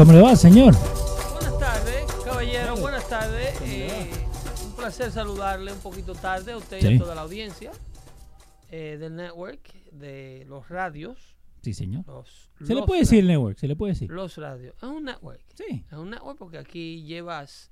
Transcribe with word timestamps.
¿Cómo 0.00 0.14
le 0.14 0.22
va, 0.22 0.34
señor? 0.34 0.72
Buenas 0.72 1.58
tardes, 1.58 2.06
caballero, 2.24 2.74
buenas 2.76 3.06
tardes. 3.06 3.54
Eh, 3.60 4.10
un 4.64 4.72
placer 4.72 5.12
saludarle 5.12 5.74
un 5.74 5.78
poquito 5.80 6.14
tarde 6.14 6.52
a 6.52 6.56
usted 6.56 6.78
y 6.78 6.80
Sí. 6.80 6.94
a 6.94 6.98
toda 6.98 7.14
la 7.14 7.20
audiencia 7.20 7.70
eh, 8.70 8.96
del 8.98 9.14
network, 9.14 9.60
de 9.92 10.46
los 10.48 10.70
radios. 10.70 11.36
Sí, 11.60 11.74
señor. 11.74 12.06
Los, 12.06 12.50
Se 12.66 12.74
le 12.74 12.82
puede 12.84 13.02
decir 13.02 13.18
el 13.18 13.26
network, 13.26 13.58
se 13.58 13.68
le 13.68 13.76
puede 13.76 13.92
decir. 13.92 14.10
Los 14.10 14.38
radios. 14.38 14.74
Es 14.78 14.84
un 14.84 15.04
network. 15.04 15.42
Sí. 15.54 15.84
Es 15.86 15.98
un 15.98 16.08
network 16.08 16.38
porque 16.38 16.56
aquí 16.56 17.02
llevas 17.02 17.70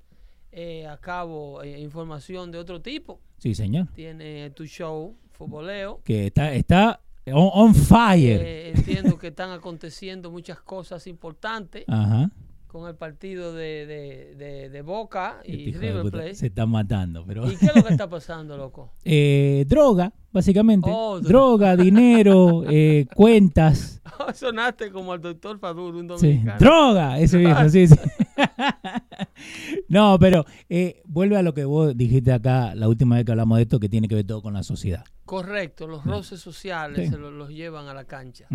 eh, 0.51 0.85
a 0.85 0.97
cabo 0.97 1.63
eh, 1.63 1.79
información 1.79 2.51
de 2.51 2.59
otro 2.59 2.79
tipo. 2.79 3.19
Sí, 3.39 3.55
señor. 3.55 3.87
Tiene 3.95 4.51
tu 4.51 4.67
show, 4.67 5.17
futboleo. 5.31 5.99
Que 6.03 6.27
está, 6.27 6.53
está 6.53 7.01
on, 7.33 7.49
on 7.53 7.75
fire. 7.75 8.41
Eh, 8.41 8.71
entiendo 8.75 9.17
que 9.17 9.27
están 9.27 9.51
aconteciendo 9.51 10.31
muchas 10.31 10.59
cosas 10.61 11.05
importantes 11.07 11.83
Ajá. 11.87 12.29
con 12.67 12.87
el 12.87 12.95
partido 12.95 13.53
de, 13.53 13.85
de- 13.85 14.35
de- 14.35 14.69
de 14.69 14.81
Boca 14.81 15.37
Este 15.43 15.51
y 15.61 15.71
de 15.71 15.79
River 15.79 16.11
Plate. 16.11 16.35
Se 16.35 16.47
están 16.47 16.69
matando, 16.69 17.23
pero. 17.25 17.49
¿Y 17.51 17.55
qué 17.55 17.65
es 17.67 17.75
lo 17.75 17.83
que 17.83 17.91
está 17.93 18.09
pasando, 18.09 18.57
loco? 18.57 18.91
Eh, 19.05 19.65
droga, 19.67 20.13
básicamente. 20.31 20.89
Oh, 20.93 21.19
dro- 21.19 21.27
droga, 21.27 21.75
dinero, 21.77 22.63
eh, 22.69 23.05
cuentas. 23.15 24.01
Sonaste 24.35 24.91
como 24.91 25.13
el 25.13 25.21
doctor 25.21 25.57
Fadur, 25.59 25.95
un 25.95 26.01
Sí. 26.03 26.07
dominicano. 26.27 26.59
Droga, 26.59 27.19
ese 27.19 27.37
viejo, 27.37 27.69
sí, 27.69 27.87
sí. 27.87 27.95
no, 29.87 30.17
pero 30.19 30.45
eh, 30.69 31.01
vuelve 31.05 31.37
a 31.37 31.41
lo 31.41 31.53
que 31.53 31.65
vos 31.65 31.95
dijiste 31.95 32.31
acá 32.31 32.73
la 32.75 32.87
última 32.87 33.15
vez 33.15 33.25
que 33.25 33.31
hablamos 33.31 33.57
de 33.57 33.63
esto, 33.63 33.79
que 33.79 33.89
tiene 33.89 34.07
que 34.07 34.15
ver 34.15 34.25
todo 34.25 34.41
con 34.41 34.53
la 34.53 34.63
sociedad. 34.63 35.03
Correcto, 35.25 35.85
los 35.87 36.03
roces 36.05 36.39
sociales 36.39 37.05
Sí. 37.05 37.11
se 37.11 37.17
lo- 37.17 37.29
los 37.29 37.49
llevan 37.49 37.87
a 37.87 37.93
la 37.93 38.05
cancha. 38.05 38.47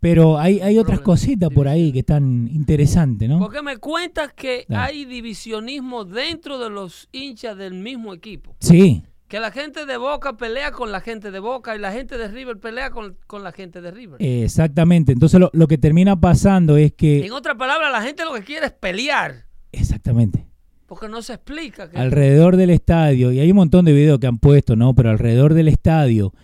Pero 0.00 0.38
hay, 0.38 0.60
hay 0.60 0.78
otras 0.78 0.98
Problema, 1.00 1.04
cositas 1.04 1.50
por 1.50 1.68
ahí 1.68 1.92
que 1.92 1.98
están 2.00 2.48
interesantes, 2.50 3.28
¿no? 3.28 3.38
Porque 3.38 3.62
me 3.62 3.76
cuentas 3.76 4.32
que 4.32 4.64
Dale. 4.68 4.82
hay 4.84 5.04
divisionismo 5.04 6.04
dentro 6.04 6.58
de 6.58 6.70
los 6.70 7.08
hinchas 7.12 7.56
del 7.58 7.74
mismo 7.74 8.14
equipo. 8.14 8.56
Sí, 8.58 9.02
Que 9.32 9.40
la 9.40 9.50
gente 9.50 9.86
de 9.86 9.96
Boca 9.96 10.36
pelea 10.36 10.72
con 10.72 10.92
la 10.92 11.00
gente 11.00 11.30
de 11.30 11.38
Boca 11.38 11.74
y 11.74 11.78
la 11.78 11.90
gente 11.90 12.18
de 12.18 12.28
River 12.28 12.58
pelea 12.58 12.90
con, 12.90 13.16
con 13.26 13.42
la 13.42 13.50
gente 13.50 13.80
de 13.80 13.90
River. 13.90 14.16
exactamente. 14.20 15.10
Entonces 15.12 15.40
lo, 15.40 15.48
lo 15.54 15.66
que 15.68 15.78
termina 15.78 16.20
pasando 16.20 16.76
es 16.76 16.92
que... 16.92 17.24
en 17.24 17.32
otras 17.32 17.56
palabras, 17.56 17.90
la 17.90 18.02
gente 18.02 18.26
lo 18.26 18.34
que 18.34 18.42
quiere 18.42 18.66
es 18.66 18.72
pelear. 18.72 19.46
Exactamente. 19.72 20.46
Porque 20.84 21.08
no 21.08 21.22
se 21.22 21.32
explica 21.32 21.88
que... 21.88 21.96
Alrededor 21.96 22.56
del 22.58 22.68
estadio, 22.68 23.32
y 23.32 23.40
hay 23.40 23.50
un 23.50 23.56
montón 23.56 23.86
de 23.86 23.94
videos 23.94 24.18
que 24.18 24.26
han 24.26 24.36
puesto, 24.38 24.76
¿no? 24.76 24.94
Pero 24.94 25.08
alrededor 25.08 25.54
del 25.54 25.68
estadio 25.68 26.34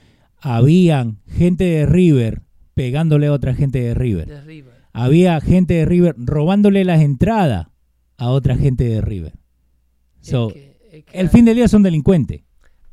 habían 0.41 1.19
gente 1.27 1.65
de 1.65 1.85
River 1.85 2.41
pegándole 2.73 3.27
a 3.27 3.33
otra 3.33 3.53
gente 3.55 3.81
de 3.83 3.93
River. 3.93 4.27
de 4.29 4.41
River. 4.41 4.73
Había 4.95 5.39
gente 5.43 5.75
de 5.75 5.85
River 5.85 6.15
robándole 6.17 6.87
las 6.87 7.03
entradas 7.03 7.67
a 8.17 8.31
otra 8.31 8.57
gente 8.57 8.85
de 8.85 9.03
River. 9.03 9.35
Es 10.23 10.29
So, 10.31 10.49
que- 10.49 10.79
es 10.91 11.05
que 11.05 11.19
el 11.21 11.29
fin 11.29 11.45
del 11.45 11.57
día 11.57 11.69
son 11.69 11.83
delincuentes. 11.83 12.48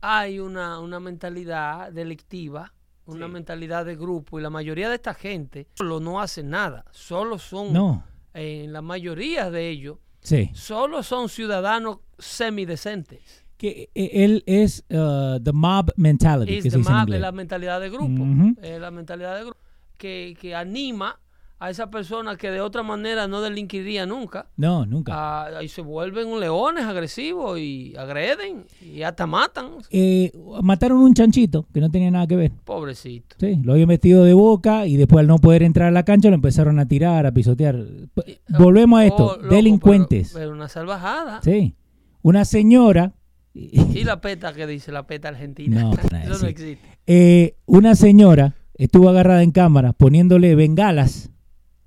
Hay 0.06 0.40
una, 0.40 0.80
una 0.80 1.00
mentalidad 1.00 1.92
delictiva, 1.92 2.74
una 3.06 3.26
Sí. 3.28 3.32
mentalidad 3.32 3.86
de 3.86 3.96
grupo 3.96 4.40
y 4.40 4.42
la 4.44 4.50
mayoría 4.50 4.90
de 4.90 4.96
esta 4.96 5.14
gente 5.14 5.68
solo 5.76 6.00
no 6.00 6.20
hace 6.22 6.44
nada, 6.44 6.86
solo 6.92 7.38
son, 7.40 7.72
No, 7.74 8.04
en 8.34 8.74
la 8.74 8.82
mayoría 8.82 9.50
de 9.52 9.70
ellos, 9.70 9.98
sí. 10.22 10.50
solo 10.54 11.04
son 11.04 11.30
ciudadanos 11.30 12.00
semidecentes. 12.18 13.44
Que 13.58 13.90
eh, 13.96 14.10
él 14.26 14.44
es 14.48 14.84
uh, 14.90 15.40
the 15.42 15.54
mob 15.54 15.92
mentality, 15.96 16.58
Es 16.58 16.64
que 16.74 16.78
más- 16.80 17.04
inglés. 17.04 17.22
la 17.22 17.32
mentalidad 17.32 17.80
de 17.80 17.90
grupo, 17.90 18.06
Ujú. 18.24 18.56
es 18.62 18.80
la 18.82 18.92
mentalidad 18.92 19.36
de 19.38 19.44
grupo 19.46 19.60
que, 19.98 20.36
que 20.40 20.54
anima 20.56 21.20
a 21.66 21.70
esa 21.70 21.90
persona 21.90 22.36
que 22.38 22.52
de 22.52 22.62
otra 22.62 22.84
manera 22.84 23.28
no 23.28 23.42
delinquiría 23.42 24.06
nunca. 24.06 24.48
No, 24.58 24.86
nunca. 24.86 25.46
a- 25.58 25.64
y 25.64 25.68
se 25.68 25.82
vuelven 25.82 26.40
leones 26.40 26.86
agresivos 26.86 27.60
y 27.60 27.96
agreden 27.98 28.66
y 28.82 29.02
hasta 29.04 29.26
matan. 29.28 29.72
Eh, 29.92 30.32
mataron 30.62 31.00
un 31.00 31.14
chanchito 31.14 31.66
que 31.74 31.82
no 31.82 31.90
tenía 31.90 32.12
nada 32.12 32.28
que 32.28 32.36
ver. 32.36 32.52
Pobrecito. 32.64 33.36
Sí, 33.40 33.58
lo 33.64 33.74
habían 33.74 33.88
metido 33.88 34.24
de 34.24 34.34
boca 34.34 34.86
y 34.88 34.98
después 34.98 35.22
al 35.22 35.28
no 35.28 35.38
poder 35.38 35.64
entrar 35.64 35.88
a 35.88 35.92
la 35.92 36.04
cancha 36.04 36.30
lo 36.30 36.36
empezaron 36.36 36.80
a 36.80 36.88
tirar, 36.88 37.26
a 37.26 37.32
pisotear. 37.32 37.76
P- 38.14 38.40
Volvemos 38.58 39.00
a 39.00 39.06
esto, 39.06 39.26
Oh, 39.34 39.38
loco, 39.38 39.56
delincuentes. 39.56 40.32
Pero, 40.34 40.46
pero 40.46 40.56
una 40.56 40.68
salvajada. 40.70 41.42
Sí. 41.44 41.76
Una 42.22 42.46
señora, 42.46 43.14
¿Y 43.54 44.04
la 44.04 44.20
peta 44.22 44.52
que 44.54 44.68
dice? 44.68 44.92
La 44.92 45.08
peta 45.08 45.30
argentina. 45.30 45.82
No, 45.82 45.92
Eso 46.24 46.44
no 46.44 46.48
existe. 46.50 46.80
eh, 47.08 47.56
una 47.66 47.96
señora 47.96 48.54
estuvo 48.78 49.08
agarrada 49.10 49.42
en 49.44 49.52
cámara 49.52 49.94
poniéndole 49.94 50.54
bengalas 50.56 51.32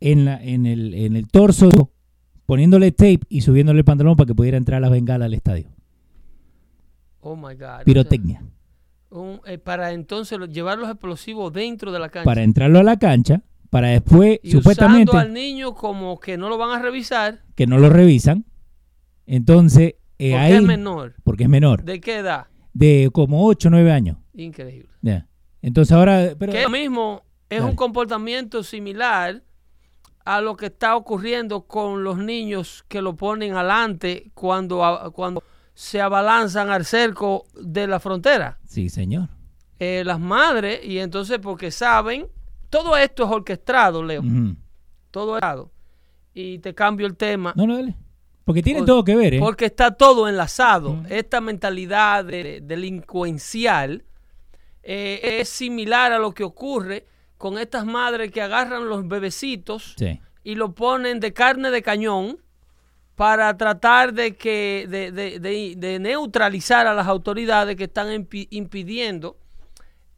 en, 0.01 0.25
la, 0.25 0.43
en, 0.43 0.67
el, 0.67 0.95
en 0.95 1.17
el 1.17 1.29
torso, 1.29 1.91
poniéndole 2.47 2.93
tape 2.93 3.21
y 3.29 3.41
subiéndole 3.43 3.81
el 3.81 3.85
pantalón 3.85 4.17
para 4.17 4.27
que 4.29 4.35
pudiera 4.35 4.57
entrar 4.57 4.81
las 4.81 4.91
bengalas 4.91 5.27
al 5.27 5.35
estadio. 5.35 5.69
Oh 7.21 7.37
my 7.37 7.55
God. 7.55 7.85
Pirotecnia. 7.85 8.43
Un- 9.11 9.41
eh, 9.47 9.59
para 9.59 9.93
entonces 9.93 10.39
llevar 10.51 10.79
los 10.79 10.89
explosivos 10.89 11.53
dentro 11.53 11.93
de 11.93 11.99
la 11.99 12.09
cancha. 12.09 12.25
Para 12.25 12.43
entrarlo 12.43 12.79
a 12.79 12.83
la 12.83 12.99
cancha, 12.99 13.43
para 13.71 13.89
después, 13.89 14.39
y 14.43 14.51
supuestamente, 14.51 15.11
usando 15.11 15.27
al 15.29 15.33
niño 15.35 15.75
como 15.75 16.19
que 16.21 16.37
no 16.39 16.49
lo 16.49 16.59
van 16.59 16.79
a 16.79 16.83
revisar 16.83 17.43
que 17.55 17.67
no 17.67 17.79
lo 17.79 17.91
revisan. 17.91 18.45
Entonces, 19.27 19.95
eh, 20.19 20.31
porque 20.31 20.37
ahí, 20.37 20.53
es 20.55 20.63
menor. 20.63 21.15
porque 21.25 21.43
es 21.45 21.49
menor, 21.49 21.85
¿De 21.85 22.01
qué 22.01 22.19
edad? 22.19 22.47
de 22.73 23.11
como 23.13 23.45
8 23.47 23.69
o 23.69 23.71
9 23.73 23.93
años. 23.93 24.17
Increíble. 24.35 24.89
Entonces 25.61 25.93
ahora, 25.93 26.35
pero, 26.39 26.53
que 26.53 26.63
lo 26.63 26.71
mismo 26.71 27.23
es 27.51 27.59
Dale. 27.59 27.71
un 27.71 27.77
comportamiento 27.77 28.63
similar 28.63 29.43
a 30.37 30.41
lo 30.43 30.57
que 30.57 30.67
está 30.67 30.95
ocurriendo 30.95 31.63
con 31.63 32.05
los 32.05 32.19
niños 32.19 32.85
que 32.89 33.01
lo 33.01 33.15
ponen 33.17 33.55
adelante 33.55 34.31
cuando, 34.35 35.11
cuando 35.15 35.43
se 35.73 36.01
abalanzan 36.03 36.69
al 36.71 36.85
cerco 36.85 37.47
de 37.59 37.87
la 37.87 37.99
frontera. 37.99 38.59
sí, 38.65 38.89
señor. 38.91 39.29
Eh, 39.81 40.03
las 40.05 40.19
madres, 40.21 40.81
y 40.85 40.99
entonces 40.99 41.39
porque 41.39 41.71
saben, 41.71 42.27
todo 42.69 42.97
esto 42.97 43.25
es 43.25 43.31
orquestado, 43.31 44.03
Leo, 44.03 44.21
Ujú. 44.21 44.57
todo 45.11 45.37
es 45.39 45.43
orquestado. 45.45 45.71
Y 46.35 46.59
te 46.59 46.75
cambio 46.75 47.07
el 47.07 47.17
tema. 47.17 47.53
No, 47.57 47.67
no, 47.67 47.77
dale. 47.77 47.95
Porque 48.45 48.63
tiene 48.63 48.81
Por- 48.81 48.87
todo 48.87 49.05
que 49.05 49.15
ver, 49.17 49.35
¿eh? 49.35 49.39
Porque 49.41 49.67
está 49.67 49.93
todo 49.93 50.29
enlazado. 50.29 51.03
Esta 51.09 51.41
mentalidad 51.41 52.25
de- 52.25 52.61
delincuencial 52.63 54.05
eh, 54.83 55.39
es 55.41 55.49
similar 55.49 56.13
a 56.13 56.19
lo 56.19 56.33
que 56.33 56.45
ocurre 56.45 57.07
con 57.39 57.59
estas 57.59 57.87
madres 57.87 58.31
que 58.31 58.43
agarran 58.43 58.89
los 58.89 59.07
bebecitos 59.09 59.95
Sí. 59.97 60.21
y 60.45 60.55
lo 60.57 60.75
ponen 60.75 61.21
de 61.21 61.33
carne 61.33 61.71
de 61.71 61.83
cañón 61.83 62.39
para 63.15 63.57
tratar 63.57 64.13
de 64.13 64.37
que 64.37 64.87
de, 64.89 65.11
de- 65.13 65.39
de- 65.41 65.75
de 65.77 65.99
neutralizar 65.99 66.87
a 66.87 66.95
las 66.95 67.07
autoridades 67.07 67.77
que 67.77 67.85
están 67.85 68.09
impi- 68.09 68.49
impidiendo 68.51 69.37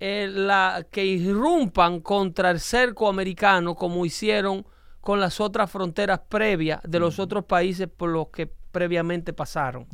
eh, 0.00 0.28
la, 0.32 0.86
que 0.90 1.04
irrumpan 1.04 2.00
contra 2.00 2.50
el 2.50 2.60
cerco 2.60 3.08
americano 3.08 3.74
como 3.74 4.04
hicieron 4.06 4.64
con 5.02 5.20
las 5.20 5.40
otras 5.40 5.70
fronteras 5.70 6.20
previas 6.28 6.80
de 6.86 6.98
los 6.98 7.18
otros 7.18 7.44
países 7.44 7.88
por 7.94 8.10
los 8.10 8.28
que 8.28 8.46
previamente 8.46 9.32
pasaron. 9.32 9.86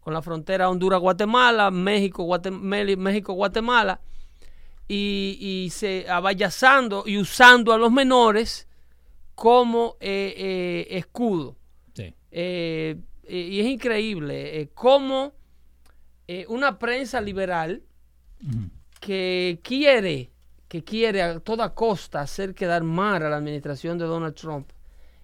Con 0.00 0.12
la 0.12 0.20
frontera 0.22 0.68
Honduras-Guatemala, 0.70 1.70
México-Guatemala, 1.70 4.00
y, 4.88 5.38
y 5.40 5.70
se 5.70 6.06
abayazando 6.08 7.04
y 7.06 7.18
usando 7.18 7.72
a 7.72 7.78
los 7.78 7.90
menores 7.92 8.66
como 9.34 9.96
eh, 10.00 10.34
eh, 10.36 10.86
escudo. 10.98 11.56
Sí. 11.94 12.14
Eh, 12.30 12.96
y 13.28 13.60
es 13.60 13.66
increíble 13.66 14.68
cómo 14.74 15.32
una 16.48 16.78
prensa 16.78 17.20
liberal 17.20 17.82
que 19.00 19.60
quiere, 19.62 20.30
que 20.68 20.82
quiere 20.84 21.22
a 21.22 21.40
toda 21.40 21.74
costa 21.74 22.20
hacer 22.20 22.54
quedar 22.54 22.82
mal 22.82 23.22
a 23.22 23.28
la 23.30 23.36
administración 23.36 23.96
de 23.98 24.04
Donald 24.04 24.34
Trump 24.34 24.68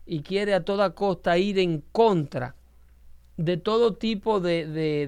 y 0.07 0.21
quiere 0.23 0.55
a 0.55 0.65
toda 0.65 0.95
costa 0.95 1.37
ir 1.39 1.59
en 1.59 1.83
contra 1.93 2.55
de 3.37 3.57
todo 3.57 3.95
tipo 3.95 4.41
de- 4.41 4.67
de- 4.67 5.07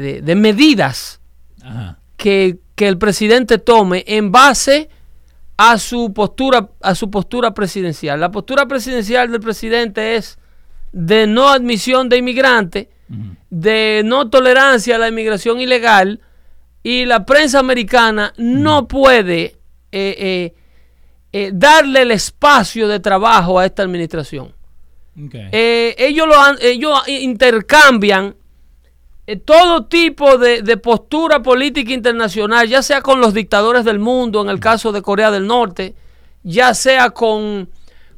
de- 0.00 0.22
de 0.22 0.34
medidas 0.34 1.20
Ajá. 1.64 1.98
que, 2.16 2.58
que 2.74 2.86
el 2.86 2.98
presidente 2.98 3.58
tome 3.58 4.04
en 4.06 4.30
base 4.30 4.88
a 5.56 5.78
su 5.78 6.12
postura 6.12 6.70
a 6.80 6.94
su 6.94 7.10
postura 7.10 7.54
presidencial. 7.54 8.20
La 8.20 8.30
postura 8.30 8.66
presidencial 8.66 9.30
del 9.30 9.40
presidente 9.40 10.16
es 10.16 10.38
de 10.92 11.26
no 11.26 11.48
admisión 11.48 12.08
de 12.08 12.18
inmigrantes, 12.18 12.88
de 13.50 14.02
no 14.04 14.30
tolerancia 14.30 14.96
a 14.96 14.98
la 14.98 15.08
inmigración 15.08 15.60
ilegal 15.60 16.20
y 16.82 17.04
la 17.04 17.26
prensa 17.26 17.58
americana 17.58 18.32
no 18.36 18.88
puede 18.88 19.56
eh, 19.92 20.16
eh, 20.18 20.54
eh, 21.32 21.50
darle 21.52 22.02
el 22.02 22.10
espacio 22.10 22.88
de 22.88 23.00
trabajo 23.00 23.58
a 23.58 23.66
esta 23.66 23.82
administración. 23.82 24.54
Ellos, 25.52 26.26
lo 26.26 26.34
ellos 26.60 26.98
intercambian 27.06 28.34
todo 29.46 29.86
tipo 29.86 30.38
de, 30.38 30.62
de 30.62 30.76
postura 30.76 31.42
política 31.42 31.92
internacional, 31.92 32.68
ya 32.68 32.82
sea 32.82 33.00
con 33.00 33.20
los 33.20 33.32
dictadores 33.32 33.84
del 33.84 33.98
mundo, 33.98 34.42
en 34.42 34.48
el 34.48 34.60
caso 34.60 34.92
de 34.92 35.02
Corea 35.02 35.30
del 35.30 35.46
Norte, 35.46 35.94
ya 36.42 36.74
sea 36.74 37.10
con 37.10 37.68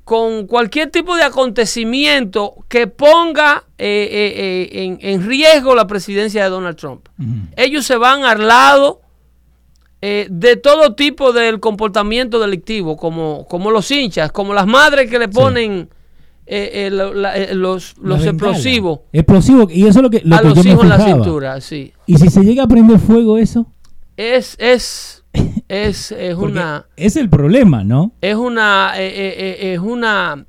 con 0.05 0.47
cualquier 0.47 0.93
tipo 0.93 1.17
de 1.17 1.25
acontecimiento 1.25 2.55
que 2.69 2.87
ponga 2.87 3.65
eh, 3.77 4.09
eh, 4.09 4.69
eh, 4.73 4.85
en, 4.85 4.99
en 5.01 5.27
riesgo 5.27 5.75
la 5.75 5.89
presidencia 5.89 6.45
de 6.45 6.51
Donald 6.51 6.77
Trump. 6.77 7.09
Ellos 7.57 7.85
se 7.85 7.97
van 7.97 8.23
al 8.23 8.47
lado 8.47 9.01
eh, 10.01 10.29
de 10.31 10.55
todo 10.55 10.95
tipo 10.95 11.33
del 11.33 11.59
comportamiento 11.59 12.39
delictivo, 12.39 12.97
como, 12.97 13.49
como 13.49 13.73
los 13.73 13.91
hinchas, 13.91 14.31
como 14.31 14.55
las 14.55 14.69
madres 14.69 15.11
que 15.11 15.19
le 15.19 15.27
ponen 15.27 15.89
eh, 16.47 16.87
eh, 16.87 16.91
la- 16.91 17.37
eh, 17.37 17.55
los, 17.55 17.97
los 17.99 18.25
explosivos 18.25 19.01
Explosivo, 19.13 19.69
y 19.71 19.81
eso 19.87 19.99
es 19.99 20.03
lo 20.03 20.11
que, 20.11 20.21
lo 20.25 20.37
a 20.37 20.41
que 20.43 20.49
los 20.49 20.63
yo 20.65 20.71
hijos 20.71 20.83
en 20.85 20.89
la 20.91 21.01
cintura, 21.05 21.61
sí. 21.61 21.93
Y 22.07 22.17
si 22.19 22.31
se 22.31 22.43
llega 22.45 22.63
a 22.65 22.69
prender 22.69 22.99
fuego 23.01 23.37
eso, 23.37 23.67
Es, 24.17 24.57
es, 24.61 25.25
es, 25.69 26.13
es 26.19 26.35
una... 26.37 26.87
es 26.97 27.17
el 27.17 27.29
problema, 27.29 27.83
¿no? 27.85 28.13
es 28.21 28.37
una 28.37 28.93
eh, 28.97 29.13
eh, 29.17 29.73
es 29.75 29.81
una 29.81 30.47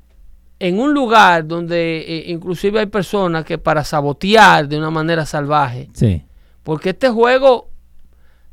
en 0.60 0.80
un 0.80 0.92
lugar 0.94 1.46
donde 1.46 2.24
inclusive 2.28 2.80
hay 2.80 2.86
personas 2.86 3.44
que 3.44 3.58
para 3.58 3.84
sabotear 3.84 4.68
de 4.68 4.76
una 4.78 4.90
manera 4.90 5.24
salvaje 5.26 5.88
Sí. 5.92 6.24
porque 6.64 6.90
este 6.90 7.10
juego 7.10 7.68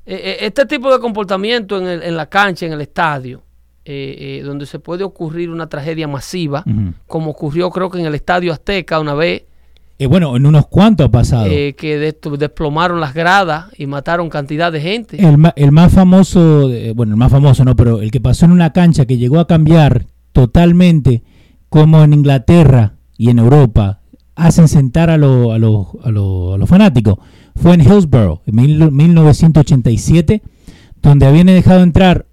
este 0.05 0.65
tipo 0.67 0.91
de 0.93 0.99
comportamiento 0.99 1.77
en, 1.79 1.87
el- 1.87 2.03
en 2.03 2.15
la 2.15 2.27
cancha 2.27 2.65
en 2.67 2.73
el 2.73 2.81
estadio 2.81 3.41
eh, 3.85 4.39
eh, 4.39 4.43
donde 4.43 4.65
se 4.65 4.79
puede 4.79 5.03
ocurrir 5.03 5.49
una 5.51 5.67
tragedia 5.69 6.07
masiva 6.07 6.63
como 7.07 7.29
ocurrió 7.31 7.69
creo 7.69 7.89
que 7.89 7.99
en 7.99 8.05
el 8.07 8.15
estadio 8.15 8.51
Azteca 8.51 8.99
una 8.99 9.13
vez. 9.13 9.43
Eh, 9.97 10.07
bueno, 10.07 10.35
en 10.35 10.45
unos 10.45 10.67
cuantos 10.67 11.05
ha 11.05 11.11
pasado. 11.11 11.45
eh, 11.49 11.73
que 11.77 11.97
de- 11.97 12.17
desplomaron 12.37 12.99
las 12.99 13.13
gradas 13.13 13.67
y 13.77 13.85
mataron 13.87 14.29
cantidad 14.29 14.69
de 14.71 14.81
gente. 14.81 15.15
El, 15.25 15.37
el 15.55 15.71
más 15.71 15.93
famoso, 15.93 16.69
bueno, 16.95 17.13
el 17.13 17.17
más 17.17 17.31
famoso 17.31 17.63
no, 17.63 17.75
pero 17.77 18.01
el 18.01 18.11
que 18.11 18.19
pasó 18.19 18.43
en 18.45 18.51
una 18.51 18.73
cancha 18.73 19.05
que 19.05 19.17
llegó 19.17 19.39
a 19.39 19.47
cambiar 19.47 20.05
totalmente, 20.33 21.23
como 21.69 22.03
en 22.03 22.13
Inglaterra 22.13 22.95
y 23.17 23.29
en 23.29 23.39
Europa 23.39 24.01
hacen 24.35 24.67
sentar 24.67 25.09
a, 25.09 25.17
lo- 25.17 25.53
a, 25.53 25.59
los- 25.59 25.87
a, 26.03 26.11
lo- 26.11 26.55
a 26.55 26.57
los 26.57 26.67
fanáticos, 26.67 27.15
fue 27.55 27.73
en 27.75 27.81
Hillsborough, 27.81 28.41
en 28.47 28.55
mil- 28.55 28.91
1987, 28.91 30.41
donde 31.01 31.25
habían 31.25 31.47
dejado 31.47 31.83
entrar 31.83 32.25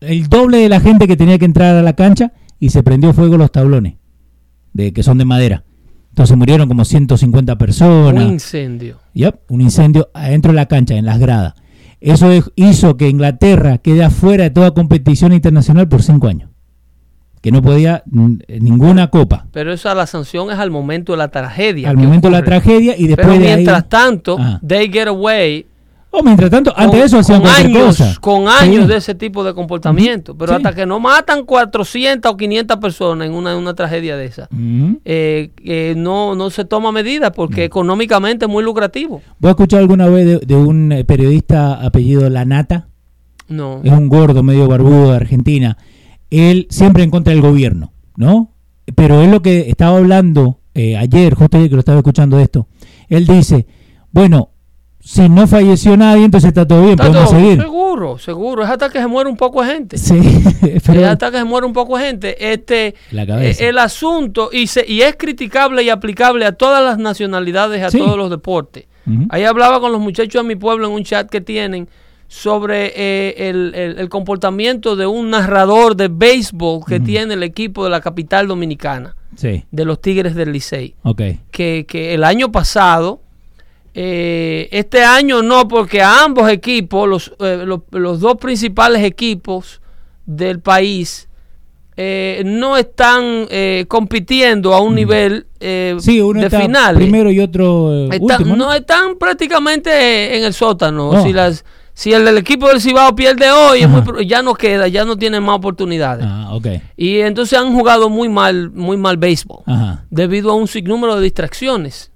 el 0.00 0.28
doble 0.28 0.58
de 0.58 0.68
la 0.68 0.80
gente 0.80 1.06
que 1.06 1.16
tenía 1.16 1.38
que 1.38 1.44
entrar 1.44 1.74
a 1.76 1.82
la 1.82 1.94
cancha 1.94 2.32
y 2.58 2.70
se 2.70 2.82
prendió 2.82 3.12
fuego 3.12 3.36
los 3.36 3.50
tablones, 3.52 3.94
de 4.72 4.92
que 4.92 5.02
son 5.02 5.18
de 5.18 5.24
madera. 5.24 5.64
Entonces 6.10 6.36
murieron 6.36 6.66
como 6.68 6.84
150 6.84 7.52
un 7.52 7.58
personas. 7.58 8.24
incendio 8.24 8.98
Yep, 9.14 9.40
un 9.50 9.60
incendio 9.60 10.08
adentro 10.14 10.52
de 10.52 10.56
la 10.56 10.66
cancha, 10.66 10.94
en 10.94 11.04
las 11.06 11.18
gradas. 11.18 11.54
Eso 12.00 12.30
es- 12.30 12.50
hizo 12.56 12.96
que 12.96 13.08
Inglaterra 13.08 13.78
quede 13.78 14.04
afuera 14.04 14.44
de 14.44 14.50
toda 14.50 14.72
competición 14.72 15.32
internacional 15.32 15.88
por 15.88 16.02
cinco 16.02 16.28
años. 16.28 16.50
Que 17.42 17.52
no 17.52 17.62
podía 17.62 18.02
ninguna 18.06 19.08
copa. 19.08 19.46
pero 19.52 19.72
esa 19.72 19.94
la 19.94 20.06
sanción 20.06 20.50
es 20.50 20.58
al 20.58 20.70
momento 20.70 21.12
de 21.12 21.18
la 21.18 21.28
tragedia 21.28 21.88
Al 21.90 21.96
momento 21.96 22.28
de 22.28 22.32
la 22.32 22.42
tragedia 22.42 22.94
y 22.98 23.06
después 23.06 23.28
Pero 23.28 23.38
de 23.40 23.48
ahí. 23.48 23.54
mientras 23.56 23.88
tanto, 23.88 24.38
Ajá. 24.38 24.60
they 24.66 24.90
get 24.90 25.06
away 25.06 25.64
Oh, 26.10 26.22
mientras 26.22 26.48
tanto, 26.50 26.72
antes 26.74 26.98
de 27.00 27.06
eso 27.06 27.18
hacían 27.18 27.42
con 27.42 27.50
cualquier 27.50 27.76
años, 27.76 27.96
cosa. 27.98 28.16
con 28.20 28.48
años 28.48 28.84
Sí. 28.84 28.88
de 28.88 28.96
ese 28.96 29.14
tipo 29.14 29.44
de 29.44 29.52
comportamiento. 29.52 30.34
Pero 30.36 30.52
Sí. 30.52 30.56
hasta 30.56 30.74
que 30.74 30.86
no 30.86 30.98
matan 30.98 31.44
400 31.44 32.32
o 32.32 32.36
500 32.38 32.78
personas 32.78 33.28
en 33.28 33.34
una, 33.34 33.52
en 33.52 33.58
una 33.58 33.74
tragedia 33.74 34.16
de 34.16 34.24
esa, 34.26 34.48
Ujú. 34.50 34.98
eh, 35.04 35.50
eh, 35.62 35.94
no, 35.96 36.34
no 36.34 36.48
se 36.48 36.64
toma 36.64 36.90
medida 36.90 37.32
porque 37.32 37.64
económicamente 37.64 38.46
es 38.46 38.50
muy 38.50 38.64
lucrativo. 38.64 39.20
¿Vos 39.38 39.50
escuchado 39.50 39.82
alguna 39.82 40.08
vez 40.08 40.24
de, 40.26 40.38
de 40.38 40.54
un 40.56 40.90
eh, 40.92 41.04
periodista 41.04 41.74
apellido 41.84 42.30
Lanata? 42.30 42.88
No. 43.48 43.80
es 43.84 43.92
un 43.92 44.08
gordo 44.08 44.42
medio 44.42 44.66
barbudo 44.66 45.10
de 45.10 45.16
Argentina, 45.16 45.76
él 46.30 46.66
siempre 46.70 47.04
en 47.04 47.10
contra 47.10 47.32
del 47.32 47.42
gobierno, 47.42 47.92
¿no? 48.16 48.50
Pero 48.96 49.20
él 49.22 49.30
lo 49.30 49.40
que 49.42 49.68
estaba 49.70 49.98
hablando 49.98 50.58
eh, 50.74 50.96
ayer, 50.96 51.34
justo 51.34 51.56
ayer 51.56 51.68
que 51.68 51.76
lo 51.76 51.80
estaba 51.80 51.98
escuchando 51.98 52.38
de 52.38 52.42
esto, 52.44 52.66
él 53.08 53.24
dice, 53.26 53.66
bueno, 54.10 54.50
si 55.06 55.28
no 55.28 55.46
falleció 55.46 55.96
nadie, 55.96 56.24
entonces 56.24 56.48
está 56.48 56.66
todo 56.66 56.80
bien, 56.80 56.92
Está 56.94 57.06
podemos 57.06 57.30
todo- 57.30 57.38
seguir. 57.40 57.60
Seguro, 57.62 58.18
seguro. 58.18 58.64
Es 58.64 58.70
hasta 58.70 58.90
que 58.90 58.98
se 58.98 59.06
muere 59.06 59.30
un 59.30 59.36
poco 59.36 59.62
de 59.62 59.72
gente. 59.72 59.98
Sí, 59.98 60.14
pero 60.84 61.00
Es 61.00 61.06
hasta 61.06 61.30
que 61.30 61.38
se 61.38 61.44
muere 61.44 61.66
un 61.66 61.72
poco 61.72 61.96
de 61.96 62.04
gente. 62.06 62.52
Este, 62.52 62.94
La 63.12 63.24
cabeza. 63.26 63.62
eh, 63.64 63.68
el 63.68 63.78
asunto, 63.78 64.50
y, 64.52 64.66
se, 64.66 64.84
y 64.86 65.02
es 65.02 65.14
criticable 65.16 65.82
y 65.84 65.90
aplicable 65.90 66.44
a 66.44 66.52
todas 66.52 66.84
las 66.84 66.98
nacionalidades, 66.98 67.82
a 67.82 67.90
Sí. 67.90 67.98
todos 67.98 68.16
los 68.18 68.30
deportes. 68.30 68.86
Ahí 69.30 69.44
hablaba 69.44 69.78
con 69.80 69.92
los 69.92 70.00
muchachos 70.00 70.42
de 70.42 70.48
mi 70.48 70.56
pueblo 70.56 70.88
en 70.88 70.92
un 70.92 71.04
chat 71.04 71.30
que 71.30 71.40
tienen 71.40 71.88
sobre 72.26 72.92
eh, 72.96 73.48
el, 73.48 73.72
el- 73.76 73.98
el 74.00 74.08
comportamiento 74.08 74.96
de 74.96 75.06
un 75.06 75.30
narrador 75.30 75.94
de 75.94 76.08
béisbol 76.08 76.80
que 76.84 76.98
tiene 76.98 77.34
el 77.34 77.44
equipo 77.44 77.84
de 77.84 77.90
la 77.90 78.00
capital 78.00 78.48
dominicana, 78.48 79.14
sí, 79.36 79.64
de 79.70 79.84
los 79.84 80.00
Tigres 80.00 80.34
del 80.34 80.50
Licey. 80.52 80.96
ok, 81.04 81.22
Que, 81.52 81.86
que 81.88 82.14
el 82.14 82.24
año 82.24 82.50
pasado, 82.50 83.20
eh, 83.98 84.68
este 84.72 85.02
año 85.02 85.42
no, 85.42 85.66
porque 85.68 86.02
a 86.02 86.22
ambos 86.24 86.50
equipos, 86.50 87.08
los, 87.08 87.32
eh, 87.40 87.62
los, 87.64 87.80
los 87.92 88.20
dos 88.20 88.36
principales 88.36 89.02
equipos 89.02 89.80
del 90.26 90.60
país, 90.60 91.28
eh, 91.96 92.42
no 92.44 92.76
están 92.76 93.46
eh, 93.48 93.86
compitiendo 93.88 94.74
a 94.74 94.82
un 94.82 94.94
nivel 94.94 95.46
eh, 95.60 95.96
sí, 95.98 96.20
uno 96.20 96.40
de 96.40 96.46
está 96.48 96.60
finales. 96.60 96.98
primero 97.02 97.30
y 97.30 97.40
otro 97.40 97.90
eh, 98.12 98.18
último, 98.20 98.54
¿no? 98.54 98.66
no 98.66 98.72
están 98.74 99.16
prácticamente 99.18 100.36
en 100.36 100.44
el 100.44 100.52
sótano. 100.52 101.22
Si 101.22 101.32
las 101.32 101.64
si 101.94 102.12
el 102.12 102.26
del 102.26 102.36
equipo 102.36 102.68
del 102.68 102.82
Cibao 102.82 103.16
pierde 103.16 103.50
hoy, 103.50 103.80
es 103.80 103.88
muy 103.88 104.00
Ajá. 104.00 104.04
pro- 104.12 104.20
ya 104.20 104.42
no 104.42 104.52
queda, 104.52 104.86
ya 104.88 105.06
no 105.06 105.16
tienen 105.16 105.42
más 105.42 105.56
oportunidades. 105.56 106.26
Ah, 106.28 106.50
ok, 106.52 106.66
Y 106.98 107.20
entonces 107.20 107.58
han 107.58 107.72
jugado 107.72 108.10
muy 108.10 108.28
mal, 108.28 108.70
muy 108.72 108.98
mal 108.98 109.16
béisbol, 109.16 109.62
ajá, 109.64 110.04
debido 110.10 110.50
a 110.50 110.54
un 110.56 110.68
sinnúmero 110.68 111.16
de 111.16 111.22
distracciones 111.22 112.10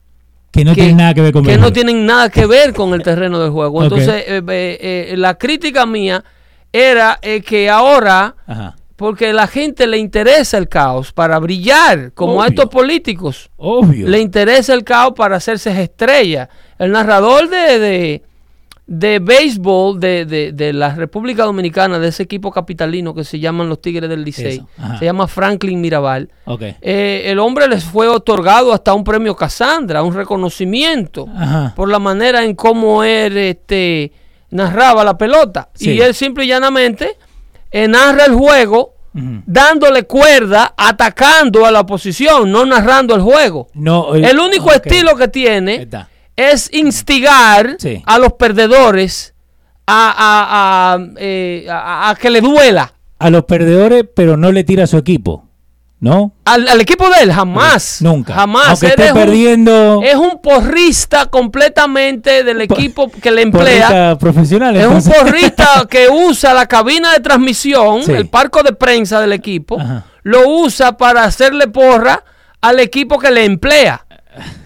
que 0.51 0.65
no 0.65 0.75
tiene 0.75 0.95
nada 0.95 1.15
que 1.15 1.21
ver 1.21 1.33
con 1.33 1.45
que 1.45 1.59
no 1.59 1.73
tienen 1.73 2.07
nada 2.07 2.29
que 2.29 2.47
ver 2.47 2.75
con 2.75 2.93
el 2.95 3.03
terreno 3.03 3.39
del 3.39 3.51
juego. 3.51 3.83
Entonces, 3.83 4.25
eh, 4.27 4.43
eh, 4.49 5.09
eh, 5.13 5.17
la 5.17 5.35
crítica 5.35 5.87
mía 5.87 6.25
era 6.73 7.19
eh, 7.23 7.41
que 7.43 7.71
ahora, 7.71 8.35
Ajá, 8.47 8.77
porque 9.01 9.31
a 9.31 9.33
la 9.33 9.47
gente 9.47 9.87
le 9.87 9.97
interesa 9.97 10.59
el 10.59 10.69
caos 10.69 11.13
para 11.13 11.39
brillar, 11.39 12.13
como 12.13 12.43
a 12.43 12.45
Obvio. 12.45 12.49
estos 12.49 12.67
políticos, 12.67 13.51
obvio. 13.57 14.07
le 14.07 14.21
interesa 14.21 14.75
el 14.75 14.85
caos 14.85 15.15
para 15.17 15.37
hacerse 15.37 15.71
estrella. 15.81 16.51
El 16.79 16.93
narrador 16.93 17.49
de, 17.49 17.79
de, 17.79 18.23
de 18.93 19.21
béisbol 19.21 20.01
de, 20.01 20.25
de- 20.27 20.51
de 20.51 20.73
la 20.73 20.93
República 20.93 21.45
Dominicana, 21.45 22.01
de 22.01 22.09
ese 22.09 22.25
equipo 22.25 22.51
capitalino 22.51 23.15
que 23.15 23.23
se 23.23 23.39
llaman 23.39 23.69
los 23.69 23.81
Tigres 23.81 24.11
del 24.11 24.25
Licey, 24.25 24.61
se 24.99 25.05
llama 25.05 25.29
Franklin 25.29 25.81
Mirabal. 25.81 26.29
Eh, 26.83 27.23
el 27.27 27.39
hombre 27.39 27.69
les 27.69 27.85
fue 27.85 28.09
otorgado 28.09 28.73
hasta 28.73 28.93
un 28.93 29.05
premio 29.05 29.37
Cassandra, 29.37 30.03
un 30.03 30.13
reconocimiento 30.13 31.29
ajá, 31.37 31.73
por 31.77 31.89
la 31.89 32.01
manera 32.01 32.43
en 32.45 32.57
cómo 32.57 33.05
él 33.05 33.37
este, 33.37 34.11
narraba 34.51 35.05
la 35.05 35.17
pelota. 35.17 35.69
Sí. 35.75 35.93
Y 35.93 36.01
él 36.01 36.13
simple 36.13 36.45
y 36.45 36.49
llanamente 36.49 37.17
eh, 37.71 37.87
narra 37.87 38.25
el 38.25 38.35
juego 38.35 38.95
dándole 39.13 40.05
cuerda, 40.05 40.73
atacando 40.77 41.67
a 41.67 41.71
la 41.73 41.81
oposición, 41.81 42.51
no 42.53 42.65
narrando 42.65 43.15
el 43.15 43.21
juego. 43.23 43.67
No, 43.75 44.15
El 44.15 44.39
único 44.39 44.73
estilo 44.73 45.17
que 45.17 45.27
tiene 45.29 45.75
está. 45.83 46.09
Es 46.49 46.71
instigar 46.73 47.77
Sí. 47.79 48.03
a 48.07 48.19
los 48.19 48.33
perdedores 48.35 49.35
a, 49.87 50.15
a- 50.17 50.95
a, 50.95 50.99
eh, 51.19 51.67
a- 51.71 52.15
que 52.21 52.31
le 52.31 52.41
duela. 52.41 52.93
A 53.19 53.29
los 53.31 53.45
perdedores, 53.45 54.05
pero 54.15 54.37
no 54.37 54.51
le 54.53 54.65
tira 54.65 54.85
a 54.85 54.87
su 54.87 54.97
equipo, 54.97 55.45
¿no? 55.99 56.33
Al, 56.45 56.67
al 56.69 56.81
equipo 56.81 57.09
de 57.11 57.23
él, 57.25 57.33
jamás. 57.33 58.01
Nunca. 58.01 58.33
Jamás. 58.35 58.69
Aunque 58.69 58.87
Él 58.87 58.93
esté 58.93 59.05
es 59.07 59.13
un- 59.13 59.19
perdiendo. 59.19 60.01
es 60.03 60.15
un 60.15 60.41
porrista 60.41 61.27
completamente 61.27 62.45
del 62.45 62.61
equipo 62.63 63.11
que 63.11 63.31
le 63.31 63.43
emplea. 63.43 63.89
porristas 63.89 64.19
profesionales. 64.19 64.83
Es 64.87 65.07
un 65.07 65.13
porrista 65.13 65.87
que 65.91 66.09
usa 66.09 66.55
la 66.55 66.67
cabina 66.67 67.13
de 67.13 67.21
transmisión, 67.21 68.03
Sí. 68.05 68.13
el 68.13 68.29
parco 68.29 68.63
de 68.63 68.73
prensa 68.73 69.21
del 69.21 69.33
equipo, 69.33 69.79
Ajá. 69.79 70.05
lo 70.23 70.49
usa 70.49 70.97
para 70.97 71.25
hacerle 71.25 71.67
porra 71.69 72.25
al 72.63 72.79
equipo 72.81 73.19
que 73.19 73.31
le 73.31 73.45
emplea 73.45 74.07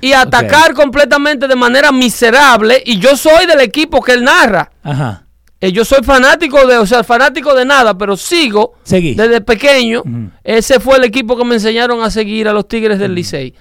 y 0.00 0.12
atacar 0.12 0.74
completamente 0.74 1.48
de 1.48 1.56
manera 1.56 1.92
miserable. 1.92 2.82
Y 2.84 2.98
yo 2.98 3.16
soy 3.16 3.46
del 3.46 3.60
equipo 3.60 4.02
que 4.02 4.12
él 4.12 4.24
narra. 4.24 4.70
Ajá. 4.82 5.24
Eh, 5.60 5.72
yo 5.72 5.84
soy 5.84 6.02
fanático 6.04 6.66
de, 6.66 6.76
o 6.76 6.86
sea, 6.86 7.02
fanático 7.04 7.54
de 7.54 7.64
nada, 7.64 7.96
pero 7.96 8.16
sigo 8.16 8.74
Seguí. 8.82 9.14
desde 9.14 9.40
pequeño. 9.40 10.02
Ese 10.42 10.78
fue 10.78 10.98
el 10.98 11.04
equipo 11.04 11.36
que 11.38 11.44
me 11.44 11.54
enseñaron 11.54 12.02
a 12.02 12.10
seguir 12.10 12.48
a 12.48 12.52
los 12.52 12.68
Tigres 12.68 12.98
del 12.98 13.14
Licey. 13.14 13.54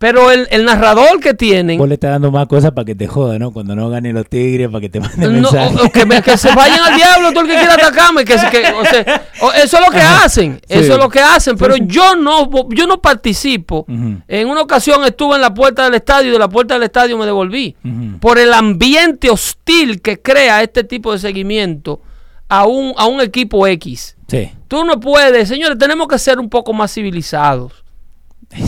Pero 0.00 0.30
el, 0.30 0.48
el 0.50 0.64
narrador 0.64 1.20
que 1.20 1.34
tienen, 1.34 1.76
Vos 1.76 1.86
le 1.86 1.92
estás 1.96 2.12
dando 2.12 2.30
más 2.30 2.46
cosas 2.46 2.72
para 2.72 2.86
que 2.86 2.94
te 2.94 3.06
joda, 3.06 3.38
¿no? 3.38 3.50
Cuando 3.52 3.76
no 3.76 3.90
ganen 3.90 4.14
los 4.14 4.26
tigres, 4.26 4.68
para 4.68 4.80
que 4.80 4.88
te 4.88 4.98
manden 4.98 5.42
No, 5.42 5.52
mensajes. 5.52 5.78
o- 5.78 5.84
o 5.84 5.90
que, 5.90 6.06
me- 6.06 6.22
que 6.22 6.38
se 6.38 6.54
vayan 6.54 6.80
al 6.82 6.96
diablo 6.96 7.28
todo 7.32 7.42
el 7.42 7.48
que 7.48 7.56
quiera 7.58 7.74
atacarme. 7.74 8.24
Que, 8.24 8.34
que- 8.50 8.72
o 8.72 8.84
sea, 8.86 9.24
o- 9.42 9.52
eso 9.52 9.76
es 9.76 9.84
lo 9.84 9.90
que 9.92 9.98
Ajá. 10.00 10.24
hacen. 10.24 10.54
Sí. 10.66 10.78
Eso 10.78 10.92
es 10.94 10.98
lo 10.98 11.10
que 11.10 11.20
hacen. 11.20 11.54
Pero 11.58 11.74
Sí, 11.74 11.80
sí. 11.82 11.86
yo 11.88 12.16
no 12.16 12.48
yo 12.70 12.86
no 12.86 13.02
participo. 13.02 13.84
En 14.26 14.48
una 14.48 14.62
ocasión 14.62 15.04
estuve 15.04 15.34
en 15.36 15.42
la 15.42 15.52
puerta 15.52 15.84
del 15.84 15.92
estadio 15.96 16.30
y 16.30 16.32
de 16.32 16.38
la 16.38 16.48
puerta 16.48 16.72
del 16.74 16.84
estadio 16.84 17.18
me 17.18 17.26
devolví. 17.26 17.76
Por 18.20 18.38
el 18.38 18.54
ambiente 18.54 19.28
hostil 19.28 20.00
que 20.00 20.18
crea 20.22 20.62
este 20.62 20.82
tipo 20.82 21.12
de 21.12 21.18
seguimiento 21.18 22.00
a 22.48 22.64
un, 22.66 22.94
a 22.96 23.04
un 23.06 23.20
equipo 23.20 23.66
X. 23.66 24.16
Sí. 24.28 24.50
Tú 24.66 24.82
no 24.86 24.98
puedes, 24.98 25.46
señores, 25.46 25.76
tenemos 25.76 26.08
que 26.08 26.18
ser 26.18 26.38
un 26.38 26.48
poco 26.48 26.72
más 26.72 26.90
civilizados. 26.94 27.84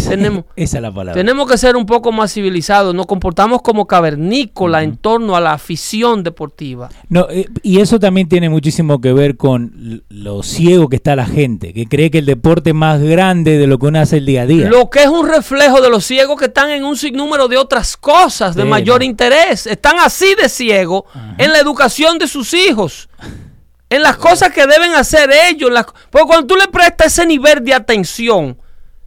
Tenemos, 0.09 0.45
Esa 0.57 0.77
es 0.79 0.83
la 0.83 0.93
palabra. 0.93 1.15
tenemos 1.21 1.51
que 1.51 1.59
ser 1.59 1.75
un 1.75 1.87
poco 1.87 2.13
más 2.13 2.33
civilizados. 2.33 2.95
Nos 2.95 3.07
comportamos 3.07 3.63
como 3.63 3.87
cavernícola 3.87 4.83
en 4.85 4.97
torno 4.97 5.35
a 5.35 5.41
la 5.41 5.53
afición 5.55 6.23
deportiva. 6.23 6.89
No, 7.09 7.27
eh, 7.29 7.47
y 7.63 7.81
eso 7.81 7.99
también 7.99 8.29
tiene 8.29 8.49
muchísimo 8.49 9.01
que 9.01 9.13
ver 9.13 9.37
con 9.37 10.03
lo 10.09 10.43
ciego 10.45 10.89
que 10.89 10.97
está 10.97 11.17
la 11.17 11.27
gente, 11.27 11.73
que 11.73 11.87
cree 11.87 12.11
que 12.13 12.19
el 12.19 12.27
deporte 12.27 12.71
es 12.71 12.77
más 12.77 13.01
grande 13.01 13.59
de 13.59 13.67
lo 13.67 13.79
que 13.79 13.87
uno 13.87 13.99
hace 14.01 14.19
el 14.19 14.27
día 14.27 14.43
a 14.43 14.47
día. 14.47 14.69
Lo 14.69 14.89
que 14.89 15.01
es 15.03 15.09
un 15.09 15.29
reflejo 15.29 15.81
de 15.81 15.91
los 15.91 16.05
ciegos 16.05 16.39
que 16.39 16.45
están 16.47 16.71
en 16.71 16.85
un 16.85 16.97
sinnúmero 16.97 17.49
de 17.49 17.57
otras 17.59 17.97
cosas 17.97 18.55
de 18.55 18.63
Sí, 18.63 18.69
mayor 18.69 19.01
no. 19.01 19.05
interés. 19.07 19.67
Están 19.67 19.97
así 19.99 20.35
de 20.41 20.49
ciegos 20.49 21.03
en 21.39 21.51
la 21.53 21.59
educación 21.59 22.19
de 22.19 22.29
sus 22.29 22.55
hijos. 22.55 23.09
En 23.91 24.03
las 24.03 24.17
cosas 24.17 24.53
que 24.53 24.67
deben 24.67 24.95
hacer 24.95 25.29
ellos. 25.51 25.71
las- 25.73 25.87
porque 26.11 26.27
cuando 26.27 26.47
tú 26.47 26.55
le 26.57 26.69
prestas 26.69 27.09
ese 27.19 27.27
nivel 27.27 27.65
de 27.65 27.75
atención 27.75 28.57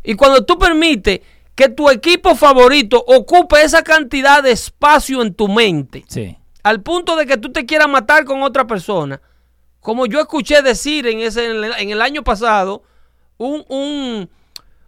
y 0.05 0.15
cuando 0.15 0.45
tú 0.45 0.57
permites 0.57 1.19
que 1.55 1.69
tu 1.69 1.89
equipo 1.89 2.35
favorito 2.35 3.03
ocupe 3.07 3.62
esa 3.63 3.81
cantidad 3.83 4.43
de 4.43 4.51
espacio 4.51 5.21
en 5.21 5.33
tu 5.33 5.47
mente, 5.47 6.03
Sí. 6.07 6.38
al 6.63 6.81
punto 6.81 7.15
de 7.15 7.25
que 7.25 7.38
tú 7.38 7.51
te 7.51 7.65
quieras 7.65 7.88
matar 7.88 8.25
con 8.25 8.41
otra 8.43 8.65
persona, 8.67 9.21
como 9.79 10.05
yo 10.05 10.19
escuché 10.19 10.62
decir 10.62 11.07
en, 11.07 11.19
ese, 11.19 11.45
en, 11.45 11.63
el, 11.63 11.74
en 11.77 11.89
el 11.91 12.01
año 12.01 12.24
pasado, 12.24 12.83
un, 13.38 13.63
un, 13.69 14.29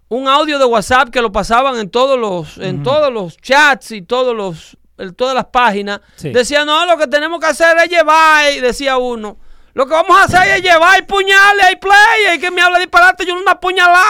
un 0.10 0.28
audio 0.28 0.58
de 0.60 0.66
WhatsApp 0.66 1.10
que 1.10 1.22
lo 1.22 1.32
pasaban 1.32 1.78
en 1.78 1.90
todos 1.90 2.18
los, 2.20 2.58
en 2.58 2.84
todos 2.84 3.12
los 3.14 3.38
chats 3.38 3.92
y 3.92 4.02
todos 4.02 4.36
los, 4.36 4.78
en 4.98 5.14
todas 5.14 5.36
las 5.36 5.46
páginas, 5.46 6.02
Sí. 6.16 6.32
decía, 6.32 6.66
no, 6.66 6.86
lo 6.86 6.98
que 6.98 7.08
tenemos 7.08 7.40
que 7.40 7.46
hacer 7.46 7.78
es 7.78 7.90
llevar, 7.90 8.52
y 8.54 8.60
decía 8.60 8.98
uno, 8.98 9.38
lo 9.74 9.86
que 9.86 9.94
vamos 9.94 10.18
a 10.18 10.24
hacer 10.24 10.48
es 10.58 10.64
llevar 10.64 11.06
puñales, 11.06 11.64
hay 11.66 11.76
play, 11.76 12.36
y 12.36 12.40
que 12.40 12.50
me 12.52 12.62
habla 12.62 12.80
disparate, 12.80 13.26
yo 13.26 13.36
no 13.36 13.42
una 13.42 13.60
puñalada. 13.60 14.02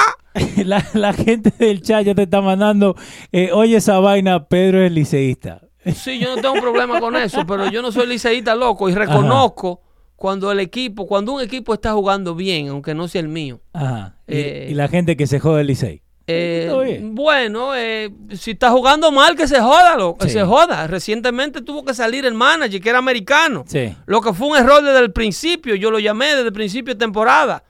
la, 0.66 0.86
la 0.94 1.14
gente 1.14 1.52
del 1.58 1.82
chat 1.82 2.06
ya 2.06 2.16
te 2.16 2.24
está 2.24 2.42
mandando, 2.42 2.96
eh, 3.32 3.50
oye 3.54 3.78
esa 3.78 4.00
vaina, 4.00 4.48
Pedro 4.48 4.84
es 4.84 4.92
liceísta. 4.92 5.62
Sí, 5.96 6.20
yo 6.20 6.36
no 6.36 6.42
tengo 6.42 6.56
problema 6.56 7.00
con 7.00 7.16
eso, 7.16 7.46
pero 7.48 7.70
yo 7.70 7.82
no 7.82 7.92
soy 7.92 8.08
liceísta 8.08 8.56
loco 8.56 8.90
y 8.90 8.94
reconozco 8.94 9.82
cuando 10.18 10.52
el 10.52 10.60
equipo, 10.60 11.08
cuando 11.08 11.32
un 11.34 11.42
equipo 11.42 11.74
está 11.74 11.94
jugando 11.94 12.36
bien, 12.36 12.68
aunque 12.70 12.94
no 12.94 13.08
sea 13.08 13.22
el 13.22 13.30
mío. 13.30 13.62
Ajá. 13.74 14.16
Y, 14.28 14.34
Eh, 14.36 14.68
y 14.72 14.74
la 14.74 14.88
gente 14.90 15.16
que 15.16 15.28
se 15.28 15.40
jode 15.40 15.62
el 15.62 15.68
licey. 15.68 16.02
Eh, 16.30 17.00
bueno, 17.04 17.74
eh, 17.74 18.10
si 18.34 18.52
está 18.52 18.70
jugando 18.72 19.14
mal, 19.14 19.38
que 19.38 19.48
se 19.48 19.62
joda, 19.62 19.96
lo, 19.96 20.18
que 20.18 20.28
Sí. 20.28 20.34
se 20.34 20.44
joda. 20.44 20.86
Recientemente 20.88 21.62
tuvo 21.62 21.86
que 21.86 21.94
salir 21.94 22.26
el 22.26 22.34
manager, 22.34 22.82
que 22.82 22.90
era 22.90 22.98
americano. 23.00 23.64
Sí. 23.66 23.96
Lo 24.08 24.20
que 24.20 24.34
fue 24.34 24.48
un 24.48 24.58
error 24.58 24.84
desde 24.84 25.00
el 25.00 25.14
principio, 25.14 25.76
yo 25.76 25.90
lo 25.90 26.00
llamé 26.00 26.26
desde 26.36 26.48
el 26.48 26.54
principio 26.54 26.96
de 26.96 27.00
temporada. 27.00 27.64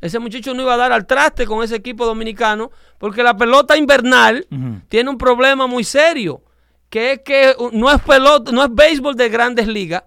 Ese 0.00 0.18
muchacho 0.18 0.52
no 0.54 0.62
iba 0.62 0.74
a 0.74 0.76
dar 0.76 0.92
al 0.92 1.06
traste 1.06 1.46
con 1.46 1.64
ese 1.64 1.76
equipo 1.76 2.04
dominicano, 2.04 2.70
porque 2.98 3.22
la 3.22 3.36
pelota 3.36 3.76
invernal 3.76 4.46
tiene 4.88 5.10
un 5.10 5.18
problema 5.18 5.66
muy 5.66 5.84
serio, 5.84 6.42
que 6.90 7.12
es 7.12 7.20
que 7.20 7.54
no 7.72 7.90
es 7.90 8.00
pelota, 8.02 8.52
no 8.52 8.62
es 8.62 8.68
béisbol 8.72 9.16
de 9.16 9.28
grandes 9.28 9.66
ligas, 9.66 10.04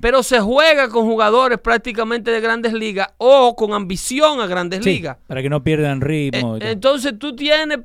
pero 0.00 0.22
se 0.22 0.38
juega 0.38 0.88
con 0.88 1.04
jugadores 1.04 1.58
prácticamente 1.58 2.30
de 2.30 2.40
grandes 2.40 2.72
ligas 2.72 3.08
o 3.18 3.56
con 3.56 3.74
ambición 3.74 4.40
a 4.40 4.46
grandes 4.46 4.84
Sí, 4.84 4.90
ligas. 4.94 5.16
para 5.26 5.42
que 5.42 5.50
no 5.50 5.64
pierdan 5.64 6.00
ritmo. 6.00 6.56
Eh, 6.56 6.60
todo. 6.60 6.68
entonces 6.70 7.18
tú 7.18 7.34
tienes 7.34 7.78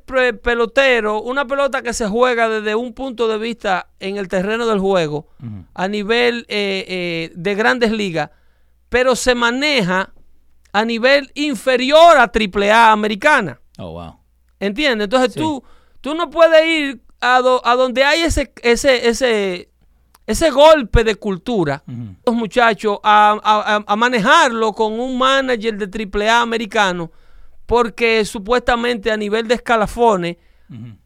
pelotero, 0.44 1.20
una 1.22 1.46
pelota 1.46 1.82
que 1.82 1.94
se 1.94 2.08
juega 2.08 2.48
desde 2.48 2.75
un 2.75 2.94
punto 2.94 3.27
de 3.27 3.39
vista 3.39 3.88
en 4.00 4.18
el 4.18 4.27
terreno 4.27 4.68
del 4.68 4.77
juego 4.79 5.27
a 5.74 5.88
nivel 5.88 6.46
eh, 6.48 6.86
eh, 6.88 7.32
de 7.36 7.56
grandes 7.56 7.91
ligas, 7.91 8.29
pero 8.89 9.15
se 9.15 9.34
maneja 9.34 10.12
a 10.74 10.86
nivel 10.86 11.32
inferior 11.36 12.18
a 12.18 12.32
AAA 12.32 12.92
americana. 12.92 13.60
Oh, 13.78 13.92
wow. 13.94 14.16
¿Entiendes? 14.60 15.06
Entonces 15.06 15.34
Sí. 15.34 15.40
tú, 15.40 15.64
tú 16.02 16.14
no 16.16 16.30
puedes 16.30 16.66
ir 16.66 17.02
a, 17.22 17.40
do- 17.40 17.62
a 17.66 17.76
donde 17.76 18.04
hay 18.04 18.22
ese, 18.22 18.52
ese, 18.62 19.08
ese, 19.10 19.70
ese 20.28 20.50
golpe 20.52 21.04
de 21.04 21.16
cultura, 21.16 21.84
los 22.26 22.36
muchachos, 22.36 23.00
a, 23.04 23.38
a- 23.44 23.84
a- 23.88 23.96
manejarlo 23.96 24.74
con 24.74 25.00
un 25.00 25.18
manager 25.18 25.78
de 25.78 25.88
AAA 25.88 26.42
americano, 26.42 27.12
porque 27.66 28.24
supuestamente 28.26 29.12
a 29.12 29.18
nivel 29.18 29.48
de 29.48 29.56
escalafones, 29.56 30.38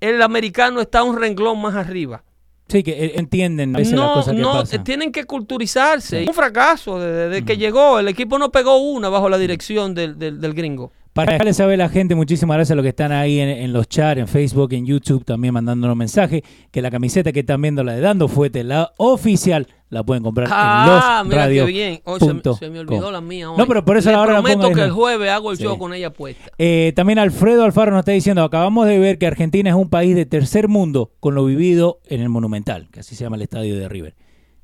el 0.01 0.21
americano 0.21 0.81
está 0.81 1.03
un 1.03 1.17
renglón 1.17 1.61
más 1.61 1.75
arriba. 1.75 2.23
Sí, 2.73 2.83
que 2.83 2.91
eh, 3.05 3.11
entienden 3.15 3.75
a 3.75 3.79
veces 3.79 3.93
las 3.93 4.01
No, 4.07 4.13
cosas 4.15 4.35
que 4.35 4.41
no, 4.41 4.51
pasan. 4.53 4.83
tienen 4.83 5.11
que 5.11 5.23
culturizarse. 5.25 6.25
Un 6.27 6.33
fracaso 6.33 6.99
desde, 6.99 7.29
desde 7.29 7.45
que 7.45 7.55
llegó. 7.57 7.99
El 7.99 8.07
equipo 8.07 8.37
no 8.39 8.51
pegó 8.51 8.77
una 8.77 9.09
bajo 9.09 9.29
la 9.29 9.37
dirección 9.37 9.93
del, 9.93 10.17
del- 10.17 10.41
del 10.41 10.53
gringo. 10.53 10.91
Para 11.13 11.33
dejarle 11.33 11.53
saber 11.53 11.75
a 11.79 11.85
la 11.85 11.89
gente, 11.89 12.15
muchísimas 12.15 12.55
gracias 12.57 12.71
a 12.71 12.75
los 12.75 12.83
que 12.83 12.89
están 12.89 13.11
ahí 13.11 13.39
en, 13.39 13.47
en 13.49 13.71
los 13.71 13.87
chats, 13.87 14.19
en 14.19 14.27
Facebook, 14.27 14.73
en 14.73 14.85
YouTube, 14.85 15.23
también 15.23 15.53
mandándonos 15.53 15.95
mensajes, 15.95 16.41
que 16.71 16.81
la 16.81 16.89
camiseta 16.89 17.31
que 17.31 17.41
están 17.41 17.61
viendo, 17.61 17.83
la 17.83 17.93
de 17.93 18.01
Dando 18.01 18.27
Fuete, 18.27 18.63
la 18.63 18.91
oficial, 18.97 19.67
la 19.89 20.03
pueden 20.03 20.23
comprar 20.23 20.47
Ah, 20.51 21.19
en 21.21 21.29
mira 21.29 21.47
qué 21.47 21.63
bien. 21.65 22.01
Hoy 22.05 22.19
se, 22.19 22.25
me- 22.25 22.31
punto 22.33 22.55
se 22.55 22.67
me 22.71 22.79
olvidó 22.79 23.03
com. 23.03 23.11
la 23.13 23.21
mía 23.21 23.51
hoy. 23.51 23.57
No, 23.59 23.67
pero 23.67 23.85
por 23.85 23.95
eso 23.97 24.09
Le 24.09 24.15
ahora 24.15 24.33
la 24.33 24.39
prometo 24.41 24.61
pongo 24.61 24.73
que 24.75 24.81
el 24.81 24.91
jueves 24.91 25.29
hago 25.29 25.51
el 25.51 25.57
Sí. 25.57 25.63
show 25.63 25.77
con 25.77 25.93
ella 25.93 26.11
puesta. 26.11 26.51
Eh, 26.57 26.93
también 26.95 27.19
Alfredo 27.19 27.63
Alfaro 27.63 27.91
nos 27.91 27.99
está 27.99 28.11
diciendo, 28.11 28.41
acabamos 28.43 28.87
de 28.87 28.97
ver 28.97 29.19
que 29.19 29.27
Argentina 29.27 29.69
es 29.69 29.75
un 29.75 29.89
país 29.91 30.15
de 30.15 30.25
tercer 30.25 30.67
mundo 30.67 31.11
con 31.19 31.35
lo 31.35 31.45
vivido 31.45 31.99
en 32.07 32.21
el 32.21 32.29
Monumental, 32.29 32.89
que 32.91 33.01
así 33.01 33.13
se 33.15 33.23
llama 33.23 33.35
el 33.35 33.43
estadio 33.43 33.77
de 33.77 33.87
River. 33.87 34.15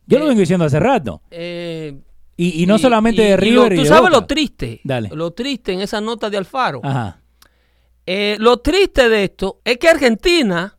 Yo 0.07 0.17
lo 0.17 0.25
Eh, 0.25 0.29
vengo 0.29 0.39
diciendo 0.39 0.65
hace 0.65 0.79
rato. 0.79 1.21
Eh, 1.29 1.95
Y, 2.41 2.63
y 2.63 2.65
no 2.67 2.77
solamente 2.79 3.21
de 3.21 3.27
y 3.45 3.51
lo- 3.51 3.63
River 3.65 3.73
y 3.73 3.75
Tú 3.77 3.81
de 3.83 3.87
sabes 3.89 4.03
Boca. 4.03 4.13
lo 4.13 4.25
triste. 4.25 4.79
Dale. 4.85 5.09
Lo 5.11 5.31
triste 5.31 5.73
en 5.73 5.81
esa 5.81 5.99
nota 5.99 6.29
de 6.29 6.37
Alfaro. 6.37 6.79
Ajá. 6.83 7.19
Eh, 8.05 8.37
lo 8.39 8.57
triste 8.57 9.09
de 9.09 9.25
esto 9.25 9.59
es 9.65 9.77
que 9.77 9.89
Argentina 9.89 10.77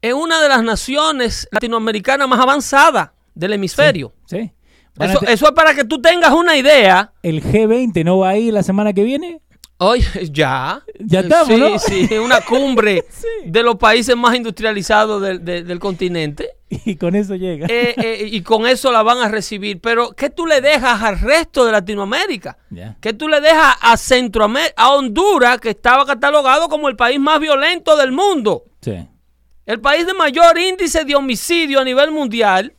es 0.00 0.14
una 0.14 0.40
de 0.42 0.48
las 0.48 0.62
naciones 0.64 1.46
latinoamericanas 1.52 2.26
más 2.26 2.40
avanzadas 2.40 3.10
del 3.34 3.52
hemisferio. 3.52 4.12
¿Sí? 4.26 4.50
Eso, 4.98 5.18
te- 5.20 5.32
eso 5.32 5.46
es 5.46 5.52
para 5.52 5.74
que 5.74 5.84
tú 5.84 6.00
tengas 6.00 6.32
una 6.32 6.56
idea. 6.56 7.12
¿El 7.22 7.42
G20 7.42 8.04
no 8.04 8.18
va 8.18 8.30
a 8.30 8.38
ir 8.38 8.52
la 8.54 8.62
semana 8.62 8.92
que 8.92 9.04
viene? 9.04 9.40
Oye, 9.78 10.04
ya. 10.30 10.82
Ya 10.98 11.20
estamos, 11.20 11.48
sí, 11.48 11.56
¿no? 11.56 11.78
Sí, 11.78 12.08
es 12.10 12.18
una 12.20 12.40
cumbre 12.40 13.04
Sí. 13.10 13.26
de 13.46 13.62
los 13.62 13.76
países 13.76 14.16
más 14.16 14.34
industrializados 14.34 15.20
del, 15.22 15.44
del- 15.44 15.66
del 15.66 15.78
continente. 15.78 16.50
Y 16.84 16.96
con 16.96 17.14
eso 17.14 17.36
llega. 17.36 17.66
Eh, 17.68 17.94
eh, 17.96 18.28
y 18.30 18.42
con 18.42 18.66
eso 18.66 18.90
la 18.92 19.02
van 19.02 19.18
a 19.18 19.28
recibir. 19.28 19.80
Pero, 19.80 20.12
¿qué 20.12 20.30
tú 20.30 20.46
le 20.46 20.60
dejas 20.60 21.02
al 21.02 21.20
resto 21.20 21.64
de 21.64 21.72
Latinoamérica? 21.72 22.56
¿Qué 23.00 23.12
tú 23.12 23.28
le 23.28 23.40
dejas 23.40 23.76
a 23.80 23.96
Centroamérica, 23.96 24.74
a 24.76 24.94
Honduras, 24.94 25.58
que 25.58 25.70
estaba 25.70 26.06
catalogado 26.06 26.68
como 26.68 26.88
el 26.88 26.96
país 26.96 27.20
más 27.20 27.40
violento 27.40 27.96
del 27.96 28.12
mundo? 28.12 28.64
Sí. 28.80 29.06
El 29.66 29.80
país 29.80 30.06
de 30.06 30.14
mayor 30.14 30.58
índice 30.58 31.04
de 31.04 31.14
homicidio 31.14 31.80
a 31.80 31.84
nivel 31.84 32.10
mundial 32.10 32.74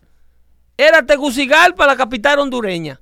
era 0.78 1.06
Tegucigalpa, 1.06 1.86
la 1.86 1.96
capital 1.96 2.40
hondureña. 2.40 3.00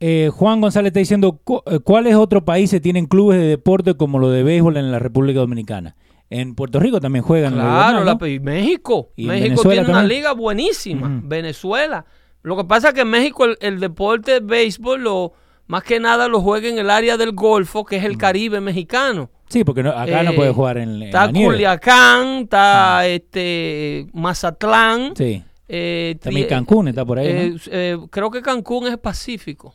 Eh, 0.00 0.30
Juan 0.32 0.60
González 0.60 0.90
está 0.90 1.00
diciendo, 1.00 1.40
eh, 1.66 1.78
¿cuáles 1.80 2.14
otros 2.14 2.42
países 2.42 2.80
tienen 2.80 3.06
clubes 3.06 3.38
de 3.38 3.46
deporte 3.46 3.94
como 3.94 4.18
lo 4.18 4.30
de 4.30 4.42
béisbol 4.42 4.76
en 4.76 4.92
la 4.92 4.98
República 4.98 5.40
Dominicana? 5.40 5.96
En 6.30 6.54
Puerto 6.54 6.78
Rico 6.78 7.00
también 7.00 7.24
juegan. 7.24 7.54
Claro, 7.54 8.04
la- 8.04 8.14
¿no? 8.14 8.26
y 8.26 8.38
México. 8.40 9.10
Y 9.16 9.26
México 9.26 9.44
Venezuela 9.48 9.84
tiene 9.84 9.98
una 9.98 10.06
liga 10.08 10.32
buenísima. 10.32 11.20
Venezuela. 11.24 12.04
Lo 12.42 12.56
que 12.56 12.64
pasa 12.64 12.88
es 12.88 12.94
que 12.94 13.00
en 13.00 13.08
México 13.08 13.44
el, 13.44 13.56
el 13.60 13.80
deporte 13.80 14.32
de 14.32 14.40
béisbol, 14.40 15.02
lo, 15.02 15.32
más 15.66 15.82
que 15.82 16.00
nada 16.00 16.28
lo 16.28 16.40
juega 16.40 16.68
en 16.68 16.78
el 16.78 16.90
área 16.90 17.16
del 17.16 17.32
Golfo, 17.32 17.84
que 17.84 17.96
es 17.96 18.04
el 18.04 18.16
Caribe 18.18 18.60
mexicano. 18.60 19.30
Sí, 19.48 19.64
porque 19.64 19.82
no- 19.82 19.90
acá 19.90 20.22
no 20.22 20.32
Eh, 20.32 20.34
puede 20.36 20.52
jugar 20.52 20.76
en, 20.78 20.96
en 20.96 21.02
Está 21.04 21.26
la 21.26 21.32
nieve. 21.32 21.54
Culiacán, 21.54 22.26
está 22.42 23.06
este 23.06 24.06
Mazatlán. 24.12 25.14
Sí. 25.16 25.42
eh, 25.68 26.16
También 26.20 26.46
Cancún 26.48 26.88
está 26.88 27.04
por 27.04 27.18
ahí, 27.18 27.26
eh, 27.28 27.50
¿no? 27.52 27.58
eh, 27.70 27.98
creo 28.10 28.30
que 28.30 28.42
Cancún 28.42 28.86
es 28.88 28.98
Pacífico. 28.98 29.74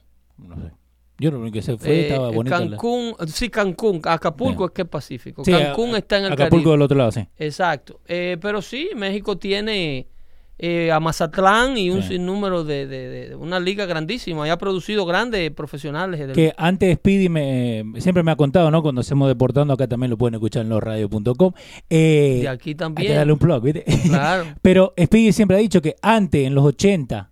No. 1.24 1.30
Yo 1.30 1.32
lo 1.32 1.40
único 1.40 1.54
que 1.54 1.62
sé 1.62 1.78
fue, 1.78 1.90
Eh, 1.90 2.08
estaba 2.10 2.30
bonita 2.32 2.60
la- 2.60 2.70
Cancún, 2.72 3.16
sí, 3.28 3.50
Cancún, 3.50 4.02
Acapulco 4.04 4.66
es 4.66 4.72
que 4.72 4.82
es 4.84 4.88
Pacífico. 4.88 5.44
Sí, 5.46 5.52
Cancún 5.52 5.96
a- 5.96 5.98
está 6.00 6.18
en 6.18 6.26
el 6.26 6.34
Acapulco 6.34 6.56
Caribe. 6.58 6.72
del 6.72 6.82
otro 6.82 6.98
lado, 6.98 7.12
sí. 7.12 7.26
Exacto. 7.38 8.00
Eh, 8.08 8.38
pero 8.42 8.62
sí, 8.62 8.90
México 8.96 9.38
tiene 9.38 10.08
eh, 10.60 10.92
a 10.92 11.00
Mazatlán 11.00 11.78
y 11.78 11.90
un 11.90 12.04
sinnúmero 12.04 12.64
de, 12.64 12.86
de- 12.88 13.36
una 13.36 13.60
liga 13.60 13.86
grandísima 13.88 14.48
y 14.48 14.52
ha 14.52 14.58
producido 14.58 15.04
grandes 15.06 15.50
profesionales. 15.52 16.20
del- 16.20 16.32
Que 16.34 16.54
antes 16.56 16.96
Speedy 16.98 17.28
me, 17.28 17.84
siempre 17.98 18.22
me 18.24 18.32
ha 18.32 18.36
contado, 18.36 18.70
¿no? 18.70 18.82
Cuando 18.84 19.02
hacemos 19.02 19.28
Deportando, 19.28 19.74
acá 19.74 19.88
también 19.88 20.12
lo 20.12 20.18
pueden 20.18 20.36
escuchar 20.36 20.62
en 20.62 20.70
losradio.com. 20.70 21.54
Eh, 21.90 22.40
de 22.44 22.48
aquí 22.50 22.70
hay 22.70 22.74
que 22.74 22.76
también. 22.76 23.16
darle 23.16 23.34
un 23.34 23.40
plug, 23.40 23.64
¿viste? 23.64 23.84
Claro. 24.08 24.46
Pero 24.62 24.94
Speedy 25.02 25.34
siempre 25.34 25.58
ha 25.58 25.60
dicho 25.60 25.82
que 25.82 25.96
antes, 26.02 26.46
en 26.46 26.54
los 26.56 26.64
80, 26.64 27.32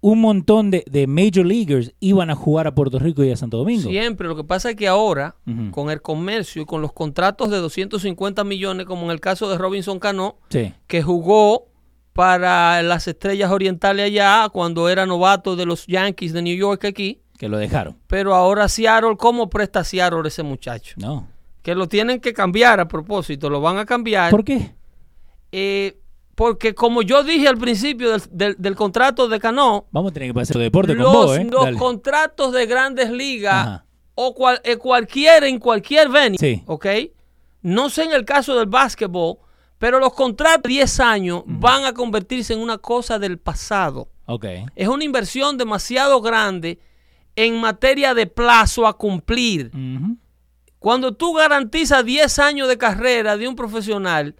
un 0.00 0.20
montón 0.20 0.70
de, 0.70 0.84
de 0.88 1.06
Major 1.06 1.44
Leaguers 1.44 1.92
iban 2.00 2.30
a 2.30 2.34
jugar 2.36 2.66
a 2.68 2.74
Puerto 2.74 2.98
Rico 2.98 3.24
y 3.24 3.32
a 3.32 3.36
Santo 3.36 3.56
Domingo. 3.58 3.88
Siempre. 3.90 4.28
Lo 4.28 4.36
que 4.36 4.44
pasa 4.44 4.70
es 4.70 4.76
que 4.76 4.86
ahora, 4.86 5.34
con 5.72 5.90
el 5.90 6.00
comercio 6.02 6.62
y 6.62 6.64
con 6.66 6.82
los 6.82 6.92
contratos 6.92 7.50
de 7.50 7.56
250 7.58 8.44
millones, 8.44 8.86
como 8.86 9.04
en 9.06 9.10
el 9.10 9.20
caso 9.20 9.50
de 9.50 9.58
Robinson 9.58 9.98
Cano, 9.98 10.36
Sí. 10.50 10.72
que 10.86 11.02
jugó 11.02 11.66
para 12.12 12.82
las 12.82 13.06
estrellas 13.08 13.50
orientales 13.50 14.06
allá 14.06 14.48
cuando 14.52 14.88
era 14.88 15.06
novato 15.06 15.56
de 15.56 15.66
los 15.66 15.86
Yankees 15.86 16.32
de 16.32 16.42
New 16.42 16.56
York 16.56 16.84
aquí, 16.84 17.20
Que 17.38 17.48
lo 17.48 17.58
dejaron. 17.58 17.96
Pero 18.08 18.34
ahora 18.34 18.68
Seattle, 18.68 19.16
¿cómo 19.16 19.48
presta 19.50 19.84
Seattle 19.84 20.26
ese 20.26 20.42
muchacho? 20.42 20.94
No. 20.98 21.28
Que 21.62 21.74
lo 21.76 21.86
tienen 21.88 22.20
que 22.20 22.32
cambiar 22.32 22.80
a 22.80 22.88
propósito, 22.88 23.48
lo 23.50 23.60
van 23.60 23.78
a 23.78 23.84
cambiar. 23.84 24.30
¿Por 24.30 24.42
qué? 24.44 24.74
Eh, 25.52 25.96
porque 26.38 26.72
como 26.72 27.02
yo 27.02 27.24
dije 27.24 27.48
al 27.48 27.58
principio 27.58 28.12
del, 28.12 28.22
del- 28.30 28.54
del 28.56 28.76
contrato 28.76 29.26
de 29.26 29.40
Cano, 29.40 29.86
Vamos 29.90 30.12
a 30.12 30.14
tener 30.14 30.28
que 30.28 30.34
pasar 30.34 30.56
deporte 30.58 30.94
los, 30.94 31.04
con 31.04 31.12
vos, 31.12 31.36
¿eh? 31.36 31.44
los 31.50 31.64
Dale. 31.64 31.76
contratos 31.76 32.52
de 32.52 32.64
grandes 32.66 33.10
ligas 33.10 33.54
Ajá. 33.66 33.84
o 34.14 34.32
cual, 34.36 34.60
eh, 34.62 34.76
cualquier 34.76 35.42
en 35.42 35.58
cualquier 35.58 36.08
venue, 36.08 36.38
Sí. 36.38 36.62
¿ok? 36.66 36.86
No 37.62 37.90
sé 37.90 38.04
en 38.04 38.12
el 38.12 38.24
caso 38.24 38.54
del 38.54 38.66
básquetbol, 38.66 39.38
pero 39.78 39.98
los 39.98 40.14
contratos 40.14 40.62
de 40.62 40.68
10 40.74 41.00
años 41.00 41.42
van 41.44 41.84
a 41.84 41.92
convertirse 41.92 42.52
en 42.52 42.60
una 42.60 42.78
cosa 42.78 43.18
del 43.18 43.38
pasado. 43.38 44.08
Ok. 44.26 44.44
Es 44.76 44.86
una 44.86 45.02
inversión 45.02 45.58
demasiado 45.58 46.20
grande 46.20 46.78
en 47.34 47.60
materia 47.60 48.14
de 48.14 48.28
plazo 48.28 48.86
a 48.86 48.96
cumplir. 48.96 49.72
Cuando 50.78 51.14
tú 51.14 51.32
garantizas 51.34 52.04
10 52.04 52.38
años 52.38 52.68
de 52.68 52.78
carrera 52.78 53.36
de 53.36 53.48
un 53.48 53.56
profesional, 53.56 54.36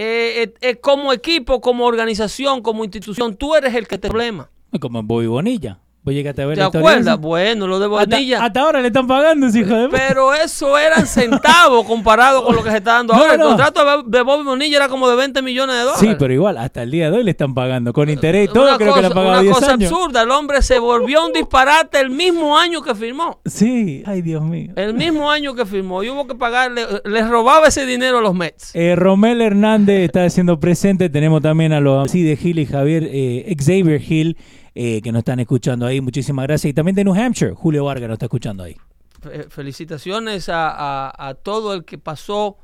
eh, 0.00 0.44
eh, 0.44 0.54
eh, 0.60 0.76
como 0.76 1.12
equipo, 1.12 1.60
como 1.60 1.84
organización, 1.84 2.62
como 2.62 2.84
institución, 2.84 3.34
tú 3.34 3.56
eres 3.56 3.74
el 3.74 3.88
que 3.88 3.98
te 3.98 4.08
problema. 4.08 4.48
Como 4.80 5.02
Bobby 5.02 5.26
Bonilla. 5.26 5.80
Vos 6.08 6.14
llegaste 6.14 6.40
a 6.40 6.46
ver 6.46 6.54
¿Te 6.54 6.60
la 6.62 6.66
acuerdas? 6.68 7.20
Bueno, 7.20 7.66
lo 7.66 7.78
de 7.78 7.86
Bonilla. 7.86 8.42
hasta 8.42 8.62
ahora 8.62 8.80
le 8.80 8.86
están 8.86 9.06
pagando 9.06 9.46
ese 9.46 9.58
hijo 9.58 9.74
de... 9.74 9.90
Pero 9.90 10.32
eso 10.32 10.78
eran 10.78 11.06
centavos 11.06 11.84
comparado 11.84 12.42
con 12.46 12.56
lo 12.56 12.64
que 12.64 12.70
se 12.70 12.78
está 12.78 12.94
dando 12.94 13.12
No, 13.18 13.20
ahora. 13.20 13.34
El 13.34 13.40
contrato 13.40 14.02
de 14.04 14.22
Bobby 14.22 14.42
Bonilla 14.42 14.78
era 14.78 14.88
como 14.88 15.06
de 15.10 15.16
20 15.16 15.42
millones 15.42 15.76
de 15.76 15.82
dólares. 15.82 16.00
Sí, 16.00 16.16
pero 16.18 16.32
igual, 16.32 16.56
hasta 16.56 16.82
el 16.82 16.90
día 16.90 17.10
de 17.10 17.18
hoy 17.18 17.24
le 17.24 17.32
están 17.32 17.52
pagando. 17.52 17.92
Con 17.92 18.08
interés 18.08 18.48
y 18.48 18.52
todo, 18.54 18.68
una 18.68 18.78
creo 18.78 18.92
cosa, 18.92 18.96
que 18.96 19.00
le 19.02 19.06
han 19.08 19.12
pagado 19.12 19.32
una 19.32 19.42
10 19.42 19.54
cosa 19.54 19.72
años. 19.74 19.92
absurda. 19.92 20.22
El 20.22 20.30
hombre 20.30 20.62
se 20.62 20.78
volvió 20.78 21.26
un 21.26 21.34
disparate 21.34 22.00
el 22.00 22.08
mismo 22.08 22.56
año 22.56 22.80
que 22.80 22.94
firmó. 22.94 23.42
Sí, 23.44 24.02
ay 24.06 24.22
Dios 24.22 24.42
mío. 24.42 24.72
El 24.76 24.94
mismo 24.94 25.30
año 25.30 25.54
que 25.54 25.66
firmó. 25.66 26.02
Y 26.02 26.08
hubo 26.08 26.26
que 26.26 26.36
pagarle. 26.36 26.86
Les 27.04 27.28
robaba 27.28 27.66
ese 27.68 27.84
dinero 27.84 28.20
a 28.20 28.22
los 28.22 28.34
Mets. 28.34 28.70
Eh, 28.74 28.96
Romel 28.96 29.42
Hernández 29.42 30.00
está 30.06 30.24
haciendo 30.24 30.58
presente. 30.58 31.10
Tenemos 31.10 31.42
también 31.42 31.74
a 31.74 31.80
los 31.80 32.10
sí, 32.10 32.22
de 32.22 32.34
Gil 32.36 32.58
y 32.60 32.64
Javier 32.64 33.06
eh, 33.12 33.54
Xavier 33.58 34.00
Hill 34.00 34.38
eh, 34.74 35.00
que 35.02 35.12
nos 35.12 35.20
están 35.20 35.40
escuchando 35.40 35.86
ahí. 35.86 36.00
Muchísimas 36.00 36.46
gracias. 36.46 36.70
Y 36.70 36.74
también 36.74 36.94
de 36.94 37.04
New 37.04 37.14
Hampshire, 37.14 37.52
Julio 37.54 37.84
Vargas 37.84 38.08
nos 38.08 38.14
está 38.16 38.26
escuchando 38.26 38.62
ahí. 38.64 38.76
Fe- 39.20 39.48
Felicitaciones 39.50 40.48
a, 40.48 40.70
a- 41.08 41.28
a 41.28 41.34
todo 41.34 41.74
el 41.74 41.84
que 41.84 41.98
pasó 41.98 42.56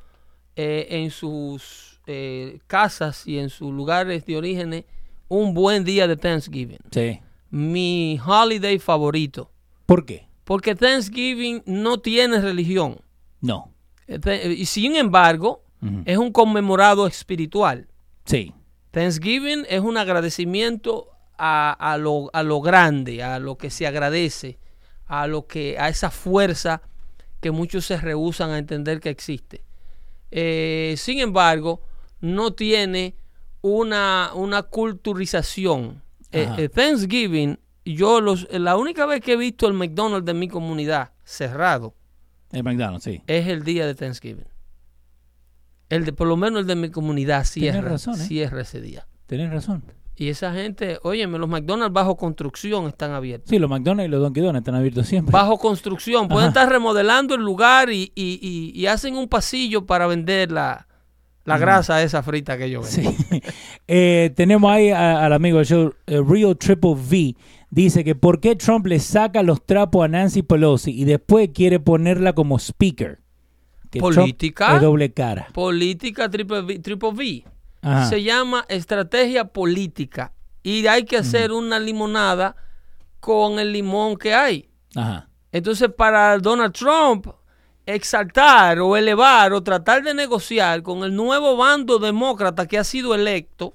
eh, 0.56 0.87
en 0.90 1.11
sus 1.11 2.00
eh, 2.06 2.58
casas 2.66 3.26
y 3.26 3.38
en 3.38 3.50
sus 3.50 3.73
lugares 3.73 4.25
de 4.26 4.36
origen 4.36 4.84
un 5.28 5.54
buen 5.54 5.84
día 5.84 6.06
de 6.06 6.17
Thanksgiving. 6.17 6.78
Sí. 6.90 7.21
Mi 7.50 8.21
holiday 8.25 8.78
favorito. 8.78 9.50
¿Por 9.86 10.04
qué? 10.06 10.26
Porque 10.45 10.75
Thanksgiving 10.75 11.62
no 11.67 11.99
tiene 11.99 12.40
religión. 12.40 12.99
No. 13.40 13.71
Y 14.06 14.67
sin 14.67 14.97
embargo, 14.97 15.62
es 16.04 16.19
un 16.19 16.30
conmemorado 16.30 17.06
espiritual. 17.06 17.88
Sí. 18.26 18.52
Thanksgiving 18.90 19.64
es 19.69 19.80
un 19.80 19.97
agradecimiento 19.97 21.08
a, 21.38 21.73
a 21.73 21.97
lo, 21.99 22.30
a 22.32 22.42
lo 22.42 22.60
grande, 22.60 23.23
a 23.23 23.38
lo 23.38 23.56
que 23.56 23.70
se 23.70 23.86
agradece, 23.86 24.58
a 25.06 25.26
lo 25.26 25.47
que, 25.47 25.78
a 25.78 25.88
esa 25.88 26.10
fuerza 26.10 26.82
que 27.40 27.50
muchos 27.50 27.84
se 27.86 27.97
rehusan 27.99 28.50
a 28.50 28.58
entender 28.58 29.00
que 29.00 29.10
existe. 29.10 29.64
Eh, 30.30 30.94
sin 30.97 31.20
embargo, 31.20 31.82
no 32.20 32.54
tiene 32.54 33.14
una, 33.60 34.30
una 34.34 34.62
culturización. 34.62 36.02
Eh, 36.32 36.49
eh, 36.58 36.68
Thanksgiving, 36.68 37.58
yo 37.84 38.20
los, 38.20 38.49
la 38.50 38.76
única 38.76 39.06
vez 39.06 39.20
que 39.20 39.34
he 39.34 39.36
visto 39.36 39.68
el 39.68 39.75
McDonald's 39.75 40.26
de 40.26 40.34
mi 40.34 40.49
comunidad 40.49 41.12
cerrado 41.23 41.94
El 42.50 42.64
McDonald's, 42.64 43.04
sí. 43.04 43.23
es 43.26 43.47
el 43.47 43.62
día 43.62 43.86
de 43.86 43.94
Thanksgiving. 43.94 44.49
El 45.90 46.04
de, 46.04 46.12
por 46.12 46.26
lo 46.26 46.36
menos 46.36 46.62
el 46.62 46.66
de 46.66 46.76
mi 46.76 46.90
comunidad 46.90 47.47
Tienes 47.52 47.75
cierra, 47.75 47.88
razón, 47.90 48.14
¿eh? 48.14 48.25
cierra 48.25 48.62
ese 48.62 48.80
día. 48.80 49.06
Tenés 49.26 49.50
razón. 49.52 49.84
Y 50.17 50.29
esa 50.29 50.53
gente, 50.53 50.99
óyeme, 51.03 51.39
los 51.39 51.49
McDonald's 51.49 51.93
bajo 51.93 52.17
construcción 52.17 52.87
están 52.87 53.13
abiertos. 53.13 53.50
Sí, 53.50 53.59
los 53.59 53.69
McDonald's 53.69 54.09
y 54.09 54.11
los 54.13 54.21
Donkey 54.23 54.43
Donuts 54.43 54.61
están 54.61 54.75
abiertos 54.77 55.07
siempre. 55.09 55.33
Bajo 55.33 55.59
construcción. 55.59 56.29
Pueden 56.29 56.50
Ajá. 56.50 56.61
estar 56.61 56.69
remodelando 56.73 57.35
el 57.35 57.43
lugar 57.43 57.91
y, 57.91 58.13
y- 58.15 58.39
y- 58.41 58.73
y 58.81 58.87
hacen 58.87 59.17
un 59.17 59.29
pasillo 59.29 59.87
para 59.87 60.07
vender 60.07 60.53
la, 60.53 60.87
la 61.45 61.59
grasa 61.59 62.00
esa 62.03 62.23
frita 62.23 62.57
que 62.57 62.67
ellos 62.67 62.95
venden. 62.97 63.17
Sí. 63.17 63.41
Eh, 63.89 64.33
tenemos 64.35 64.71
ahí 64.73 64.91
a- 64.91 65.25
al 65.27 65.33
amigo 65.35 65.59
del 65.59 65.67
show, 65.67 65.93
eh, 66.07 66.23
Real 66.27 66.57
Triple 66.57 66.93
V. 66.93 67.35
Dice 67.71 68.05
que 68.05 68.15
por 68.15 68.41
qué 68.41 68.55
Trump 68.57 68.87
le 68.87 68.99
saca 69.00 69.43
los 69.43 69.67
trapos 69.67 70.05
a 70.05 70.09
Nancy 70.09 70.43
Pelosi 70.43 70.93
y 70.93 71.05
después 71.05 71.50
quiere 71.53 71.81
ponerla 71.81 72.33
como 72.35 72.59
speaker. 72.59 73.19
Que 73.91 73.99
Trump 73.99 74.15
Política. 74.17 74.77
es 74.77 74.81
doble 74.81 75.13
cara. 75.13 75.49
Política 75.53 76.31
triple 76.31 76.61
V. 76.63 76.79
triple 76.79 77.09
V. 77.11 77.45
Ajá. 77.84 78.06
Se 78.06 78.23
llama 78.23 78.64
estrategia 78.68 79.44
política. 79.44 80.32
Y 80.62 80.86
hay 80.86 81.04
que 81.04 81.18
hacer 81.18 81.52
una 81.52 81.78
limonada 81.78 82.56
con 83.20 83.58
el 83.58 83.73
limón 83.73 84.16
que 84.16 84.34
hay. 84.34 84.68
Ajá. 84.97 85.28
Entonces, 85.52 85.90
para 85.97 86.38
Donald 86.38 86.73
Trump 86.73 87.26
exaltar 87.86 88.80
o 88.80 88.97
elevar 88.97 89.52
o 89.52 89.62
tratar 89.62 90.02
de 90.02 90.14
negociar 90.14 90.82
con 90.82 91.04
el 91.04 91.14
nuevo 91.14 91.56
bando 91.56 91.99
demócrata 91.99 92.66
que 92.66 92.78
ha 92.78 92.84
sido 92.84 93.14
electo, 93.14 93.75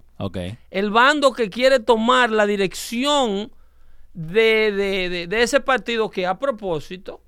el 0.71 0.89
bando 0.89 1.31
que 1.31 1.49
quiere 1.49 1.79
tomar 1.79 2.31
la 2.31 2.45
dirección 2.45 3.51
de, 4.13 4.71
de- 4.71 5.09
de- 5.09 5.27
de 5.27 5.43
ese 5.43 5.59
partido 5.59 6.09
que 6.09 6.25
a 6.25 6.39
propósito, 6.39 7.21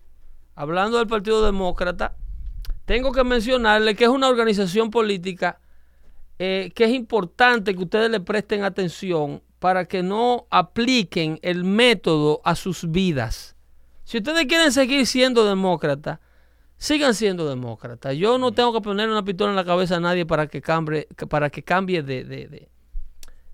hablando 0.56 0.98
del 0.98 1.08
Partido 1.08 1.46
Demócrata, 1.46 2.16
tengo 2.86 3.12
que 3.12 3.24
mencionarle 3.24 3.96
que 3.96 4.06
es 4.06 4.10
una 4.10 4.28
organización 4.28 4.90
política 4.90 5.60
eh, 6.44 6.72
que 6.74 6.86
es 6.86 6.92
importante 6.92 7.76
que 7.76 7.84
ustedes 7.84 8.10
le 8.10 8.20
presten 8.20 8.64
atención 8.64 9.44
para 9.60 9.86
que 9.86 10.02
no 10.02 10.48
apliquen 10.50 11.38
el 11.44 11.64
método 11.64 12.42
a 12.44 12.56
sus 12.56 12.90
vidas. 12.90 13.56
Si 14.06 14.18
ustedes 14.18 14.48
quieren 14.48 14.72
seguir 14.72 15.06
siendo 15.06 15.46
demócratas, 15.46 16.18
sigan 16.78 17.14
siendo 17.14 17.48
demócratas. 17.48 18.16
Yo 18.18 18.40
no 18.40 18.52
tengo 18.54 18.74
que 18.74 18.82
poner 18.82 19.08
una 19.08 19.24
pistola 19.24 19.52
en 19.52 19.56
la 19.56 19.64
cabeza 19.66 19.98
a 19.98 20.00
nadie 20.00 20.26
para 20.26 20.48
que 20.48 20.62
cambie, 20.64 21.08
para 21.30 21.52
que 21.52 21.62
cambie 21.62 22.02
de, 22.02 22.24
de- 22.24 22.50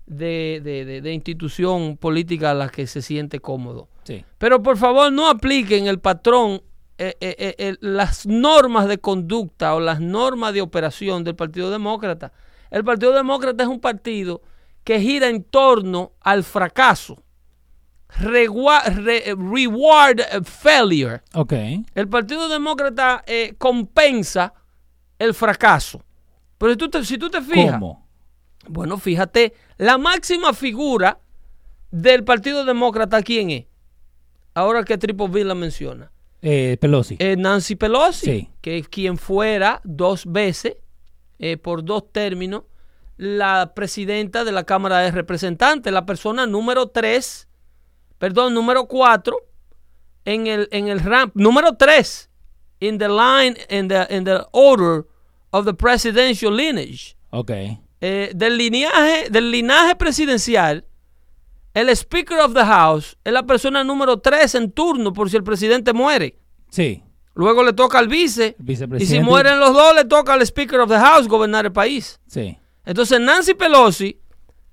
de- 0.06 1.00
de- 1.02 1.12
institución 1.12 1.98
política 1.98 2.52
a 2.52 2.54
la 2.54 2.70
que 2.70 2.86
se 2.86 3.02
siente 3.02 3.40
cómodo. 3.40 3.88
Sí. 4.04 4.24
Pero 4.38 4.62
por 4.62 4.78
favor 4.78 5.12
no 5.12 5.28
apliquen 5.28 5.86
el 5.88 5.98
patrón, 5.98 6.62
eh, 6.96 7.14
eh, 7.20 7.76
las 7.80 8.26
normas 8.26 8.88
de 8.88 8.96
conducta 8.96 9.74
o 9.74 9.80
las 9.80 10.00
normas 10.00 10.54
de 10.54 10.62
operación 10.62 11.22
del 11.22 11.34
Partido 11.36 11.70
Demócrata. 11.70 12.32
El 12.70 12.84
Partido 12.84 13.12
Demócrata 13.12 13.62
es 13.64 13.68
un 13.68 13.80
partido 13.80 14.42
que 14.84 15.00
gira 15.00 15.28
en 15.28 15.42
torno 15.44 16.12
al 16.20 16.44
fracaso. 16.44 17.22
Regua- 18.20 18.82
re- 18.84 19.34
reward 19.36 20.20
failure. 20.44 21.22
Ok. 21.34 21.52
El 21.94 22.08
Partido 22.08 22.48
Demócrata 22.48 23.22
eh, 23.26 23.54
compensa 23.58 24.54
el 25.18 25.34
fracaso. 25.34 26.02
Pero 26.56 26.72
si 26.72 26.78
tú 26.78 26.88
te, 26.88 27.04
si 27.04 27.18
tú 27.18 27.28
te 27.30 27.42
fijas, 27.42 27.72
¿Cómo? 27.74 28.06
bueno, 28.66 28.96
fíjate, 28.98 29.52
la 29.76 29.98
máxima 29.98 30.52
figura 30.54 31.20
del 31.90 32.24
Partido 32.24 32.64
Demócrata, 32.64 33.22
¿quién 33.22 33.50
es? 33.50 33.66
Ahora 34.54 34.82
que 34.84 34.98
Triple 34.98 35.28
B 35.28 35.44
la 35.44 35.54
menciona. 35.54 36.10
Eh, 36.40 36.76
Pelosi. 36.80 37.16
Eh, 37.18 37.36
Nancy 37.36 37.76
Pelosi, 37.76 38.24
Sí. 38.26 38.48
que 38.60 38.78
es 38.78 38.88
quien 38.88 39.18
fuera 39.18 39.80
dos 39.84 40.24
veces, 40.26 40.76
eh, 41.38 41.56
por 41.56 41.84
dos 41.84 42.12
términos, 42.12 42.64
la 43.16 43.72
presidenta 43.74 44.44
de 44.44 44.52
la 44.52 44.64
Cámara 44.64 44.98
de 45.00 45.10
Representantes, 45.10 45.92
la 45.92 46.06
persona 46.06 46.46
número 46.46 46.88
tres, 46.88 47.48
perdón, 48.18 48.54
número 48.54 48.86
cuatro, 48.86 49.36
en 50.24 50.46
el, 50.46 50.68
en 50.72 50.88
el 50.88 51.00
ramp, 51.00 51.34
número 51.34 51.76
tres, 51.76 52.30
in 52.80 52.98
the 52.98 53.08
line, 53.08 53.56
in 53.70 53.88
the, 53.88 54.06
in 54.10 54.24
the 54.24 54.40
order 54.52 55.04
of 55.50 55.64
the 55.64 55.74
presidential 55.74 56.54
lineage 56.54 57.16
ok. 57.30 57.50
eh, 58.00 58.30
del, 58.34 58.56
lineaje, 58.56 59.30
del 59.30 59.50
linaje 59.50 59.96
presidencial, 59.96 60.84
el 61.74 61.88
Speaker 61.94 62.38
of 62.40 62.54
the 62.54 62.64
House 62.64 63.16
es 63.24 63.32
la 63.32 63.44
persona 63.44 63.84
número 63.84 64.18
3 64.18 64.54
en 64.56 64.72
turno 64.72 65.12
por 65.12 65.30
si 65.30 65.36
el 65.36 65.44
presidente 65.44 65.92
muere. 65.92 66.36
Sí. 66.70 67.02
Luego 67.38 67.62
le 67.62 67.72
toca 67.72 68.00
al 68.00 68.08
vice. 68.08 68.56
Y 69.00 69.06
si 69.06 69.20
mueren 69.20 69.60
los 69.60 69.72
dos, 69.72 69.94
le 69.94 70.04
toca 70.04 70.32
al 70.32 70.42
Speaker 70.42 70.80
of 70.80 70.88
the 70.90 70.98
House 70.98 71.28
gobernar 71.28 71.66
el 71.66 71.72
país. 71.72 72.18
Sí. 72.26 72.58
Entonces 72.84 73.20
Nancy 73.20 73.54
Pelosi 73.54 74.20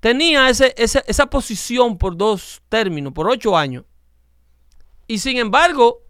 tenía 0.00 0.48
ese, 0.48 0.74
ese- 0.76 1.04
esa 1.06 1.26
posición 1.26 1.96
por 1.96 2.16
dos 2.16 2.60
términos, 2.68 3.12
por 3.12 3.28
ocho 3.30 3.56
años. 3.56 3.84
Y 5.06 5.18
sin 5.20 5.36
embargo, 5.36 6.02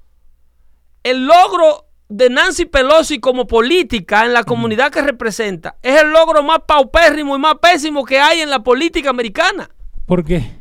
el 1.03 1.27
logro 1.27 1.85
de 2.09 2.31
Nancy 2.31 2.65
Pelosi 2.65 3.19
como 3.21 3.47
política 3.47 4.25
en 4.25 4.33
la 4.33 4.43
comunidad 4.43 4.91
que 4.91 5.03
representa 5.03 5.77
es 5.83 6.01
el 6.01 6.09
logro 6.11 6.43
más 6.43 6.61
paupérrimo 6.67 7.37
y 7.37 7.39
más 7.39 7.57
pésimo 7.61 8.03
que 8.03 8.19
hay 8.19 8.41
en 8.41 8.49
la 8.49 8.61
política 8.61 9.11
americana. 9.11 9.69
¿Por 10.07 10.25
qué? 10.25 10.56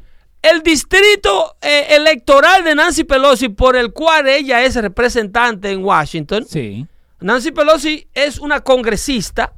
El 0.47 0.61
distrito 0.61 1.55
eh, 1.59 1.87
electoral 1.89 2.63
de 2.63 2.75
Nancy 2.75 3.03
Pelosi, 3.03 3.49
por 3.49 3.75
el 3.75 3.93
cual 3.93 4.27
ella 4.27 4.63
es 4.63 4.75
representante 4.75 5.71
en 5.71 5.83
Washington. 5.83 6.45
Sí. 6.47 6.85
Nancy 7.19 7.51
Pelosi 7.51 8.07
es 8.13 8.37
una 8.37 8.59
congresista, 8.59 9.53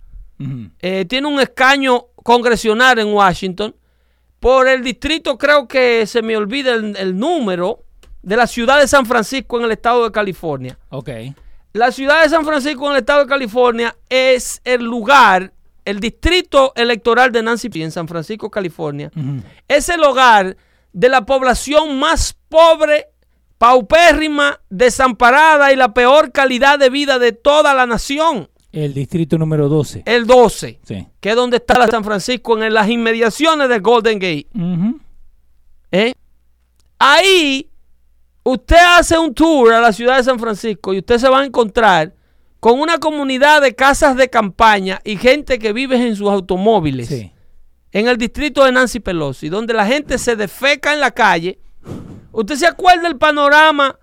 eh, 0.79 1.03
tiene 1.09 1.27
un 1.27 1.41
escaño 1.41 2.05
congresional 2.23 2.99
en 2.99 3.07
Washington. 3.07 3.75
Por 4.39 4.69
el 4.69 4.81
distrito, 4.81 5.37
creo 5.37 5.67
que 5.67 6.05
se 6.05 6.21
me 6.21 6.37
olvida 6.37 6.73
el, 6.75 6.95
el 6.95 7.17
número 7.17 7.83
de 8.21 8.37
la 8.37 8.47
ciudad 8.47 8.79
de 8.79 8.87
San 8.87 9.05
Francisco 9.05 9.59
en 9.59 9.65
el 9.65 9.71
estado 9.71 10.05
de 10.05 10.11
California. 10.13 10.79
Ok. 10.87 11.09
La 11.73 11.91
ciudad 11.91 12.23
de 12.23 12.29
San 12.29 12.45
Francisco 12.45 12.85
en 12.85 12.93
el 12.93 12.99
estado 12.99 13.25
de 13.25 13.27
California 13.27 13.93
es 14.07 14.61
el 14.63 14.85
lugar, 14.85 15.51
el 15.83 15.99
distrito 15.99 16.71
electoral 16.77 17.33
de 17.33 17.43
Nancy 17.43 17.67
Pelosi 17.67 17.83
en 17.83 17.91
San 17.91 18.07
Francisco, 18.07 18.49
California. 18.49 19.11
Es 19.67 19.89
el 19.89 20.01
hogar 20.01 20.55
de 20.93 21.09
la 21.09 21.25
población 21.25 21.99
más 21.99 22.35
pobre, 22.49 23.07
paupérrima, 23.57 24.59
desamparada 24.69 25.71
y 25.71 25.75
la 25.75 25.93
peor 25.93 26.31
calidad 26.31 26.79
de 26.79 26.89
vida 26.89 27.19
de 27.19 27.31
toda 27.31 27.73
la 27.73 27.85
nación. 27.85 28.49
El 28.71 28.93
distrito 28.93 29.37
número 29.37 29.69
12. 29.69 30.03
El 30.05 30.27
12, 30.27 30.79
Sí. 30.83 31.07
que 31.19 31.29
es 31.31 31.35
donde 31.35 31.57
está 31.57 31.79
la 31.79 31.87
San 31.87 32.03
Francisco, 32.03 32.61
en 32.61 32.73
las 32.73 32.89
inmediaciones 32.89 33.69
del 33.69 33.81
Golden 33.81 34.19
Gate. 34.19 34.47
¿eh? 35.91 36.13
Ahí 36.99 37.69
usted 38.43 38.77
hace 38.97 39.17
un 39.17 39.33
tour 39.33 39.73
a 39.73 39.81
la 39.81 39.91
ciudad 39.93 40.17
de 40.17 40.23
San 40.23 40.39
Francisco 40.39 40.93
y 40.93 40.99
usted 40.99 41.17
se 41.17 41.29
va 41.29 41.41
a 41.41 41.45
encontrar 41.45 42.13
con 42.59 42.79
una 42.79 42.97
comunidad 42.97 43.61
de 43.61 43.75
casas 43.75 44.15
de 44.15 44.29
campaña 44.29 44.99
y 45.03 45.17
gente 45.17 45.59
que 45.59 45.73
vive 45.73 45.95
en 45.95 46.15
sus 46.15 46.29
automóviles. 46.29 47.07
Sí. 47.07 47.31
En 47.99 48.07
el 48.07 48.17
distrito 48.17 48.63
de 48.63 48.71
Nancy 48.71 48.99
Pelosi, 48.99 49.49
donde 49.49 49.73
la 49.73 49.85
gente 49.85 50.17
se 50.17 50.35
defeca 50.35 50.93
en 50.93 50.99
la 50.99 51.09
calle. 51.11 51.57
¿Usted 52.31 52.55
se 52.55 52.67
acuerda 52.67 53.03
del 53.03 53.17
panorama 53.17 53.97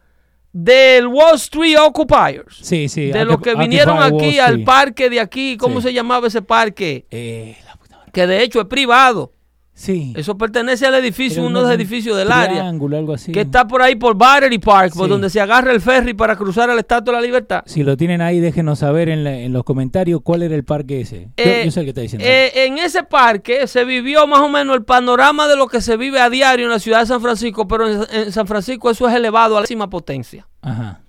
del 0.52 1.06
Wall 1.06 1.36
Street 1.36 1.76
Occupiers? 1.78 2.56
Sí, 2.60 2.88
sí. 2.88 3.12
de 3.12 3.24
los 3.24 3.40
que 3.40 3.54
vinieron 3.54 4.02
aquí 4.02 4.38
al 4.38 4.64
parque 4.64 5.08
de 5.10 5.20
aquí, 5.20 5.56
¿cómo 5.56 5.80
Sí. 5.80 5.88
se 5.88 5.92
llamaba 5.92 6.26
ese 6.26 6.42
parque? 6.42 7.06
Eh, 7.10 7.56
la 7.66 7.76
puta. 7.76 8.00
Que 8.12 8.26
de 8.26 8.42
hecho 8.42 8.60
es 8.62 8.66
privado. 8.66 9.32
Sí. 9.76 10.12
Eso 10.16 10.38
pertenece 10.38 10.86
al 10.86 10.94
edificio, 10.94 11.42
uno 11.42 11.58
de 11.58 11.64
los 11.66 11.74
edificios 11.74 12.16
del 12.16 12.30
área, 12.30 12.60
triángulo, 12.60 12.96
algo 12.96 13.12
así. 13.14 13.32
que 13.32 13.40
está 13.40 13.66
por 13.66 13.82
ahí 13.82 13.96
por 13.96 14.16
Battery 14.16 14.58
Park, 14.60 14.92
por 14.96 15.08
donde 15.08 15.28
se 15.28 15.40
agarra 15.40 15.72
el 15.72 15.80
ferry 15.80 16.14
para 16.14 16.36
cruzar 16.36 16.70
al 16.70 16.78
Estatua 16.78 17.12
de 17.12 17.20
la 17.20 17.26
Libertad. 17.26 17.64
Si 17.66 17.82
lo 17.82 17.96
tienen 17.96 18.20
ahí, 18.20 18.38
déjenos 18.38 18.78
saber 18.78 19.08
en, 19.08 19.24
la- 19.24 19.36
en 19.36 19.52
los 19.52 19.64
comentarios 19.64 20.20
cuál 20.22 20.42
era 20.44 20.54
el 20.54 20.62
parque 20.64 21.00
ese. 21.00 21.22
Yo, 21.22 21.44
Eh, 21.44 21.62
yo 21.64 21.70
sé 21.72 21.80
el 21.80 21.86
que 21.86 21.90
está 21.90 22.02
diciendo. 22.02 22.24
eh, 22.24 22.66
en 22.66 22.78
ese 22.78 23.02
parque 23.02 23.66
se 23.66 23.84
vivió 23.84 24.28
más 24.28 24.40
o 24.40 24.48
menos 24.48 24.76
el 24.76 24.84
panorama 24.84 25.48
de 25.48 25.56
lo 25.56 25.66
que 25.66 25.80
se 25.80 25.96
vive 25.96 26.20
a 26.20 26.30
diario 26.30 26.66
en 26.66 26.70
la 26.70 26.78
ciudad 26.78 27.00
de 27.00 27.06
San 27.06 27.20
Francisco, 27.20 27.66
pero 27.66 27.88
en, 27.88 28.02
en 28.12 28.32
San 28.32 28.46
Francisco 28.46 28.90
eso 28.90 29.08
es 29.08 29.14
elevado 29.16 29.56
a 29.56 29.58
la 29.58 29.62
máxima 29.62 29.90
potencia. 29.90 30.46
Ajá. 30.62 31.00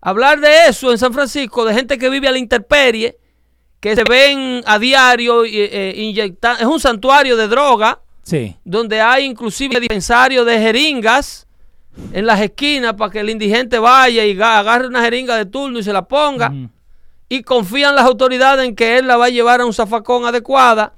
Hablar 0.00 0.40
de 0.40 0.48
eso 0.70 0.90
en 0.92 0.96
San 0.98 1.12
Francisco, 1.12 1.64
de 1.66 1.74
gente 1.74 1.98
que 1.98 2.08
vive 2.08 2.28
a 2.28 2.32
la 2.32 2.38
intemperie, 2.38 3.18
que 3.80 3.94
se 3.94 4.04
ven 4.04 4.62
a 4.66 4.78
diario 4.78 5.44
eh, 5.44 5.50
eh, 5.52 5.94
inyecta- 5.98 6.56
es 6.58 6.64
un 6.66 6.80
santuario 6.80 7.36
de 7.36 7.48
droga, 7.48 8.00
Sí. 8.24 8.56
donde 8.64 9.00
hay 9.00 9.24
inclusive 9.26 9.78
dispensarios 9.78 10.44
de 10.46 10.58
jeringas 10.58 11.46
en 12.12 12.26
las 12.26 12.40
esquinas 12.40 12.94
para 12.94 13.10
que 13.12 13.20
el 13.20 13.30
indigente 13.30 13.78
vaya 13.78 14.24
y 14.24 14.34
ga- 14.34 14.58
agarre 14.58 14.88
una 14.88 15.02
jeringa 15.02 15.36
de 15.36 15.46
turno 15.46 15.78
y 15.78 15.82
se 15.84 15.92
la 15.92 16.08
ponga 16.08 16.52
y 17.28 17.42
confían 17.42 17.94
las 17.94 18.04
autoridades 18.06 18.66
en 18.66 18.74
que 18.74 18.96
él 18.98 19.06
la 19.06 19.16
va 19.16 19.26
a 19.26 19.28
llevar 19.28 19.60
a 19.60 19.66
un 19.66 19.72
zafacón 19.74 20.24
adecuada 20.24 20.94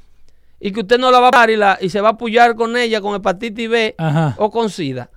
y 0.60 0.72
que 0.72 0.80
usted 0.80 0.98
no 0.98 1.10
la 1.10 1.20
va 1.20 1.28
a 1.28 1.30
parar 1.32 1.50
y, 1.50 1.56
la, 1.56 1.76
y 1.80 1.90
se 1.90 2.00
va 2.00 2.08
a 2.08 2.12
apoyar 2.12 2.54
con 2.56 2.76
ella 2.76 3.00
con 3.00 3.14
hepatitis 3.14 3.68
B 3.68 3.94
Ajá. 3.98 4.34
o 4.38 4.50
con 4.50 4.70
SIDA. 4.70 5.10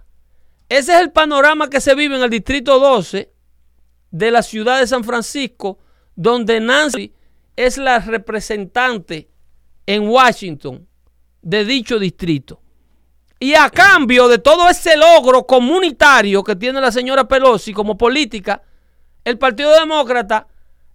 Ese 0.68 0.94
es 0.96 1.00
el 1.00 1.12
panorama 1.12 1.70
que 1.70 1.80
se 1.80 1.96
vive 1.96 2.18
en 2.18 2.24
el 2.24 2.30
distrito 2.30 2.78
12 2.80 3.32
de 4.12 4.32
la 4.32 4.42
ciudad 4.44 4.80
de 4.80 4.88
San 4.88 5.04
Francisco, 5.04 5.78
donde 6.16 6.60
Nancy 6.60 7.14
es 7.56 7.78
la 7.78 8.00
representante 8.00 9.30
en 9.86 10.08
Washington 10.10 10.88
de 11.50 11.66
dicho 11.66 12.00
distrito. 12.00 12.62
Y 13.40 13.54
a 13.54 13.70
cambio 13.70 14.28
de 14.28 14.38
todo 14.38 14.70
ese 14.70 14.98
logro 14.98 15.46
comunitario 15.46 16.44
que 16.44 16.56
tiene 16.56 16.82
la 16.82 16.92
señora 16.92 17.28
Pelosi 17.28 17.74
como 17.74 17.98
política, 17.98 18.62
el 19.24 19.38
Partido 19.38 19.78
Demócrata 19.80 20.48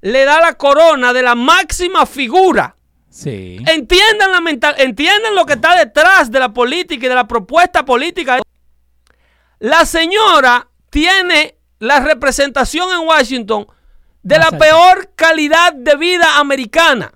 le 0.02 0.24
da 0.24 0.40
la 0.40 0.54
corona 0.54 1.12
de 1.12 1.22
la 1.22 1.34
máxima 1.34 2.04
figura 2.04 2.76
Sí. 3.14 3.58
Entiendan, 3.68 4.32
la 4.32 4.40
mental, 4.40 4.74
entiendan 4.76 5.36
lo 5.36 5.46
que 5.46 5.52
está 5.52 5.76
detrás 5.76 6.32
de 6.32 6.40
la 6.40 6.52
política 6.52 7.06
y 7.06 7.08
de 7.08 7.14
la 7.14 7.28
propuesta 7.28 7.84
política. 7.84 8.42
La 9.60 9.86
señora 9.86 10.66
tiene 10.90 11.56
la 11.78 12.00
representación 12.00 12.88
en 12.90 13.06
Washington 13.06 13.68
de 14.24 14.36
Más 14.36 14.50
la 14.50 14.58
peor 14.58 15.12
calidad 15.14 15.74
de 15.74 15.94
vida 15.94 16.38
americana. 16.38 17.14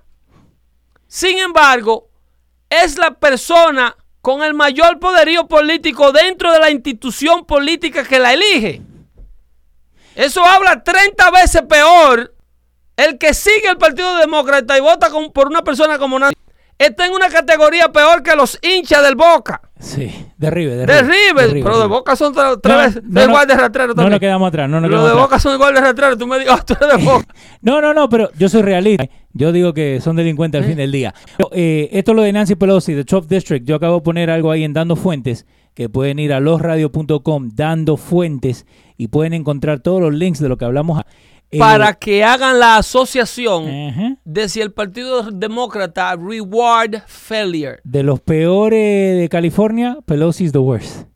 Sin 1.05 1.37
embargo, 1.37 2.08
es 2.69 2.97
la 2.97 3.11
persona 3.11 3.95
con 4.21 4.43
el 4.43 4.53
mayor 4.53 4.99
poderío 4.99 5.47
político 5.47 6.11
dentro 6.11 6.51
de 6.51 6.59
la 6.59 6.69
institución 6.69 7.45
política 7.45 8.03
que 8.03 8.19
la 8.19 8.33
elige. 8.33 8.81
Eso 10.15 10.43
habla 10.43 10.83
30 10.83 11.31
veces 11.31 11.61
peor 11.63 12.35
el 12.97 13.17
que 13.17 13.33
sigue 13.33 13.69
el 13.69 13.77
Partido 13.77 14.17
Demócrata 14.17 14.77
y 14.77 14.81
vota 14.81 15.09
por 15.33 15.47
una 15.47 15.63
persona 15.63 15.97
como 15.97 16.19
Nancy. 16.19 16.35
Está 16.79 17.05
en 17.05 17.11
una 17.11 17.27
categoría 17.27 17.91
peor 17.91 18.23
que 18.23 18.33
los 18.37 18.57
hinchas 18.61 19.03
del 19.03 19.15
Boca. 19.15 19.61
Sí. 19.79 20.09
De 20.37 20.49
River. 20.49 20.77
De 20.77 20.85
De 20.85 21.01
River. 21.01 21.47
River, 21.49 21.63
pero 21.63 21.79
de 21.79 21.87
Boca 21.87 22.15
son 22.15 22.33
tres 22.33 22.45
No, 22.63 22.77
veces 22.77 23.03
no, 23.03 23.21
igual 23.21 23.47
de 23.47 23.55
rastrero 23.55 23.93
No 23.93 24.09
nos 24.09 24.19
quedamos 24.19 24.47
atrás. 24.47 24.69
No 24.69 24.79
nos 24.79 24.89
Los 24.89 25.01
quedamos 25.01 25.05
de 25.05 25.11
atrás. 25.11 25.25
Boca 25.27 25.39
son 25.39 25.55
igual 25.55 25.73
de 25.73 25.81
rastrero. 25.81 26.17
Tú 26.17 26.25
me 26.25 26.39
digas, 26.39 26.57
ah, 26.61 26.65
tú 26.65 26.73
eres 26.79 26.97
de 26.97 27.03
Boca. 27.03 27.25
No, 27.61 27.81
no, 27.81 27.93
no, 27.93 28.07
pero 28.07 28.29
yo 28.37 28.47
soy 28.47 28.61
realista. 28.61 29.09
Yo 29.33 29.51
digo 29.51 29.73
que 29.73 29.99
son 29.99 30.15
delincuentes 30.15 30.61
al 30.61 30.67
fin 30.67 30.77
del 30.77 30.93
día. 30.93 31.13
Pero, 31.35 31.49
eh, 31.51 31.89
esto 31.91 32.11
es 32.11 32.15
lo 32.15 32.23
de 32.23 32.31
Nancy 32.31 32.55
Pelosi, 32.55 32.93
de 32.93 33.03
Top 33.03 33.27
District. 33.27 33.65
Yo 33.67 33.75
acabo 33.75 33.95
de 33.95 34.01
poner 34.01 34.29
algo 34.29 34.49
ahí 34.49 34.63
en 34.63 34.71
Dando 34.71 34.95
Fuentes, 34.95 35.45
que 35.73 35.89
pueden 35.89 36.17
ir 36.17 36.31
a 36.31 36.39
losradio.com, 36.39 37.49
Dando 37.53 37.97
Fuentes, 37.97 38.65
y 38.95 39.09
pueden 39.09 39.33
encontrar 39.33 39.81
todos 39.81 40.01
los 40.01 40.13
links 40.13 40.39
de 40.39 40.47
lo 40.47 40.57
que 40.57 40.63
hablamos. 40.63 41.01
Eh, 41.51 41.57
Para 41.57 41.95
que 41.95 42.23
hagan 42.23 42.59
la 42.59 42.77
asociación 42.77 44.19
de 44.23 44.49
si 44.49 44.61
el 44.61 44.71
Partido 44.71 45.23
Demócrata 45.31 46.15
reward 46.15 47.01
failure. 47.07 47.79
de 47.83 48.03
los 48.03 48.19
peores 48.19 49.19
de 49.19 49.27
California, 49.29 49.97
Pelosi 50.05 50.45
is 50.45 50.51
the 50.51 50.59
worst. 50.59 51.07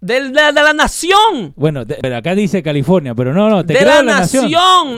De, 0.00 0.20
de 0.30 0.52
la 0.52 0.72
nación. 0.72 1.52
Bueno, 1.56 1.84
de- 1.84 1.96
pero 2.00 2.16
acá 2.16 2.34
dice 2.34 2.62
California, 2.62 3.14
pero 3.14 3.32
no, 3.34 3.48
no, 3.50 3.64
te 3.66 3.72
de 3.74 3.80
creo 3.80 3.90
la 3.96 4.02
la 4.02 4.18
nación. 4.20 4.50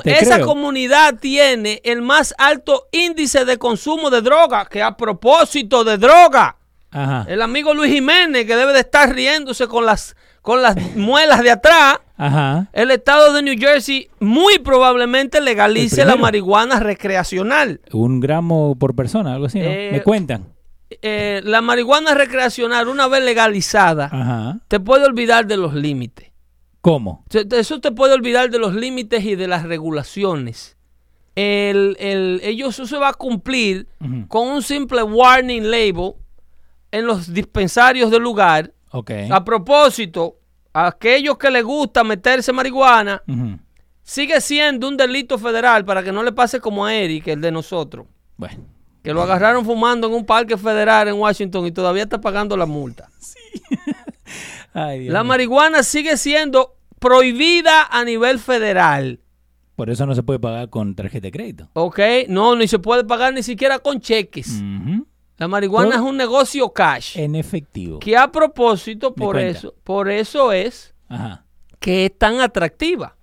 Esa 0.05 0.37
creo. 0.37 0.47
comunidad 0.47 1.15
tiene 1.19 1.81
el 1.85 2.03
más 2.03 2.35
alto 2.39 2.87
índice 2.93 3.45
de 3.45 3.59
consumo 3.59 4.11
de 4.11 4.21
droga, 4.23 4.67
que 4.67 4.83
a 4.83 4.97
propósito 4.97 5.83
de 5.85 5.99
droga, 5.99 6.57
Ajá, 6.91 7.27
el 7.29 7.43
amigo 7.43 7.75
Luis 7.75 7.93
Jiménez, 7.93 8.45
que 8.47 8.55
debe 8.57 8.73
de 8.73 8.81
estar 8.81 9.13
riéndose 9.15 9.67
con 9.67 9.87
las, 9.87 10.15
con 10.43 10.63
las 10.63 10.77
muelas 10.97 11.43
de 11.43 11.51
atrás, 11.53 11.99
ajá. 12.19 12.69
el 12.73 12.91
estado 12.91 13.33
de 13.33 13.43
New 13.43 13.55
Jersey 13.59 14.09
muy 14.21 14.59
probablemente 14.59 15.41
legalice 15.41 16.05
la 16.05 16.17
marihuana 16.17 16.81
recreacional. 16.81 17.81
Un 17.93 18.21
gramo 18.21 18.77
por 18.79 18.95
persona, 18.95 19.33
algo 19.35 19.47
así, 19.47 19.59
¿no? 19.61 19.67
Eh, 19.67 19.89
Me 19.93 20.03
cuentan. 20.03 20.53
Eh, 21.03 21.41
la 21.45 21.61
marihuana 21.61 22.15
recreacional, 22.15 22.89
una 22.89 23.09
vez 23.09 23.23
legalizada, 23.23 24.07
Ajá. 24.13 24.59
te 24.69 24.81
puede 24.81 25.05
olvidar 25.07 25.47
de 25.47 25.57
los 25.57 25.75
límites. 25.75 26.31
¿Cómo? 26.81 27.25
Eso 27.31 27.81
te 27.81 27.93
puede 27.93 28.15
olvidar 28.15 28.51
de 28.51 28.59
los 28.59 28.75
límites 28.75 29.25
y 29.25 29.35
de 29.35 29.49
las 29.49 29.65
regulaciones. 29.65 30.77
El, 31.35 31.97
el- 32.01 32.41
ellos 32.43 32.75
eso 32.75 32.87
se 32.87 32.97
va 32.99 33.09
a 33.11 33.15
cumplir 33.15 33.87
con 34.29 34.49
un 34.49 34.63
simple 34.63 35.03
warning 35.03 35.71
label 35.71 36.15
en 36.91 37.07
los 37.07 37.33
dispensarios 37.33 38.11
del 38.11 38.23
lugar. 38.23 38.73
Ok. 38.91 39.11
A 39.31 39.45
propósito, 39.45 40.38
aquellos 40.73 41.37
que 41.39 41.51
les 41.51 41.65
gusta 41.65 42.05
meterse 42.05 42.53
marihuana, 42.53 43.23
sigue 44.03 44.41
siendo 44.41 44.89
un 44.89 44.97
delito 44.97 45.39
federal 45.39 45.85
para 45.85 46.03
que 46.03 46.13
no 46.13 46.23
le 46.23 46.33
pase 46.33 46.61
como 46.61 46.85
a 46.87 46.95
Eric, 46.95 47.29
el 47.29 47.41
de 47.41 47.51
nosotros, 47.51 48.07
Bueno. 48.37 48.65
que 49.03 49.13
lo 49.13 49.23
agarraron 49.23 49.65
fumando 49.65 50.07
en 50.07 50.15
un 50.15 50.25
parque 50.27 50.57
federal 50.57 51.09
en 51.09 51.15
Washington 51.15 51.67
y 51.67 51.73
todavía 51.73 52.05
está 52.05 52.21
pagando 52.21 52.57
la 52.57 52.67
multa. 52.67 53.09
Ay, 54.75 55.01
Dios 55.01 55.13
La 55.13 55.25
marihuana 55.25 55.83
sigue 55.83 56.17
siendo 56.17 56.77
prohibida 56.99 57.85
a 57.91 58.05
nivel 58.05 58.39
federal. 58.39 59.21
Por 59.77 59.91
eso 59.91 60.07
no 60.07 60.15
se 60.15 60.23
puede 60.23 60.39
pagar 60.41 60.69
con 60.71 60.95
tarjeta 60.95 61.27
de 61.29 61.33
crédito. 61.33 61.69
¿Ok? 61.75 62.01
No, 62.29 62.57
ni 62.57 62.67
se 62.67 62.79
puede 62.79 63.05
pagar 63.05 63.33
ni 63.33 63.43
siquiera 63.43 63.79
con 63.79 64.01
cheques. 64.01 64.61
La 65.39 65.49
marihuana 65.49 65.91
Todo- 65.93 65.99
es 66.05 66.11
un 66.11 66.17
negocio 66.17 66.69
cash. 66.73 67.17
En 67.17 67.35
efectivo. 67.35 67.99
Que 68.01 68.17
a 68.17 68.31
propósito, 68.31 69.15
por 69.15 69.39
eso, 69.39 69.75
por 69.85 70.11
eso 70.11 70.53
es 70.53 70.95
Ajá. 71.09 71.45
que 71.79 72.07
es 72.07 72.19
tan 72.19 72.41
atractiva. 72.41 73.17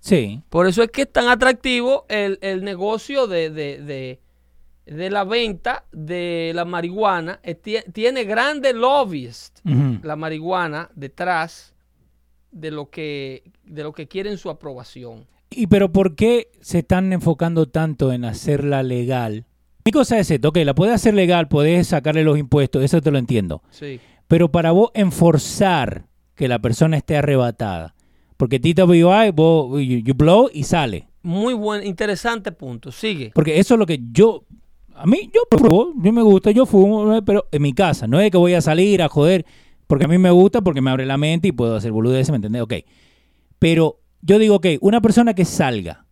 Sí. 0.00 0.40
Por 0.48 0.66
eso 0.66 0.82
es 0.82 0.90
que 0.90 1.02
es 1.02 1.12
tan 1.12 1.28
atractivo 1.28 2.06
el, 2.08 2.38
el 2.40 2.64
negocio 2.64 3.26
de, 3.26 3.50
de, 3.50 3.82
de, 3.82 4.20
de 4.86 5.10
la 5.10 5.24
venta 5.24 5.84
de 5.92 6.52
la 6.54 6.64
marihuana, 6.64 7.38
eh, 7.42 7.54
tie- 7.62 7.84
tiene 7.92 8.24
grandes 8.24 8.74
lobbies 8.74 9.52
la 10.02 10.16
marihuana 10.16 10.90
detrás 10.94 11.74
de 12.50 12.70
lo 12.70 12.88
que 12.90 13.44
de 13.64 13.82
lo 13.84 13.92
que 13.92 14.08
quieren 14.08 14.38
su 14.38 14.48
aprobación. 14.50 15.26
¿Y 15.50 15.66
pero 15.66 15.92
por 15.92 16.16
qué 16.16 16.50
se 16.62 16.78
están 16.78 17.12
enfocando 17.12 17.68
tanto 17.68 18.10
en 18.12 18.24
hacerla 18.24 18.82
legal? 18.82 19.44
Mi 19.84 19.92
cosa 19.92 20.18
es 20.18 20.30
esto, 20.30 20.48
ok, 20.48 20.58
la 20.58 20.74
puedes 20.74 20.94
hacer 20.94 21.14
legal, 21.14 21.48
podés 21.48 21.88
sacarle 21.88 22.22
los 22.24 22.38
impuestos, 22.38 22.84
eso 22.84 23.00
te 23.00 23.10
lo 23.10 23.18
entiendo. 23.18 23.62
Sí. 23.70 24.00
Pero 24.28 24.50
para 24.50 24.72
vos 24.72 24.90
enforzar 24.94 26.06
que 26.34 26.48
la 26.48 26.58
persona 26.58 26.96
esté 26.96 27.16
arrebatada, 27.16 27.94
porque 28.36 28.58
TWI, 28.58 29.30
vos, 29.32 29.80
you, 29.82 29.98
you 29.98 30.14
blow 30.14 30.50
y 30.52 30.64
sale. 30.64 31.08
Muy 31.22 31.54
buen, 31.54 31.86
interesante 31.86 32.52
punto. 32.52 32.92
Sigue. 32.92 33.32
Porque 33.34 33.58
eso 33.58 33.74
es 33.74 33.78
lo 33.78 33.86
que 33.86 34.00
yo, 34.12 34.44
a 34.94 35.06
mí, 35.06 35.30
yo 35.34 35.42
pruebo, 35.50 35.92
yo 35.96 36.12
me 36.12 36.22
gusta, 36.22 36.50
yo 36.50 36.66
fumo, 36.66 37.22
pero 37.24 37.46
en 37.50 37.62
mi 37.62 37.72
casa, 37.72 38.06
no 38.06 38.20
es 38.20 38.30
que 38.30 38.38
voy 38.38 38.54
a 38.54 38.60
salir 38.60 39.02
a 39.02 39.08
joder, 39.08 39.44
porque 39.86 40.04
a 40.04 40.08
mí 40.08 40.18
me 40.18 40.30
gusta, 40.30 40.62
porque 40.62 40.80
me 40.80 40.90
abre 40.90 41.04
la 41.06 41.18
mente 41.18 41.48
y 41.48 41.52
puedo 41.52 41.76
hacer 41.76 41.92
boludeces, 41.92 42.30
¿me 42.30 42.36
entendés? 42.36 42.62
Ok. 42.62 42.74
Pero 43.58 44.00
yo 44.22 44.38
digo, 44.38 44.56
ok, 44.56 44.66
una 44.80 45.00
persona 45.00 45.34
que 45.34 45.44
salga 45.44 46.06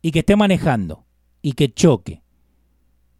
y 0.00 0.10
que 0.10 0.20
esté 0.20 0.36
manejando 0.36 1.04
y 1.42 1.52
que 1.52 1.72
choque, 1.72 2.22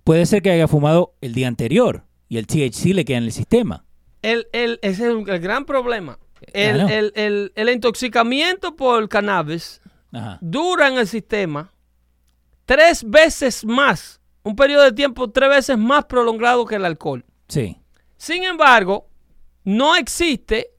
puede 0.04 0.26
ser 0.26 0.42
que 0.42 0.50
haya 0.50 0.68
fumado 0.68 1.14
el 1.20 1.34
día 1.34 1.48
anterior 1.48 2.04
y 2.28 2.38
el 2.38 2.46
THC 2.46 2.94
le 2.94 3.04
queda 3.04 3.18
en 3.18 3.24
el 3.24 3.32
sistema. 3.32 3.84
El, 4.22 4.46
el- 4.52 4.78
ese 4.82 5.04
es 5.04 5.08
el 5.10 5.24
gran 5.40 5.64
problema. 5.64 6.18
El, 6.52 6.74
Claro. 6.76 6.88
el- 6.94 7.12
el- 7.14 7.52
el 7.54 7.68
intoxicamiento 7.68 8.74
por 8.76 9.08
cannabis 9.08 9.80
Ajá. 10.12 10.38
dura 10.40 10.88
en 10.88 10.94
el 10.98 11.06
sistema 11.06 11.72
tres 12.64 13.04
veces 13.08 13.64
más, 13.64 14.20
un 14.42 14.56
periodo 14.56 14.84
de 14.84 14.92
tiempo 14.92 15.30
tres 15.30 15.48
veces 15.50 15.78
más 15.78 16.04
prolongado 16.06 16.64
que 16.66 16.76
el 16.76 16.84
alcohol. 16.84 17.24
Sí. 17.48 17.78
Sin 18.16 18.42
embargo, 18.44 19.08
no 19.64 19.94
existe 19.96 20.70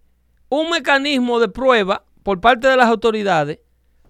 un 0.50 0.70
mecanismo 0.70 1.40
de 1.40 1.48
prueba 1.50 2.06
por 2.24 2.40
parte 2.42 2.68
de 2.68 2.78
las 2.78 2.88
autoridades 2.88 3.60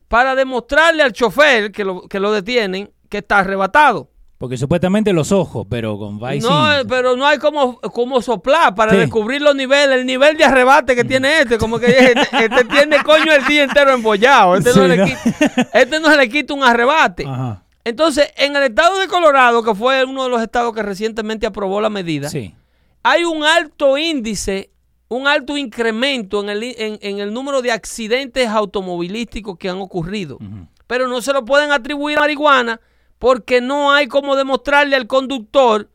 para 0.07 0.35
demostrarle 0.35 1.03
al 1.03 1.13
chofer 1.13 1.71
que 1.71 1.83
lo, 1.83 2.07
que 2.07 2.19
lo 2.19 2.31
detienen 2.31 2.91
que 3.09 3.19
está 3.19 3.39
arrebatado. 3.39 4.09
Porque 4.43 4.57
supuestamente 4.57 5.13
los 5.13 5.31
ojos, 5.31 5.65
pero 5.69 5.97
con 5.97 6.19
Vice. 6.19 6.45
No, 6.45 6.67
pero 6.89 7.15
no 7.15 7.25
hay 7.25 7.37
como, 7.37 7.79
como 7.79 8.21
soplar 8.21 8.75
para 8.75 8.91
Sí. 8.91 8.97
descubrir 8.97 9.41
los 9.41 9.55
niveles, 9.55 9.97
el 9.97 10.05
nivel 10.05 10.35
de 10.35 10.43
arrebate 10.43 10.97
que 10.97 11.05
tiene 11.05 11.39
este. 11.39 11.57
Como 11.57 11.79
que 11.79 11.85
este, 11.85 12.11
este 12.43 12.65
tiene 12.65 13.01
coño 13.03 13.31
el 13.31 13.45
día 13.45 13.63
entero 13.63 13.93
embollado. 13.93 14.57
Este, 14.57 14.75
no 14.77 14.85
le 14.85 14.97
¿no? 14.97 15.05
quita- 15.05 15.69
este 15.73 15.97
no 16.01 16.09
se 16.11 16.17
le 16.17 16.27
quita 16.27 16.53
un 16.53 16.61
arrebate. 16.61 17.23
Ajá. 17.25 17.63
Entonces, 17.85 18.33
en 18.35 18.53
el 18.57 18.63
estado 18.63 18.99
de 18.99 19.07
Colorado, 19.07 19.63
que 19.63 19.73
fue 19.73 20.03
uno 20.03 20.25
de 20.25 20.29
los 20.29 20.41
estados 20.41 20.73
que 20.75 20.83
recientemente 20.83 21.47
aprobó 21.47 21.79
la 21.79 21.89
medida, 21.89 22.27
Sí. 22.27 22.53
hay 23.01 23.23
un 23.23 23.45
alto 23.45 23.97
índice, 23.97 24.71
un 25.07 25.25
alto 25.25 25.55
incremento 25.55 26.41
en 26.43 26.49
el, 26.49 26.63
en, 26.63 26.99
en 27.01 27.19
el 27.19 27.33
número 27.33 27.61
de 27.61 27.71
accidentes 27.71 28.49
automovilísticos 28.49 29.57
que 29.57 29.69
han 29.69 29.77
ocurrido. 29.79 30.37
Pero 30.85 31.07
no 31.07 31.21
se 31.21 31.31
lo 31.31 31.45
pueden 31.45 31.71
atribuir 31.71 32.17
a 32.17 32.21
marihuana 32.21 32.81
porque 33.23 33.61
no 33.61 33.93
hay 33.93 34.07
como 34.07 34.35
demostrarle 34.35 34.97
al 34.97 35.07
conductor 35.07 35.89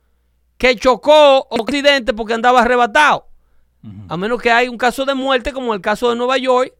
que 0.57 0.75
chocó 0.77 1.41
o 1.51 1.63
accidente 1.63 2.15
porque 2.15 2.33
andaba 2.33 2.63
arrebatado. 2.63 3.27
A 4.09 4.17
menos 4.17 4.41
que 4.41 4.51
hay 4.51 4.67
un 4.67 4.79
caso 4.79 5.05
de 5.05 5.13
muerte, 5.13 5.53
como 5.53 5.75
el 5.75 5.83
caso 5.83 6.09
de 6.09 6.17
Nueva 6.17 6.39
York, 6.39 6.73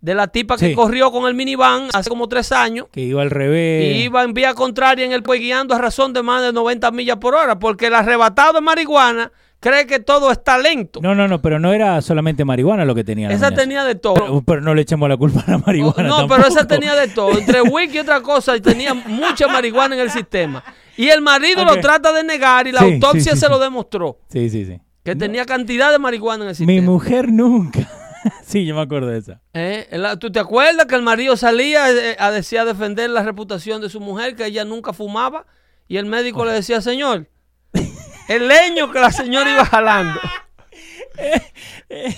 de 0.00 0.14
la 0.14 0.28
tipa 0.28 0.56
que 0.56 0.68
Sí. 0.68 0.74
corrió 0.76 1.10
con 1.10 1.26
el 1.26 1.34
minivan 1.34 1.88
hace 1.94 2.08
como 2.08 2.28
tres 2.28 2.52
años. 2.52 2.86
Que 2.92 3.00
iba 3.00 3.22
al 3.22 3.30
revés. 3.30 3.96
Y 3.96 4.02
iba 4.04 4.22
en 4.22 4.34
vía 4.34 4.54
contraria 4.54 5.04
en 5.04 5.10
el 5.10 5.24
pues 5.24 5.40
guiando 5.40 5.74
a 5.74 5.78
razón 5.78 6.12
de 6.12 6.22
más 6.22 6.42
de 6.42 6.52
90 6.52 6.92
millas 6.92 7.16
por 7.16 7.34
hora, 7.34 7.58
porque 7.58 7.88
el 7.88 7.94
arrebatado 7.96 8.52
de 8.52 8.60
marihuana 8.60 9.32
cree 9.60 9.86
que 9.86 9.98
todo 10.00 10.30
está 10.32 10.58
lento. 10.58 11.00
No, 11.02 11.14
no, 11.14 11.28
no, 11.28 11.40
pero 11.42 11.58
no 11.58 11.72
era 11.72 12.00
solamente 12.02 12.44
marihuana 12.44 12.84
lo 12.84 12.94
que 12.94 13.04
tenía. 13.04 13.30
esa 13.30 13.50
tenía 13.50 13.84
de 13.84 13.94
todo. 13.94 14.14
Pero, 14.14 14.42
pero 14.42 14.60
no 14.60 14.74
le 14.74 14.82
echemos 14.82 15.08
la 15.08 15.16
culpa 15.16 15.44
a 15.46 15.50
la 15.52 15.58
marihuana. 15.58 16.08
no, 16.08 16.28
pero 16.28 16.46
esa 16.46 16.66
tenía 16.66 16.94
de 16.94 17.08
todo. 17.08 17.38
Entre 17.38 17.62
whisky 17.62 17.96
y 17.96 18.00
otra 18.00 18.20
cosa, 18.20 18.58
tenía 18.60 18.94
mucha 18.94 19.48
marihuana 19.48 19.94
en 19.94 20.00
el 20.02 20.10
sistema. 20.10 20.62
Y 20.96 21.08
el 21.08 21.20
marido 21.20 21.64
lo 21.64 21.78
trata 21.80 22.12
de 22.12 22.24
negar 22.24 22.66
y 22.66 22.72
la 22.72 22.80
Sí, 22.80 22.94
autopsia 22.94 23.32
sí, 23.32 23.38
sí, 23.38 23.44
se 23.44 23.48
lo 23.48 23.58
demostró. 23.58 24.18
Sí, 24.28 24.48
sí, 24.48 24.64
sí. 24.64 24.80
Que 25.04 25.14
tenía 25.14 25.44
cantidad 25.44 25.92
de 25.92 25.98
marihuana 25.98 26.44
en 26.44 26.50
el 26.50 26.54
Mi 26.58 26.66
sistema. 26.74 26.90
mujer 26.90 27.28
nunca. 27.30 27.88
sí, 28.42 28.64
yo 28.66 28.74
me 28.74 28.80
acuerdo 28.80 29.08
de 29.08 29.18
esa. 29.18 29.40
¿Eh? 29.54 29.86
¿Tú 30.18 30.32
te 30.32 30.40
acuerdas 30.40 30.86
que 30.86 30.94
el 30.94 31.02
marido 31.02 31.36
salía 31.36 31.90
eh, 31.92 32.16
a 32.18 32.30
decía 32.30 32.64
defender 32.64 33.10
la 33.10 33.22
reputación 33.22 33.80
de 33.82 33.88
su 33.90 34.00
mujer, 34.00 34.34
que 34.36 34.46
ella 34.46 34.64
nunca 34.64 34.92
fumaba? 34.92 35.46
Y 35.86 35.98
el 35.98 36.06
médico 36.06 36.44
le 36.44 36.52
decía, 36.52 36.80
señor, 36.80 37.28
el 38.28 38.48
leño 38.48 38.90
que 38.90 38.98
la 39.00 39.10
señora 39.12 39.50
iba 39.50 39.64
jalando. 39.64 40.20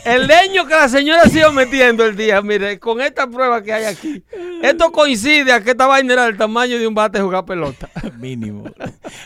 El 0.04 0.26
leño 0.26 0.66
que 0.66 0.74
la 0.74 0.88
señora 0.88 1.24
se 1.24 1.38
iba 1.40 1.52
metiendo 1.52 2.04
el 2.04 2.16
día, 2.16 2.40
mire, 2.42 2.78
con 2.80 3.00
esta 3.00 3.28
prueba 3.28 3.62
que 3.62 3.72
hay 3.72 3.84
aquí. 3.84 4.24
Esto 4.62 4.90
coincide 4.90 5.52
a 5.52 5.62
que 5.62 5.70
esta 5.70 5.86
vaina 5.86 6.14
era 6.14 6.24
del 6.26 6.36
tamaño 6.36 6.78
de 6.78 6.86
un 6.86 6.94
bate 6.94 7.18
de 7.18 7.24
jugar 7.24 7.44
pelota. 7.44 7.88
Mínimo. 8.18 8.64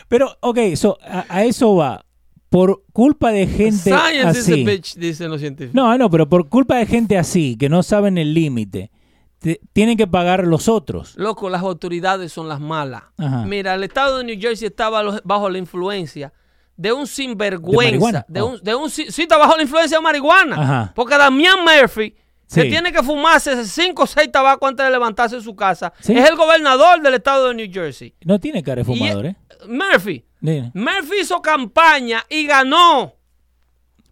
Pero, 0.07 0.35
ok, 0.41 0.59
so, 0.75 0.97
a, 1.01 1.25
a 1.29 1.43
eso 1.43 1.75
va. 1.75 2.05
Por 2.49 2.83
culpa 2.93 3.31
de 3.31 3.47
gente 3.47 3.89
Science 3.89 4.19
is 4.39 4.47
a 4.49 4.51
así. 4.51 4.63
bitch, 4.63 4.95
dicen 4.95 5.31
los 5.31 5.39
científicos. 5.41 5.73
No, 5.73 5.97
no, 5.97 6.07
pero 6.11 6.29
por 6.29 6.49
culpa 6.49 6.75
de 6.75 6.85
gente 6.85 7.17
así, 7.17 7.57
que 7.57 7.67
no 7.67 7.81
saben 7.81 8.19
el 8.19 8.35
límite, 8.35 8.91
te- 9.39 9.59
tienen 9.73 9.97
que 9.97 10.05
pagar 10.05 10.45
los 10.45 10.67
otros. 10.69 11.15
Loco, 11.17 11.49
las 11.49 11.63
autoridades 11.63 12.31
son 12.31 12.47
las 12.47 12.59
malas. 12.59 13.05
Ajá. 13.17 13.43
Mira, 13.47 13.73
el 13.73 13.83
estado 13.83 14.19
de 14.19 14.25
New 14.25 14.39
Jersey 14.39 14.67
estaba 14.67 15.19
bajo 15.23 15.49
la 15.49 15.57
influencia 15.57 16.31
de 16.75 16.91
un 16.91 17.05
sinvergüenza. 17.07 18.25
De, 18.27 18.41
Oh. 18.41 18.47
un, 18.47 18.59
de 18.63 18.75
un 18.75 18.89
si- 18.89 19.11
sí, 19.11 19.23
está 19.23 19.37
bajo 19.37 19.55
la 19.55 19.63
influencia 19.63 19.97
de 19.97 20.03
marihuana. 20.03 20.55
Ajá. 20.61 20.91
Porque 20.95 21.17
Damián 21.17 21.59
Murphy, 21.63 22.11
que 22.11 22.61
Sí. 22.63 22.69
tiene 22.69 22.91
que 22.91 23.01
fumarse 23.03 23.65
cinco 23.65 24.03
o 24.03 24.07
seis 24.07 24.31
tabacos 24.31 24.69
antes 24.69 24.85
de 24.85 24.91
levantarse 24.91 25.35
de 25.37 25.41
su 25.41 25.55
casa, 25.55 25.93
Sí. 25.99 26.13
es 26.17 26.29
el 26.29 26.35
gobernador 26.35 27.01
del 27.01 27.13
estado 27.15 27.47
de 27.49 27.55
New 27.55 27.67
Jersey. 27.71 28.13
No 28.25 28.39
tiene 28.39 28.61
cara 28.63 28.83
de 28.83 28.91
Y- 28.91 28.97
fumador, 28.97 29.25
¿eh? 29.27 29.35
Murphy. 29.67 30.25
Murphy 30.73 31.21
hizo 31.21 31.41
campaña 31.41 32.23
y 32.29 32.45
ganó 32.45 33.13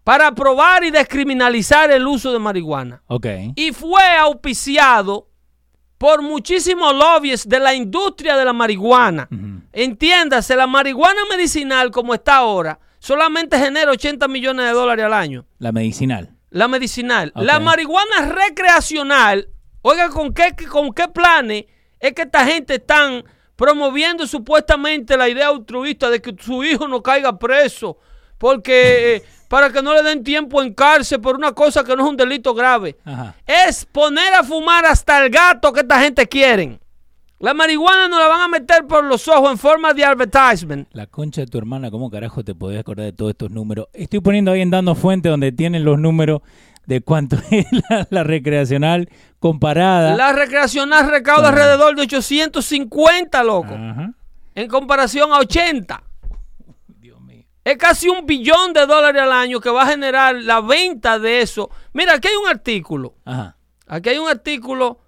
para 0.03 0.27
aprobar 0.27 0.83
y 0.83 0.91
descriminalizar 0.91 1.91
el 1.91 2.07
uso 2.07 2.31
de 2.31 2.39
marihuana. 2.39 3.03
Ok. 3.07 3.27
Y 3.55 3.71
fue 3.71 4.03
auspiciado 4.17 5.27
por 5.97 6.21
muchísimos 6.23 6.95
lobbies 6.95 7.47
de 7.47 7.59
la 7.59 7.75
industria 7.75 8.35
de 8.37 8.45
la 8.45 8.53
marihuana. 8.53 9.27
Ujú. 9.31 9.50
Entiéndase, 9.73 10.55
la 10.55 10.67
marihuana 10.67 11.21
medicinal 11.29 11.91
como 11.91 12.13
está 12.13 12.37
ahora 12.37 12.79
solamente 13.01 13.57
genera 13.57 13.91
80 13.91 14.27
millones 14.27 14.65
de 14.67 14.71
dólares 14.71 15.05
al 15.05 15.13
año. 15.13 15.45
La 15.57 15.71
medicinal. 15.71 16.29
La 16.49 16.67
medicinal. 16.67 17.31
La 17.35 17.59
marihuana 17.59 18.27
recreacional, 18.27 19.49
oiga, 19.81 20.09
¿con 20.09 20.33
qué, 20.33 20.55
con 20.69 20.93
qué 20.93 21.07
planes 21.07 21.65
es 21.99 22.13
que 22.13 22.21
esta 22.23 22.45
gente 22.45 22.75
están 22.75 23.23
promoviendo 23.55 24.27
supuestamente 24.27 25.17
la 25.17 25.29
idea 25.29 25.47
altruista 25.47 26.09
de 26.09 26.21
que 26.21 26.35
su 26.39 26.63
hijo 26.63 26.87
no 26.87 27.01
caiga 27.01 27.37
preso? 27.37 27.97
Porque 28.37 29.15
eh, 29.15 29.23
para 29.47 29.71
que 29.71 29.81
no 29.81 29.93
le 29.93 30.03
den 30.03 30.23
tiempo 30.23 30.61
en 30.61 30.73
cárcel 30.73 31.21
por 31.21 31.35
una 31.35 31.53
cosa 31.53 31.83
que 31.83 31.95
no 31.95 32.03
es 32.03 32.09
un 32.09 32.17
delito 32.17 32.53
grave. 32.53 32.97
Ajá. 33.03 33.35
Es 33.45 33.85
poner 33.85 34.33
a 34.33 34.43
fumar 34.43 34.85
hasta 34.85 35.23
el 35.23 35.29
gato 35.29 35.73
que 35.73 35.81
esta 35.81 35.99
gente 36.01 36.27
quieren. 36.27 36.79
La 37.41 37.55
marihuana 37.55 38.07
no 38.07 38.19
la 38.19 38.27
van 38.27 38.41
a 38.41 38.47
meter 38.47 38.85
por 38.85 39.03
los 39.03 39.27
ojos 39.27 39.51
en 39.51 39.57
forma 39.57 39.93
de 39.93 40.05
advertisement. 40.05 40.87
La 40.93 41.07
concha 41.07 41.41
de 41.41 41.47
tu 41.47 41.57
hermana, 41.57 41.89
¿cómo 41.89 42.11
carajo 42.11 42.43
te 42.43 42.53
podés 42.53 42.79
acordar 42.79 43.05
de 43.05 43.13
todos 43.13 43.31
estos 43.31 43.49
números? 43.49 43.87
Estoy 43.93 44.19
poniendo 44.19 44.51
ahí 44.51 44.61
en 44.61 44.69
Dando 44.69 44.93
Fuente 44.93 45.29
donde 45.29 45.51
tienen 45.51 45.83
los 45.83 45.97
números 45.97 46.41
de 46.85 47.01
cuánto 47.01 47.37
es 47.51 47.65
la, 47.89 48.07
la 48.11 48.23
recreacional 48.23 49.09
comparada. 49.39 50.15
La 50.15 50.33
recreacional 50.33 51.09
recauda 51.09 51.49
Ajá. 51.49 51.57
alrededor 51.63 51.95
de 51.95 52.03
850, 52.03 53.43
loco. 53.43 53.73
Ajá. 53.73 54.13
En 54.53 54.67
comparación 54.67 55.31
a 55.33 55.39
80. 55.39 56.03
Dios 56.99 57.19
mío. 57.21 57.43
Es 57.63 57.77
casi 57.77 58.07
un 58.07 58.25
billón 58.27 58.73
de 58.73 58.85
dólares 58.85 59.19
al 59.19 59.31
año 59.31 59.59
que 59.59 59.69
va 59.71 59.83
a 59.83 59.87
generar 59.87 60.35
la 60.35 60.61
venta 60.61 61.17
de 61.17 61.41
eso. 61.41 61.71
Mira, 61.93 62.13
aquí 62.13 62.27
hay 62.27 62.35
un 62.35 62.47
artículo. 62.47 63.15
Ajá. 63.25 63.57
Aquí 63.87 64.09
hay 64.09 64.19
un 64.19 64.29
artículo 64.29 64.99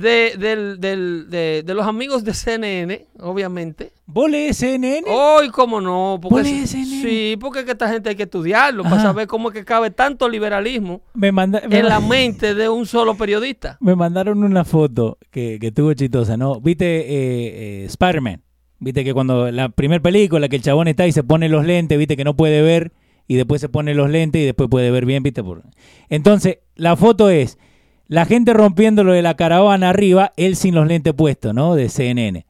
de, 0.00 0.34
del- 0.38 0.80
del- 0.80 1.26
de- 1.30 1.62
de 1.64 1.74
los 1.74 1.86
amigos 1.86 2.22
de 2.24 2.34
CNN, 2.34 3.06
obviamente. 3.18 3.92
¿Vos 4.06 4.30
lees 4.30 4.56
CNN? 4.58 5.02
Hoy, 5.08 5.48
cómo 5.50 5.80
no. 5.80 6.18
Porque 6.20 6.34
¿Vos 6.34 6.42
lees 6.44 6.70
CNN? 6.70 7.02
sí, 7.02 7.36
porque 7.40 7.60
es 7.60 7.64
que 7.64 7.72
esta 7.72 7.88
gente 7.88 8.10
hay 8.10 8.16
que 8.16 8.24
estudiarlo 8.24 8.82
para 8.84 9.00
saber 9.02 9.26
cómo 9.26 9.48
es 9.48 9.54
que 9.54 9.64
cabe 9.64 9.90
tanto 9.90 10.28
liberalismo 10.28 11.00
me, 11.14 11.32
manda- 11.32 11.62
me 11.68 11.78
en 11.80 11.86
la 11.86 12.00
mente 12.08 12.54
de 12.54 12.68
un 12.68 12.86
solo 12.86 13.16
periodista. 13.16 13.78
me 13.80 13.94
mandaron 13.96 14.44
una 14.44 14.64
foto 14.64 15.18
que, 15.30 15.58
que 15.60 15.68
estuvo 15.68 15.92
chistosa, 15.94 16.36
¿no? 16.36 16.60
¿Viste 16.60 16.84
eh, 17.00 17.82
eh, 17.82 17.84
Spider-Man? 17.86 18.42
¿Viste 18.78 19.02
que 19.04 19.14
cuando 19.14 19.50
la 19.50 19.70
primera 19.70 20.02
película 20.02 20.48
que 20.50 20.56
el 20.56 20.62
chabón 20.62 20.86
está 20.88 21.06
y 21.06 21.12
se 21.12 21.24
pone 21.24 21.48
los 21.48 21.64
lentes, 21.64 21.96
viste 21.98 22.16
que 22.16 22.24
no 22.24 22.36
puede 22.36 22.60
ver 22.60 22.92
y 23.26 23.36
después 23.36 23.60
se 23.60 23.68
pone 23.70 23.94
los 23.94 24.10
lentes 24.10 24.42
y 24.42 24.44
después 24.44 24.68
puede 24.68 24.90
ver 24.90 25.06
bien, 25.06 25.22
viste? 25.22 25.42
Por... 25.42 25.62
Entonces, 26.10 26.58
la 26.76 26.94
foto 26.94 27.30
es 27.30 27.58
la 28.08 28.24
gente 28.24 28.52
rompiendo 28.52 29.04
lo 29.04 29.12
de 29.12 29.22
la 29.22 29.34
caravana 29.34 29.90
arriba, 29.90 30.32
él 30.36 30.56
sin 30.56 30.74
los 30.74 30.86
lentes 30.86 31.14
puestos, 31.14 31.54
¿no? 31.54 31.74
De 31.74 31.88
CNN. 31.88 32.46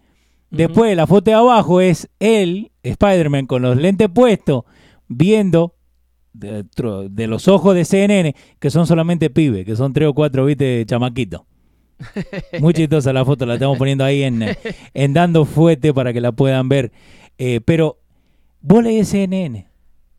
Después, 0.50 0.96
la 0.96 1.06
foto 1.06 1.30
de 1.30 1.36
abajo 1.36 1.80
es 1.80 2.08
él, 2.20 2.70
Spider-Man, 2.82 3.46
con 3.46 3.62
los 3.62 3.76
lentes 3.76 4.08
puestos, 4.08 4.64
viendo 5.08 5.74
de, 6.32 6.64
de 7.10 7.26
los 7.26 7.48
ojos 7.48 7.74
de 7.74 7.84
CNN, 7.84 8.34
que 8.58 8.70
son 8.70 8.86
solamente 8.86 9.30
pibes, 9.30 9.64
que 9.64 9.76
son 9.76 9.92
tres 9.92 10.08
o 10.08 10.14
cuatro, 10.14 10.44
viste, 10.44 10.84
chamaquitos. 10.86 11.42
Muy 12.60 12.74
chistosa 12.74 13.12
la 13.12 13.24
foto, 13.24 13.46
la 13.46 13.54
estamos 13.54 13.78
poniendo 13.78 14.04
ahí 14.04 14.22
en, 14.22 14.44
en 14.94 15.12
Dando 15.14 15.44
Fuete 15.44 15.94
para 15.94 16.12
que 16.12 16.20
la 16.20 16.32
puedan 16.32 16.68
ver. 16.68 16.92
Eh, 17.38 17.60
pero, 17.64 17.98
vos 18.60 18.82
lees 18.82 19.08
CNN. 19.08 19.66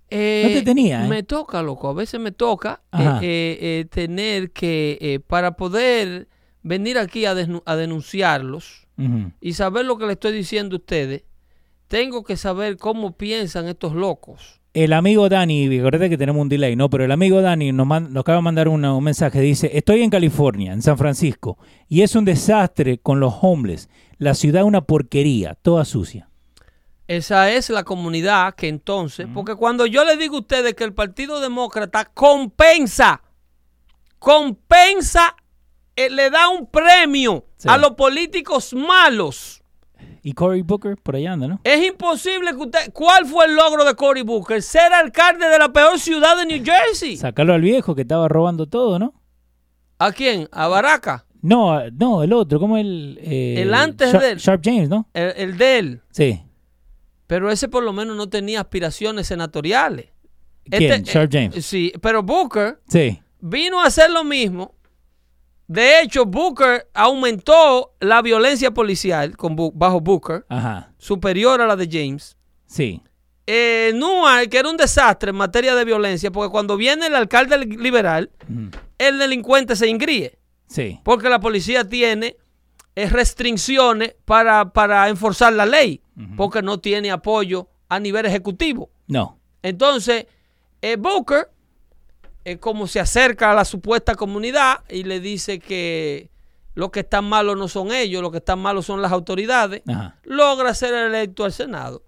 Eh, 0.10 0.44
No 0.48 0.54
te 0.54 0.62
tenía, 0.64 1.06
¿eh? 1.06 1.08
Me 1.08 1.24
toca, 1.24 1.62
loco. 1.62 1.90
A 1.90 1.94
veces 1.94 2.20
me 2.20 2.32
toca 2.32 2.82
eh, 2.98 3.20
eh, 3.22 3.86
tener 3.90 4.52
que, 4.52 5.22
para 5.28 5.52
poder 5.58 6.28
venir 6.64 6.98
aquí 6.98 7.26
a, 7.26 7.34
denunciarlos 7.36 8.88
y 9.42 9.54
saber 9.54 9.86
lo 9.86 9.98
que 9.98 10.08
le 10.08 10.14
estoy 10.14 10.32
diciendo 10.34 10.76
a 10.76 10.80
ustedes, 10.80 11.24
tengo 11.88 12.24
que 12.24 12.36
saber 12.36 12.78
cómo 12.78 13.16
piensan 13.16 13.68
estos 13.68 13.94
locos. 13.94 14.60
El 14.74 14.94
amigo 14.94 15.30
Dani, 15.30 15.78
acuérdate 15.78 16.10
que 16.10 16.18
tenemos 16.18 16.42
un 16.42 16.50
delay, 16.50 16.76
¿no? 16.76 16.90
Pero 16.90 17.04
el 17.06 17.12
amigo 17.12 17.42
Dani 17.42 17.72
nos, 17.72 17.88
acaba 18.16 18.38
de 18.38 18.42
mandar 18.44 18.68
una- 18.68 18.94
un 18.96 19.04
mensaje. 19.04 19.40
Dice, 19.42 19.72
estoy 19.74 20.02
en 20.04 20.10
California, 20.10 20.74
en 20.74 20.82
San 20.82 20.98
Francisco, 20.98 21.58
y 21.88 22.02
es 22.02 22.16
un 22.16 22.26
desastre 22.26 22.98
con 23.00 23.20
los 23.20 23.34
homeless. 23.42 23.90
La 24.18 24.34
ciudad 24.34 24.62
es 24.64 24.68
una 24.68 24.82
porquería, 24.82 25.56
toda 25.56 25.86
sucia. 25.86 26.27
Esa 27.08 27.50
es 27.52 27.70
la 27.70 27.84
comunidad 27.84 28.54
que 28.56 28.68
entonces, 28.68 29.28
porque 29.34 29.56
cuando 29.56 29.86
yo 29.86 30.04
le 30.04 30.18
digo 30.18 30.36
a 30.38 30.40
ustedes 30.42 30.74
que 30.74 30.84
el 30.84 30.94
Partido 30.94 31.40
Demócrata 31.40 32.06
compensa, 32.06 33.22
compensa, 34.20 35.36
eh, 35.96 36.10
le 36.10 36.30
da 36.30 36.50
un 36.50 36.68
premio 36.70 37.46
Sí. 37.58 37.68
a 37.70 37.78
los 37.78 37.92
políticos 37.92 38.74
malos. 38.74 39.64
Y 40.22 40.34
Cory 40.34 40.62
Booker 40.62 40.98
por 40.98 41.16
allá 41.16 41.34
anda, 41.34 41.48
¿no? 41.48 41.60
Es 41.64 41.84
imposible 41.86 42.52
que 42.52 42.58
usted... 42.58 42.92
¿Cuál 42.94 43.26
fue 43.26 43.46
el 43.46 43.56
logro 43.56 43.86
de 43.86 43.96
Cory 43.96 44.22
Booker? 44.24 44.62
Ser 44.62 44.92
alcalde 44.94 45.48
de 45.48 45.58
la 45.58 45.70
peor 45.72 45.98
ciudad 46.00 46.36
de 46.38 46.46
New 46.46 46.64
Jersey. 46.64 47.16
Sacarlo 47.18 47.54
al 47.54 47.62
viejo 47.62 47.96
que 47.96 48.02
estaba 48.02 48.28
robando 48.28 48.68
todo, 48.68 49.00
¿no? 49.00 49.14
¿A 49.98 50.12
quién? 50.12 50.50
¿A 50.52 50.68
Baraca? 50.68 51.26
No, 51.42 51.80
no, 51.92 52.24
el 52.24 52.34
otro, 52.34 52.60
¿cómo 52.60 52.78
el...? 52.78 53.18
eh, 53.22 53.62
El 53.62 53.74
antes 53.74 54.12
Sharp, 54.12 54.22
de 54.24 54.32
él. 54.32 54.38
Sharp 54.40 54.62
James, 54.64 54.90
¿no? 54.90 55.08
El, 55.14 55.34
el 55.38 55.58
de 55.58 55.80
él. 55.80 56.02
Sí. 56.12 56.44
Pero 57.28 57.52
ese 57.52 57.68
por 57.68 57.84
lo 57.84 57.94
menos 57.94 58.16
no 58.16 58.30
tenía 58.30 58.62
aspiraciones 58.62 59.28
senatoriales. 59.28 60.08
¿Quién? 60.70 60.92
Este- 61.06 61.20
eh, 61.24 61.28
James. 61.32 61.66
sí, 61.66 61.94
pero 62.02 62.24
Booker 62.24 62.80
Sí. 62.88 63.22
vino 63.40 63.82
a 63.82 63.86
hacer 63.88 64.10
lo 64.10 64.24
mismo. 64.24 64.76
De 65.68 66.02
hecho, 66.02 66.26
Booker 66.26 66.88
aumentó 66.94 67.94
la 68.00 68.22
violencia 68.22 68.72
policial 68.72 69.36
con 69.36 69.56
bajo 69.76 70.00
Booker, 70.00 70.46
Ajá. 70.48 70.94
superior 70.98 71.62
a 71.62 71.68
la 71.68 71.76
de 71.76 71.90
James. 71.92 72.38
Sí. 72.66 73.02
Eh, 73.46 73.94
que 74.50 74.58
era 74.58 74.70
un 74.70 74.78
desastre 74.78 75.30
en 75.32 75.36
materia 75.38 75.76
de 75.76 75.86
violencia, 75.86 76.32
porque 76.32 76.52
cuando 76.52 76.76
viene 76.78 77.08
el 77.08 77.16
alcalde 77.16 77.58
liberal, 77.60 78.32
el 78.98 79.20
delincuente 79.20 79.76
se 79.76 79.88
ingríe, 79.88 80.38
Sí. 80.68 81.00
porque 81.04 81.30
la 81.30 81.40
policía 81.40 81.88
tiene 81.88 82.36
restricciones 83.06 84.16
para, 84.26 84.72
para 84.74 85.08
enforzar 85.10 85.54
la 85.54 85.66
ley, 85.66 86.02
porque 86.36 86.62
no 86.62 86.80
tiene 86.80 87.12
apoyo 87.12 87.68
a 87.90 88.00
nivel 88.00 88.26
ejecutivo. 88.26 88.90
No. 89.08 89.38
Entonces, 89.62 90.26
eh, 90.82 90.96
Booker, 90.98 91.50
eh, 92.44 92.58
como 92.58 92.88
se 92.88 93.00
acerca 93.00 93.52
a 93.52 93.54
la 93.54 93.66
supuesta 93.66 94.16
comunidad 94.16 94.84
y 94.90 95.04
le 95.04 95.20
dice 95.20 95.60
que 95.60 96.30
lo 96.74 96.92
que 96.92 97.02
están 97.02 97.26
malos 97.26 97.58
no 97.58 97.68
son 97.68 97.92
ellos, 97.92 98.22
lo 98.22 98.32
que 98.32 98.38
están 98.38 98.60
malos 98.60 98.86
son 98.86 99.02
las 99.02 99.12
autoridades, 99.12 99.82
Ajá. 99.88 100.16
logra 100.24 100.74
ser 100.74 100.94
electo 100.94 101.44
al 101.46 101.52
Senado. 101.54 102.04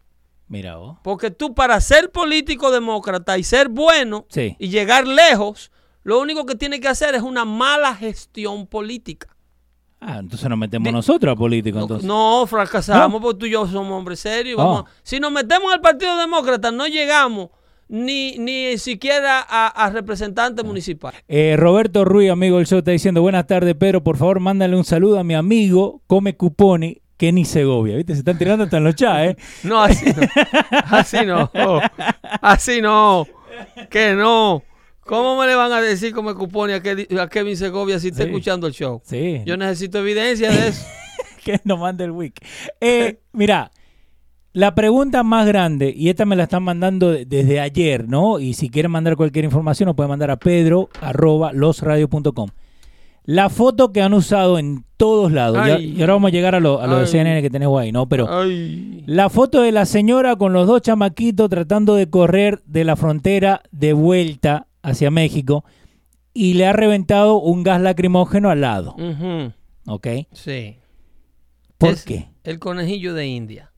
Mira 0.47 0.77
vos. 0.77 0.97
Porque 1.03 1.29
tú 1.29 1.53
para 1.53 1.79
ser 1.81 2.11
político 2.11 2.71
demócrata 2.71 3.37
y 3.37 3.43
ser 3.43 3.69
bueno 3.69 4.25
Sí. 4.29 4.55
y 4.57 4.69
llegar 4.69 5.05
lejos, 5.07 5.71
lo 6.03 6.19
único 6.19 6.45
que 6.47 6.55
tienes 6.55 6.79
que 6.79 6.87
hacer 6.87 7.13
es 7.13 7.21
una 7.21 7.45
mala 7.45 7.93
gestión 7.95 8.65
política. 8.65 9.35
Ah, 10.01 10.19
entonces 10.19 10.47
nos 10.49 10.57
metemos 10.57 10.93
nosotros 10.93 11.33
a 11.33 11.35
políticos, 11.35 11.77
No, 11.79 11.83
entonces. 11.83 12.07
no, 12.07 12.45
fracasamos 12.47 13.19
No. 13.19 13.21
porque 13.21 13.39
tú 13.39 13.45
y 13.47 13.51
yo 13.51 13.67
somos 13.67 13.91
hombres 13.91 14.19
serios. 14.21 14.57
Oh. 14.59 14.63
vamos 14.63 14.83
a- 14.85 14.91
Si 15.03 15.19
nos 15.19 15.31
metemos 15.31 15.73
al 15.73 15.81
Partido 15.81 16.17
Demócrata, 16.17 16.71
no 16.71 16.87
llegamos 16.87 17.49
ni, 17.89 18.37
ni 18.37 18.77
siquiera 18.77 19.45
a, 19.47 19.67
a 19.67 19.89
representante 19.89 20.63
municipal. 20.63 21.13
Eh, 21.27 21.55
Roberto 21.57 22.05
Ruiz, 22.05 22.29
amigo 22.31 22.57
del 22.57 22.67
show, 22.67 22.79
está 22.79 22.91
diciendo, 22.91 23.21
buenas 23.21 23.45
tardes, 23.47 23.75
Pedro, 23.75 24.01
por 24.03 24.15
favor, 24.15 24.39
mándale 24.39 24.75
un 24.77 24.85
saludo 24.85 25.19
a 25.19 25.23
mi 25.23 25.33
amigo, 25.33 26.01
come 26.07 26.35
cupones, 26.37 26.97
Kenny 27.17 27.43
Segovia. 27.43 27.97
¿Viste? 27.97 28.13
Se 28.13 28.19
están 28.19 28.37
tirando 28.37 28.63
hasta 28.63 28.77
en 28.77 28.83
los 28.85 28.95
chats, 28.95 29.31
¿eh? 29.31 29.37
No, 29.63 29.81
así 29.81 30.05
no. 30.05 30.21
Así 30.89 31.25
no. 31.25 31.51
Así 32.41 32.81
no. 32.81 33.27
Que 33.89 34.13
no. 34.13 34.63
¿Cómo 35.09 35.39
me 35.39 35.47
le 35.47 35.55
van 35.55 35.71
a 35.71 35.81
decir 35.81 36.13
como 36.13 36.35
cupone 36.35 36.75
a, 36.75 36.83
Ke- 36.83 37.19
a 37.19 37.27
Kevin 37.27 37.57
Segovia 37.57 37.99
si 37.99 38.09
está 38.09 38.21
Sí. 38.23 38.29
escuchando 38.29 38.67
el 38.67 38.73
show? 38.73 39.01
Sí. 39.03 39.41
Yo 39.43 39.57
necesito 39.57 39.97
evidencia 39.97 40.51
de 40.51 40.67
eso. 40.67 40.85
que 41.43 41.59
nos 41.63 41.79
mande 41.79 42.03
el 42.03 42.11
week. 42.11 42.35
Eh, 42.79 43.19
mira, 43.33 43.71
la 44.53 44.75
pregunta 44.75 45.23
más 45.23 45.47
grande, 45.47 45.91
y 45.95 46.09
esta 46.09 46.25
me 46.25 46.35
la 46.35 46.43
están 46.43 46.61
mandando 46.61 47.09
de- 47.11 47.25
desde 47.25 47.59
ayer, 47.59 48.07
¿no? 48.07 48.39
Y 48.39 48.53
si 48.53 48.69
quieren 48.69 48.91
mandar 48.91 49.15
cualquier 49.15 49.45
información, 49.45 49.87
nos 49.87 49.95
pueden 49.95 50.09
mandar 50.11 50.29
a 50.29 50.37
pedro 50.37 50.89
arroba 51.01 51.53
losradio.com. 51.53 52.49
La 53.25 53.49
foto 53.49 53.91
que 53.91 54.01
han 54.01 54.13
usado 54.13 54.57
en 54.59 54.85
todos 54.97 55.31
lados, 55.31 55.57
y 55.67 55.69
a- 55.71 55.75
Ay. 55.75 55.93
y 55.97 56.01
ahora 56.01 56.13
vamos 56.13 56.29
a 56.29 56.31
llegar 56.31 56.53
a 56.55 56.59
lo, 56.59 56.81
a 56.81 56.87
lo 56.87 56.99
de. 56.99 57.07
CNN 57.07 57.41
que 57.41 57.49
tenemos 57.49 57.79
ahí, 57.81 57.91
¿no? 57.91 58.07
Pero 58.07 58.27
Ay. 58.29 59.03
la 59.07 59.29
foto 59.29 59.61
de 59.61 59.71
la 59.71 59.85
señora 59.85 60.35
con 60.35 60.53
los 60.53 60.67
dos 60.67 60.81
chamaquitos 60.81 61.49
tratando 61.49 61.95
de 61.95 62.09
correr 62.09 62.61
de 62.65 62.83
la 62.83 62.95
frontera 62.95 63.61
de 63.71 63.93
vuelta 63.93 64.67
hacia 64.89 65.11
México 65.11 65.63
y 66.33 66.53
le 66.53 66.65
ha 66.67 66.73
reventado 66.73 67.37
un 67.39 67.63
gas 67.63 67.81
lacrimógeno 67.81 68.49
al 68.49 68.61
lado. 68.61 68.95
¿ok? 69.87 70.07
Sí. 70.31 70.77
¿Por 71.77 71.89
Es 71.93 72.03
qué? 72.05 72.27
El 72.43 72.59
conejillo 72.59 73.13
de 73.13 73.27
India. 73.27 73.71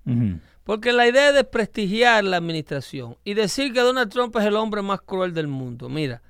Porque 0.64 0.94
la 0.94 1.08
idea 1.08 1.30
es 1.30 1.36
desprestigiar 1.36 2.24
la 2.24 2.38
administración 2.38 3.18
y 3.24 3.34
decir 3.34 3.74
que 3.74 3.80
Donald 3.82 4.12
Trump 4.12 4.36
es 4.38 4.46
el 4.46 4.56
hombre 4.56 4.82
más 4.82 5.02
cruel 5.02 5.34
del 5.34 5.48
mundo. 5.48 5.90
Mira, 5.90 6.22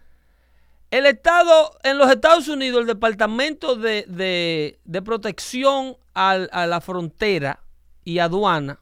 el 0.90 1.06
Estado, 1.06 1.72
en 1.84 1.98
los 1.98 2.10
Estados 2.10 2.48
Unidos, 2.48 2.82
el 2.82 2.88
Departamento 2.88 3.76
de, 3.76 4.06
de- 4.08 4.80
de 4.84 5.02
Protección 5.02 5.96
al- 6.14 6.50
a 6.52 6.66
la 6.68 6.82
Frontera 6.82 7.60
y 8.04 8.20
Aduana, 8.20 8.80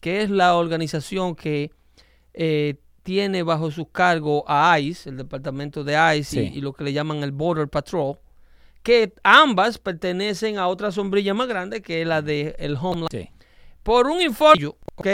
que 0.00 0.22
es 0.22 0.30
la 0.30 0.56
organización 0.56 1.34
que 1.34 1.70
eh, 2.34 2.76
tiene 3.04 3.42
bajo 3.44 3.70
sus 3.70 3.86
cargos 3.92 4.42
a 4.48 4.80
ICE, 4.80 5.10
el 5.10 5.16
Departamento 5.18 5.84
de 5.84 5.94
ICE 6.16 6.42
y- 6.42 6.48
Sí. 6.48 6.52
y, 6.58 6.60
lo 6.60 6.72
que 6.72 6.82
le 6.84 6.92
llaman 6.92 7.22
el 7.22 7.30
Border 7.30 7.68
Patrol, 7.68 8.18
que 8.82 9.12
ambas 9.22 9.78
pertenecen 9.78 10.58
a 10.58 10.66
otra 10.66 10.90
sombrilla 10.90 11.32
más 11.34 11.46
grande 11.46 11.80
que 11.82 12.02
es 12.02 12.06
la 12.08 12.20
de 12.22 12.56
el 12.58 12.76
Homeland 12.76 13.08
Sí. 13.12 13.28
por 13.82 14.08
un 14.08 14.20
informe, 14.20 14.66
¿ok? 14.96 15.06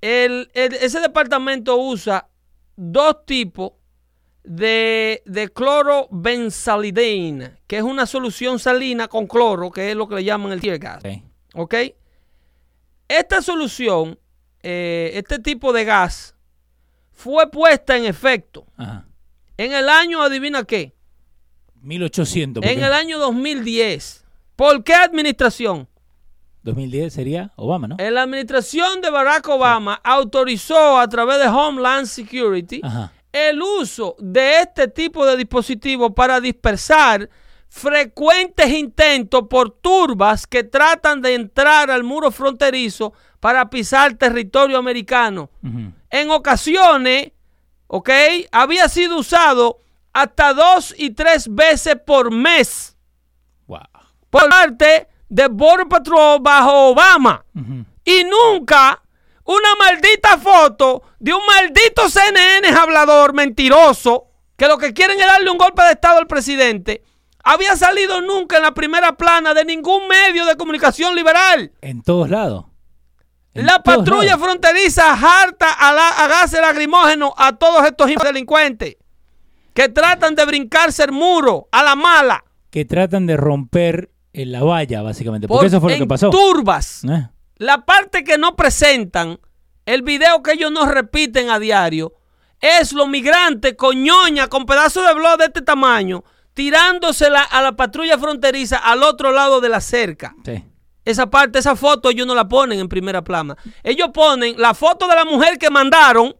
El, 0.00 0.50
el- 0.54 0.74
ese 0.74 1.00
departamento 1.00 1.76
usa 1.76 2.28
dos 2.76 3.24
tipos 3.26 3.72
de, 4.44 5.22
de 5.24 5.48
que 7.66 7.76
es 7.76 7.82
una 7.82 8.06
solución 8.06 8.58
salina 8.58 9.08
con 9.08 9.26
cloro, 9.26 9.70
que 9.70 9.90
es 9.90 9.96
lo 9.96 10.08
que 10.08 10.16
le 10.16 10.24
llaman 10.24 10.52
el 10.52 10.60
tear 10.60 10.78
gas, 10.78 11.02
Ok. 11.04 11.22
¿ok? 11.54 11.74
Esta 13.08 13.40
solución, 13.42 14.18
eh, 14.62 15.12
este 15.14 15.38
tipo 15.38 15.72
de 15.72 15.84
gas, 15.84 16.34
fue 17.18 17.50
puesta 17.50 17.96
en 17.96 18.04
efecto 18.04 18.64
Ajá. 18.76 19.04
en 19.56 19.72
el 19.72 19.88
año, 19.88 20.22
adivina 20.22 20.62
qué, 20.62 20.94
1800. 21.82 22.64
en 22.64 22.78
el 22.84 22.92
año 22.92 23.18
2010. 23.18 24.24
¿Por 24.54 24.84
qué 24.84 24.94
administración? 24.94 25.88
2010 26.62 27.12
sería 27.12 27.52
Obama, 27.56 27.88
¿no? 27.88 27.96
En 27.98 28.14
la 28.14 28.22
administración 28.22 29.00
de 29.00 29.10
Barack 29.10 29.48
Obama 29.48 30.00
autorizó 30.04 30.96
a 30.98 31.08
través 31.08 31.38
de 31.40 31.48
Homeland 31.48 32.06
Security 32.06 32.80
Ajá. 32.84 33.12
el 33.32 33.60
uso 33.62 34.14
de 34.20 34.60
este 34.60 34.86
tipo 34.86 35.26
de 35.26 35.36
dispositivos 35.36 36.12
para 36.14 36.40
dispersar 36.40 37.28
frecuentes 37.68 38.68
intentos 38.70 39.42
por 39.50 39.70
turbas 39.72 40.46
que 40.46 40.62
tratan 40.62 41.20
de 41.20 41.34
entrar 41.34 41.90
al 41.90 42.04
muro 42.04 42.30
fronterizo 42.30 43.12
para 43.40 43.68
pisar 43.70 44.14
territorio 44.14 44.78
americano. 44.78 45.50
Ujú. 45.64 45.92
En 46.10 46.30
ocasiones, 46.30 47.32
¿ok? 47.86 48.10
Había 48.52 48.88
sido 48.88 49.18
usado 49.18 49.80
hasta 50.12 50.54
dos 50.54 50.94
y 50.96 51.10
tres 51.10 51.46
veces 51.54 51.96
por 52.04 52.32
mes 52.32 52.96
Wow. 53.66 53.80
por 54.30 54.48
parte 54.48 55.08
de 55.28 55.46
Border 55.48 55.86
Patrol 55.88 56.40
bajo 56.40 56.88
Obama 56.88 57.44
y 58.02 58.24
nunca 58.24 59.02
una 59.44 59.68
maldita 59.78 60.38
foto 60.38 61.02
de 61.18 61.34
un 61.34 61.42
maldito 61.46 62.08
CNN 62.08 62.66
hablador 62.68 63.34
mentiroso 63.34 64.26
que 64.56 64.66
lo 64.66 64.78
que 64.78 64.94
quieren 64.94 65.20
es 65.20 65.26
darle 65.26 65.50
un 65.50 65.58
golpe 65.58 65.82
de 65.82 65.92
estado 65.92 66.18
al 66.18 66.26
presidente 66.26 67.02
había 67.44 67.76
salido 67.76 68.20
nunca 68.20 68.56
en 68.56 68.62
la 68.62 68.72
primera 68.74 69.16
plana 69.16 69.54
de 69.54 69.64
ningún 69.64 70.08
medio 70.08 70.44
de 70.44 70.56
comunicación 70.56 71.14
liberal. 71.14 71.72
En 71.80 72.02
todos 72.02 72.28
lados. 72.28 72.66
En 73.58 73.66
La 73.66 73.82
patrulla 73.82 74.32
lados. 74.36 74.42
fronteriza 74.44 75.12
harta 75.12 75.72
a, 75.72 75.92
la, 75.92 76.08
a 76.08 76.28
gases 76.28 76.60
lacrimógenos 76.60 77.32
a 77.36 77.56
todos 77.56 77.84
estos 77.86 78.08
delincuentes 78.24 78.96
que 79.74 79.88
tratan 79.88 80.34
de 80.34 80.44
brincarse 80.44 81.04
el 81.04 81.12
muro 81.12 81.68
a 81.72 81.82
la 81.82 81.94
mala. 81.94 82.44
Que 82.70 82.84
tratan 82.84 83.26
de 83.26 83.36
romper 83.36 84.10
eh, 84.32 84.44
la 84.46 84.62
valla, 84.62 85.02
básicamente. 85.02 85.46
Porque 85.48 85.60
por- 85.60 85.66
eso 85.66 85.80
fue 85.80 85.90
lo 85.92 85.96
en 85.96 86.02
que 86.02 86.06
pasó. 86.08 86.30
turbas. 86.30 87.02
¿Eh? 87.04 87.28
La 87.56 87.84
parte 87.84 88.24
que 88.24 88.38
no 88.38 88.56
presentan, 88.56 89.38
el 89.86 90.02
video 90.02 90.42
que 90.42 90.52
ellos 90.52 90.70
no 90.72 90.86
repiten 90.86 91.50
a 91.50 91.58
diario, 91.58 92.12
es 92.60 92.92
los 92.92 93.08
migrantes 93.08 93.74
con 93.76 94.02
ñoña, 94.02 94.48
con 94.48 94.66
pedazos 94.66 95.06
de 95.06 95.14
blog 95.14 95.38
de 95.38 95.44
este 95.46 95.62
tamaño, 95.62 96.24
tirándosela 96.54 97.42
a 97.42 97.62
la 97.62 97.72
patrulla 97.76 98.18
fronteriza 98.18 98.76
al 98.78 99.02
otro 99.04 99.32
lado 99.32 99.60
de 99.60 99.68
la 99.68 99.80
cerca. 99.80 100.34
Sí. 100.44 100.64
Esa 101.08 101.30
parte, 101.30 101.58
esa 101.58 101.74
foto, 101.74 102.10
ellos 102.10 102.26
no 102.26 102.34
la 102.34 102.46
ponen 102.46 102.78
en 102.78 102.86
primera 102.86 103.24
plana. 103.24 103.56
Ellos 103.82 104.10
ponen 104.12 104.60
la 104.60 104.74
foto 104.74 105.08
de 105.08 105.14
la 105.14 105.24
mujer 105.24 105.56
que 105.56 105.70
mandaron 105.70 106.36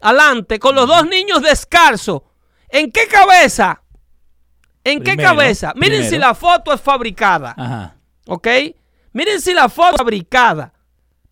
adelante 0.00 0.58
con 0.58 0.74
los 0.74 0.88
dos 0.88 1.06
niños 1.06 1.42
descalzos. 1.42 2.22
¿En 2.70 2.90
qué 2.90 3.06
cabeza? 3.08 3.82
¿En 4.84 5.02
qué 5.02 5.18
cabeza? 5.18 5.74
Miren 5.76 6.08
si 6.08 6.16
la 6.16 6.34
foto 6.34 6.72
es 6.72 6.80
fabricada. 6.80 7.54
Ajá. 7.58 7.96
¿Ok? 8.26 8.48
Miren 9.12 9.38
si 9.42 9.52
la 9.52 9.68
foto 9.68 9.90
es 9.90 9.98
fabricada. 9.98 10.72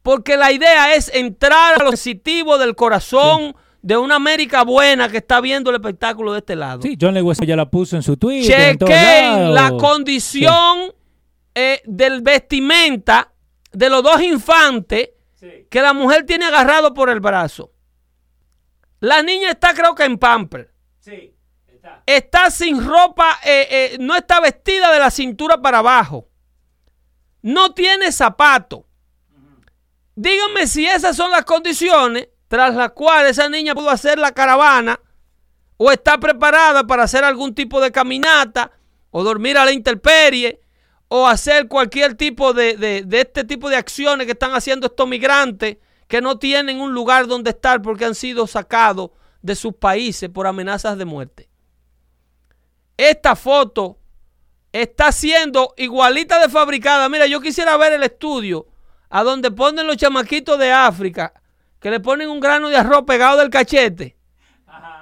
Porque 0.03 0.37
la 0.37 0.53
idea 0.53 0.95
es 0.95 1.11
entrar 1.15 1.81
a 1.81 1.85
lo 1.85 1.89
sensitivo 1.89 2.59
del 2.59 2.75
corazón 2.75 3.57
de 3.81 3.97
una 3.97 4.17
América 4.17 4.63
buena 4.63 5.09
que 5.09 5.17
está 5.17 5.41
viendo 5.41 5.71
el 5.71 5.77
espectáculo 5.77 6.35
de 6.35 6.41
este 6.41 6.55
lado. 6.55 6.83
Sí, 6.83 6.99
John 7.01 7.15
Lewis 7.15 7.39
ya 7.39 7.57
la 7.57 7.71
puso 7.71 7.97
en 7.97 8.03
su 8.03 8.19
Twitter. 8.19 8.61
en 8.61 8.79
Chequen 8.79 9.55
la 9.55 9.71
condición 9.71 10.93
eh, 11.55 11.83
del 11.85 12.23
vestimenta 12.23 13.33
de 13.73 13.91
los 13.91 14.03
dos 14.03 14.21
infantes 14.23 15.11
que 15.71 15.83
la 15.83 15.93
mujer 15.93 16.25
tiene 16.25 16.47
agarrado 16.47 16.95
por 16.95 17.11
el 17.11 17.21
brazo. 17.21 17.71
La 19.01 19.23
niña 19.23 19.51
está 19.51 19.75
creo 19.75 19.95
que 19.95 20.05
en 20.05 20.17
pamper. 20.19 20.73
Sí, 21.01 21.35
está. 21.67 22.03
Está 22.07 22.51
sin 22.51 22.83
ropa, 22.83 23.39
eh, 23.45 23.69
eh, 23.71 23.97
no 24.01 24.17
está 24.17 24.41
vestida 24.41 24.91
de 24.91 24.99
la 24.99 25.11
cintura 25.11 25.61
para 25.61 25.79
abajo. 25.79 26.29
No 27.43 27.75
tiene 27.75 28.11
zapato. 28.11 28.87
Díganme 30.17 30.67
si 30.67 30.87
esas 30.87 31.17
son 31.17 31.31
las 31.31 31.45
condiciones 31.45 32.29
tras 32.49 32.75
las 32.75 32.93
cuales 32.93 33.33
esa 33.33 33.49
niña 33.49 33.75
pudo 33.75 33.91
hacer 33.91 34.19
la 34.19 34.33
caravana 34.33 34.99
o 35.77 35.91
está 35.91 36.19
preparada 36.19 36.87
para 36.87 37.03
hacer 37.03 37.25
algún 37.25 37.55
tipo 37.55 37.81
de 37.81 37.93
caminata 37.93 38.71
o 39.11 39.23
dormir 39.23 39.59
a 39.59 39.65
la 39.65 39.73
intemperie 39.73 40.64
o 41.09 41.27
hacer 41.29 41.69
cualquier 41.69 42.15
tipo 42.15 42.53
de, 42.53 42.77
de- 42.77 43.03
de 43.03 43.21
este 43.21 43.45
tipo 43.45 43.69
de 43.69 43.77
acciones 43.77 44.27
que 44.27 44.33
están 44.33 44.53
haciendo 44.53 44.87
estos 44.87 45.07
migrantes 45.07 45.79
que 46.09 46.21
no 46.21 46.39
tienen 46.39 46.81
un 46.81 46.93
lugar 46.93 47.27
donde 47.27 47.51
estar 47.51 47.81
porque 47.83 48.05
han 48.05 48.15
sido 48.15 48.47
sacados 48.47 49.11
de 49.43 49.55
sus 49.55 49.75
países 49.75 50.29
por 50.31 50.47
amenazas 50.47 50.97
de 50.99 51.05
muerte. 51.05 51.49
Esta 52.97 53.37
foto 53.37 53.99
está 54.73 55.13
siendo 55.13 55.75
igualita 55.77 56.39
de 56.41 56.49
fabricada. 56.49 57.09
Mira, 57.09 57.27
yo 57.27 57.41
quisiera 57.41 57.77
ver 57.77 57.93
el 57.93 58.03
estudio 58.03 58.67
a 59.11 59.23
donde 59.23 59.51
ponen 59.51 59.87
los 59.87 59.97
chamaquitos 59.97 60.59
de 60.59 60.73
África 60.73 61.33
que 61.81 61.91
le 61.91 62.01
ponen 62.01 62.29
un 62.31 62.41
grano 62.41 62.69
de 62.69 62.77
arroz 62.77 63.05
pegado 63.07 63.39
del 63.39 63.51
cachete 63.51 64.17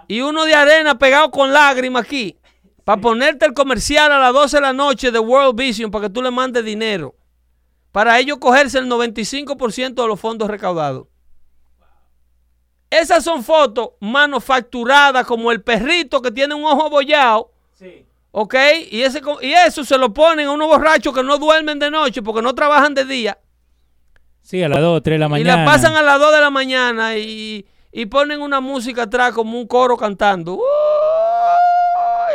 y 0.09 0.20
uno 0.20 0.44
de 0.44 0.55
arena 0.55 0.98
pegado 0.98 1.30
con 1.30 1.53
lágrimas 1.53 2.05
aquí 2.05 2.36
para 2.84 3.00
ponerte 3.00 3.46
el 3.46 3.54
comercial 3.54 4.10
a 4.12 4.18
las 4.18 4.32
12 4.32 4.56
de 4.56 4.60
la 4.60 4.72
noche 4.72 5.10
de 5.10 5.18
World 5.18 5.54
Vision 5.56 5.90
para 5.90 6.08
que 6.08 6.12
tú 6.14 6.22
le 6.22 6.30
mandes 6.30 6.64
dinero. 6.64 7.14
Para 7.92 8.18
ellos 8.18 8.38
cogerse 8.38 8.78
el 8.78 8.86
95% 8.88 9.94
de 9.94 10.08
los 10.08 10.18
fondos 10.18 10.48
recaudados. 10.48 11.06
Esas 12.90 13.24
son 13.24 13.42
fotos 13.42 13.90
manufacturadas 14.00 15.26
como 15.26 15.50
el 15.50 15.62
perrito 15.62 16.20
que 16.20 16.30
tiene 16.30 16.54
un 16.54 16.64
ojo 16.64 16.86
abollado. 16.86 17.50
Sí. 17.72 18.04
¿Ok? 18.32 18.54
Y, 18.90 19.02
ese, 19.02 19.20
y 19.40 19.52
eso 19.52 19.84
se 19.84 19.96
lo 19.96 20.12
ponen 20.12 20.48
a 20.48 20.50
unos 20.52 20.68
borrachos 20.68 21.14
que 21.14 21.22
no 21.22 21.38
duermen 21.38 21.78
de 21.78 21.90
noche 21.90 22.22
porque 22.22 22.42
no 22.42 22.54
trabajan 22.54 22.94
de 22.94 23.04
día. 23.04 23.38
Sí, 24.42 24.62
a 24.62 24.68
las 24.68 24.80
2, 24.80 25.02
3 25.02 25.14
de 25.14 25.18
la 25.18 25.26
Y 25.26 25.28
mañana. 25.28 25.64
la 25.64 25.70
pasan 25.70 25.94
a 25.96 26.02
las 26.02 26.18
2 26.18 26.32
de 26.34 26.40
la 26.40 26.50
mañana 26.50 27.16
y, 27.16 27.64
y 27.92 28.06
ponen 28.06 28.42
una 28.42 28.60
música 28.60 29.02
atrás 29.04 29.32
como 29.32 29.58
un 29.58 29.66
coro 29.66 29.96
cantando. 29.96 30.58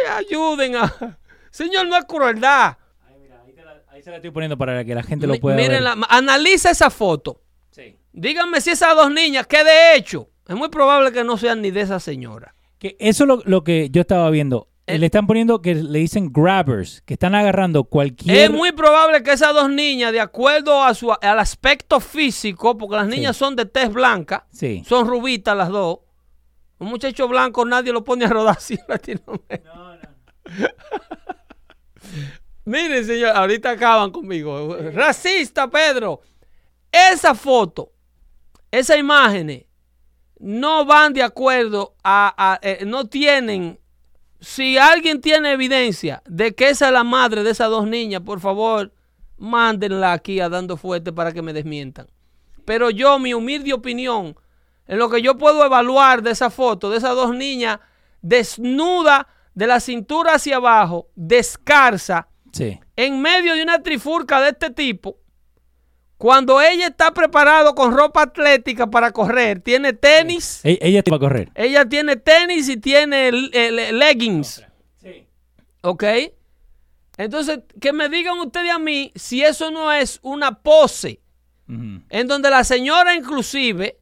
¡Uy! 0.05 0.11
Ayuden 0.25 0.75
a... 0.75 1.17
Señor, 1.51 1.87
no 1.87 1.97
es 1.97 2.05
crueldad. 2.05 2.77
Ahí, 3.07 3.15
mira, 3.21 3.41
ahí, 3.45 3.53
te 3.53 3.63
la- 3.63 3.81
ahí 3.89 4.01
se 4.03 4.09
la 4.11 4.17
estoy 4.17 4.31
poniendo 4.31 4.57
para 4.57 4.83
que 4.85 4.93
la 4.95 5.03
gente 5.03 5.25
lo 5.27 5.35
pueda 5.39 5.55
miren 5.55 5.71
ver. 5.71 5.81
la- 5.83 5.97
analiza 6.09 6.69
esa 6.71 6.89
foto. 6.89 7.41
Sí. 7.71 7.97
Díganme 8.13 8.61
si 8.61 8.71
esas 8.71 8.95
dos 8.95 9.11
niñas, 9.11 9.47
que 9.47 9.63
de 9.63 9.95
hecho, 9.95 10.29
es 10.47 10.55
muy 10.55 10.69
probable 10.69 11.11
que 11.11 11.23
no 11.23 11.37
sean 11.37 11.61
ni 11.61 11.71
de 11.71 11.81
esa 11.81 11.99
señora. 11.99 12.53
Que 12.79 12.95
eso 12.99 13.23
es 13.23 13.27
lo, 13.27 13.41
lo 13.45 13.63
que 13.63 13.89
yo 13.89 14.01
estaba 14.01 14.29
viendo. 14.29 14.67
Eh. 14.85 14.97
Le 14.99 15.07
están 15.07 15.27
poniendo 15.27 15.61
que 15.61 15.75
le 15.75 15.99
dicen 15.99 16.31
grabbers, 16.31 17.01
que 17.05 17.15
están 17.15 17.35
agarrando 17.35 17.83
cualquier... 17.83 18.37
Es 18.37 18.51
muy 18.51 18.71
probable 18.71 19.21
que 19.23 19.31
esas 19.33 19.53
dos 19.53 19.69
niñas, 19.69 20.13
de 20.13 20.21
acuerdo 20.21 20.81
a 20.83 20.93
su, 20.93 21.11
al 21.11 21.39
aspecto 21.39 21.99
físico, 21.99 22.77
porque 22.77 22.95
las 22.95 23.07
niñas 23.07 23.35
son 23.35 23.55
de 23.57 23.65
tez 23.65 23.91
blanca, 23.91 24.45
Sí. 24.51 24.83
son 24.87 25.07
rubitas 25.07 25.57
las 25.57 25.67
dos. 25.69 25.99
Un 26.79 26.87
muchacho 26.89 27.27
blanco 27.27 27.65
nadie 27.65 27.91
lo 27.91 28.03
pone 28.03 28.23
a 28.25 28.29
rodar 28.29 28.55
así 28.57 28.75
en 28.75 28.85
Latinoamérica. 28.87 29.73
Miren, 32.65 33.05
señor, 33.05 33.35
ahorita 33.35 33.71
acaban 33.71 34.11
conmigo. 34.11 34.77
Racista, 34.93 35.69
Pedro. 35.69 36.21
Esa 36.91 37.35
foto, 37.35 37.91
esas 38.71 38.97
imágenes, 38.97 39.65
no 40.39 40.85
van 40.85 41.13
de 41.13 41.23
acuerdo 41.23 41.95
a, 42.03 42.59
eh, 42.61 42.83
no 42.85 43.05
tienen. 43.05 43.79
Si 44.39 44.77
alguien 44.77 45.19
tiene 45.19 45.53
evidencia 45.53 46.21
de 46.25 46.53
que 46.53 46.69
esa 46.69 46.87
es 46.87 46.93
la 46.93 47.03
madre 47.03 47.43
de 47.43 47.51
esas 47.51 47.69
dos 47.69 47.87
niñas, 47.87 48.21
por 48.21 48.39
favor, 48.39 48.91
mándenla 49.37 50.13
aquí 50.13 50.39
a 50.39 50.49
dando 50.49 50.77
fuerte 50.77 51.11
para 51.11 51.31
que 51.31 51.41
me 51.41 51.53
desmientan. 51.53 52.07
Pero 52.65 52.89
yo, 52.89 53.17
mi 53.17 53.33
humilde 53.33 53.73
opinión, 53.73 54.35
en 54.87 54.99
lo 54.99 55.09
que 55.09 55.21
yo 55.21 55.37
puedo 55.37 55.65
evaluar 55.65 56.21
de 56.21 56.31
esa 56.31 56.49
foto, 56.49 56.89
de 56.89 56.97
esas 56.97 57.15
dos 57.15 57.35
niñas 57.35 57.79
desnudas 58.21 59.25
de 59.58 59.66
la 59.66 59.80
cintura 59.80 60.36
hacia 60.36 60.58
abajo, 60.58 61.10
descalza, 61.16 62.28
Sí. 62.53 62.80
en 62.95 63.20
medio 63.22 63.55
de 63.55 63.64
una 63.64 63.82
trifurca 63.82 64.39
de 64.39 64.49
este 64.49 64.70
tipo, 64.70 65.18
cuando 66.20 66.62
ella 66.62 66.86
está 66.88 67.12
preparado 67.12 67.74
con 67.74 67.91
ropa 67.95 68.22
atlética 68.22 68.86
para 68.86 69.12
correr, 69.12 69.60
tiene 69.62 69.93
tenis, 69.93 70.62
Ella 70.64 71.01
va 71.10 71.16
a 71.16 71.20
correr. 71.20 71.51
ella 71.55 71.86
tiene 71.89 72.18
tenis 72.18 72.70
y 72.70 72.78
tiene 72.78 73.32
leggings, 73.32 74.64
Sí. 75.01 75.28
¿ok? 75.82 76.03
Entonces, 77.18 77.62
que 77.82 77.93
me 77.93 78.10
digan 78.10 78.38
ustedes 78.39 78.70
a 78.72 78.78
mí 78.78 79.12
si 79.16 79.41
eso 79.43 79.72
no 79.72 79.91
es 79.91 80.20
una 80.22 80.60
pose 80.62 81.20
en 81.68 82.28
donde 82.28 82.49
la 82.51 82.64
señora 82.64 83.16
inclusive 83.16 83.97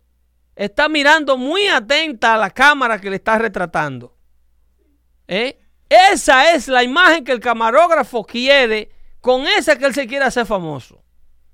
está 0.55 0.89
mirando 0.89 1.37
muy 1.37 1.65
atenta 1.67 2.35
a 2.35 2.37
la 2.37 2.49
cámara 2.49 2.99
que 2.99 3.09
le 3.09 3.15
está 3.15 3.37
retratando. 3.39 4.14
¿Eh? 5.27 5.57
Esa 5.89 6.53
es 6.53 6.67
la 6.67 6.83
imagen 6.83 7.23
que 7.23 7.31
el 7.31 7.39
camarógrafo 7.39 8.23
quiere, 8.23 8.89
con 9.21 9.45
esa 9.47 9.77
que 9.77 9.85
él 9.85 9.93
se 9.93 10.07
quiere 10.07 10.25
hacer 10.25 10.45
famoso 10.45 11.01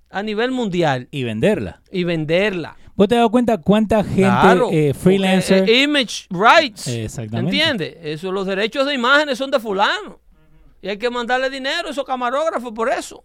a 0.10 0.22
nivel 0.24 0.52
mundial 0.52 1.08
Y 1.12 1.24
venderla. 1.24 1.82
y 1.92 2.04
venderla. 2.04 2.76
¿Vos 2.96 3.08
te 3.08 3.16
has 3.16 3.20
dado 3.20 3.32
cuenta 3.32 3.58
cuánta 3.58 4.04
gente 4.04 4.22
Claro, 4.24 4.70
eh, 4.72 4.92
porque, 4.94 4.94
freelancer... 4.94 5.70
eh, 5.70 5.84
image 5.84 6.28
rights. 6.30 6.88
Exactamente. 6.88 7.58
¿Entiendes? 7.58 7.98
Eso, 8.02 8.32
los 8.32 8.46
derechos 8.46 8.86
de 8.86 8.94
imágenes 8.94 9.38
son 9.38 9.50
de 9.52 9.60
fulano. 9.60 10.20
Y 10.82 10.90
hay 10.90 10.98
que 10.98 11.10
mandarle 11.10 11.50
dinero 11.50 11.88
a 11.88 11.92
esos 11.92 12.04
camarógrafos 12.06 12.72
por 12.74 12.90
eso. 12.90 13.24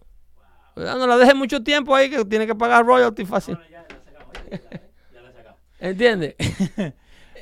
No 0.75 1.07
la 1.07 1.17
deje 1.17 1.33
mucho 1.33 1.61
tiempo 1.63 1.93
ahí 1.95 2.09
que 2.09 2.23
tiene 2.25 2.45
que 2.47 2.55
pagar 2.55 2.85
royalty 2.85 3.25
fácil. 3.25 3.57
¿Entiendes? 5.79 6.35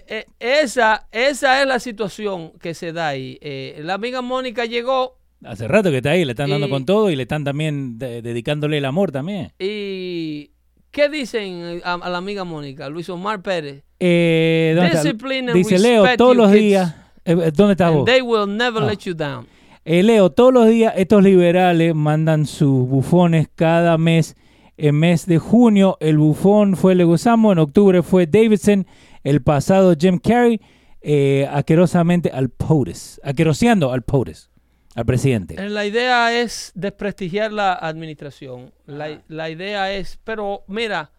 Eh, 0.08 0.26
esa, 0.40 1.08
esa 1.12 1.62
es 1.62 1.68
la 1.68 1.80
situación 1.80 2.52
que 2.62 2.74
se 2.74 2.94
da 2.94 3.10
ahí. 3.10 3.38
Eh, 3.42 3.80
la 3.84 3.96
amiga 3.96 4.22
Mónica 4.22 4.66
llegó 4.66 5.18
Hace 5.44 5.68
rato 5.68 5.92
que 5.92 5.98
está 5.98 6.12
ahí, 6.12 6.26
le 6.26 6.32
están 6.32 6.50
dando 6.50 6.70
con 6.70 6.86
todo 6.86 7.12
y 7.12 7.16
le 7.16 7.24
están 7.24 7.44
también 7.44 8.00
de- 8.00 8.22
dedicándole 8.22 8.78
el 8.78 8.86
amor 8.86 9.12
también. 9.12 9.52
y... 9.60 10.52
¿Qué 10.92 11.10
dicen 11.10 11.82
a, 11.84 11.96
a 11.96 12.10
la 12.10 12.18
amiga 12.20 12.46
Mónica? 12.46 12.88
Luis 12.88 13.10
Omar 13.10 13.42
Pérez. 13.42 13.84
Eh, 14.00 14.78
and 14.80 15.52
Dice 15.54 15.78
Leo, 15.78 16.06
todos 16.16 16.38
los 16.38 16.50
kids. 16.52 16.60
días... 16.62 16.96
eh, 17.26 17.52
¿Dónde 17.54 17.74
estás 17.74 17.92
vos? 17.94 18.06
they 18.06 18.22
will 18.22 18.48
never 18.48 18.82
Ah. 18.82 18.88
let 18.88 19.00
you 19.04 19.14
down. 19.14 19.46
Eh, 19.84 20.04
Leo, 20.04 20.30
todos 20.32 20.54
los 20.54 20.70
días 20.70 20.94
estos 20.96 21.22
liberales 21.22 21.94
mandan 21.94 22.46
sus 22.46 22.88
bufones 22.88 23.50
cada 23.56 23.98
mes. 23.98 24.38
En 24.78 24.96
mes 24.96 25.26
de 25.26 25.38
junio 25.38 25.98
el 26.00 26.18
bufón 26.18 26.78
fue 26.78 26.96
Leguizamo, 26.96 27.52
en 27.52 27.60
octubre 27.60 28.02
fue 28.02 28.26
Davidson, 28.26 28.88
el 29.26 29.42
pasado 29.42 29.94
Jim 30.00 30.18
Carrey, 30.20 30.62
eh, 31.02 31.46
aquerosamente 31.52 32.30
al 32.32 32.50
POTUS, 32.50 33.20
aqueroseando 33.24 33.92
al 33.92 34.02
POTUS. 34.04 34.50
al 34.96 35.06
presidente. 35.06 35.56
Eh, 35.62 35.68
La 35.70 35.86
idea 35.86 36.32
es 36.40 36.72
desprestigiar 36.74 37.52
la 37.52 37.74
administración. 37.74 38.72
La, 38.86 39.22
la 39.28 39.50
idea 39.50 39.92
es, 39.92 40.18
pero 40.24 40.64
mira, 40.68 41.12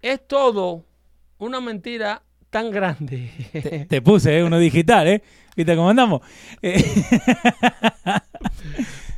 es 0.00 0.26
todo 0.26 0.86
una 1.38 1.60
mentira 1.60 2.22
tan 2.48 2.70
grande. 2.70 3.30
Te, 3.52 3.84
te 3.90 4.00
puse 4.00 4.38
¿eh? 4.38 4.42
uno 4.42 4.58
digital, 4.58 5.06
¿eh? 5.06 5.22
¿Viste 5.54 5.76
cómo 5.76 5.90
andamos? 5.90 6.22
Eh, 6.62 6.82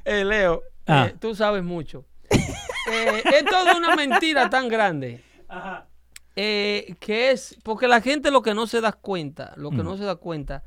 Eh, 0.04 0.24
Leo, 0.24 0.62
Ah. 0.86 1.10
tú 1.20 1.32
sabes 1.34 1.62
mucho. 1.62 2.04
Es 2.34 3.44
toda 3.44 3.76
una 3.76 3.94
mentira 3.94 4.50
tan 4.50 4.68
grande. 4.68 5.20
Eh, 6.36 6.96
que 7.00 7.30
es, 7.30 7.56
porque 7.62 7.88
la 7.88 8.00
gente 8.00 8.30
lo 8.30 8.42
que 8.42 8.54
no 8.54 8.66
se 8.66 8.80
da 8.80 8.92
cuenta, 8.92 9.52
lo 9.56 9.70
que 9.70 9.76
Mm. 9.82 9.84
no 9.84 9.96
se 9.96 10.04
da 10.04 10.16
cuenta, 10.16 10.62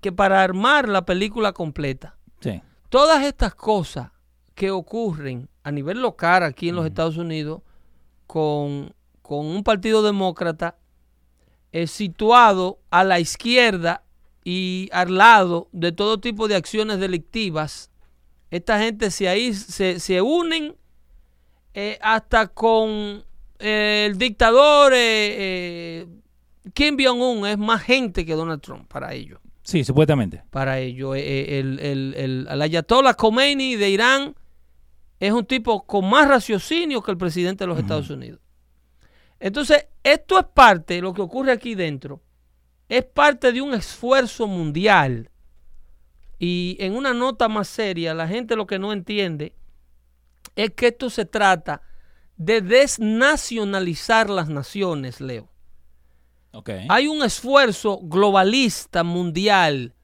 que 0.00 0.12
para 0.12 0.42
armar 0.42 0.88
la 0.88 1.04
película 1.04 1.52
completa, 1.52 2.16
sí. 2.40 2.62
todas 2.88 3.22
estas 3.24 3.54
cosas 3.54 4.10
que 4.54 4.70
ocurren 4.70 5.48
a 5.62 5.70
nivel 5.72 6.00
local 6.00 6.42
aquí 6.44 6.68
en 6.68 6.76
los 6.76 6.86
Estados 6.86 7.16
Unidos 7.16 7.62
con, 8.26 8.94
con 9.22 9.46
un 9.46 9.62
partido 9.64 10.02
demócrata 10.02 10.76
eh, 11.72 11.86
situado 11.86 12.78
a 12.90 13.04
la 13.04 13.20
izquierda 13.20 14.02
y 14.44 14.88
al 14.92 15.16
lado 15.16 15.68
de 15.72 15.92
todo 15.92 16.18
tipo 16.20 16.48
de 16.48 16.56
acciones 16.56 16.98
delictivas, 16.98 17.90
esta 18.50 18.78
gente 18.80 19.10
se, 19.10 19.28
ahí, 19.28 19.52
se, 19.54 20.00
se 20.00 20.20
unen 20.22 20.74
eh, 21.74 21.98
hasta 22.02 22.48
con 22.48 23.24
eh, 23.60 24.06
el 24.10 24.18
dictador 24.18 24.92
eh, 24.94 24.98
eh, 26.02 26.06
Kim 26.74 26.96
Jong-un, 27.02 27.46
es 27.46 27.58
más 27.58 27.82
gente 27.82 28.24
que 28.26 28.34
Donald 28.34 28.60
Trump 28.60 28.88
para 28.88 29.12
ellos 29.14 29.38
Sí, 29.62 29.84
supuestamente. 29.84 30.42
para 30.50 30.78
ello. 30.80 31.14
Eh, 31.14 31.58
El, 31.60 31.78
el, 31.78 32.14
el, 32.16 32.48
el 32.50 32.62
Ayatollah 32.62 33.14
Khomeini 33.14 33.76
de 33.76 33.90
Irán 33.90 34.34
es 35.20 35.32
un 35.32 35.44
tipo 35.44 35.86
con 35.86 36.08
más 36.08 36.26
raciocinio 36.26 37.02
que 37.02 37.10
el 37.12 37.18
presidente 37.18 37.64
de 37.64 37.68
los 37.68 37.78
Estados 37.78 38.10
Unidos. 38.10 38.40
Entonces, 39.38 39.86
esto 40.02 40.38
es 40.38 40.46
parte, 40.52 41.00
lo 41.00 41.12
que 41.14 41.22
ocurre 41.22 41.52
aquí 41.52 41.74
dentro, 41.74 42.20
es 42.88 43.04
parte 43.04 43.52
de 43.52 43.60
un 43.60 43.74
esfuerzo 43.74 44.46
mundial. 44.46 45.30
Y 46.38 46.76
en 46.80 46.94
una 46.94 47.12
nota 47.14 47.48
más 47.48 47.68
seria, 47.68 48.12
la 48.14 48.26
gente 48.26 48.56
lo 48.56 48.66
que 48.66 48.78
no 48.78 48.92
entiende 48.92 49.52
es 50.56 50.70
que 50.70 50.88
esto 50.88 51.10
se 51.10 51.26
trata 51.26 51.82
de 52.40 52.62
desnacionalizar 52.62 54.30
las 54.30 54.48
naciones, 54.48 55.20
Leo. 55.20 55.48
Ok. 56.52 56.70
Hay 56.88 57.06
un 57.06 57.22
esfuerzo 57.22 57.98
globalista 58.02 59.04
mundial 59.04 59.94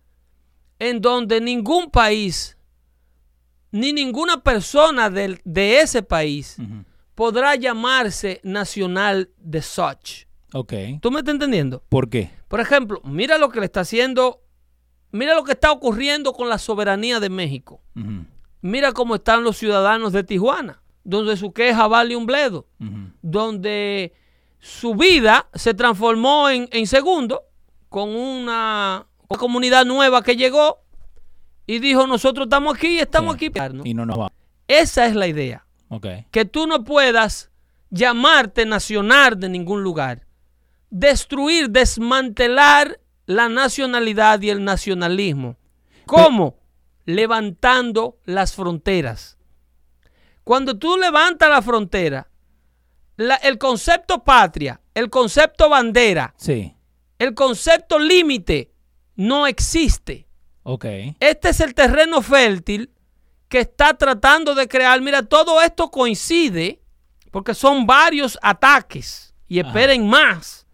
en 0.78 1.00
donde 1.00 1.40
ningún 1.40 1.90
país 1.90 2.58
ni 3.72 3.92
ninguna 3.94 4.42
persona 4.42 5.08
del- 5.08 5.40
de, 5.44 5.80
ese 5.80 6.02
país 6.02 6.56
podrá 7.14 7.56
llamarse 7.56 8.40
nacional 8.44 9.30
de 9.38 9.62
such. 9.62 10.26
Ok. 10.52 10.74
¿Tú 11.00 11.10
me 11.10 11.20
estás 11.20 11.32
entendiendo? 11.34 11.82
¿Por 11.88 12.08
qué? 12.10 12.30
Por 12.48 12.60
ejemplo, 12.60 13.00
mira 13.04 13.38
lo 13.38 13.48
que 13.48 13.60
le 13.60 13.66
está 13.66 13.80
haciendo, 13.80 14.42
mira 15.10 15.34
lo 15.34 15.42
que 15.42 15.52
está 15.52 15.72
ocurriendo 15.72 16.32
con 16.34 16.48
la 16.50 16.58
soberanía 16.58 17.18
de 17.18 17.30
México. 17.30 17.80
Mira 18.60 18.92
cómo 18.92 19.14
están 19.16 19.42
los 19.42 19.56
ciudadanos 19.56 20.12
de 20.12 20.22
Tijuana, 20.22 20.82
donde 21.06 21.36
su 21.36 21.52
queja 21.52 21.86
vale 21.86 22.16
un 22.16 22.26
bledo. 22.26 22.66
Donde 23.22 24.12
su 24.58 24.94
vida 24.94 25.48
se 25.54 25.72
transformó 25.74 26.48
en, 26.50 26.68
en 26.72 26.86
segundo 26.86 27.42
con 27.88 28.10
una, 28.14 29.06
una 29.28 29.38
comunidad 29.38 29.84
nueva 29.84 30.22
que 30.22 30.36
llegó 30.36 30.78
y 31.66 31.78
dijo 31.78 32.06
nosotros 32.06 32.46
estamos 32.46 32.76
aquí 32.76 32.88
y 32.88 32.98
estamos 32.98 33.36
Sí. 33.38 33.46
aquí. 33.46 33.52
Y 33.84 33.94
no 33.94 34.04
nos 34.04 34.18
va. 34.18 34.32
Esa 34.68 35.06
es 35.06 35.14
la 35.14 35.28
idea, 35.28 35.64
que 36.32 36.44
tú 36.44 36.66
no 36.66 36.82
puedas 36.82 37.50
llamarte 37.90 38.66
nacional 38.66 39.38
de 39.38 39.48
ningún 39.48 39.82
lugar, 39.84 40.26
destruir, 40.90 41.70
desmantelar 41.70 42.98
la 43.26 43.48
nacionalidad 43.48 44.40
y 44.42 44.50
el 44.50 44.64
nacionalismo. 44.64 45.56
¿Cómo? 46.06 46.56
Levantando 47.04 48.18
las 48.24 48.54
fronteras. 48.54 49.35
Cuando 50.46 50.78
tú 50.78 50.96
levantas 50.96 51.50
la 51.50 51.60
frontera, 51.60 52.28
la- 53.16 53.34
el 53.34 53.58
concepto 53.58 54.22
patria, 54.22 54.80
el 54.94 55.10
concepto 55.10 55.68
bandera, 55.68 56.32
Sí. 56.36 56.72
el 57.18 57.34
concepto 57.34 57.98
límite 57.98 58.70
no 59.16 59.48
existe. 59.48 60.28
Ok. 60.62 60.84
Este 61.18 61.48
es 61.48 61.58
el 61.58 61.74
terreno 61.74 62.22
fértil 62.22 62.92
que 63.48 63.58
está 63.58 63.94
tratando 63.94 64.54
de 64.54 64.68
crear. 64.68 65.00
Mira, 65.00 65.24
todo 65.24 65.60
esto 65.60 65.90
coincide 65.90 66.80
porque 67.32 67.52
son 67.52 67.84
varios 67.84 68.38
ataques. 68.40 69.34
Y 69.48 69.58
Ajá. 69.58 69.70
esperen 69.70 70.06
más. 70.08 70.64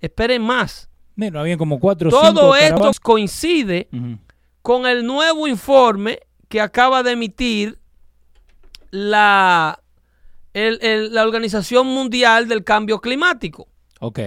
Esperen 0.00 0.42
más. 0.42 0.88
Mira, 1.14 1.38
había 1.40 1.56
como 1.56 1.78
cuatro 1.78 2.08
o 2.08 2.10
cinco 2.10 2.34
Todo 2.34 2.56
esto 2.56 2.68
caravanas. 2.74 2.98
coincide 2.98 3.88
con 4.62 4.86
el 4.86 5.06
nuevo 5.06 5.46
informe 5.46 6.18
que 6.48 6.60
acaba 6.60 7.04
de 7.04 7.12
emitir 7.12 7.79
la, 8.90 9.80
el- 10.54 10.78
el- 10.82 11.14
la 11.14 11.22
Organización 11.24 11.86
Mundial 11.86 12.48
del 12.48 12.64
Cambio 12.64 13.00
Climático. 13.00 13.68
Ok. 14.00 14.18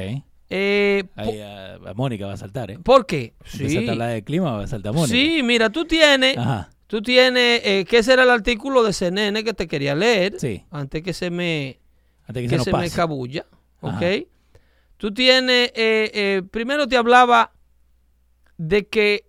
Eh, 0.55 1.03
Ahí 1.15 1.39
a, 1.41 1.75
a 1.75 1.93
Mónica 1.95 2.27
va 2.27 2.33
a 2.33 2.37
saltar, 2.37 2.69
¿eh? 2.71 2.77
¿Por 2.83 3.05
qué? 3.05 3.33
Empieza 3.53 3.91
a 3.91 4.07
de 4.07 4.23
clima, 4.23 4.51
va 4.57 4.63
a 4.63 4.67
saltar 4.67 4.93
Mónica. 4.93 5.11
Sí, 5.13 5.41
mira, 5.43 5.69
tú 5.69 5.85
tienes, 5.85 6.37
Ajá. 6.37 6.69
tú 6.87 7.01
tienes, 7.01 7.61
eh, 7.65 7.85
que 7.89 7.97
ese 7.97 8.13
era 8.13 8.23
el 8.23 8.29
artículo 8.29 8.83
de 8.83 8.93
CNN 8.93 9.43
que 9.43 9.53
te 9.53 9.67
quería 9.67 9.95
leer, 9.95 10.39
Sí. 10.39 10.63
antes 10.69 11.01
que 11.01 11.13
se 11.13 11.29
me, 11.31 11.79
Antes 12.27 12.43
que, 12.49 12.57
que 12.57 12.63
se 12.63 12.71
me 12.71 12.89
cabulla, 12.91 13.45
¿ok? 13.81 13.93
Ajá. 13.93 14.05
Tú 14.97 15.11
tienes, 15.13 15.69
eh, 15.75 16.11
eh, 16.13 16.41
primero 16.51 16.87
te 16.87 16.95
hablaba 16.97 17.51
de 18.57 18.87
que 18.87 19.25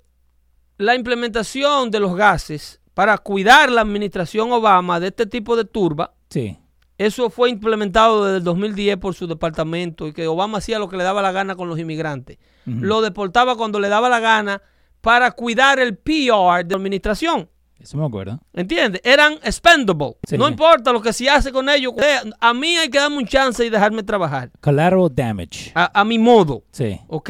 la 0.76 0.94
implementación 0.94 1.90
de 1.90 2.00
los 2.00 2.14
gases 2.16 2.80
para 2.94 3.18
cuidar 3.18 3.70
la 3.70 3.80
administración 3.82 4.52
Obama 4.52 5.00
de 5.00 5.08
este 5.08 5.26
tipo 5.26 5.56
de 5.56 5.64
turba, 5.64 6.14
Sí. 6.30 6.56
eso 6.96 7.28
fue 7.30 7.50
implementado 7.50 8.24
desde 8.24 8.38
el 8.38 8.44
2010 8.44 8.96
por 8.98 9.14
su 9.14 9.26
departamento 9.26 10.06
y 10.06 10.12
que 10.12 10.26
Obama 10.28 10.58
hacía 10.58 10.78
lo 10.78 10.88
que 10.88 10.96
le 10.96 11.04
daba 11.04 11.20
la 11.22 11.32
gana 11.32 11.56
con 11.56 11.68
los 11.68 11.78
inmigrantes. 11.78 12.38
Lo 12.66 13.02
deportaba 13.02 13.56
cuando 13.56 13.78
le 13.80 13.88
daba 13.88 14.08
la 14.08 14.20
gana 14.20 14.62
para 15.00 15.32
cuidar 15.32 15.78
el 15.78 15.96
PR 15.98 16.64
de 16.64 16.70
la 16.70 16.76
administración. 16.76 17.50
Eso 17.78 17.98
me 17.98 18.06
acuerdo. 18.06 18.40
¿Entiendes? 18.54 19.02
Eran 19.04 19.34
expendable. 19.42 20.16
Sí. 20.26 20.38
No 20.38 20.48
importa 20.48 20.90
lo 20.92 21.02
que 21.02 21.12
se 21.12 21.28
hace 21.28 21.52
con 21.52 21.68
ellos. 21.68 21.92
A 22.40 22.54
mí 22.54 22.76
hay 22.78 22.88
que 22.88 22.98
darme 22.98 23.18
un 23.18 23.26
chance 23.26 23.66
y 23.66 23.68
dejarme 23.68 24.02
trabajar. 24.02 24.50
Collateral 24.62 25.10
damage. 25.14 25.72
A, 25.74 26.00
a 26.00 26.04
mi 26.04 26.18
modo. 26.18 26.62
Sí. 26.70 26.98
¿Ok? 27.08 27.28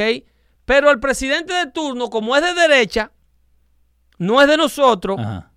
Pero 0.64 0.90
el 0.92 1.00
presidente 1.00 1.52
de 1.52 1.72
turno, 1.72 2.08
como 2.10 2.36
es 2.36 2.42
de 2.42 2.54
derecha, 2.54 3.10
no 4.18 4.40
es 4.40 4.46
de 4.46 4.56
nosotros, 4.56 5.18
Ajá. 5.18 5.50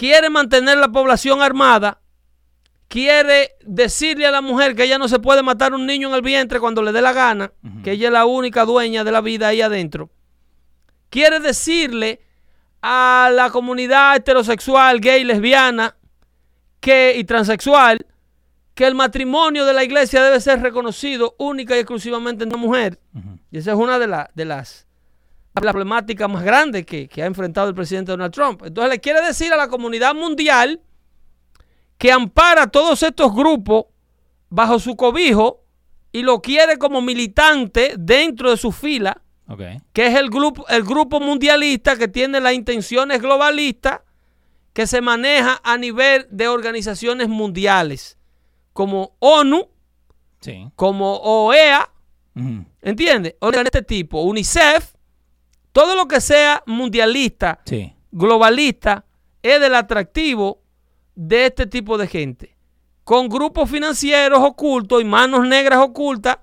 Quiere 0.00 0.30
mantener 0.30 0.78
la 0.78 0.88
población 0.88 1.42
armada, 1.42 2.00
quiere 2.88 3.50
decirle 3.66 4.26
a 4.26 4.30
la 4.30 4.40
mujer 4.40 4.74
que 4.74 4.84
ella 4.84 4.96
no 4.98 5.08
se 5.08 5.18
puede 5.18 5.42
matar 5.42 5.74
un 5.74 5.84
niño 5.86 6.08
en 6.08 6.14
el 6.14 6.22
vientre 6.22 6.58
cuando 6.58 6.82
le 6.82 6.92
dé 6.92 7.02
la 7.02 7.12
gana, 7.12 7.52
que 7.84 7.92
ella 7.92 8.06
es 8.08 8.12
la 8.12 8.24
única 8.24 8.64
dueña 8.64 9.04
de 9.04 9.12
la 9.12 9.20
vida 9.20 9.48
ahí 9.48 9.60
adentro. 9.60 10.08
Quiere 11.10 11.38
decirle 11.40 12.20
a 12.82 13.30
la 13.34 13.50
comunidad 13.50 14.16
heterosexual, 14.16 15.00
gay, 15.00 15.22
lesbiana 15.24 15.96
que, 16.80 17.14
y 17.18 17.24
transexual 17.24 18.06
que 18.74 18.86
el 18.86 18.94
matrimonio 18.94 19.66
de 19.66 19.74
la 19.74 19.84
iglesia 19.84 20.22
debe 20.24 20.40
ser 20.40 20.62
reconocido 20.62 21.34
única 21.38 21.76
y 21.76 21.80
exclusivamente 21.80 22.44
en 22.44 22.48
una 22.48 22.56
mujer. 22.56 22.98
Y 23.50 23.58
esa 23.58 23.72
es 23.72 23.76
una 23.76 23.98
de, 23.98 24.06
la- 24.06 24.30
de 24.34 24.44
las 24.46 24.86
problemáticas 25.52 26.28
más 26.30 26.42
grandes 26.44 26.86
que, 26.86 27.08
que 27.08 27.22
ha 27.22 27.26
enfrentado 27.26 27.68
el 27.68 27.74
presidente 27.74 28.12
Donald 28.12 28.32
Trump. 28.32 28.62
Entonces 28.64 28.90
le 28.92 29.00
quiere 29.00 29.20
decir 29.24 29.52
a 29.52 29.56
la 29.56 29.68
comunidad 29.68 30.14
mundial 30.14 30.80
que 31.98 32.12
ampara 32.12 32.62
a 32.64 32.66
todos 32.68 33.02
estos 33.02 33.34
grupos 33.34 33.86
bajo 34.48 34.78
su 34.78 34.96
cobijo 34.96 35.64
y 36.12 36.22
lo 36.22 36.40
quiere 36.40 36.78
como 36.78 37.00
militante 37.02 37.94
dentro 37.98 38.50
de 38.50 38.56
su 38.56 38.72
fila, 38.72 39.22
que 39.92 40.06
es 40.06 40.14
el 40.16 40.30
grupo, 40.30 40.66
el 40.68 40.82
grupo 40.84 41.20
mundialista 41.20 41.96
que 41.96 42.08
tiene 42.08 42.40
las 42.40 42.54
intenciones 42.54 43.20
globalistas 43.20 44.00
que 44.72 44.86
se 44.86 45.00
maneja 45.00 45.60
a 45.64 45.76
nivel 45.76 46.26
de 46.30 46.46
organizaciones 46.48 47.28
mundiales 47.28 48.16
como 48.72 49.16
ONU, 49.18 49.68
Sí. 50.40 50.68
como 50.76 51.16
OEA, 51.16 51.90
Ujú. 52.36 52.64
¿Entiendes? 52.80 53.34
Órganos 53.40 53.70
de 53.72 53.78
este 53.80 53.82
tipo, 53.82 54.22
UNICEF, 54.22 54.94
todo 55.72 55.94
lo 55.96 56.06
que 56.08 56.20
sea 56.20 56.62
mundialista, 56.66 57.60
Sí. 57.64 57.92
globalista, 58.10 59.04
es 59.42 59.60
del 59.60 59.74
atractivo 59.74 60.62
de 61.14 61.46
este 61.46 61.66
tipo 61.66 61.96
de 61.98 62.06
gente. 62.06 62.56
Con 63.04 63.28
grupos 63.28 63.70
financieros 63.70 64.40
ocultos 64.42 65.00
y 65.00 65.04
manos 65.04 65.46
negras 65.46 65.78
ocultas 65.80 66.38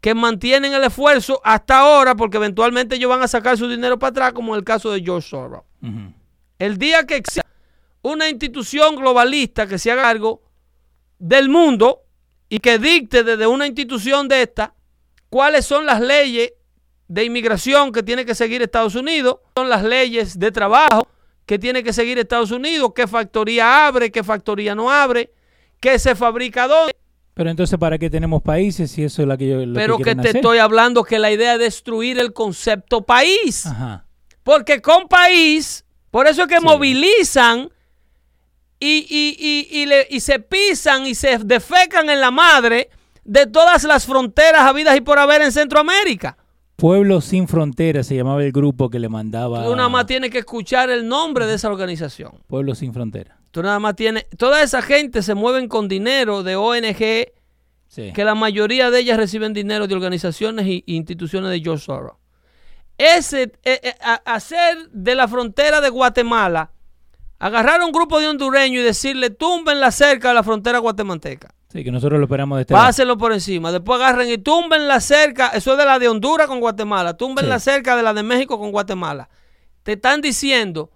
que 0.00 0.14
mantienen 0.14 0.72
el 0.72 0.84
esfuerzo 0.84 1.40
hasta 1.44 1.78
ahora 1.80 2.14
porque 2.14 2.38
eventualmente 2.38 2.96
ellos 2.96 3.10
van 3.10 3.22
a 3.22 3.28
sacar 3.28 3.56
su 3.58 3.68
dinero 3.68 3.98
para 3.98 4.10
atrás, 4.10 4.32
como 4.32 4.54
en 4.54 4.58
el 4.58 4.64
caso 4.64 4.90
de 4.90 5.02
George 5.02 5.28
Soros. 5.28 5.62
El 6.58 6.78
día 6.78 7.06
que 7.06 7.16
exista 7.16 7.46
una 8.02 8.28
institución 8.28 8.96
globalista 8.96 9.66
que 9.66 9.78
se 9.78 9.90
haga 9.92 10.02
cargo 10.02 10.42
del 11.18 11.48
mundo 11.48 12.00
y 12.48 12.58
que 12.58 12.78
dicte 12.78 13.22
desde 13.24 13.46
una 13.46 13.66
institución 13.66 14.26
de 14.26 14.42
esta 14.42 14.74
cuáles 15.28 15.66
son 15.66 15.86
las 15.86 16.00
leyes 16.00 16.52
de 17.12 17.24
inmigración 17.24 17.90
que 17.90 18.04
tiene 18.04 18.24
que 18.24 18.36
seguir 18.36 18.62
Estados 18.62 18.94
Unidos, 18.94 19.38
son 19.56 19.68
las 19.68 19.82
leyes 19.82 20.38
de 20.38 20.52
trabajo 20.52 21.08
que 21.44 21.58
tiene 21.58 21.82
que 21.82 21.92
seguir 21.92 22.16
Estados 22.20 22.52
Unidos, 22.52 22.92
qué 22.94 23.08
factoría 23.08 23.88
abre, 23.88 24.12
qué 24.12 24.22
factoría 24.22 24.76
no 24.76 24.92
abre, 24.92 25.32
qué 25.80 25.98
se 25.98 26.14
fabrica 26.14 26.68
dónde. 26.68 26.94
Pero 27.34 27.50
entonces, 27.50 27.76
¿para 27.80 27.98
qué 27.98 28.08
tenemos 28.10 28.42
países 28.42 28.92
si 28.92 29.02
eso 29.02 29.22
es 29.22 29.26
la 29.28 29.36
que 29.36 29.48
yo 29.48 29.58
Pero 29.74 29.96
que, 29.98 30.04
que 30.04 30.14
te 30.14 30.20
hacer? 30.20 30.36
estoy 30.36 30.58
hablando 30.58 31.02
que 31.02 31.18
la 31.18 31.32
idea 31.32 31.54
es 31.54 31.58
destruir 31.58 32.20
el 32.20 32.32
concepto 32.32 33.02
país. 33.02 33.66
Ajá. 33.66 34.06
Porque 34.44 34.80
con 34.80 35.08
país, 35.08 35.84
por 36.12 36.28
eso 36.28 36.42
es 36.42 36.48
que 36.48 36.58
Sí. 36.58 36.64
movilizan 36.64 37.70
y, 38.78 39.04
y- 39.10 39.36
y- 39.70 39.80
y 39.82 39.86
le- 39.86 40.06
y 40.10 40.20
se 40.20 40.38
pisan 40.38 41.06
y 41.06 41.16
se 41.16 41.38
defecan 41.38 42.08
en 42.08 42.20
la 42.20 42.30
madre 42.30 42.88
de 43.24 43.46
todas 43.46 43.82
las 43.82 44.06
fronteras 44.06 44.60
habidas 44.62 44.96
y 44.96 45.00
por 45.00 45.18
haber 45.18 45.42
en 45.42 45.50
Centroamérica. 45.50 46.36
Pueblo 46.80 47.20
sin 47.20 47.46
fronteras 47.46 48.06
se 48.06 48.16
llamaba 48.16 48.42
el 48.42 48.52
grupo 48.52 48.88
que 48.88 48.98
le 48.98 49.08
mandaba. 49.08 49.64
Tú 49.64 49.76
nada 49.76 49.88
más 49.88 50.06
tienes 50.06 50.30
que 50.30 50.38
escuchar 50.38 50.88
el 50.90 51.06
nombre 51.06 51.46
de 51.46 51.54
esa 51.54 51.68
organización. 51.68 52.32
Pueblo 52.46 52.74
sin 52.74 52.94
fronteras. 52.94 53.36
Tú 53.50 53.62
nada 53.62 53.78
más 53.78 53.96
tienes. 53.96 54.26
Toda 54.38 54.62
esa 54.62 54.80
gente 54.80 55.22
se 55.22 55.34
mueven 55.34 55.68
con 55.68 55.88
dinero 55.88 56.42
de 56.42 56.56
ONG, 56.56 57.32
Sí. 57.88 58.12
que 58.14 58.24
la 58.24 58.34
mayoría 58.34 58.90
de 58.90 59.00
ellas 59.00 59.18
reciben 59.18 59.52
dinero 59.52 59.86
de 59.88 59.94
organizaciones 59.94 60.66
y 60.66 60.84
instituciones 60.86 61.50
de 61.50 61.60
George 61.60 61.84
Soros. 61.84 62.16
Ese, 62.96 63.52
eh, 63.64 63.80
eh, 63.82 63.94
hacer 64.24 64.90
de 64.92 65.14
la 65.14 65.26
frontera 65.26 65.80
de 65.80 65.88
Guatemala, 65.88 66.70
agarrar 67.38 67.80
a 67.80 67.86
un 67.86 67.92
grupo 67.92 68.20
de 68.20 68.28
hondureños 68.28 68.82
y 68.82 68.84
decirle 68.84 69.30
tumben 69.30 69.80
la 69.80 69.90
cerca 69.90 70.28
de 70.28 70.34
la 70.34 70.42
frontera 70.42 70.78
guatemalteca. 70.78 71.52
Sí, 71.72 71.84
que 71.84 71.90
nosotros 71.92 72.18
lo 72.18 72.24
esperamos 72.26 72.56
de 72.58 72.62
este 72.62 72.74
lado. 72.74 72.86
Pásenlo 72.86 73.16
por 73.16 73.32
encima. 73.32 73.70
Después 73.70 74.00
agarren 74.00 74.28
y 74.28 74.38
tumben 74.38 74.88
la 74.88 75.00
cerca. 75.00 75.48
Eso 75.48 75.72
es 75.72 75.78
de 75.78 75.84
la 75.84 75.98
de 75.98 76.08
Honduras 76.08 76.48
con 76.48 76.58
Guatemala. 76.60 77.14
Tumben 77.16 77.44
Sí. 77.44 77.48
la 77.48 77.60
cerca 77.60 77.94
de 77.96 78.02
la 78.02 78.12
de 78.12 78.22
México 78.24 78.58
con 78.58 78.72
Guatemala. 78.72 79.28
Te 79.84 79.92
están 79.92 80.20
diciendo, 80.20 80.90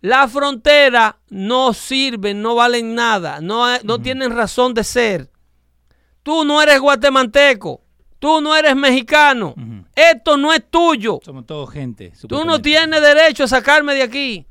la 0.00 0.26
frontera 0.26 1.18
no 1.28 1.72
sirve, 1.74 2.32
no 2.34 2.54
valen 2.54 2.94
nada, 2.94 3.40
no, 3.40 3.66
no 3.82 4.00
tienen 4.00 4.34
razón 4.34 4.72
de 4.74 4.84
ser. 4.84 5.30
Tú 6.22 6.44
no 6.44 6.60
eres 6.62 6.80
guatemalteco. 6.80 7.82
Tú 8.18 8.40
no 8.40 8.56
eres 8.56 8.74
mexicano. 8.74 9.54
Esto 9.94 10.38
no 10.38 10.52
es 10.52 10.62
tuyo. 10.70 11.20
Somos 11.22 11.44
todos 11.46 11.70
gente. 11.70 12.12
Tú 12.26 12.44
no 12.46 12.60
tienes 12.62 13.00
derecho 13.02 13.44
a 13.44 13.48
sacarme 13.48 13.94
de 13.94 14.02
aquí. 14.02 14.46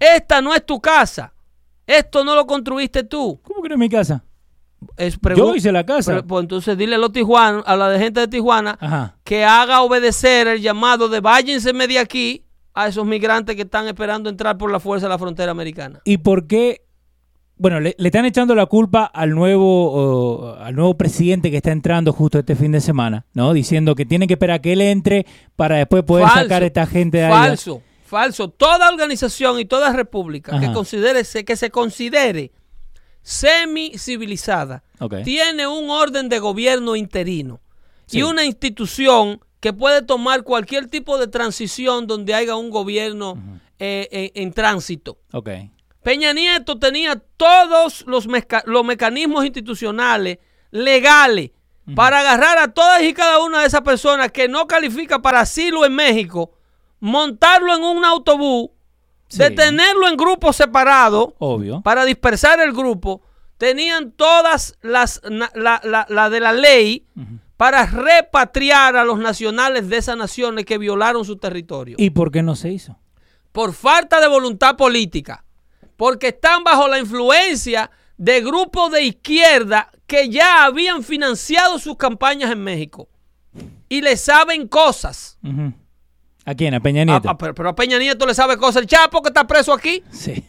Esta 0.00 0.40
no 0.40 0.54
es 0.54 0.64
tu 0.64 0.80
casa. 0.80 1.32
Esto 1.86 2.24
no 2.24 2.34
lo 2.34 2.46
construiste 2.46 3.04
tú. 3.04 3.38
¿Cómo 3.42 3.62
que 3.62 3.68
no 3.68 3.74
es 3.74 3.78
mi 3.78 3.88
casa? 3.90 4.24
Es 4.96 5.18
Yo 5.36 5.54
hice 5.54 5.72
la 5.72 5.84
casa. 5.84 6.12
Pero, 6.12 6.26
pues, 6.26 6.42
entonces 6.42 6.76
dile 6.76 6.94
a 6.94 6.98
los 6.98 7.12
tijuanos, 7.12 7.62
a 7.66 7.76
la 7.76 7.98
gente 7.98 8.20
de 8.20 8.28
Tijuana, 8.28 8.76
Ajá. 8.80 9.16
que 9.24 9.44
haga 9.44 9.82
obedecer 9.82 10.48
el 10.48 10.60
llamado 10.60 11.08
de 11.08 11.20
váyanse 11.20 11.72
de 11.72 11.98
aquí 11.98 12.44
a 12.72 12.88
esos 12.88 13.04
migrantes 13.04 13.56
que 13.56 13.62
están 13.62 13.86
esperando 13.88 14.30
entrar 14.30 14.56
por 14.56 14.70
la 14.70 14.80
fuerza 14.80 15.06
de 15.06 15.10
la 15.10 15.18
frontera 15.18 15.50
americana. 15.50 16.00
¿Y 16.04 16.18
por 16.18 16.46
qué? 16.46 16.82
Bueno, 17.56 17.78
le, 17.78 17.94
le 17.98 18.08
están 18.08 18.24
echando 18.24 18.54
la 18.54 18.64
culpa 18.64 19.04
al 19.04 19.30
nuevo, 19.30 20.54
al 20.58 20.74
nuevo 20.74 20.96
presidente 20.96 21.50
que 21.50 21.58
está 21.58 21.72
entrando 21.72 22.12
justo 22.12 22.38
este 22.38 22.56
fin 22.56 22.72
de 22.72 22.80
semana, 22.80 23.26
¿no? 23.34 23.52
Diciendo 23.52 23.94
que 23.94 24.06
tienen 24.06 24.28
que 24.28 24.34
esperar 24.34 24.56
a 24.56 24.62
que 24.62 24.72
él 24.72 24.80
entre 24.80 25.26
para 25.56 25.76
después 25.76 26.02
poder 26.04 26.26
Falso, 26.26 26.42
sacar 26.42 26.62
a 26.62 26.66
esta 26.66 26.86
gente 26.86 27.18
de 27.18 27.24
ahí. 27.24 27.32
Falso, 27.32 27.82
falso. 28.06 28.48
Toda 28.48 28.88
organización 28.88 29.58
y 29.60 29.66
toda 29.66 29.92
república 29.92 30.58
que 30.58 30.72
considere 30.72 31.22
se- 31.24 31.44
que 31.44 31.56
se 31.56 31.70
considere 31.70 32.50
semi 33.22 33.96
civilizada 33.98 34.82
Ok. 34.98 35.16
tiene 35.24 35.66
un 35.66 35.90
orden 35.90 36.28
de 36.28 36.38
gobierno 36.38 36.96
interino 36.96 37.60
Sí. 38.06 38.18
y 38.18 38.22
una 38.22 38.44
institución 38.44 39.40
que 39.60 39.72
puede 39.72 40.02
tomar 40.02 40.42
cualquier 40.42 40.88
tipo 40.88 41.18
de 41.18 41.26
transición 41.28 42.06
donde 42.06 42.34
haya 42.34 42.56
un 42.56 42.70
gobierno 42.70 43.38
eh, 43.78 44.08
eh, 44.10 44.32
en 44.34 44.52
tránsito. 44.52 45.18
Peña 46.02 46.32
Nieto 46.32 46.78
tenía 46.78 47.16
todos 47.36 48.04
los, 48.06 48.26
meca- 48.26 48.62
los 48.66 48.84
mecanismos 48.84 49.44
institucionales 49.44 50.38
legales 50.70 51.50
para 51.94 52.20
agarrar 52.20 52.58
a 52.58 52.68
todas 52.72 53.02
y 53.02 53.12
cada 53.12 53.42
una 53.44 53.60
de 53.60 53.66
esas 53.66 53.82
personas 53.82 54.30
que 54.32 54.48
no 54.48 54.66
califica 54.66 55.20
para 55.20 55.40
asilo 55.40 55.84
en 55.84 55.94
México, 55.94 56.52
montarlo 57.00 57.74
en 57.76 57.82
un 57.82 58.04
autobús, 58.04 58.70
Sí. 59.30 59.38
detenerlo 59.38 60.08
en 60.08 60.16
grupos 60.16 60.56
separados 60.56 61.28
Obvio. 61.38 61.80
para 61.82 62.04
dispersar 62.04 62.60
el 62.60 62.72
grupo. 62.72 63.22
Tenían 63.58 64.12
todas 64.12 64.76
las 64.82 65.20
la, 65.24 65.80
la- 65.84 66.06
la 66.08 66.30
de 66.30 66.40
la 66.40 66.52
ley 66.52 67.06
para 67.56 67.86
repatriar 67.86 68.96
a 68.96 69.04
los 69.04 69.18
nacionales 69.18 69.88
de 69.88 69.98
esas 69.98 70.16
naciones 70.16 70.64
que 70.64 70.78
violaron 70.78 71.24
su 71.26 71.36
territorio 71.36 71.96
¿Y 71.98 72.10
por 72.10 72.30
qué 72.32 72.42
no 72.42 72.56
se 72.56 72.70
hizo? 72.72 72.98
por 73.52 73.72
falta 73.74 74.20
de 74.20 74.28
voluntad 74.28 74.76
política, 74.76 75.44
porque 75.96 76.28
están 76.28 76.62
bajo 76.64 76.86
la 76.88 76.98
influencia 76.98 77.90
de 78.16 78.40
grupos 78.42 78.92
de 78.92 79.02
izquierda 79.02 79.90
que 80.06 80.28
ya 80.28 80.64
habían 80.64 81.02
financiado 81.02 81.78
sus 81.78 81.96
campañas 81.96 82.50
en 82.50 82.62
México 82.64 83.08
y 83.88 84.00
le 84.02 84.16
saben 84.16 84.68
cosas. 84.68 85.38
¿A 86.50 86.54
quién? 86.56 86.74
¿A 86.74 86.80
Peña 86.80 87.02
Ah, 87.02 87.04
Nieto? 87.04 87.28
ah, 87.30 87.38
pero, 87.38 87.54
pero 87.54 87.68
a 87.68 87.74
Peña 87.76 87.98
Nieto 87.98 88.26
le 88.26 88.34
sabe 88.34 88.56
cosas. 88.56 88.82
El 88.82 88.88
Chapo 88.88 89.22
que 89.22 89.28
está 89.28 89.46
preso 89.46 89.72
aquí, 89.72 90.02
Sí. 90.10 90.44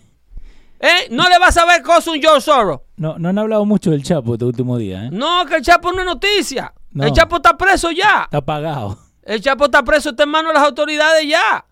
¿eh? 0.80 1.08
No 1.12 1.30
le 1.30 1.38
va 1.38 1.48
a 1.48 1.52
saber 1.52 1.84
cosas 1.84 2.08
un 2.08 2.20
George 2.22 2.42
Soros. 2.42 2.80
No, 2.98 3.20
no 3.20 3.30
han 3.30 3.38
hablado 3.38 3.66
mucho 3.66 3.92
del 3.92 4.02
Chapo 4.04 4.34
este 4.34 4.46
último 4.46 4.78
día, 4.78 5.06
¿eh? 5.06 5.10
No, 5.12 5.46
que 5.46 5.58
el 5.58 5.62
Chapo 5.62 5.92
no 5.92 6.00
es 6.00 6.06
noticia. 6.06 6.74
No. 6.92 7.04
El 7.06 7.12
Chapo 7.14 7.36
está 7.36 7.56
preso 7.56 7.92
ya. 7.92 8.22
Está 8.24 8.38
apagado. 8.38 8.98
El 9.24 9.40
Chapo 9.42 9.66
está 9.66 9.84
preso, 9.84 10.10
está 10.10 10.24
en 10.24 10.30
manos 10.30 10.50
de 10.54 10.60
las 10.60 10.68
autoridades 10.68 11.28
ya. 11.28 11.64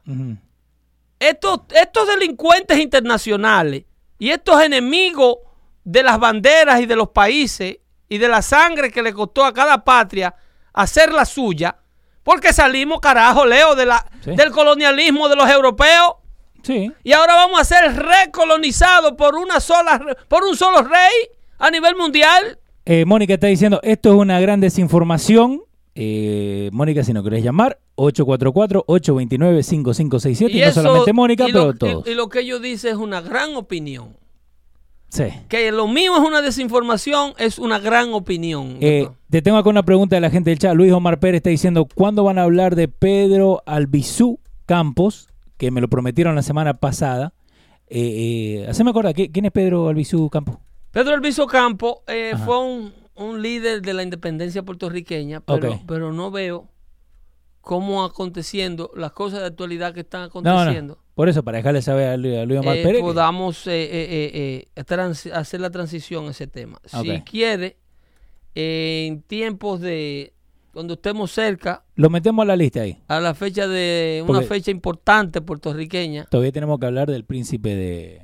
Estos, 1.20 1.62
estos 1.76 2.08
delincuentes 2.08 2.78
internacionales 2.80 3.84
y 4.20 4.30
estos 4.30 4.62
enemigos 4.62 5.38
de 5.84 6.04
las 6.04 6.20
banderas 6.20 6.80
y 6.82 6.86
de 6.86 6.96
los 6.96 7.10
países 7.10 7.80
y 8.08 8.18
de 8.20 8.28
la 8.28 8.42
sangre 8.42 8.92
que 8.92 9.02
le 9.02 9.12
costó 9.14 9.44
a 9.44 9.54
cada 9.54 9.84
patria 9.84 10.36
hacer 10.74 11.12
la 11.12 11.26
suya, 11.26 11.78
porque 12.30 12.54
salimos, 12.54 13.00
carajo, 13.00 13.44
Leo, 13.44 13.74
de 13.74 13.88
la, 13.88 14.06
Sí. 14.24 14.36
del 14.36 14.52
colonialismo 14.52 15.28
de 15.30 15.36
los 15.36 15.50
europeos 15.50 16.14
Sí. 16.62 16.92
y 17.04 17.12
ahora 17.14 17.34
vamos 17.34 17.60
a 17.60 17.64
ser 17.64 17.92
recolonizados 17.96 19.14
por 19.14 19.34
una 19.36 19.60
sola, 19.60 20.00
por 20.28 20.44
un 20.44 20.56
solo 20.56 20.84
rey 20.84 21.12
a 21.58 21.72
nivel 21.72 21.96
mundial. 21.96 22.60
Eh, 22.86 23.04
Mónica 23.06 23.34
está 23.34 23.48
diciendo, 23.48 23.80
esto 23.82 24.10
es 24.10 24.16
una 24.16 24.40
gran 24.40 24.60
desinformación. 24.60 25.64
Eh, 25.96 26.70
Mónica, 26.72 27.04
si 27.04 27.14
no 27.14 27.24
querés 27.24 27.44
llamar, 27.44 27.80
844-829-5567. 27.96 30.52
Y, 30.52 30.62
no 30.62 30.72
solamente 30.72 31.14
Mónica, 31.14 31.46
y 31.48 31.52
pero 31.52 31.66
lo, 31.68 31.74
todos. 31.74 32.08
y- 32.08 32.12
y 32.12 32.16
lo 32.16 32.30
que 32.30 32.42
ellos 32.42 32.62
dicen 32.62 32.92
es 32.92 32.98
una 32.98 33.22
gran 33.22 33.56
opinión. 33.56 34.16
Sí. 35.10 35.26
Que 35.50 35.72
lo 35.72 35.88
mío 35.88 36.16
es 36.16 36.22
una 36.28 36.42
desinformación, 36.42 37.34
es 37.38 37.60
una 37.60 37.80
gran 37.80 38.14
opinión. 38.14 38.78
Eh, 38.82 39.08
te 39.30 39.42
tengo 39.42 39.58
acá 39.58 39.70
una 39.70 39.84
pregunta 39.84 40.16
de 40.16 40.22
la 40.22 40.30
gente 40.30 40.50
del 40.50 40.60
chat. 40.60 40.76
Luis 40.76 40.92
Omar 40.94 41.20
Pérez 41.20 41.38
está 41.40 41.50
diciendo, 41.50 41.88
¿cuándo 41.94 42.24
van 42.24 42.38
a 42.40 42.44
hablar 42.44 42.76
de 42.76 42.88
Pedro 42.88 43.62
Albizú 43.66 44.40
Campos? 44.66 45.28
Que 45.58 45.72
me 45.72 45.82
lo 45.82 45.90
prometieron 45.90 46.36
la 46.36 46.42
semana 46.42 46.76
pasada. 46.76 47.34
Eh, 47.88 48.62
eh, 48.64 48.68
haceme 48.70 48.92
acordar, 48.92 49.14
¿qui- 49.16 49.32
¿quién 49.32 49.46
es 49.46 49.52
Pedro 49.52 49.90
Albizú 49.90 50.30
Campos? 50.30 50.58
Pedro 50.92 51.16
Elviso 51.16 51.46
Campo 51.48 52.02
eh, 52.08 52.34
fue 52.46 52.60
un, 52.64 52.94
un 53.16 53.42
líder 53.42 53.82
de 53.82 53.94
la 53.94 54.02
independencia 54.04 54.64
puertorriqueña, 54.64 55.40
pero, 55.42 55.80
pero 55.88 56.12
no 56.14 56.32
veo 56.32 56.68
cómo 57.70 58.04
aconteciendo 58.04 58.90
las 58.96 59.12
cosas 59.12 59.42
de 59.42 59.46
actualidad 59.46 59.94
que 59.94 60.00
están 60.00 60.28
No, 60.34 60.42
no. 60.42 60.50
aconteciendo. 60.60 60.98
Por 61.14 61.30
eso, 61.30 61.44
para 61.44 61.58
dejarle 61.58 61.84
saber 61.84 62.08
a 62.08 62.18
Luis, 62.18 62.36
a 62.40 62.46
Luis 62.46 62.60
Omar 62.62 62.78
eh, 62.78 62.82
Pérez. 62.82 62.98
que- 62.98 63.04
podamos 63.04 63.68
eh, 63.68 63.84
eh, 63.84 63.88
eh, 64.34 64.68
eh, 64.76 65.32
hacer 65.34 65.62
la 65.62 65.70
transición 65.70 66.26
a 66.28 66.32
ese 66.32 66.48
tema. 66.48 66.80
Si 66.86 66.98
Ok. 67.12 67.24
quiere, 67.30 67.78
en 68.56 69.22
tiempos 69.22 69.82
de 69.82 70.34
cuando 70.74 70.96
estemos 70.96 71.32
cerca 71.32 71.84
Lo 71.96 72.10
metemos 72.10 72.42
a 72.44 72.48
la 72.48 72.56
lista 72.56 72.82
ahí. 72.82 72.98
a 73.08 73.20
la 73.20 73.36
fecha 73.36 73.68
de 73.68 74.24
una 74.28 74.40
Porque- 74.40 74.48
fecha 74.48 74.72
importante 74.72 75.42
puertorriqueña, 75.42 76.26
Todavía 76.26 76.52
tenemos 76.52 76.80
que 76.80 76.88
hablar 76.88 77.08
del 77.12 77.24
príncipe 77.24 77.76
de, 77.76 78.22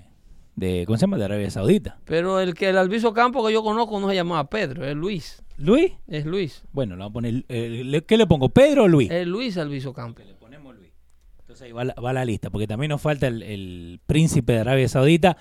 de 0.56 0.86
¿cómo 0.88 0.98
se 0.98 1.02
llama? 1.02 1.18
De 1.20 1.26
Arabia 1.26 1.52
Saudita. 1.52 2.00
pero 2.06 2.39
el 2.39 2.56
que 2.56 2.70
el 2.70 2.80
Alviso 2.80 3.14
Campo 3.14 3.46
que 3.46 3.54
yo 3.54 3.62
conozco 3.64 4.00
no 4.00 4.10
se 4.10 4.16
llamaba 4.16 4.50
Pedro, 4.50 4.86
es 4.86 4.96
Luis, 4.96 5.43
¿Luis? 5.58 5.93
es 6.08 6.26
Luis, 6.26 6.64
Bueno, 6.74 6.95
le 6.95 6.99
vamos 6.99 7.12
a 7.12 7.14
poner, 7.14 7.45
eh, 7.47 8.01
¿qué 8.08 8.18
le 8.18 8.28
pongo? 8.28 8.49
¿Pedro 8.49 8.84
o 8.84 8.88
Luis? 8.88 9.10
es 9.12 9.26
Luis 9.26 9.58
Alviso 9.58 9.93
Campo. 9.93 10.22
Le 10.26 10.34
ponemos 10.36 10.76
Luis. 10.76 10.91
Entonces 11.39 11.66
ahí 11.68 11.72
va 11.72 11.86
la, 11.86 11.93
va 11.93 12.12
la 12.14 12.26
lista, 12.26 12.49
porque 12.49 12.68
también 12.68 12.89
nos 12.89 13.01
falta 13.01 13.28
el, 13.28 13.41
el 13.43 13.99
príncipe 14.06 14.53
de 14.53 14.60
Arabia 14.60 14.88
Saudita, 14.89 15.38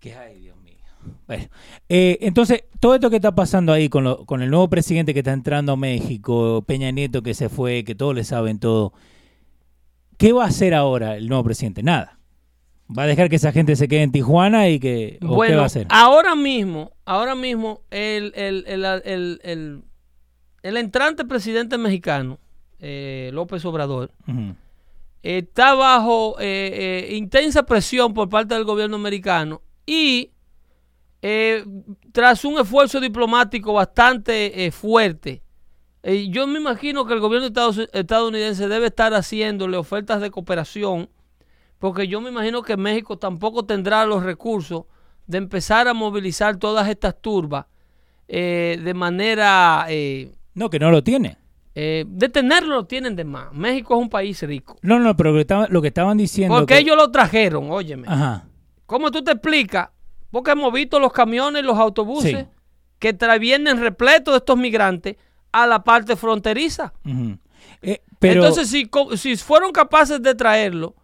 que 0.00 0.14
ay, 0.14 0.40
Dios 0.40 0.56
mío. 0.56 0.74
Bueno, 1.26 1.44
eh, 1.88 2.18
entonces, 2.22 2.64
todo 2.80 2.94
esto 2.94 3.08
que 3.10 3.16
está 3.16 3.34
pasando 3.34 3.72
ahí 3.72 3.88
con, 3.88 4.04
lo- 4.04 4.26
con 4.26 4.42
el 4.42 4.50
nuevo 4.50 4.68
presidente 4.68 5.12
que 5.14 5.20
está 5.20 5.32
entrando 5.32 5.72
a 5.72 5.76
México, 5.76 6.62
Peña 6.66 6.90
Nieto 6.90 7.22
que 7.22 7.34
se 7.34 7.48
fue, 7.48 7.84
que 7.84 7.94
todos 7.94 8.14
le 8.14 8.24
saben 8.24 8.58
todo, 8.58 8.92
¿qué 10.16 10.32
va 10.32 10.44
a 10.44 10.48
hacer 10.48 10.74
ahora 10.74 11.16
el 11.16 11.28
nuevo 11.28 11.44
presidente? 11.44 11.82
Nada. 11.82 12.17
¿Va 12.96 13.02
a 13.02 13.06
dejar 13.06 13.28
que 13.28 13.36
esa 13.36 13.52
gente 13.52 13.76
se 13.76 13.86
quede 13.86 14.02
en 14.02 14.12
Tijuana 14.12 14.68
y 14.68 14.80
que... 14.80 15.18
¿o 15.22 15.34
bueno, 15.34 15.52
qué 15.52 15.56
va 15.56 15.62
a 15.62 15.66
hacer? 15.66 15.86
ahora 15.90 16.34
mismo, 16.34 16.92
ahora 17.04 17.34
mismo, 17.34 17.82
el, 17.90 18.32
el, 18.34 18.64
el, 18.66 19.82
el, 20.62 20.76
entrante 20.76 21.24
presidente 21.26 21.76
mexicano, 21.76 22.38
eh, 22.78 23.30
López 23.34 23.64
Obrador, 23.66 24.12
está 25.22 25.74
bajo 25.74 26.36
eh, 26.40 27.06
eh, 27.10 27.16
intensa 27.16 27.64
presión 27.64 28.14
por 28.14 28.28
parte 28.30 28.54
del 28.54 28.64
gobierno 28.64 28.96
americano 28.96 29.60
y 29.84 30.30
eh, 31.20 31.64
tras 32.12 32.44
un 32.44 32.58
esfuerzo 32.58 33.00
diplomático 33.00 33.72
bastante 33.72 34.64
eh, 34.64 34.70
fuerte, 34.70 35.42
yo 36.30 36.46
me 36.46 36.58
imagino 36.58 37.04
que 37.04 37.12
el 37.12 37.20
gobierno 37.20 37.48
estadounidense 37.92 38.68
debe 38.68 38.86
estar 38.86 39.12
haciéndole 39.12 39.76
ofertas 39.76 40.22
de 40.22 40.30
cooperación, 40.30 41.10
porque 41.78 42.08
yo 42.08 42.20
me 42.20 42.30
imagino 42.30 42.62
que 42.62 42.76
México 42.76 43.18
tampoco 43.18 43.64
tendrá 43.64 44.04
los 44.04 44.22
recursos 44.22 44.84
de 45.26 45.38
empezar 45.38 45.88
a 45.88 45.94
movilizar 45.94 46.56
todas 46.56 46.88
estas 46.88 47.20
turbas 47.20 47.66
eh, 48.28 48.80
de 48.82 48.94
manera... 48.94 49.86
eh, 49.88 50.32
No, 50.54 50.70
que 50.70 50.78
no 50.78 50.90
lo 50.90 51.02
tiene. 51.04 51.36
eh, 51.74 52.04
de 52.08 52.28
tenerlo 52.28 52.74
lo 52.76 52.84
tienen 52.86 53.14
de 53.16 53.24
más. 53.24 53.52
México 53.52 53.94
es 53.94 54.00
un 54.00 54.08
país 54.10 54.42
rico. 54.42 54.76
No, 54.82 54.98
no, 54.98 55.16
pero 55.16 55.30
lo 55.30 55.36
que, 55.36 55.40
estaba- 55.42 55.68
lo 55.68 55.80
que 55.82 55.88
estaban 55.88 56.16
diciendo... 56.18 56.54
Porque 56.56 56.74
que- 56.74 56.80
ellos 56.80 56.96
lo 56.96 57.10
trajeron, 57.10 57.70
óyeme. 57.70 58.08
Ajá. 58.08 58.46
¿Cómo 58.86 59.10
tú 59.10 59.22
te 59.22 59.32
explicas? 59.32 59.90
Porque 60.30 60.50
hemos 60.50 60.72
visto 60.72 60.98
los 60.98 61.12
camiones, 61.12 61.62
los 61.64 61.78
autobuses 61.78 62.32
Sí. 62.40 62.46
que 62.98 63.16
vienen 63.38 63.78
repletos 63.80 64.32
de 64.34 64.38
estos 64.38 64.56
migrantes 64.58 65.16
a 65.52 65.66
la 65.66 65.84
parte 65.84 66.16
fronteriza. 66.16 66.92
Eh, 67.82 68.00
pero... 68.18 68.40
Entonces, 68.44 68.68
si, 68.68 68.90
si 69.16 69.36
fueron 69.36 69.72
capaces 69.72 70.20
de 70.22 70.34
traerlo, 70.34 70.94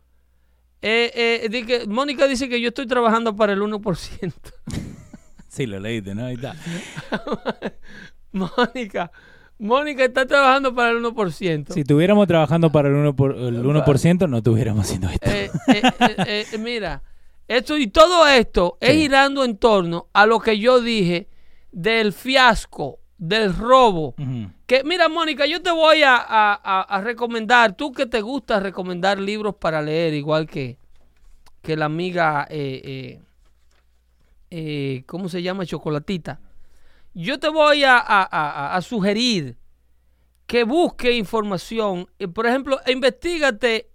eh, 0.87 1.49
eh, 1.51 1.66
que- 1.66 1.87
Mónica 1.87 2.26
dice 2.26 2.49
que 2.49 2.61
yo 2.61 2.68
estoy 2.68 2.87
trabajando 2.87 3.35
para 3.35 3.53
el 3.55 3.61
1%. 3.62 4.32
Sí, 5.49 5.66
lo 5.66 5.78
leíste, 5.78 6.14
¿no? 6.14 6.26
Ahí 6.26 6.35
está. 6.35 6.55
Mónica, 8.32 9.12
Mónica 9.59 10.05
está 10.05 10.26
trabajando 10.26 10.74
para 10.74 10.91
el 10.91 11.03
1%. 11.03 11.72
Si 11.72 11.80
estuviéramos 11.80 12.26
trabajando 12.26 12.70
para 12.70 12.89
el 12.89 12.95
1%, 12.95 13.14
por, 13.14 13.37
el 13.37 13.62
1% 13.62 14.28
no 14.28 14.39
estuviéramos 14.39 14.85
haciendo 14.85 15.09
esto. 15.11 15.30
Eh, 15.30 15.51
eh, 15.68 16.45
eh, 16.53 16.59
mira, 16.59 17.03
esto 17.47 17.78
y 17.78 17.87
todo 17.87 18.26
esto 18.26 18.78
es 18.80 18.95
girando 18.95 19.45
en 19.45 19.57
torno 19.57 20.09
a 20.12 20.26
lo 20.26 20.41
que 20.41 20.59
yo 20.59 20.80
dije 20.80 21.28
del 21.70 22.12
fiasco, 22.12 22.99
del 23.16 23.55
robo. 23.55 24.14
Ujú. 24.18 24.51
Que 24.67 24.83
mira, 24.83 25.09
Mónica, 25.09 25.45
yo 25.47 25.61
te 25.62 25.71
voy 25.71 26.03
a, 26.03 26.17
a- 26.17 26.83
a- 26.83 27.01
recomendar, 27.03 27.77
tú 27.77 27.93
que 27.93 28.07
te 28.07 28.23
gusta 28.23 28.61
recomendar 28.61 29.19
libros 29.19 29.57
para 29.57 29.83
leer, 29.83 30.15
igual 30.15 30.47
que, 30.47 30.79
que 31.61 31.77
la 31.77 31.85
amiga, 31.85 32.47
eh, 32.49 32.81
eh, 32.85 33.23
eh, 34.51 35.03
¿cómo 35.07 35.29
se 35.29 35.43
llama? 35.43 35.67
Chocolatita. 35.67 36.41
Yo 37.12 37.39
te 37.39 37.49
voy 37.49 37.85
a, 37.85 37.99
a- 37.99 38.81
sugerir 38.81 39.57
que 40.47 40.65
busque 40.65 41.12
información. 41.12 42.09
Eh, 42.19 42.27
por 42.29 42.47
ejemplo, 42.47 42.81
investigate 42.87 43.91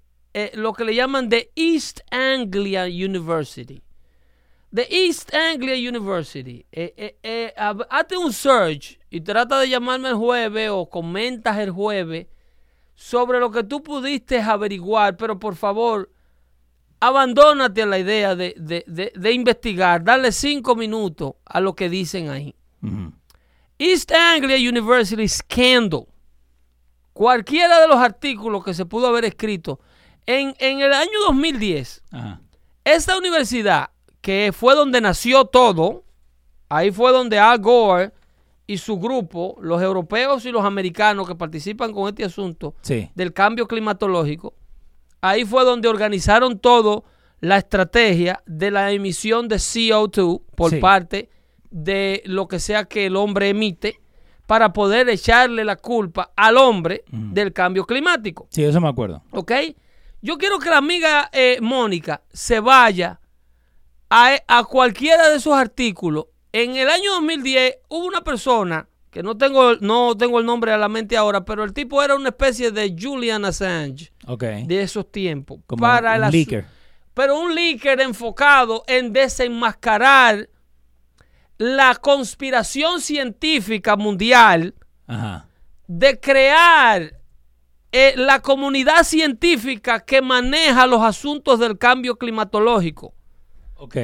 lo 0.54 0.74
que 0.74 0.86
le 0.86 0.94
llaman 0.96 1.30
The 1.30 1.52
East 1.56 2.02
Anglia 2.12 2.86
University. 2.86 3.82
The 4.74 4.88
East 4.90 5.34
Anglia 5.34 5.76
University. 5.76 6.64
Hazte 7.90 8.18
un 8.18 8.32
search 8.32 8.99
y 9.10 9.22
trata 9.22 9.60
de 9.60 9.70
llamarme 9.70 10.10
el 10.10 10.16
jueves 10.16 10.70
o 10.72 10.90
comentas 10.90 11.58
el 11.58 11.72
jueves 11.72 12.28
sobre 12.96 13.40
lo 13.40 13.50
que 13.52 13.64
tú 13.64 13.82
pudiste 13.82 14.42
averiguar, 14.42 15.16
pero 15.18 15.40
por 15.40 15.56
favor, 15.56 16.12
abandónate 17.00 17.82
a 17.84 17.86
la 17.86 17.98
idea 18.00 18.36
de, 18.36 18.54
de- 18.58 18.84
de- 18.88 19.12
de 19.16 19.32
investigar, 19.32 20.04
darle 20.04 20.32
cinco 20.32 20.76
minutos 20.76 21.34
a 21.46 21.60
lo 21.62 21.74
que 21.76 21.90
dicen 21.90 22.30
ahí. 22.30 22.54
East 23.78 24.12
Anglia 24.12 24.58
University 24.58 25.28
Scandal. 25.28 26.06
Cualquiera 27.14 27.80
de 27.82 27.88
los 27.88 27.98
artículos 27.98 28.64
que 28.64 28.74
se 28.74 28.86
pudo 28.86 29.08
haber 29.08 29.26
escrito 29.26 29.80
en, 30.26 30.54
en 30.60 30.80
el 30.82 30.94
año 30.94 31.12
2010, 31.28 32.04
Ajá. 32.12 32.42
esta 32.86 33.18
universidad, 33.18 33.90
que 34.22 34.52
fue 34.56 34.76
donde 34.76 35.02
nació 35.02 35.46
todo, 35.46 36.04
ahí 36.70 36.92
fue 36.92 37.12
donde 37.12 37.40
Al 37.40 37.60
Gore 37.60 38.12
y 38.72 38.78
su 38.78 39.00
grupo, 39.00 39.58
los 39.62 39.82
europeos 39.82 40.46
y 40.46 40.52
los 40.52 40.64
americanos 40.64 41.28
que 41.28 41.34
participan 41.34 41.92
con 41.92 42.08
este 42.08 42.24
asunto 42.24 42.76
Sí. 42.82 43.10
del 43.16 43.34
cambio 43.34 43.68
climatológico, 43.68 44.54
ahí 45.22 45.44
fue 45.44 45.64
donde 45.66 45.88
organizaron 45.88 46.60
todo 46.60 47.04
la 47.40 47.58
estrategia 47.58 48.44
de 48.46 48.70
la 48.70 48.92
emisión 48.92 49.48
de 49.48 49.56
CO2 49.56 50.42
por 50.56 50.70
Sí. 50.70 50.78
parte 50.78 51.30
de 51.72 52.22
lo 52.26 52.48
que 52.48 52.60
sea 52.60 52.86
que 52.86 53.08
el 53.08 53.16
hombre 53.16 53.50
emite 53.50 54.00
para 54.46 54.72
poder 54.72 55.10
echarle 55.10 55.64
la 55.64 55.76
culpa 55.76 56.32
al 56.36 56.56
hombre 56.58 57.04
del 57.12 57.54
cambio 57.54 57.86
climático. 57.86 58.48
Sí, 58.52 58.64
eso 58.64 58.80
me 58.80 58.88
acuerdo. 58.90 59.24
¿Ok? 59.32 59.52
Yo 60.22 60.38
quiero 60.38 60.60
que 60.60 60.70
la 60.70 60.78
amiga 60.78 61.30
eh, 61.34 61.58
Mónica 61.60 62.22
se 62.32 62.60
vaya 62.60 63.20
a, 64.12 64.36
a 64.48 64.64
cualquiera 64.66 65.28
de 65.30 65.38
esos 65.38 65.54
artículos. 65.56 66.26
En 66.52 66.76
el 66.76 66.90
año 66.90 67.14
2010 67.14 67.78
hubo 67.90 68.06
una 68.06 68.24
persona, 68.24 68.88
que 69.12 69.24
no 69.24 69.38
tengo, 69.38 69.76
no 69.76 70.16
tengo 70.18 70.40
el 70.40 70.46
nombre 70.46 70.72
a 70.72 70.78
la 70.78 70.90
mente 70.90 71.18
ahora, 71.18 71.46
pero 71.46 71.64
el 71.64 71.74
tipo 71.74 72.02
era 72.02 72.16
una 72.16 72.30
especie 72.30 72.72
de 72.72 72.96
Julian 73.00 73.46
Assange 73.46 74.12
de 74.66 74.82
esos 74.82 75.12
tiempos. 75.12 75.60
Como 75.66 75.82
para 75.82 76.16
un 76.16 76.32
leaker. 76.32 76.66
Pero 77.14 77.40
un 77.40 77.54
leaker 77.54 78.00
enfocado 78.02 78.84
en 78.88 79.12
desenmascarar 79.14 80.50
la 81.58 81.96
conspiración 81.96 83.02
científica 83.02 83.98
mundial 83.98 84.74
Ajá. 85.08 85.48
de 85.88 86.20
crear 86.20 87.20
eh, 87.92 88.14
la 88.16 88.40
comunidad 88.40 89.04
científica 89.04 90.00
que 90.00 90.22
maneja 90.22 90.86
los 90.88 91.02
asuntos 91.02 91.60
del 91.60 91.78
cambio 91.78 92.18
climatológico 92.18 93.14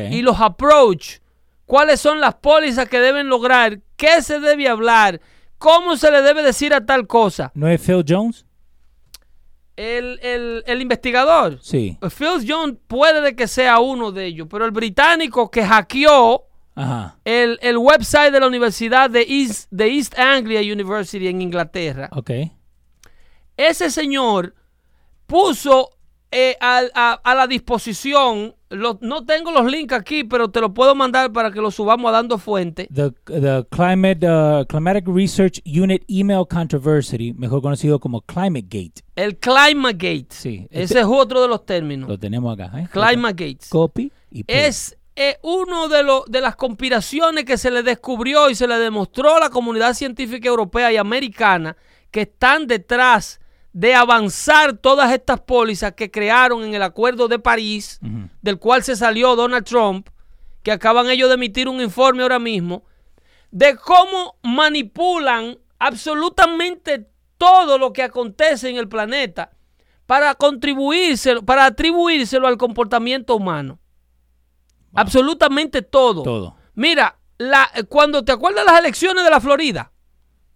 y 0.10 0.22
los 0.22 0.40
approach, 0.40 1.20
cuáles 1.66 2.00
son 2.00 2.20
las 2.20 2.36
pólizas 2.36 2.88
que 2.90 3.00
deben 3.00 3.28
lograr, 3.30 3.80
qué 3.98 4.22
se 4.22 4.40
debe 4.40 4.68
hablar, 4.68 5.20
cómo 5.58 5.98
se 5.98 6.12
le 6.12 6.22
debe 6.22 6.44
decir 6.44 6.74
a 6.74 6.86
tal 6.86 7.08
cosa. 7.08 7.52
¿No 7.56 7.68
es 7.68 7.82
Phil 7.82 8.04
Jones? 8.08 8.46
El, 9.76 10.20
el- 10.22 10.64
el 10.68 10.82
investigador, 10.82 11.60
Sí. 11.62 11.98
Phil 12.18 12.46
Jones, 12.48 12.78
puede 12.88 13.20
de 13.22 13.36
que 13.36 13.48
sea 13.48 13.80
uno 13.80 14.12
de 14.14 14.26
ellos, 14.26 14.48
pero 14.50 14.64
el 14.66 14.72
británico 14.72 15.52
que 15.52 15.66
hackeó 15.66 16.46
Ajá. 16.76 17.18
el, 17.26 17.60
el 17.62 17.78
website 17.78 18.32
de 18.32 18.40
la 18.40 18.48
Universidad 18.48 19.10
de 19.10 19.26
East, 19.28 19.68
de 19.72 19.88
East 19.90 20.18
Anglia 20.18 20.62
University 20.62 21.28
en 21.28 21.42
Inglaterra, 21.42 22.08
Ok. 22.14 22.32
ese 23.58 23.90
señor 23.92 24.56
puso 25.26 25.90
eh, 26.32 26.56
a, 26.62 26.84
a- 26.94 27.20
a 27.24 27.36
la 27.36 27.46
disposición, 27.48 28.56
lo- 28.76 28.98
no 29.02 29.26
tengo 29.26 29.52
los 29.52 29.66
links 29.66 29.94
aquí, 29.94 30.24
pero 30.24 30.50
te 30.50 30.62
lo 30.62 30.74
puedo 30.74 30.94
mandar 30.96 31.32
para 31.32 31.52
que 31.52 31.60
lo 31.62 31.72
subamos 31.72 32.10
a 32.10 32.12
dando 32.12 32.38
fuente. 32.38 32.88
The, 32.94 33.12
the 33.26 33.66
Climate, 33.70 34.28
uh, 34.30 34.66
Climatic 34.68 35.06
Research 35.08 35.62
Unit 35.66 36.04
Email 36.08 36.46
Controversy, 36.50 37.34
mejor 37.34 37.62
conocido 37.62 38.00
como 38.00 38.22
Climate 38.22 38.66
Gate. 38.70 39.02
El 39.16 39.38
Climate 39.38 39.94
Gate. 39.96 40.28
Sí, 40.30 40.68
Ese 40.70 40.84
este- 40.84 41.00
es 41.00 41.06
otro 41.06 41.42
de 41.42 41.48
los 41.48 41.66
términos. 41.66 42.10
Lo 42.10 42.18
tenemos 42.20 42.54
acá. 42.58 42.80
¿eh? 42.80 42.88
Climate 42.92 43.46
Gates. 43.48 43.70
Copy 43.70 44.12
y 44.32 44.44
paste. 44.44 44.68
Es 44.68 44.98
eh, 45.16 45.38
uno 45.44 45.88
de, 45.88 46.04
los 46.04 46.26
de 46.26 46.42
las 46.42 46.56
conspiraciones 46.58 47.46
que 47.46 47.58
se 47.58 47.72
le 47.72 47.84
descubrió 47.84 48.50
y 48.50 48.56
se 48.56 48.68
le 48.68 48.78
demostró 48.78 49.38
a 49.38 49.40
la 49.40 49.50
comunidad 49.50 49.94
científica 49.94 50.50
europea 50.50 50.92
y 50.92 50.98
americana 50.98 51.78
que 52.12 52.22
están 52.24 52.68
detrás 52.68 53.40
de 53.76 53.94
avanzar 53.94 54.78
todas 54.78 55.12
estas 55.12 55.42
pólizas 55.42 55.92
que 55.96 56.10
crearon 56.10 56.64
en 56.64 56.76
el 56.76 56.82
Acuerdo 56.82 57.28
de 57.28 57.40
París, 57.40 58.00
del 58.42 58.58
cual 58.58 58.84
se 58.84 58.96
salió 58.96 59.36
Donald 59.36 59.66
Trump, 59.66 60.08
que 60.64 60.72
acaban 60.72 61.10
ellos 61.10 61.28
de 61.28 61.36
emitir 61.36 61.68
un 61.68 61.82
informe 61.82 62.24
ahora 62.24 62.40
mismo, 62.40 62.86
de 63.52 63.76
cómo 63.76 64.38
manipulan 64.44 65.58
absolutamente 65.78 67.10
todo 67.38 67.78
lo 67.78 67.92
que 67.92 68.04
acontece 68.04 68.70
en 68.70 68.78
el 68.78 68.88
planeta 68.88 69.52
para 70.06 70.36
contribuírselo, 70.36 71.44
para 71.44 71.66
atribuírselo 71.66 72.48
al 72.48 72.56
comportamiento 72.56 73.36
humano. 73.36 73.78
Absolutamente 74.94 75.82
todo. 75.82 76.24
Todo. 76.24 76.56
Mira, 76.76 77.18
la, 77.38 77.70
cuando 77.90 78.24
te 78.24 78.32
acuerdas 78.32 78.66
de 78.66 78.72
las 78.72 78.80
elecciones 78.80 79.26
de 79.26 79.30
la 79.30 79.42
Florida, 79.42 79.92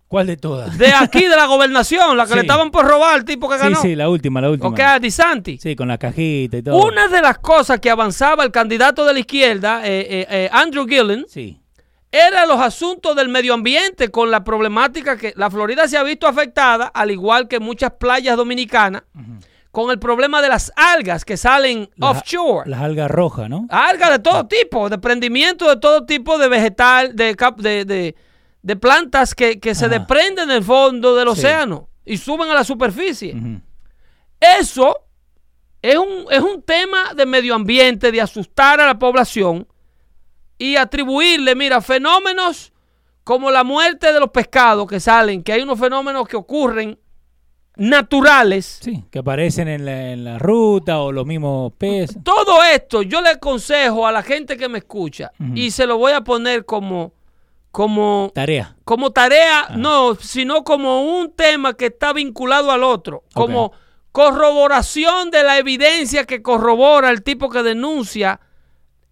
¿Cuál 0.10 0.28
de 0.28 0.36
todas? 0.38 0.78
de 0.78 0.92
aquí 0.92 1.24
de 1.26 1.36
la 1.38 1.46
gobernación, 1.46 2.18
la 2.18 2.24
que 2.24 2.30
Sí. 2.32 2.36
le 2.36 2.42
estaban 2.42 2.72
por 2.72 2.86
robar 2.86 3.14
al 3.14 3.24
tipo 3.24 3.48
que 3.48 3.56
sí, 3.58 3.64
ganó, 3.64 3.82
sí, 3.82 3.96
la 3.96 4.10
última, 4.10 4.42
la 4.42 4.50
última. 4.50 4.68
o 4.70 4.74
que 4.74 4.84
a 4.84 5.00
DeSantis. 5.00 5.62
Sí, 5.62 5.76
con 5.78 5.88
la 5.88 5.98
cajita 5.98 6.58
y 6.58 6.64
todo. 6.64 6.84
Una 6.84 7.08
de 7.08 7.22
las 7.22 7.38
cosas 7.38 7.80
que 7.80 7.90
avanzaba 7.90 8.44
el 8.44 8.52
candidato 8.52 9.06
de 9.06 9.14
la 9.14 9.20
izquierda, 9.20 9.88
eh, 9.88 10.00
eh, 10.10 10.28
eh, 10.30 10.50
Andrew 10.52 10.86
Gillen, 10.88 11.26
Sí. 11.30 11.62
era 12.12 12.48
los 12.48 12.60
asuntos 12.60 13.16
del 13.16 13.30
medio 13.30 13.54
ambiente 13.54 14.10
con 14.10 14.32
la 14.32 14.44
problemática 14.44 15.16
que 15.16 15.32
la 15.38 15.52
Florida 15.52 15.88
se 15.88 15.96
ha 15.96 16.02
visto 16.04 16.28
afectada, 16.28 16.88
al 16.88 17.12
igual 17.12 17.48
que 17.48 17.60
muchas 17.60 17.92
playas 18.00 18.36
dominicanas, 18.36 19.04
con 19.72 19.92
el 19.92 20.00
problema 20.00 20.42
de 20.42 20.50
las 20.50 20.74
algas 20.76 21.24
que 21.24 21.38
salen 21.38 21.88
Las- 21.98 22.18
offshore. 22.18 22.68
Las 22.68 22.82
algas 22.82 23.12
rojas, 23.12 23.48
¿no? 23.48 23.68
Algas 23.70 24.10
de 24.10 24.18
todo 24.18 24.48
tipo, 24.48 24.90
de 24.90 24.98
prendimiento 24.98 25.70
de 25.70 25.78
todo 25.80 26.08
tipo 26.08 26.40
de 26.40 26.48
vegetal, 26.50 27.16
de, 27.16 27.36
cap- 27.36 27.60
de, 27.60 27.86
de- 27.86 28.16
de 28.62 28.76
plantas 28.76 29.34
que, 29.36 29.60
que 29.60 29.74
se 29.76 29.88
desprenden 29.90 30.50
del 30.50 30.64
fondo 30.64 31.16
del 31.16 31.26
Sí. 31.28 31.32
océano 31.32 31.90
y 32.06 32.18
suben 32.18 32.50
a 32.50 32.54
la 32.56 32.64
superficie. 32.64 33.36
Eso 34.40 34.96
es 35.82 35.96
un, 35.98 36.26
es 36.30 36.42
un 36.42 36.62
tema 36.62 37.14
de 37.16 37.26
medio 37.26 37.56
ambiente, 37.56 38.12
de 38.12 38.22
asustar 38.22 38.80
a 38.82 38.86
la 38.88 39.00
población 39.00 39.68
y 40.58 40.76
atribuirle, 40.76 41.56
mira, 41.56 41.80
fenómenos 41.82 42.74
como 43.24 43.52
la 43.52 43.64
muerte 43.64 44.12
de 44.12 44.20
los 44.20 44.30
pescados 44.32 44.88
que 44.88 45.00
salen, 45.00 45.44
que 45.44 45.54
hay 45.54 45.62
unos 45.62 45.80
fenómenos 45.80 46.28
que 46.28 46.36
ocurren 46.36 46.98
naturales. 47.76 48.80
Sí, 48.82 49.06
que 49.10 49.20
aparecen 49.20 49.68
en 49.68 49.86
la, 49.86 50.12
en 50.12 50.24
la 50.24 50.38
ruta 50.40 51.00
o 51.00 51.12
los 51.12 51.26
mismos 51.26 51.72
peces. 51.78 52.18
Todo 52.24 52.62
esto 52.64 53.02
yo 53.04 53.22
le 53.22 53.30
aconsejo 53.30 54.06
a 54.06 54.12
la 54.12 54.22
gente 54.24 54.58
que 54.58 54.68
me 54.68 54.80
escucha 54.80 55.32
y 55.56 55.72
se 55.72 55.86
lo 55.86 55.98
voy 55.98 56.12
a 56.14 56.22
poner 56.22 56.66
como, 56.66 57.14
como, 57.72 58.32
Tarea. 58.34 58.76
como 58.84 59.12
tarea, 59.12 59.70
no, 59.76 60.16
sino 60.16 60.64
como 60.64 61.20
un 61.20 61.32
tema 61.34 61.74
que 61.76 61.88
está 61.88 62.14
vinculado 62.14 62.72
al 62.72 62.84
otro, 62.84 63.24
como 63.34 63.72
corroboración 64.12 65.30
de 65.32 65.44
la 65.44 65.58
evidencia 65.58 66.26
que 66.26 66.42
corrobora 66.42 67.10
el 67.10 67.22
tipo 67.24 67.50
que 67.50 67.62
denuncia, 67.64 68.40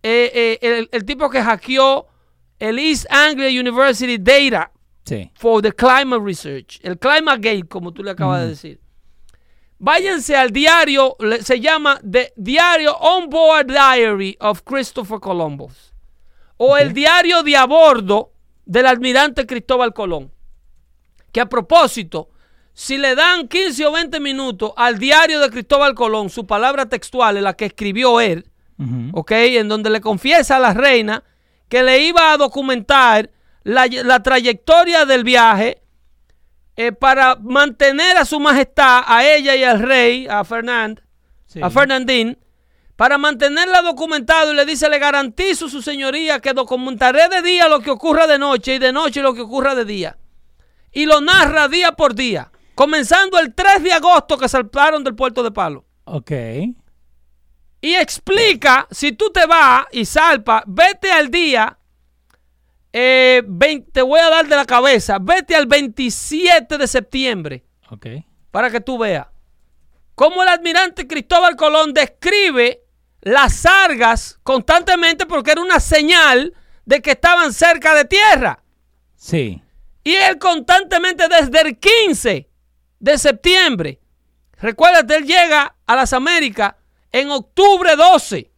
eh, 0.04 0.32
eh, 0.34 0.60
el, 0.62 0.90
el 0.92 1.06
tipo 1.06 1.30
que 1.30 1.42
hackeó 1.42 2.08
el 2.60 2.80
East 2.80 3.06
Anglia 3.12 3.50
University 3.50 4.18
Data 4.18 4.72
Sí. 5.06 5.32
for 5.36 5.62
the 5.62 5.72
Climate 5.72 6.22
Research, 6.22 6.80
el 6.84 6.98
Climate 7.00 7.38
Gate, 7.40 7.68
como 7.70 7.94
tú 7.94 8.04
le 8.04 8.12
acabas 8.12 8.42
de 8.42 8.48
decir. 8.50 8.82
Váyanse 9.80 10.36
al 10.36 10.52
diario, 10.52 11.16
se 11.42 11.60
llama 11.62 12.00
The 12.10 12.34
Diario 12.36 12.94
On 12.98 13.30
Board 13.30 13.68
Diary 13.68 14.36
of 14.42 14.64
Christopher 14.64 15.20
Columbus, 15.20 15.94
o 16.58 16.76
el 16.76 16.94
diario 16.94 17.44
de 17.44 17.56
a 17.56 17.66
bordo 17.66 18.32
del 18.68 18.86
almirante 18.86 19.46
Cristóbal 19.46 19.94
Colón. 19.94 20.32
Que 21.32 21.42
a 21.42 21.48
propósito, 21.50 22.30
si 22.74 22.98
le 22.98 23.16
dan 23.16 23.48
15 23.48 23.86
o 23.86 23.92
20 23.92 24.20
minutos 24.20 24.72
al 24.76 25.00
diario 25.00 25.40
de 25.40 25.50
Cristóbal 25.50 25.96
Colón, 25.96 26.30
su 26.30 26.46
palabra 26.46 26.86
textual, 26.88 27.38
en 27.38 27.44
la 27.44 27.54
que 27.56 27.66
escribió 27.66 28.20
él, 28.22 28.46
Ujú. 28.78 29.20
¿ok? 29.20 29.32
En 29.32 29.68
donde 29.68 29.90
le 29.90 30.02
confiesa 30.02 30.58
a 30.58 30.60
la 30.60 30.74
reina 30.74 31.24
que 31.70 31.82
le 31.84 32.04
iba 32.04 32.32
a 32.32 32.38
documentar 32.38 33.32
la, 33.64 33.88
la 33.88 34.22
trayectoria 34.24 35.06
del 35.06 35.24
viaje 35.24 35.82
eh, 36.76 36.92
para 36.92 37.36
mantener 37.38 38.18
a 38.18 38.24
su 38.26 38.40
majestad, 38.40 39.02
a 39.06 39.26
ella 39.28 39.56
y 39.56 39.64
al 39.64 39.80
rey, 39.82 40.28
a 40.30 40.44
Fernand, 40.44 41.02
Sí. 41.48 41.60
a 41.64 41.70
Fernandín, 41.70 42.38
para 42.98 43.18
mantenerla 43.18 43.82
documentado 43.84 44.52
y 44.52 44.56
le 44.56 44.66
dice, 44.66 44.90
le 44.90 45.00
garantizo 45.00 45.70
su 45.70 45.82
señoría 45.82 46.40
que 46.42 46.52
documentaré 46.54 47.30
de 47.30 47.42
día 47.44 47.70
lo 47.70 47.80
que 47.80 47.92
ocurra 47.92 48.28
de 48.28 48.40
noche 48.40 48.76
y 48.76 48.80
de 48.80 48.92
noche 48.92 49.22
lo 49.22 49.34
que 49.34 49.42
ocurra 49.42 49.76
de 49.76 49.86
día. 49.86 50.18
Y 50.92 51.06
lo 51.06 51.22
narra 51.22 51.68
día 51.68 51.92
por 51.92 52.16
día, 52.16 52.52
comenzando 52.74 53.38
el 53.40 53.54
3 53.54 53.84
de 53.84 53.94
agosto 53.94 54.38
que 54.38 54.50
saltaron 54.50 55.04
del 55.04 55.14
puerto 55.16 55.44
de 55.44 55.52
Palo 55.52 55.86
Ok. 56.06 56.32
y 57.82 57.94
explica, 57.94 58.88
si 58.90 59.12
tú 59.12 59.30
te 59.32 59.46
vas 59.46 59.86
y 59.92 60.04
salpa, 60.04 60.64
vete 60.66 61.12
al 61.12 61.30
día, 61.30 61.78
eh, 62.92 63.44
20 63.46 63.92
te 63.92 64.02
voy 64.02 64.20
a 64.20 64.30
dar 64.30 64.48
de 64.48 64.56
la 64.56 64.66
cabeza, 64.66 65.20
vete 65.22 65.56
al 65.56 65.68
27 65.68 66.80
de 66.80 66.88
septiembre 66.88 67.64
Ok. 67.92 68.08
para 68.50 68.72
que 68.72 68.82
tú 68.82 68.98
veas 68.98 69.28
cómo 70.16 70.42
el 70.42 70.50
almirante 70.50 71.06
Cristóbal 71.06 71.56
Colón 71.56 71.94
describe 71.94 72.82
las 73.28 73.54
sargas 73.54 74.40
constantemente 74.44 75.26
porque 75.26 75.52
era 75.52 75.62
una 75.62 75.80
señal 75.80 76.54
de 76.86 77.02
que 77.02 77.12
estaban 77.12 77.52
cerca 77.54 77.94
de 77.94 78.06
tierra. 78.06 78.64
Sí. 79.16 79.62
Y 80.04 80.16
él 80.16 80.38
constantemente 80.38 81.28
desde 81.28 81.62
el 81.62 81.78
15 81.78 82.48
de 83.00 83.18
septiembre, 83.18 84.00
recuérdate, 84.60 85.18
él 85.18 85.26
llega 85.26 85.76
a 85.86 85.96
las 85.96 86.14
Américas 86.14 86.76
en 87.12 87.30
octubre 87.30 87.96
12, 87.96 88.50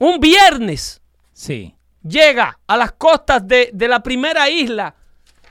un 0.00 0.18
viernes, 0.18 1.00
Sí. 1.32 1.74
llega 2.02 2.58
a 2.66 2.76
las 2.76 2.92
costas 2.92 3.46
de, 3.46 3.70
de 3.72 3.88
la 3.88 4.02
primera 4.02 4.48
isla, 4.48 4.94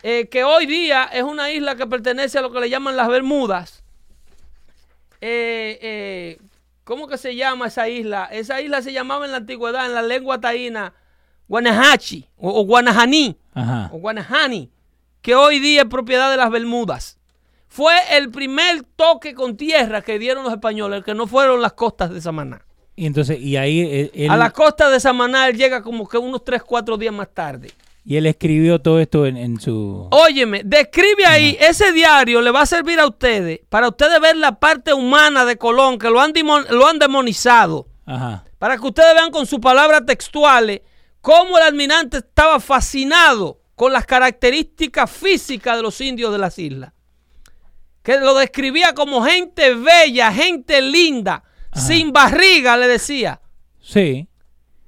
eh, 0.01 0.27
que 0.29 0.43
hoy 0.43 0.65
día 0.65 1.05
es 1.13 1.23
una 1.23 1.49
isla 1.51 1.75
que 1.75 1.87
pertenece 1.87 2.37
a 2.37 2.41
lo 2.41 2.51
que 2.51 2.59
le 2.59 2.69
llaman 2.69 2.97
las 2.97 3.07
Bermudas. 3.07 3.83
Eh, 5.21 5.79
eh, 5.81 6.37
¿Cómo 6.83 7.07
que 7.07 7.17
se 7.17 7.35
llama 7.35 7.67
esa 7.67 7.87
isla? 7.87 8.25
Esa 8.31 8.59
isla 8.61 8.81
se 8.81 8.91
llamaba 8.93 9.25
en 9.25 9.31
la 9.31 9.37
antigüedad, 9.37 9.85
en 9.85 9.93
la 9.93 10.01
lengua 10.01 10.39
taína, 10.41 10.93
Guanahachi 11.47 12.27
o, 12.37 12.59
o 12.61 12.65
Guanajaní 12.65 13.37
Ajá. 13.53 13.89
o 13.93 13.97
Guanahani, 13.97 14.69
que 15.21 15.35
hoy 15.35 15.59
día 15.59 15.81
es 15.83 15.87
propiedad 15.87 16.31
de 16.31 16.37
las 16.37 16.49
Bermudas. 16.49 17.17
Fue 17.67 17.93
el 18.11 18.29
primer 18.31 18.83
toque 18.95 19.33
con 19.33 19.57
tierra 19.57 20.01
que 20.01 20.19
dieron 20.19 20.43
los 20.43 20.53
españoles, 20.53 21.03
que 21.03 21.13
no 21.15 21.25
fueron 21.27 21.61
las 21.61 21.73
costas 21.73 22.11
de 22.11 22.21
Samaná. 22.21 22.61
Y 22.95 23.07
entonces, 23.07 23.39
y 23.39 23.57
ahí 23.57 23.79
él, 23.81 24.11
él- 24.13 24.29
A 24.29 24.37
la 24.37 24.51
costa 24.51 24.89
de 24.89 24.99
Samaná 24.99 25.47
él 25.47 25.57
llega 25.57 25.81
como 25.81 26.07
que 26.07 26.17
unos 26.17 26.43
3, 26.43 26.61
4 26.63 26.97
días 26.97 27.13
más 27.13 27.29
tarde. 27.33 27.71
Y 28.05 28.17
él 28.17 28.25
escribió 28.25 28.79
todo 28.81 28.99
esto 28.99 29.25
en, 29.25 29.37
en 29.37 29.59
su... 29.61 30.07
Óyeme, 30.11 30.61
describe 30.65 31.25
ahí, 31.25 31.57
ese 31.59 31.91
diario 31.93 32.41
le 32.41 32.51
va 32.51 32.61
a 32.61 32.65
servir 32.65 32.99
a 32.99 33.07
ustedes, 33.07 33.61
para 33.69 33.87
ustedes 33.87 34.19
ver 34.19 34.35
la 34.35 34.59
parte 34.59 34.93
humana 34.93 35.45
de 35.45 35.57
Colón, 35.57 35.97
que 35.97 36.09
lo 36.09 36.19
han, 36.19 36.33
dimon- 36.33 36.67
lo 36.69 36.85
han 36.87 36.99
demonizado, 36.99 37.87
Ajá. 38.05 38.43
para 38.59 38.77
que 38.77 38.85
ustedes 38.87 39.13
vean 39.15 39.31
con 39.31 39.45
sus 39.45 39.59
palabras 39.59 40.05
textuales 40.05 40.81
cómo 41.21 41.57
el 41.57 41.63
almirante 41.63 42.17
estaba 42.17 42.59
fascinado 42.59 43.61
con 43.75 43.93
las 43.93 44.05
características 44.05 45.09
físicas 45.09 45.77
de 45.77 45.81
los 45.83 45.99
indios 46.01 46.31
de 46.33 46.37
las 46.39 46.59
islas. 46.59 46.91
Que 48.03 48.19
lo 48.19 48.33
describía 48.35 48.93
como 48.93 49.23
gente 49.23 49.73
bella, 49.75 50.31
gente 50.33 50.81
linda, 50.81 51.43
Ajá. 51.71 51.81
sin 51.87 52.11
barriga, 52.11 52.75
le 52.75 52.87
decía, 52.89 53.39
Sí. 53.81 54.27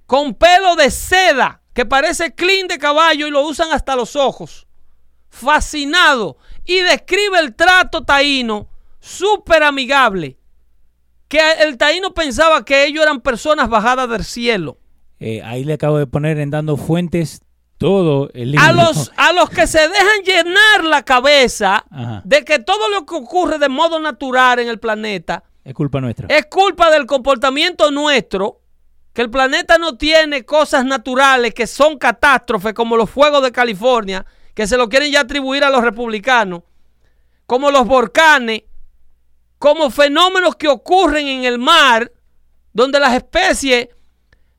con 0.06 0.34
pelo 0.34 0.76
de 0.76 0.92
seda, 0.92 1.62
que 1.76 1.86
parece 1.86 2.34
clean 2.34 2.68
de 2.68 2.80
caballo 2.80 3.28
y 3.28 3.32
lo 3.32 3.46
usan 3.46 3.72
hasta 3.72 3.96
los 3.96 4.16
ojos. 4.16 4.66
Fascinado. 5.30 6.38
Y 6.64 6.80
describe 6.80 7.38
el 7.40 7.54
trato 7.54 8.04
taíno 8.04 8.68
súper 9.00 9.62
amigable. 9.62 10.40
Que 11.28 11.40
el 11.62 11.78
taíno 11.78 12.14
pensaba 12.14 12.66
que 12.66 12.86
ellos 12.86 13.04
eran 13.04 13.20
personas 13.22 13.70
bajadas 13.70 14.10
del 14.10 14.24
cielo. 14.24 14.78
Eh, 15.20 15.42
ahí 15.44 15.64
le 15.64 15.74
acabo 15.74 15.98
de 15.98 16.08
poner 16.08 16.40
en 16.40 16.50
dando 16.50 16.78
fuentes 16.78 17.42
todo 17.78 18.30
el 18.34 18.52
libro. 18.52 18.66
A 18.66 18.72
los, 18.72 19.12
a 19.18 19.34
los 19.34 19.50
que 19.50 19.68
se 19.68 19.80
dejan 19.80 20.22
llenar 20.26 20.84
la 20.86 21.04
cabeza 21.04 21.86
Ajá. 21.92 22.22
de 22.24 22.44
que 22.46 22.60
todo 22.60 22.90
lo 22.90 23.06
que 23.06 23.16
ocurre 23.16 23.60
de 23.60 23.68
modo 23.70 24.00
natural 24.00 24.60
en 24.60 24.70
el 24.70 24.80
planeta 24.80 25.44
Es 25.64 25.74
culpa 25.74 26.00
nuestra. 26.00 26.28
es 26.30 26.46
culpa 26.46 26.90
del 26.90 27.06
comportamiento 27.06 27.92
nuestro, 27.92 28.62
que 29.16 29.22
el 29.22 29.30
planeta 29.30 29.78
no 29.78 29.98
tiene 29.98 30.44
cosas 30.44 30.84
naturales 30.84 31.54
que 31.54 31.68
son 31.68 31.98
catástrofes 31.98 32.74
como 32.74 32.98
los 32.98 33.10
fuegos 33.10 33.42
de 33.42 33.54
California, 33.54 34.26
que 34.54 34.68
se 34.68 34.76
lo 34.76 34.90
quieren 34.90 35.10
ya 35.10 35.22
atribuir 35.22 35.64
a 35.64 35.70
los 35.70 35.82
republicanos, 35.82 36.64
como 37.46 37.72
los 37.72 37.88
volcanes, 37.88 38.64
como 39.58 39.90
fenómenos 39.90 40.58
que 40.58 40.68
ocurren 40.68 41.28
en 41.28 41.46
el 41.46 41.58
mar, 41.58 42.12
donde 42.74 43.00
las 43.00 43.14
especies, 43.14 43.88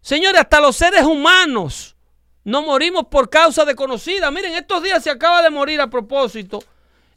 señores, 0.01 0.41
hasta 0.41 0.59
los 0.59 0.75
seres 0.75 1.03
humanos, 1.03 1.95
no 2.43 2.63
morimos 2.63 3.09
por 3.11 3.29
causa 3.29 3.67
desconocida. 3.67 4.31
Miren, 4.31 4.55
estos 4.55 4.83
días 4.83 5.05
se 5.05 5.11
acaba 5.11 5.43
de 5.43 5.51
morir 5.51 5.83
a 5.83 5.91
propósito, 5.91 6.65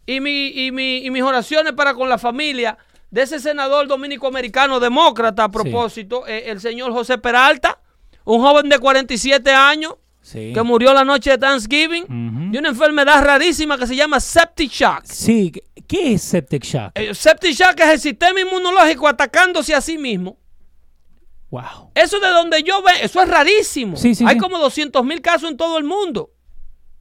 y, 0.05 0.19
mi, 0.19 0.47
y, 0.47 0.73
mi, 0.73 0.97
y 1.05 1.09
mis 1.09 1.23
oraciones 1.23 1.71
para 1.71 1.93
con 1.93 2.09
la 2.09 2.17
familia 2.17 2.77
de 3.11 3.21
ese 3.23 3.39
senador 3.39 3.87
dominico-americano 3.87 4.79
demócrata 4.79 5.45
a 5.45 5.49
propósito, 5.51 6.27
eh, 6.27 6.43
el 6.47 6.59
señor 6.61 6.91
José 6.91 7.17
Peralta, 7.17 7.79
un 8.25 8.41
joven 8.41 8.69
de 8.69 8.77
47 8.79 9.51
años 9.51 9.95
Sí. 10.21 10.51
que 10.53 10.61
murió 10.61 10.93
la 10.93 11.03
noche 11.05 11.31
de 11.31 11.37
Thanksgiving 11.39 12.51
de 12.51 12.59
una 12.59 12.69
enfermedad 12.69 13.23
rarísima 13.23 13.77
que 13.77 13.87
se 13.87 13.95
llama 13.95 14.19
septic 14.19 14.71
shock. 14.71 15.03
Sí. 15.05 15.51
¿qué- 15.51 15.63
¿Qué 15.87 16.13
es 16.13 16.21
septic 16.21 16.63
shock? 16.63 16.91
El 16.93 17.15
septic 17.15 17.53
shock 17.53 17.79
es 17.79 17.87
el 17.89 17.99
sistema 17.99 18.39
inmunológico 18.39 19.07
atacándose 19.07 19.73
a 19.73 19.81
sí 19.81 19.97
mismo. 19.97 20.37
wow. 21.49 21.89
Eso 21.95 22.19
de 22.19 22.27
donde 22.27 22.61
yo 22.61 22.81
veo, 22.83 22.93
eso 23.01 23.21
es 23.23 23.27
rarísimo. 23.27 23.97
Sí, 23.97 24.13
Hay 24.25 24.37
como 24.37 24.59
200 24.59 25.03
mil 25.03 25.19
casos 25.21 25.49
en 25.49 25.57
todo 25.57 25.79
el 25.79 25.83
mundo. 25.83 26.29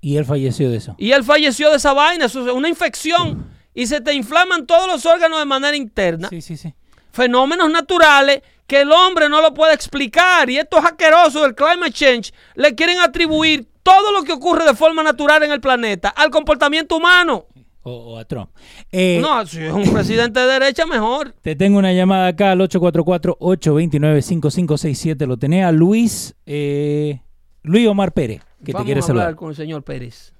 Y 0.00 0.16
él 0.16 0.24
falleció 0.24 0.70
de 0.70 0.78
eso. 0.78 0.94
Y 0.96 1.10
él 1.12 1.22
falleció 1.24 1.68
de 1.70 1.76
esa 1.76 1.92
vaina. 1.92 2.24
Eso 2.26 2.46
es 2.46 2.54
una 2.54 2.68
infección. 2.68 3.50
Y 3.78 3.86
se 3.86 4.00
te 4.00 4.12
inflaman 4.12 4.66
todos 4.66 4.88
los 4.88 5.06
órganos 5.06 5.38
de 5.38 5.44
manera 5.44 5.76
interna. 5.76 6.28
Sí, 6.28 6.42
sí, 6.42 6.56
sí. 6.56 6.74
Fenómenos 7.12 7.70
naturales 7.70 8.42
que 8.66 8.80
el 8.80 8.90
hombre 8.90 9.28
no 9.28 9.40
lo 9.40 9.54
puede 9.54 9.72
explicar. 9.72 10.50
Y 10.50 10.58
estos 10.58 10.84
asquerosos 10.84 11.42
del 11.42 11.54
climate 11.54 11.92
change 11.92 12.32
le 12.56 12.74
quieren 12.74 12.98
atribuir 12.98 13.68
todo 13.84 14.10
lo 14.10 14.24
que 14.24 14.32
ocurre 14.32 14.64
de 14.64 14.74
forma 14.74 15.04
natural 15.04 15.44
en 15.44 15.52
el 15.52 15.60
planeta 15.60 16.08
al 16.08 16.30
comportamiento 16.30 16.96
humano. 16.96 17.46
O, 17.84 18.14
o 18.14 18.18
a 18.18 18.24
Trump. 18.24 18.50
Eh, 18.90 19.20
no, 19.22 19.46
si 19.46 19.62
es 19.62 19.72
un 19.72 19.92
presidente 19.92 20.40
de 20.40 20.46
derecha, 20.46 20.84
mejor. 20.84 21.36
Te 21.40 21.54
tengo 21.54 21.78
una 21.78 21.92
llamada 21.92 22.26
acá 22.26 22.50
al 22.50 22.60
844-829-5567. 22.62 25.24
Lo 25.24 25.36
tenés 25.36 25.64
a 25.64 25.70
Luis, 25.70 26.34
eh, 26.46 27.20
Luis 27.62 27.86
Omar 27.86 28.10
Pérez, 28.10 28.42
que 28.64 28.72
te 28.72 28.82
quiere 28.82 29.02
saludar. 29.02 29.28
hablar 29.28 29.38
con 29.38 29.50
el 29.50 29.56
señor 29.56 29.84
Pérez. 29.84 30.34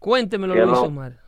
Cuéntemelo, 0.00 0.52
Luis 0.52 0.78
Omar. 0.78 1.19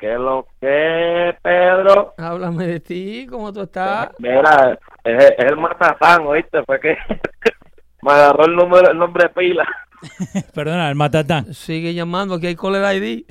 ¿Qué 0.00 0.14
es 0.14 0.18
lo 0.18 0.46
que, 0.58 1.36
Pedro? 1.42 2.14
Háblame 2.16 2.66
de 2.66 2.80
ti, 2.80 3.26
¿cómo 3.28 3.52
tú 3.52 3.60
estás? 3.60 4.08
Mira, 4.18 4.78
es, 5.04 5.34
el 5.36 5.58
matatán, 5.58 6.26
¿oíste? 6.26 6.64
Fue 6.64 6.80
que 6.80 6.96
me 8.02 8.10
agarró 8.10 8.46
el, 8.46 8.56
número, 8.56 8.92
el 8.92 8.96
nombre 8.96 9.24
de 9.24 9.28
pila. 9.28 9.68
Perdona, 10.54 10.88
el 10.88 10.94
matatán. 10.94 11.52
Sigue 11.52 11.92
llamando, 11.92 12.36
aquí 12.36 12.46
hay 12.46 12.56
caller 12.56 12.96
ID. 12.96 13.26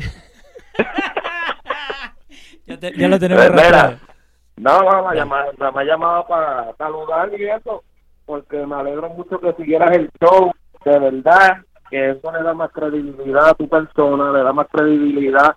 ya, 2.68 3.08
lo 3.08 3.18
tenemos 3.18 3.48
pues 3.48 3.66
Mira, 3.66 3.98
no, 4.58 4.84
no, 4.84 5.08
me, 5.10 5.72
me, 5.72 5.86
llamado 5.86 6.28
para 6.28 6.72
saludar 6.78 7.32
y 7.36 7.46
eso, 7.46 7.84
porque 8.28 8.64
me 8.68 8.76
alegro 8.76 9.10
mucho 9.10 9.40
que 9.40 9.54
siguieras 9.54 9.90
el 9.98 10.12
show, 10.22 10.52
de 10.86 11.00
verdad, 11.00 11.64
que 11.90 12.12
eso 12.12 12.32
le 12.32 12.44
da 12.44 12.54
más 12.54 12.72
credibilidad 12.72 13.50
a 13.50 13.54
tu 13.56 13.68
persona, 13.68 14.32
le 14.32 14.44
da 14.44 14.54
más 14.54 14.68
credibilidad 14.72 15.56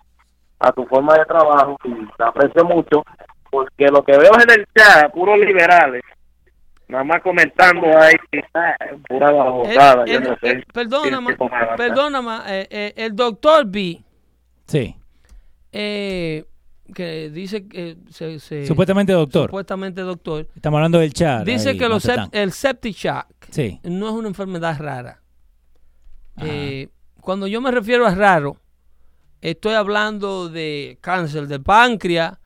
a 0.63 0.73
tu 0.73 0.87
forma 0.87 1.15
de 1.15 1.25
trabajo 1.25 1.77
y 1.85 2.07
te 2.17 2.25
aprecio 2.25 2.65
mucho 2.65 3.03
porque 3.51 3.89
lo 3.89 4.03
que 4.03 4.17
veo 4.17 4.33
en 4.41 4.51
el 4.51 4.67
chat, 4.75 5.13
puros 5.13 5.39
liberales, 5.39 6.03
nada 6.89 7.05
más 7.05 7.21
comentando 7.23 7.87
ahí, 7.99 8.15
pura 9.09 9.29
abogada, 9.29 10.07
yo 10.07 10.21
no 10.21 10.37
sé. 10.41 10.65
perdóname, 10.73 11.37
perdóname, 11.77 12.37
eh, 12.47 12.69
eh, 12.71 12.93
el 12.97 13.15
doctor 13.15 13.67
B. 13.67 14.03
Sí. 14.67 14.97
Eh, 15.71 16.45
que 16.95 17.31
dice 17.31 17.69
que 17.69 17.97
se, 18.11 18.67
supuestamente 18.67 19.13
doctor. 19.13 19.49
Supuestamente 19.49 20.01
doctor. 20.01 20.49
Estamos 20.55 20.79
hablando 20.79 20.99
del 20.99 21.13
chat. 21.13 21.45
Dice 21.45 21.77
que 21.77 21.89
los 21.89 22.09
el 22.33 22.53
septic 22.53 22.97
shock 22.97 23.27
no 23.85 24.09
es 24.09 24.15
una 24.15 24.29
enfermedad 24.29 24.79
rara. 24.79 25.21
cuando 27.21 27.47
yo 27.47 27.61
me 27.61 27.71
refiero 27.71 28.07
a 28.07 28.15
raro, 28.15 28.57
Estoy 29.43 29.75
hablando 29.75 30.49
de 30.49 30.99
cáncer 31.01 31.49
del 31.49 31.65
páncreas, 31.65 32.39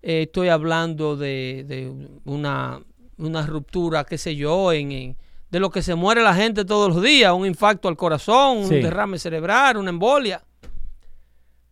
eh, 0.00 0.22
estoy 0.22 0.48
hablando 0.48 1.16
de, 1.16 1.92
una, 2.24 2.80
ruptura, 3.44 4.04
qué 4.04 4.16
sé 4.16 4.36
yo, 4.36 4.72
en, 4.72 5.16
de 5.50 5.60
lo 5.60 5.70
que 5.70 5.82
se 5.82 5.96
muere 5.96 6.22
la 6.22 6.36
gente 6.36 6.64
todos 6.64 6.94
los 6.94 7.02
días, 7.02 7.32
un 7.32 7.46
infarto 7.46 7.88
al 7.88 7.96
corazón, 7.96 8.58
un 8.58 8.68
derrame 8.68 9.18
cerebral, 9.18 9.76
una 9.76 9.90
embolia. 9.90 10.40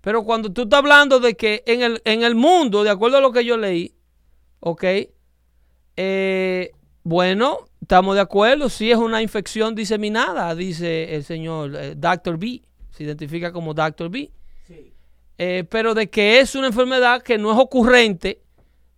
Pero 0.00 0.24
cuando 0.24 0.52
tú 0.52 0.62
estás 0.62 0.78
hablando 0.78 1.20
de 1.20 1.36
que 1.36 1.62
en 1.66 1.82
el, 1.82 2.02
en 2.04 2.24
el 2.24 2.34
mundo, 2.34 2.82
de 2.82 2.90
acuerdo 2.90 3.18
a 3.18 3.20
lo 3.20 3.30
que 3.30 3.44
yo 3.44 3.56
leí, 3.56 3.94
ok, 4.58 4.84
eh, 5.96 6.72
bueno, 7.04 7.66
estamos 7.80 8.16
de 8.16 8.22
acuerdo, 8.22 8.68
si 8.68 8.90
es 8.90 8.98
una 8.98 9.22
infección 9.22 9.76
diseminada, 9.76 10.52
dice 10.56 11.14
el 11.14 11.22
señor 11.22 11.76
eh, 11.76 11.94
Dr. 11.96 12.36
B, 12.38 12.60
se 12.90 13.04
identifica 13.04 13.52
como 13.52 13.72
Dr. 13.72 14.10
B. 14.10 14.32
Eh, 15.36 15.64
pero 15.68 15.94
de 15.94 16.08
que 16.08 16.38
es 16.38 16.54
una 16.54 16.68
enfermedad 16.68 17.22
que 17.22 17.38
no 17.38 17.52
es 17.52 17.58
ocurrente, 17.58 18.42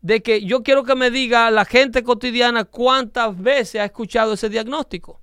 de 0.03 0.22
que 0.22 0.45
yo 0.45 0.62
quiero 0.62 0.84
que 0.84 0.95
me 0.95 1.11
diga 1.11 1.51
la 1.51 1.64
gente 1.64 2.03
cotidiana 2.03 2.64
cuántas 2.64 3.41
veces 3.41 3.80
ha 3.80 3.84
escuchado 3.84 4.34
ese 4.34 4.51
diagnóstico. 4.51 5.20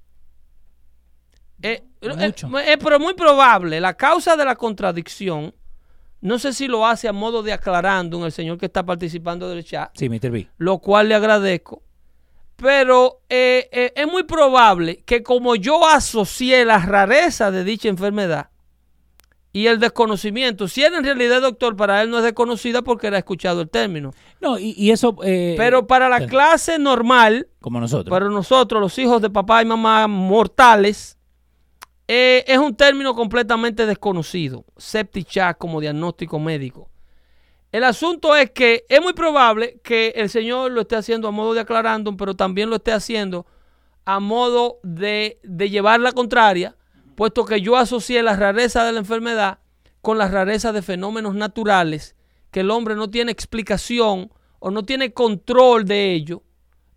Eh, 1.62 1.84
eh, 2.02 2.34
es, 2.66 2.78
pero 2.78 3.00
muy 3.00 3.14
probable, 3.14 3.80
la 3.80 3.94
causa 3.94 4.36
de 4.36 4.44
la 4.44 4.56
contradicción, 4.56 5.54
no 6.20 6.40
sé 6.40 6.52
si 6.52 6.68
lo 6.68 6.86
hace 6.86 7.08
a 7.08 7.14
modo 7.14 7.44
de 7.44 7.54
aclarando 7.54 8.26
el 8.26 8.32
señor 8.32 8.58
que 8.58 8.66
está 8.66 8.84
participando 8.84 9.48
del 9.48 9.64
chat, 9.64 9.92
sí, 9.96 10.10
Mr. 10.10 10.32
B. 10.32 10.50
lo 10.58 10.80
cual 10.80 11.10
le 11.10 11.16
agradezco, 11.16 11.84
pero 12.58 13.22
es 13.30 14.08
muy 14.12 14.24
probable 14.24 15.04
que 15.06 15.24
como 15.24 15.56
yo 15.56 15.88
asocié 15.88 16.66
la 16.66 16.80
rareza 16.80 17.52
de 17.52 17.64
dicha 17.64 17.88
enfermedad, 17.88 18.50
y 19.56 19.68
el 19.68 19.80
desconocimiento. 19.80 20.68
Si 20.68 20.84
era 20.84 20.98
en 20.98 21.04
realidad 21.04 21.42
doctor, 21.42 21.76
para 21.76 22.02
él 22.02 22.10
no 22.10 22.18
es 22.18 22.24
desconocida 22.24 22.82
porque 22.82 23.06
era 23.08 23.20
escuchado 23.20 23.62
el 23.62 23.70
término. 23.70 24.12
No, 24.42 24.58
y, 24.58 24.90
eso... 24.90 25.16
Eh, 25.24 25.54
Pero 25.56 25.86
para 25.86 26.10
la 26.10 26.26
clase 26.26 26.80
normal, 26.80 27.48
como 27.62 27.80
nosotros, 27.80 28.10
para 28.10 28.28
nosotros, 28.30 28.82
los 28.82 28.98
hijos 28.98 29.22
de 29.22 29.30
papá 29.30 29.62
y 29.62 29.66
mamá 29.66 30.08
mortales, 30.08 31.20
eh, 32.08 32.44
es 32.48 32.58
un 32.58 32.76
término 32.76 33.14
completamente 33.14 33.86
desconocido. 33.86 34.66
Septic 34.76 35.30
shock 35.30 35.60
como 35.60 35.80
diagnóstico 35.80 36.40
médico. 36.40 36.90
El 37.72 37.84
asunto 37.84 38.36
es 38.36 38.50
que 38.52 38.86
es 38.90 39.02
muy 39.02 39.14
probable 39.14 39.80
que 39.84 40.14
el 40.16 40.30
Señor 40.30 40.72
lo 40.72 40.82
esté 40.82 40.96
haciendo 40.96 41.28
a 41.28 41.32
modo 41.32 41.54
de 41.54 41.62
aclarándum, 41.62 42.18
pero 42.18 42.36
también 42.36 42.72
lo 42.72 42.78
esté 42.78 42.92
haciendo 42.92 43.46
a 44.06 44.20
modo 44.20 44.80
de, 44.82 45.40
de 45.44 45.70
llevar 45.70 46.00
la 46.00 46.12
contraria 46.12 46.76
puesto 47.16 47.46
que 47.46 47.62
yo 47.62 47.78
asocié 47.78 48.24
la 48.24 48.36
rareza 48.36 48.84
de 48.86 48.94
la 48.94 49.00
enfermedad 49.00 49.60
con 50.02 50.18
la 50.18 50.28
rareza 50.28 50.72
de 50.74 50.82
fenómenos 50.82 51.36
naturales 51.36 52.16
que 52.52 52.62
el 52.62 52.72
hombre 52.72 52.96
no 52.96 53.10
tiene 53.10 53.32
explicación 53.32 54.32
o 54.60 54.72
no 54.72 54.84
tiene 54.84 55.12
control 55.12 55.86
de 55.86 56.14
ello 56.14 56.44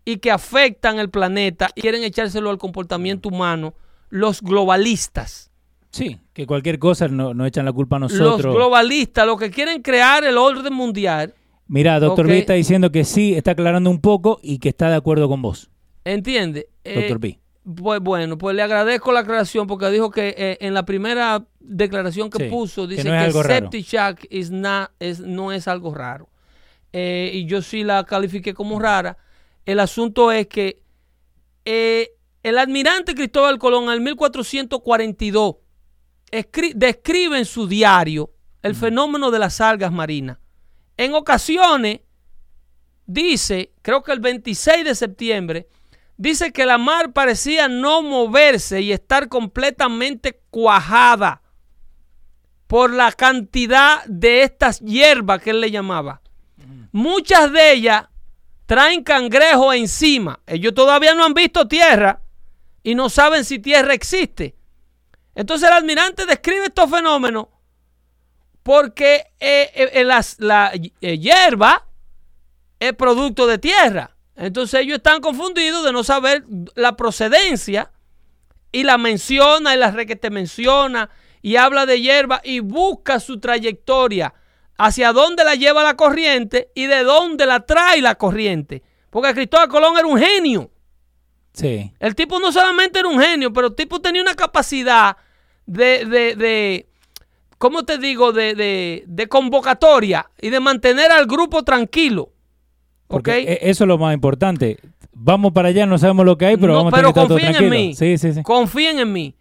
y 0.05 0.17
que 0.17 0.31
afectan 0.31 0.99
el 0.99 1.09
planeta 1.09 1.69
y 1.75 1.81
quieren 1.81 2.03
echárselo 2.03 2.49
al 2.49 2.57
comportamiento 2.57 3.29
humano 3.29 3.73
los 4.09 4.41
globalistas. 4.41 5.51
Sí, 5.89 6.17
que 6.33 6.45
cualquier 6.45 6.79
cosa 6.79 7.07
no, 7.07 7.45
echan 7.45 7.65
la 7.65 7.73
culpa 7.73 7.95
a 7.95 7.99
nosotros. 7.99 8.43
Los 8.43 8.55
globalistas, 8.55 9.25
los 9.25 9.39
que 9.39 9.49
quieren 9.49 9.81
crear 9.81 10.23
el 10.23 10.37
orden 10.37 10.73
mundial. 10.73 11.33
Mira, 11.67 11.99
doctor 11.99 12.27
B 12.27 12.39
está 12.39 12.53
diciendo 12.53 12.91
que 12.91 13.03
sí, 13.03 13.33
está 13.33 13.51
aclarando 13.51 13.89
un 13.89 13.99
poco 13.99 14.39
y 14.41 14.59
que 14.59 14.69
está 14.69 14.89
de 14.89 14.95
acuerdo 14.95 15.27
con 15.27 15.41
vos. 15.41 15.69
¿Entiende? 16.05 16.69
Doctor 16.85 17.19
B. 17.19 17.39
Pues 17.75 17.99
bueno, 17.99 18.37
pues 18.37 18.55
le 18.55 18.61
agradezco 18.61 19.11
la 19.11 19.19
aclaración 19.21 19.67
porque 19.67 19.89
dijo 19.89 20.09
que 20.09 20.33
eh, 20.37 20.57
en 20.61 20.73
la 20.73 20.85
primera 20.85 21.45
declaración 21.59 22.29
que 22.29 22.45
puso 22.45 22.87
dice 22.87 23.03
que, 23.03 23.31
septic 23.31 23.85
shock 23.85 24.19
is 24.29 24.51
es, 24.99 25.19
no 25.19 25.51
es 25.51 25.67
algo 25.67 25.93
raro. 25.93 26.29
Eh, 26.93 27.29
y 27.33 27.45
yo 27.45 27.61
sí 27.61 27.83
la 27.83 28.05
califiqué 28.05 28.53
como 28.53 28.79
rara. 28.79 29.17
El 29.65 29.81
asunto 29.81 30.31
es 30.31 30.47
que 30.47 30.81
eh, 31.65 32.11
el 32.41 32.57
almirante 32.57 33.13
Cristóbal 33.13 33.59
Colón 33.59 33.91
en 33.91 34.01
1442 34.01 35.55
describe 36.73 37.37
en 37.37 37.45
su 37.45 37.67
diario 37.67 38.31
el 38.61 38.75
fenómeno 38.75 39.29
de 39.29 39.39
las 39.39 39.59
algas 39.59 39.91
marinas. 39.91 40.37
En 40.95 41.13
ocasiones 41.13 41.99
dice, 43.05 43.73
creo 43.81 44.03
que 44.03 44.13
el 44.13 44.21
26 44.21 44.85
de 44.85 44.95
septiembre, 44.95 45.67
dice 46.17 46.51
que 46.51 46.65
la 46.65 46.77
mar 46.77 47.13
parecía 47.13 47.67
no 47.67 48.01
moverse 48.01 48.81
y 48.81 48.91
estar 48.91 49.29
completamente 49.29 50.41
cuajada 50.49 51.41
por 52.67 52.91
la 52.91 53.11
cantidad 53.13 54.03
de 54.05 54.43
estas 54.43 54.79
hierbas 54.81 55.41
que 55.41 55.51
él 55.51 55.61
le 55.61 55.71
llamaba. 55.71 56.21
Muchas 56.91 57.51
de 57.51 57.71
ellas 57.71 58.05
traen 58.65 59.03
cangrejo 59.03 59.71
encima. 59.71 60.41
Ellos 60.45 60.73
todavía 60.73 61.13
no 61.13 61.23
han 61.23 61.33
visto 61.33 61.67
tierra 61.67 62.21
y 62.83 62.95
no 62.95 63.09
saben 63.09 63.45
si 63.45 63.59
tierra 63.59 63.93
existe. 63.93 64.55
Entonces 65.35 65.69
el 65.69 65.75
almirante 65.75 66.25
describe 66.25 66.65
estos 66.65 66.89
fenómenos 66.89 67.47
porque 68.63 69.27
eh, 69.39 69.71
eh, 69.93 70.03
la 70.03 70.71
eh, 70.73 71.17
hierba 71.17 71.87
es 72.79 72.93
producto 72.93 73.47
de 73.47 73.59
tierra. 73.59 74.16
Entonces 74.37 74.81
ellos 74.81 74.97
están 74.97 75.19
confundidos 75.19 75.83
de 75.83 75.91
no 75.91 76.03
saber 76.03 76.45
la 76.75 76.95
procedencia 76.95 77.91
y 78.71 78.83
la 78.83 78.97
menciona 78.97 79.73
y 79.73 79.77
la 79.77 79.91
re 79.91 80.05
que 80.05 80.15
te 80.15 80.29
menciona 80.29 81.09
y 81.41 81.55
habla 81.55 81.85
de 81.85 82.01
hierba 82.01 82.41
y 82.43 82.59
busca 82.59 83.19
su 83.19 83.39
trayectoria 83.39 84.33
hacia 84.77 85.11
dónde 85.11 85.43
la 85.43 85.55
lleva 85.55 85.83
la 85.83 85.95
corriente 85.95 86.71
y 86.75 86.85
de 86.85 87.03
dónde 87.03 87.47
la 87.47 87.61
trae 87.61 88.01
la 88.01 88.15
corriente. 88.15 88.83
Porque 89.09 89.33
Cristóbal 89.33 89.69
Colón 89.69 89.97
era 89.97 90.07
un 90.07 90.19
genio. 90.19 90.69
Sí. 91.53 91.91
El 91.99 92.13
tipo 92.13 92.39
no 92.39 92.51
solamente 92.51 92.99
era 92.99 93.07
un 93.07 93.19
genio, 93.19 93.51
pero 93.51 93.67
el 93.67 93.75
tipo 93.75 93.99
tenía 93.99 94.21
una 94.21 94.35
capacidad 94.35 95.17
de, 95.65 96.05
de, 96.05 96.35
de 96.35 96.89
¿cómo 97.57 97.85
te 97.85 97.97
digo? 97.97 98.31
De, 98.31 99.03
de 99.07 99.27
convocatoria 99.27 100.29
y 100.39 100.51
de 100.51 100.59
mantener 100.59 101.11
al 101.11 101.25
grupo 101.25 101.63
tranquilo. 101.63 102.31
Porque 103.07 103.39
e, 103.39 103.69
eso 103.69 103.83
es 103.83 103.87
lo 103.87 103.97
más 103.97 104.13
importante. 104.13 104.77
Vamos 105.13 105.53
para 105.53 105.69
allá, 105.69 105.85
no 105.85 105.97
sabemos 105.97 106.25
lo 106.25 106.37
que 106.37 106.45
hay, 106.45 106.57
pero 106.57 106.75
vamos 106.75 106.93
a 106.93 106.97
tener 106.97 107.13
confíen 107.13 107.55
en 107.55 107.69
mí. 107.69 107.95
Sí, 107.95 108.17
sí, 108.17 108.33
sí. 108.33 108.43
Confíen 108.43 108.99
en 108.99 109.11
mí. 109.11 109.35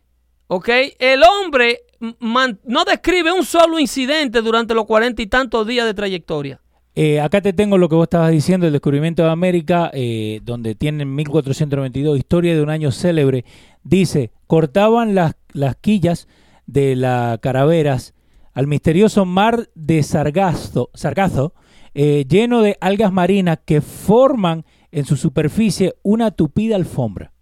¿Ok? 0.47 0.69
El 0.99 1.23
hombre 1.23 1.81
no 2.21 2.85
describe 2.85 3.33
un 3.33 3.45
solo 3.45 3.79
incidente 3.79 4.43
durante 4.43 4.75
los 4.75 4.85
cuarenta 4.87 5.23
y 5.23 5.27
tantos 5.27 5.67
días 5.67 5.87
de 5.87 5.95
trayectoria. 5.95 6.61
Eh, 6.95 7.21
acá 7.21 7.43
te 7.43 7.53
tengo 7.53 7.77
lo 7.77 7.91
que 7.91 7.95
vos 7.95 8.05
estabas 8.05 8.31
diciendo, 8.31 8.67
el 8.67 8.73
descubrimiento 8.73 9.23
de 9.23 9.31
América, 9.31 9.91
eh, 9.93 10.41
donde 10.43 10.75
tienen 10.75 11.15
1492, 11.15 12.17
historia 12.17 12.55
de 12.55 12.63
un 12.63 12.71
año 12.71 12.91
célebre. 12.91 13.45
Dice, 13.83 14.31
cortaban 14.47 15.15
las, 15.15 15.35
las 15.53 15.77
quillas 15.77 16.27
de 16.67 16.97
las 16.97 17.39
caraveras 17.41 18.15
al 18.55 18.67
misterioso 18.67 19.27
mar 19.27 19.69
de 19.75 20.03
Sargazo, 20.03 20.89
Sargazo 20.95 21.53
eh, 21.99 22.27
lleno 22.29 22.61
de 22.61 22.77
algas 22.83 23.11
marinas 23.11 23.61
que 23.65 23.81
forman 23.81 24.67
en 24.93 25.07
su 25.07 25.17
superficie 25.17 25.95
una 26.03 26.31
tupida 26.31 26.77
alfombra. 26.77 27.33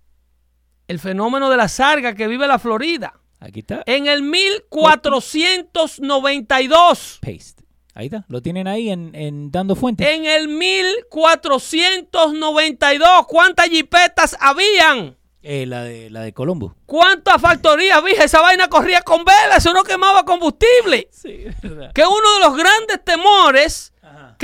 El 0.86 1.00
fenómeno 1.00 1.50
de 1.50 1.56
la 1.56 1.66
sarga 1.66 2.14
que 2.14 2.28
vive 2.28 2.46
la 2.46 2.60
Florida. 2.60 3.14
Aquí 3.40 3.58
está. 3.60 3.82
En 3.86 4.06
el 4.06 4.22
1492. 4.22 7.18
Paste. 7.20 7.64
Ahí 7.94 8.06
está. 8.06 8.24
Lo 8.28 8.42
tienen 8.42 8.68
ahí 8.68 8.90
en, 8.90 9.12
en 9.16 9.50
Dando 9.50 9.74
Fuentes. 9.74 10.06
En 10.06 10.24
el 10.24 10.46
1492. 10.46 13.26
¿Cuántas 13.26 13.68
jipetas 13.68 14.36
habían? 14.38 15.16
Eh, 15.42 15.66
la 15.66 15.82
de 15.82 16.10
la 16.10 16.20
de 16.20 16.32
Colombo. 16.32 16.76
¿Cuántas 16.86 17.40
factorías, 17.40 18.04
vieja? 18.04 18.22
Esa 18.22 18.40
vaina 18.40 18.68
corría 18.68 19.02
con 19.02 19.24
velas, 19.24 19.58
eso 19.58 19.74
no 19.74 19.82
quemaba 19.82 20.24
combustible. 20.24 21.08
Sí, 21.12 21.44
verdad. 21.60 21.90
Que 21.92 22.02
uno 22.02 22.34
de 22.34 22.40
los 22.40 22.56
grandes 22.56 23.02
temores 23.04 23.93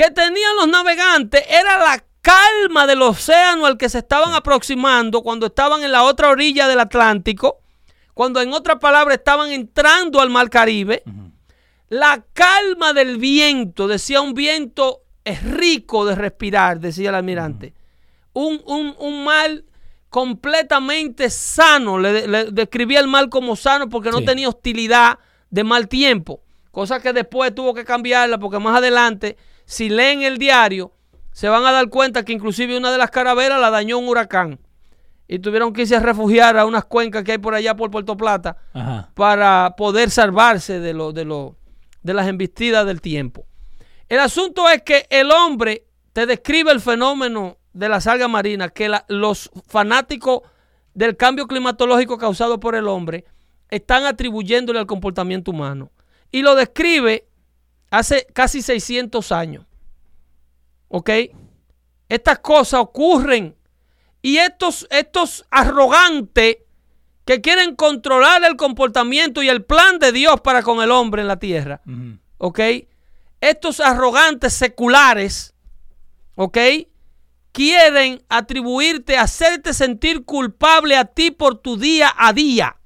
que 0.01 0.11
tenían 0.11 0.55
los 0.55 0.67
navegantes 0.67 1.43
era 1.47 1.77
la 1.77 2.03
calma 2.21 2.87
del 2.87 3.01
océano 3.03 3.65
al 3.67 3.77
que 3.77 3.87
se 3.89 3.99
estaban 3.99 4.33
aproximando 4.33 5.21
cuando 5.21 5.45
estaban 5.47 5.83
en 5.83 5.91
la 5.91 6.03
otra 6.03 6.29
orilla 6.29 6.67
del 6.67 6.79
Atlántico, 6.79 7.59
cuando 8.15 8.41
en 8.41 8.51
otras 8.53 8.79
palabras 8.79 9.17
estaban 9.19 9.51
entrando 9.51 10.19
al 10.21 10.29
Mar 10.31 10.49
Caribe. 10.49 11.03
La 11.89 12.23
calma 12.33 12.93
del 12.93 13.17
viento, 13.17 13.87
decía 13.87 14.21
un 14.21 14.33
viento 14.33 15.01
es 15.23 15.43
rico 15.43 16.05
de 16.05 16.15
respirar, 16.15 16.79
decía 16.79 17.09
el 17.09 17.15
almirante. 17.15 17.73
Un, 18.33 18.61
un, 18.65 18.95
un 18.97 19.23
mar 19.23 19.63
completamente 20.09 21.29
sano, 21.29 21.99
le, 21.99 22.27
le 22.27 22.45
describía 22.45 22.99
el 22.99 23.07
mar 23.07 23.29
como 23.29 23.55
sano 23.55 23.87
porque 23.89 24.09
no 24.09 24.19
Sí. 24.19 24.25
tenía 24.25 24.49
hostilidad 24.49 25.19
de 25.49 25.63
mal 25.63 25.87
tiempo, 25.87 26.41
cosa 26.71 27.01
que 27.01 27.13
después 27.13 27.53
tuvo 27.53 27.73
que 27.73 27.83
cambiarla 27.85 28.37
porque 28.39 28.57
más 28.59 28.77
adelante, 28.77 29.37
si 29.71 29.87
leen 29.87 30.21
el 30.21 30.37
diario, 30.37 30.91
se 31.31 31.47
van 31.47 31.65
a 31.65 31.71
dar 31.71 31.87
cuenta 31.87 32.25
que 32.25 32.33
inclusive 32.33 32.77
una 32.77 32.91
de 32.91 32.97
las 32.97 33.09
carabelas 33.09 33.57
la 33.61 33.69
dañó 33.69 33.97
un 33.99 34.09
huracán 34.09 34.59
y 35.29 35.39
tuvieron 35.39 35.71
que 35.71 35.83
irse 35.83 35.95
a 35.95 36.01
refugiar 36.01 36.57
a 36.57 36.65
unas 36.65 36.83
cuencas 36.83 37.23
que 37.23 37.31
hay 37.31 37.37
por 37.37 37.55
allá 37.55 37.73
por 37.73 37.89
Puerto 37.89 38.17
Plata 38.17 38.57
Ajá. 38.73 39.09
para 39.15 39.75
poder 39.77 40.09
salvarse 40.09 40.81
de, 40.81 40.93
lo, 40.93 41.13
de, 41.13 41.23
lo, 41.23 41.55
de 42.03 42.13
las 42.13 42.27
embestidas 42.27 42.85
del 42.85 42.99
tiempo. 42.99 43.45
El 44.09 44.19
asunto 44.19 44.67
es 44.69 44.81
que 44.81 45.07
el 45.09 45.31
hombre 45.31 45.85
te 46.11 46.25
describe 46.25 46.69
el 46.73 46.81
fenómeno 46.81 47.57
de 47.71 47.87
la 47.87 48.01
algas 48.05 48.29
marina, 48.29 48.67
que 48.67 48.89
la- 48.89 49.05
los 49.07 49.49
fanáticos 49.67 50.41
del 50.93 51.15
cambio 51.15 51.47
climatológico 51.47 52.17
causado 52.17 52.59
por 52.59 52.75
el 52.75 52.89
hombre 52.89 53.23
están 53.69 54.03
atribuyéndole 54.03 54.79
al 54.79 54.85
comportamiento 54.85 55.51
humano. 55.51 55.91
Y 56.29 56.41
lo 56.41 56.55
describe 56.55 57.29
hace 57.91 58.25
casi 58.33 58.61
600 58.63 59.31
años. 59.31 59.65
¿Ok? 60.87 61.09
Estas 62.09 62.39
cosas 62.39 62.79
ocurren. 62.81 63.55
Y 64.23 64.37
estos, 64.37 64.87
estos 64.89 65.45
arrogantes 65.51 66.57
que 67.25 67.41
quieren 67.41 67.75
controlar 67.75 68.43
el 68.43 68.55
comportamiento 68.55 69.41
y 69.43 69.49
el 69.49 69.63
plan 69.63 69.99
de 69.99 70.11
Dios 70.11 70.41
para 70.41 70.63
con 70.63 70.81
el 70.81 70.91
hombre 70.91 71.21
en 71.21 71.27
la 71.27 71.37
tierra. 71.39 71.81
¿Ok? 72.37 72.59
Estos 73.39 73.79
arrogantes 73.79 74.53
seculares, 74.53 75.53
¿ok? 76.35 76.57
Quieren 77.51 78.21
atribuirte, 78.29 79.17
hacerte 79.17 79.73
sentir 79.73 80.23
culpable 80.25 80.95
a 80.95 81.05
ti 81.05 81.31
por 81.31 81.57
tu 81.59 81.75
día 81.77 82.13
a 82.17 82.33
día. 82.33 82.77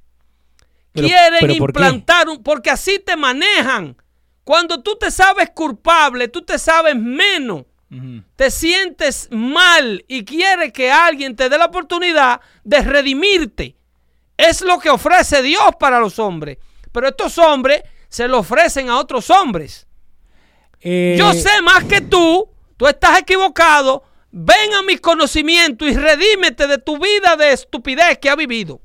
Pero- 0.93 1.07
Quieren 1.07 1.39
pero 1.41 1.55
¿por 1.57 1.73
qué? 1.73 1.79
implantar 1.79 2.29
un, 2.29 2.41
porque 2.41 2.69
así 2.69 2.99
te 2.99 3.15
manejan. 3.17 3.97
Cuando 4.45 4.81
tú 4.81 4.95
te 4.95 5.11
sabes 5.11 5.49
culpable, 5.49 6.29
tú 6.29 6.41
te 6.43 6.57
sabes 6.57 6.95
menos 6.95 7.65
te 8.35 8.51
sientes 8.51 9.29
mal 9.31 10.03
y 10.07 10.25
quieres 10.25 10.73
que 10.73 10.91
alguien 10.91 11.35
te 11.35 11.49
dé 11.49 11.57
la 11.57 11.65
oportunidad 11.65 12.41
de 12.63 12.81
redimirte. 12.81 13.75
Es 14.37 14.61
lo 14.61 14.79
que 14.79 14.89
ofrece 14.89 15.41
Dios 15.41 15.69
para 15.79 15.99
los 15.99 16.19
hombres. 16.19 16.57
Pero 16.91 17.07
estos 17.07 17.37
hombres 17.37 17.83
se 18.09 18.27
lo 18.27 18.39
ofrecen 18.39 18.89
a 18.89 18.99
otros 18.99 19.29
hombres. 19.29 19.87
Eh, 20.81 21.15
Yo 21.17 21.33
sé 21.33 21.61
más 21.61 21.83
que 21.85 22.01
tú, 22.01 22.49
tú 22.75 22.87
estás 22.87 23.19
equivocado. 23.19 24.03
Ven 24.31 24.73
a 24.73 24.81
mis 24.81 24.99
conocimientos 24.99 25.87
y 25.87 25.95
redímete 25.95 26.67
de 26.67 26.77
tu 26.77 26.97
vida 26.97 27.37
de 27.37 27.53
estupidez 27.53 28.17
que 28.17 28.29
ha 28.29 28.35
vivido. 28.35 28.81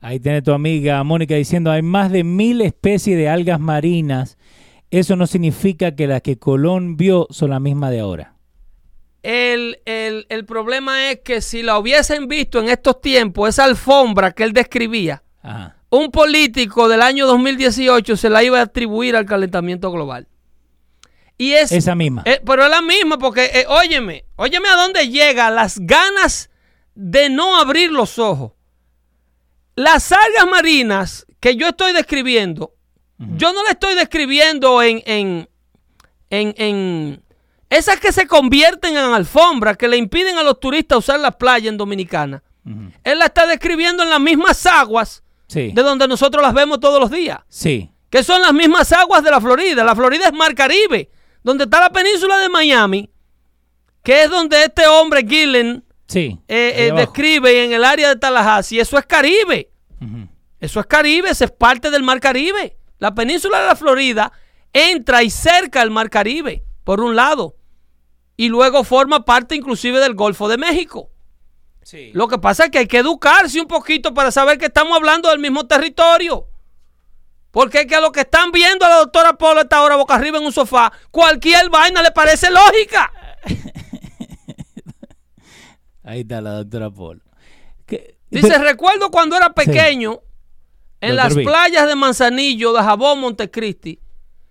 Ahí 0.00 0.20
tiene 0.20 0.42
tu 0.42 0.52
amiga 0.52 1.02
Mónica 1.02 1.34
diciendo, 1.34 1.70
hay 1.70 1.82
más 1.82 2.10
de 2.10 2.24
mil 2.24 2.60
especies 2.60 3.16
de 3.16 3.28
algas 3.28 3.58
marinas. 3.58 4.36
Eso 4.92 5.16
no 5.16 5.26
significa 5.26 5.96
que 5.96 6.06
las 6.06 6.22
que 6.22 6.38
Colón 6.38 6.96
vio 6.96 7.26
son 7.30 7.50
la 7.50 7.58
misma 7.60 7.90
de 7.90 8.00
ahora. 8.00 8.34
El, 9.22 9.80
el- 9.86 10.26
el 10.28 10.44
problema 10.44 11.10
es 11.10 11.20
que 11.24 11.40
si 11.40 11.62
la 11.62 11.78
hubiesen 11.78 12.28
visto 12.28 12.60
en 12.60 12.68
estos 12.68 13.00
tiempos, 13.00 13.48
esa 13.48 13.64
alfombra 13.64 14.32
que 14.32 14.42
él 14.44 14.52
describía, 14.52 15.22
Ajá. 15.42 15.76
un 15.90 16.10
político 16.10 16.88
del 16.88 17.02
año 17.02 17.26
2018 17.26 18.16
se 18.16 18.28
la 18.30 18.42
iba 18.44 18.58
a 18.58 18.62
atribuir 18.62 19.16
al 19.16 19.24
calentamiento 19.26 19.90
global. 19.90 20.28
Y 21.38 21.52
es, 21.52 21.72
Esa 21.72 21.94
misma. 21.94 22.22
eh, 22.26 22.40
pero 22.44 22.64
es 22.64 22.70
la 22.70 22.82
misma 22.82 23.16
porque, 23.18 23.46
eh, 23.46 23.64
óyeme, 23.68 24.26
óyeme 24.36 24.68
a 24.68 24.76
dónde 24.76 25.08
llega 25.08 25.50
las 25.50 25.78
ganas 25.80 26.50
de 26.94 27.30
no 27.30 27.58
abrir 27.58 27.90
los 27.90 28.18
ojos. 28.18 28.52
Las 29.74 30.12
algas 30.12 30.46
marinas 30.50 31.26
que 31.40 31.56
yo 31.56 31.68
estoy 31.68 31.92
describiendo, 31.94 32.74
yo 33.36 33.52
no 33.52 33.62
le 33.64 33.70
estoy 33.70 33.94
describiendo 33.94 34.82
en, 34.82 35.02
en, 35.06 35.48
en, 36.30 36.54
en 36.56 37.22
esas 37.70 38.00
que 38.00 38.12
se 38.12 38.26
convierten 38.26 38.96
en 38.96 39.04
alfombras 39.12 39.76
que 39.76 39.88
le 39.88 39.96
impiden 39.96 40.36
a 40.38 40.42
los 40.42 40.58
turistas 40.60 40.98
usar 40.98 41.20
la 41.20 41.32
playa 41.32 41.68
en 41.68 41.76
Dominicana. 41.76 42.42
Él 43.04 43.18
la 43.18 43.26
está 43.26 43.46
describiendo 43.46 44.02
en 44.02 44.10
las 44.10 44.20
mismas 44.20 44.64
aguas 44.66 45.22
Sí. 45.48 45.70
de 45.74 45.82
donde 45.82 46.08
nosotros 46.08 46.42
las 46.42 46.54
vemos 46.54 46.80
todos 46.80 46.98
los 47.00 47.10
días, 47.10 47.40
Sí. 47.48 47.90
que 48.08 48.22
son 48.22 48.40
las 48.40 48.54
mismas 48.54 48.90
aguas 48.92 49.22
de 49.22 49.30
la 49.30 49.40
Florida. 49.40 49.84
La 49.84 49.94
Florida 49.94 50.26
es 50.28 50.32
Mar 50.32 50.54
Caribe, 50.54 51.10
donde 51.42 51.64
está 51.64 51.78
la 51.80 51.90
península 51.90 52.38
de 52.38 52.48
Miami, 52.48 53.10
que 54.02 54.22
es 54.22 54.30
donde 54.30 54.62
este 54.64 54.86
hombre 54.86 55.26
Gillen 55.28 55.84
Sí. 56.08 56.38
eh, 56.48 56.74
eh, 56.88 56.92
describe 56.96 57.64
en 57.64 57.72
el 57.72 57.84
área 57.84 58.08
de 58.08 58.16
Tallahassee. 58.16 58.80
Eso 58.80 58.96
es 58.96 59.04
Caribe. 59.06 59.70
Eso 60.60 60.80
es 60.80 60.86
Caribe, 60.86 61.30
eso 61.30 61.44
es 61.44 61.50
parte 61.50 61.90
del 61.90 62.02
Mar 62.02 62.20
Caribe. 62.20 62.76
La 63.02 63.16
península 63.16 63.60
de 63.60 63.66
la 63.66 63.74
Florida 63.74 64.30
entra 64.72 65.24
y 65.24 65.28
cerca 65.30 65.82
el 65.82 65.90
Mar 65.90 66.08
Caribe, 66.08 66.62
por 66.84 67.00
un 67.00 67.16
lado, 67.16 67.56
y 68.36 68.48
luego 68.48 68.84
forma 68.84 69.24
parte 69.24 69.56
inclusive 69.56 69.98
del 69.98 70.14
Golfo 70.14 70.46
de 70.46 70.56
México. 70.56 71.10
Sí. 71.82 72.12
Lo 72.14 72.28
que 72.28 72.38
pasa 72.38 72.66
es 72.66 72.70
que 72.70 72.78
hay 72.78 72.86
que 72.86 72.98
educarse 72.98 73.60
un 73.60 73.66
poquito 73.66 74.14
para 74.14 74.30
saber 74.30 74.56
que 74.56 74.66
estamos 74.66 74.96
hablando 74.96 75.28
del 75.30 75.40
mismo 75.40 75.66
territorio. 75.66 76.46
Porque 77.50 77.80
es 77.80 77.86
que 77.88 77.96
a 77.96 78.00
los 78.00 78.12
que 78.12 78.20
están 78.20 78.52
viendo 78.52 78.86
a 78.86 78.88
la 78.88 78.94
doctora 78.98 79.32
Polo 79.32 79.62
esta 79.62 79.82
hora 79.82 79.96
boca 79.96 80.14
arriba 80.14 80.38
en 80.38 80.44
un 80.44 80.52
sofá, 80.52 80.92
cualquier 81.10 81.70
vaina 81.70 82.02
le 82.02 82.12
parece 82.12 82.52
lógica. 82.52 83.12
Ahí 86.04 86.20
está 86.20 86.40
la 86.40 86.62
doctora. 86.64 86.88
¿Qué- 87.84 88.16
Dice, 88.30 88.56
recuerdo 88.58 89.10
cuando 89.10 89.36
era 89.36 89.52
pequeño, 89.52 90.20
en 91.10 91.16
las 91.16 91.34
playas 91.44 91.86
de 91.86 91.94
Manzanillo, 91.94 92.72
de 92.72 92.82
Jabón, 92.82 93.20
Montecristi, 93.20 93.98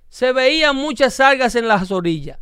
se 0.09 0.31
veían 0.33 0.75
muchas 0.75 1.19
algas 1.19 1.55
en 1.55 1.67
las 1.67 1.89
orillas. 1.91 2.37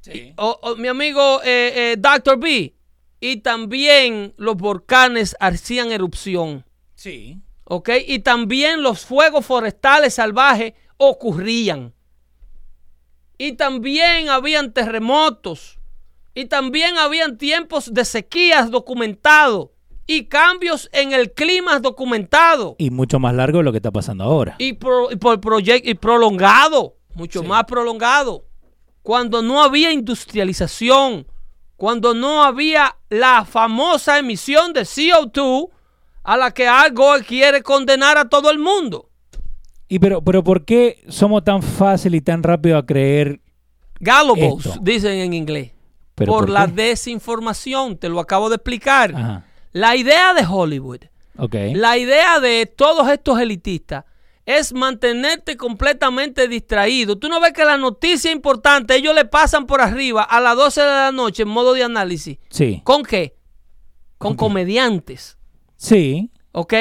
Sí. 0.00 0.32
O- 0.36 0.58
o, 0.62 0.76
mi 0.76 0.88
amigo 0.88 1.40
eh, 1.42 1.92
eh, 1.92 1.96
Dr. 1.98 2.38
B, 2.38 2.74
y 3.20 3.36
también 3.38 4.34
los 4.36 4.56
volcanes 4.56 5.36
hacían 5.40 5.90
erupción. 5.92 6.64
Sí. 6.94 7.40
¿ok? 7.64 7.88
Y 8.06 8.18
también 8.20 8.82
los 8.82 9.04
fuegos 9.06 9.46
forestales 9.46 10.14
salvajes 10.14 10.74
ocurrían. 10.98 11.94
Y 13.38 13.52
también 13.52 14.28
habían 14.28 14.72
terremotos. 14.72 15.78
Y 16.34 16.46
también 16.46 16.98
habían 16.98 17.38
tiempos 17.38 17.92
de 17.92 18.04
sequías 18.04 18.70
documentados. 18.70 19.70
Y 20.06 20.24
cambios 20.26 20.88
en 20.92 21.12
el 21.12 21.32
clima 21.32 21.78
documentados. 21.80 22.74
Y 22.78 22.90
mucho 22.90 23.18
más 23.18 23.34
largo 23.34 23.58
de 23.58 23.64
lo 23.64 23.72
que 23.72 23.78
está 23.78 23.90
pasando 23.90 24.24
ahora. 24.24 24.56
Y, 24.58 24.74
pro- 24.74 25.10
y 25.10 25.16
por 25.16 25.40
proyecto 25.40 25.88
y 25.90 25.94
prolongado. 25.94 26.96
Mucho 27.14 27.40
Sí. 27.40 27.46
más 27.46 27.64
prolongado. 27.64 28.44
Cuando 29.02 29.40
no 29.42 29.62
había 29.62 29.92
industrialización. 29.92 31.26
Cuando 31.76 32.14
no 32.14 32.42
había 32.44 32.96
la 33.08 33.44
famosa 33.44 34.18
emisión 34.18 34.72
de 34.72 34.82
CO2 34.82 35.68
a 36.22 36.36
la 36.36 36.50
que 36.52 36.66
Al 36.68 36.92
Gore 36.92 37.24
quiere 37.24 37.62
condenar 37.62 38.16
a 38.16 38.28
todo 38.28 38.50
el 38.50 38.58
mundo. 38.58 39.10
Y 39.88 39.98
pero, 39.98 40.22
pero 40.22 40.42
¿por 40.44 40.64
qué 40.64 41.02
somos 41.08 41.44
tan 41.44 41.62
fácil 41.62 42.14
y 42.14 42.20
tan 42.20 42.42
rápido 42.42 42.78
a 42.78 42.86
creer? 42.86 43.40
Gallobles, 44.00 44.66
Esto. 44.66 44.78
dicen 44.82 45.18
en 45.18 45.34
inglés. 45.34 45.72
¿Pero 46.14 46.32
por 46.32 46.40
por 46.42 46.50
la 46.50 46.66
desinformación, 46.66 47.96
te 47.98 48.08
lo 48.08 48.20
acabo 48.20 48.48
de 48.48 48.56
explicar. 48.56 49.14
Ajá. 49.14 49.44
La 49.74 49.96
idea 49.96 50.34
de 50.34 50.46
Hollywood, 50.48 51.00
Ok. 51.36 51.56
la 51.74 51.98
idea 51.98 52.38
de 52.38 52.64
todos 52.64 53.08
estos 53.10 53.40
elitistas 53.40 54.04
es 54.46 54.72
mantenerte 54.72 55.56
completamente 55.56 56.46
distraído. 56.46 57.18
Tú 57.18 57.28
no 57.28 57.40
ves 57.40 57.52
que 57.52 57.64
la 57.64 57.76
noticia 57.76 58.30
importante 58.30 58.94
ellos 58.94 59.16
le 59.16 59.24
pasan 59.24 59.66
por 59.66 59.80
arriba 59.80 60.22
a 60.22 60.40
las 60.40 60.54
12 60.54 60.80
de 60.80 60.86
la 60.86 61.10
noche 61.12 61.42
en 61.42 61.48
modo 61.48 61.72
de 61.72 61.82
análisis. 61.82 62.38
Sí. 62.50 62.82
¿Con 62.84 63.02
qué? 63.02 63.36
Con, 64.16 64.36
comediantes. 64.36 65.38
Sí. 65.76 66.30
¿Ok? 66.52 66.72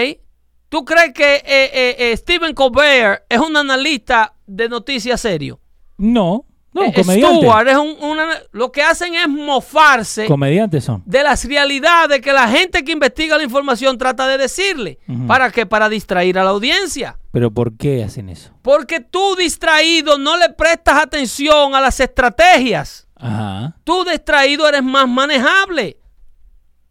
¿Tú 0.69 0.85
crees 0.85 1.13
que 1.13 1.37
eh, 1.37 1.43
eh, 1.47 1.95
eh, 1.97 2.17
Stephen 2.17 2.53
Colbert 2.53 3.23
es 3.27 3.39
un 3.39 3.57
analista 3.57 4.35
de 4.45 4.69
noticias 4.69 5.19
serio? 5.19 5.59
No. 5.97 6.45
No, 6.73 6.83
Eh, 6.85 6.93
comediante. 6.93 7.37
Stewart 7.37 7.67
es 7.67 7.77
un, 7.77 7.95
un 8.01 8.19
ana- 8.19 8.39
lo 8.51 8.71
que 8.71 8.81
hacen 8.81 9.13
es 9.13 9.27
mofarse 9.29 10.25
Comediantes 10.25 10.83
son. 10.83 11.03
de 11.05 11.21
las 11.23 11.45
realidades 11.45 12.19
que 12.21 12.33
la 12.33 12.47
gente 12.47 12.83
que 12.83 12.91
investiga 12.91 13.37
la 13.37 13.43
información 13.43 13.97
trata 13.97 14.27
de 14.27 14.37
decirle. 14.39 14.97
¿Para 15.27 15.51
qué? 15.51 15.65
Para 15.67 15.87
distraer 15.89 16.39
a 16.39 16.43
la 16.43 16.49
audiencia. 16.49 17.19
Pero 17.31 17.51
¿por 17.51 17.77
qué 17.77 18.03
hacen 18.03 18.29
eso? 18.29 18.51
Porque 18.63 18.99
tú 19.01 19.35
distraído 19.35 20.17
no 20.17 20.35
le 20.37 20.49
prestas 20.49 21.01
atención 21.03 21.75
a 21.75 21.81
las 21.81 21.99
estrategias. 21.99 23.07
Ajá. 23.15 23.75
Tú 23.83 24.03
distraído 24.03 24.67
eres 24.67 24.83
más 24.83 25.07
manejable. 25.07 25.97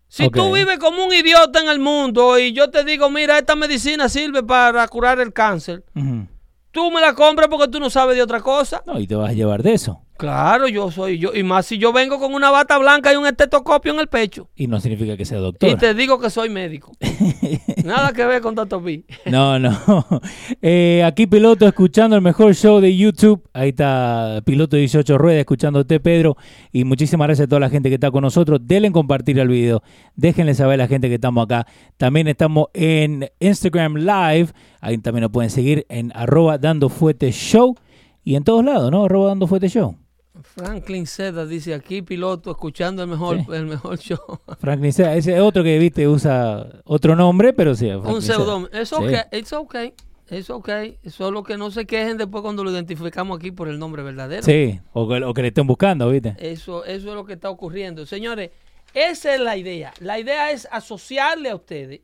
Si 0.08 0.28
tú 0.28 0.52
vives 0.52 0.78
como 0.78 1.04
un 1.06 1.12
idiota 1.14 1.58
en 1.60 1.68
el 1.68 1.78
mundo 1.78 2.38
y 2.38 2.52
yo 2.52 2.68
te 2.70 2.84
digo, 2.84 3.08
mira, 3.10 3.38
esta 3.38 3.56
medicina 3.56 4.08
sirve 4.10 4.42
para 4.42 4.86
curar 4.88 5.18
el 5.20 5.32
cáncer, 5.32 5.84
Ujú. 5.94 6.26
Tú 6.72 6.90
me 6.90 7.00
la 7.00 7.14
compras 7.14 7.48
porque 7.48 7.68
tú 7.68 7.78
no 7.78 7.90
sabes 7.90 8.16
de 8.16 8.22
otra 8.22 8.40
cosa. 8.40 8.82
No, 8.86 8.98
y 8.98 9.06
te 9.06 9.14
vas 9.14 9.30
a 9.30 9.34
llevar 9.34 9.62
de 9.62 9.74
eso. 9.74 10.02
Claro, 10.22 10.68
yo 10.68 10.88
soy 10.92 11.18
yo. 11.18 11.34
Y 11.34 11.42
más 11.42 11.66
si 11.66 11.78
yo 11.78 11.92
vengo 11.92 12.20
con 12.20 12.32
una 12.32 12.48
bata 12.48 12.78
blanca 12.78 13.12
y 13.12 13.16
un 13.16 13.26
estetoscopio 13.26 13.92
en 13.92 13.98
el 13.98 14.06
pecho. 14.06 14.48
Y 14.54 14.68
no 14.68 14.78
significa 14.78 15.16
que 15.16 15.24
sea 15.24 15.38
doctor. 15.38 15.68
Y 15.68 15.74
te 15.74 15.94
digo 15.94 16.20
que 16.20 16.30
soy 16.30 16.48
médico. 16.48 16.92
Nada 17.84 18.12
que 18.12 18.24
ver 18.24 18.40
con 18.40 18.54
Dr. 18.54 18.80
B. 18.80 19.04
No, 19.26 19.58
no. 19.58 19.72
Eh, 20.60 21.02
aquí 21.04 21.26
Piloto 21.26 21.66
escuchando 21.66 22.14
el 22.14 22.22
mejor 22.22 22.54
show 22.54 22.80
de 22.80 22.96
YouTube. 22.96 23.42
Ahí 23.52 23.70
está 23.70 24.40
Piloto 24.44 24.76
18 24.76 25.18
Rueda 25.18 25.40
escuchándote, 25.40 25.98
Pedro. 25.98 26.36
Y 26.70 26.84
muchísimas 26.84 27.26
gracias 27.26 27.46
a 27.46 27.48
toda 27.48 27.58
la 27.58 27.68
gente 27.68 27.88
que 27.88 27.96
está 27.96 28.12
con 28.12 28.22
nosotros. 28.22 28.60
Denle 28.62 28.86
en 28.86 28.92
compartir 28.92 29.40
el 29.40 29.48
video. 29.48 29.82
Déjenle 30.14 30.54
saber 30.54 30.74
a 30.74 30.84
la 30.84 30.88
gente 30.88 31.08
que 31.08 31.16
estamos 31.16 31.44
acá. 31.44 31.66
También 31.96 32.28
estamos 32.28 32.68
en 32.74 33.28
Instagram 33.40 33.96
Live. 33.96 34.50
Ahí 34.80 34.98
también 34.98 35.22
nos 35.22 35.32
pueden 35.32 35.50
seguir 35.50 35.84
en 35.88 36.12
arroba 36.14 36.58
dando 36.58 36.88
fuete 36.88 37.32
show. 37.32 37.74
Y 38.22 38.36
en 38.36 38.44
todos 38.44 38.64
lados, 38.64 38.92
¿no? 38.92 39.06
Arroba 39.06 39.30
dando 39.30 39.48
fuete 39.48 39.68
show. 39.68 39.96
Franklin 40.40 41.06
Seda 41.06 41.44
dice 41.44 41.74
aquí, 41.74 42.00
piloto, 42.02 42.50
escuchando 42.50 43.02
el 43.02 43.08
mejor, 43.08 43.38
Sí. 43.40 43.46
el 43.52 43.66
mejor 43.66 43.98
show. 43.98 44.18
Franklin 44.60 44.92
Seda. 44.92 45.14
Ese 45.14 45.34
es 45.34 45.40
otro 45.40 45.62
que, 45.62 45.78
viste, 45.78 46.08
usa 46.08 46.66
otro 46.84 47.14
nombre, 47.14 47.52
pero 47.52 47.74
sí. 47.74 47.88
Franklin 47.88 48.14
Un 48.14 48.22
pseudónimo. 48.22 48.68
Es 48.72 48.88
Sí. 48.88 48.94
ok, 48.94 49.12
it's 49.32 49.52
okay. 49.52 49.92
Es 50.28 50.48
ok. 50.48 50.70
Solo 51.10 51.42
que 51.42 51.58
no 51.58 51.70
se 51.70 51.84
quejen 51.84 52.16
después 52.16 52.40
cuando 52.42 52.64
lo 52.64 52.70
identificamos 52.70 53.38
aquí 53.38 53.50
por 53.50 53.68
el 53.68 53.78
nombre 53.78 54.02
verdadero. 54.02 54.42
Sí, 54.42 54.80
o 54.94 55.06
que, 55.06 55.22
o 55.22 55.34
que 55.34 55.42
le 55.42 55.48
estén 55.48 55.66
buscando, 55.66 56.08
¿viste? 56.08 56.34
Eso, 56.38 56.84
eso 56.86 57.08
es 57.10 57.14
lo 57.14 57.26
que 57.26 57.34
está 57.34 57.50
ocurriendo. 57.50 58.06
Señores, 58.06 58.50
esa 58.94 59.34
es 59.34 59.40
la 59.40 59.58
idea. 59.58 59.92
La 60.00 60.18
idea 60.18 60.50
es 60.50 60.66
asociarle 60.70 61.50
a 61.50 61.54
ustedes, 61.56 62.00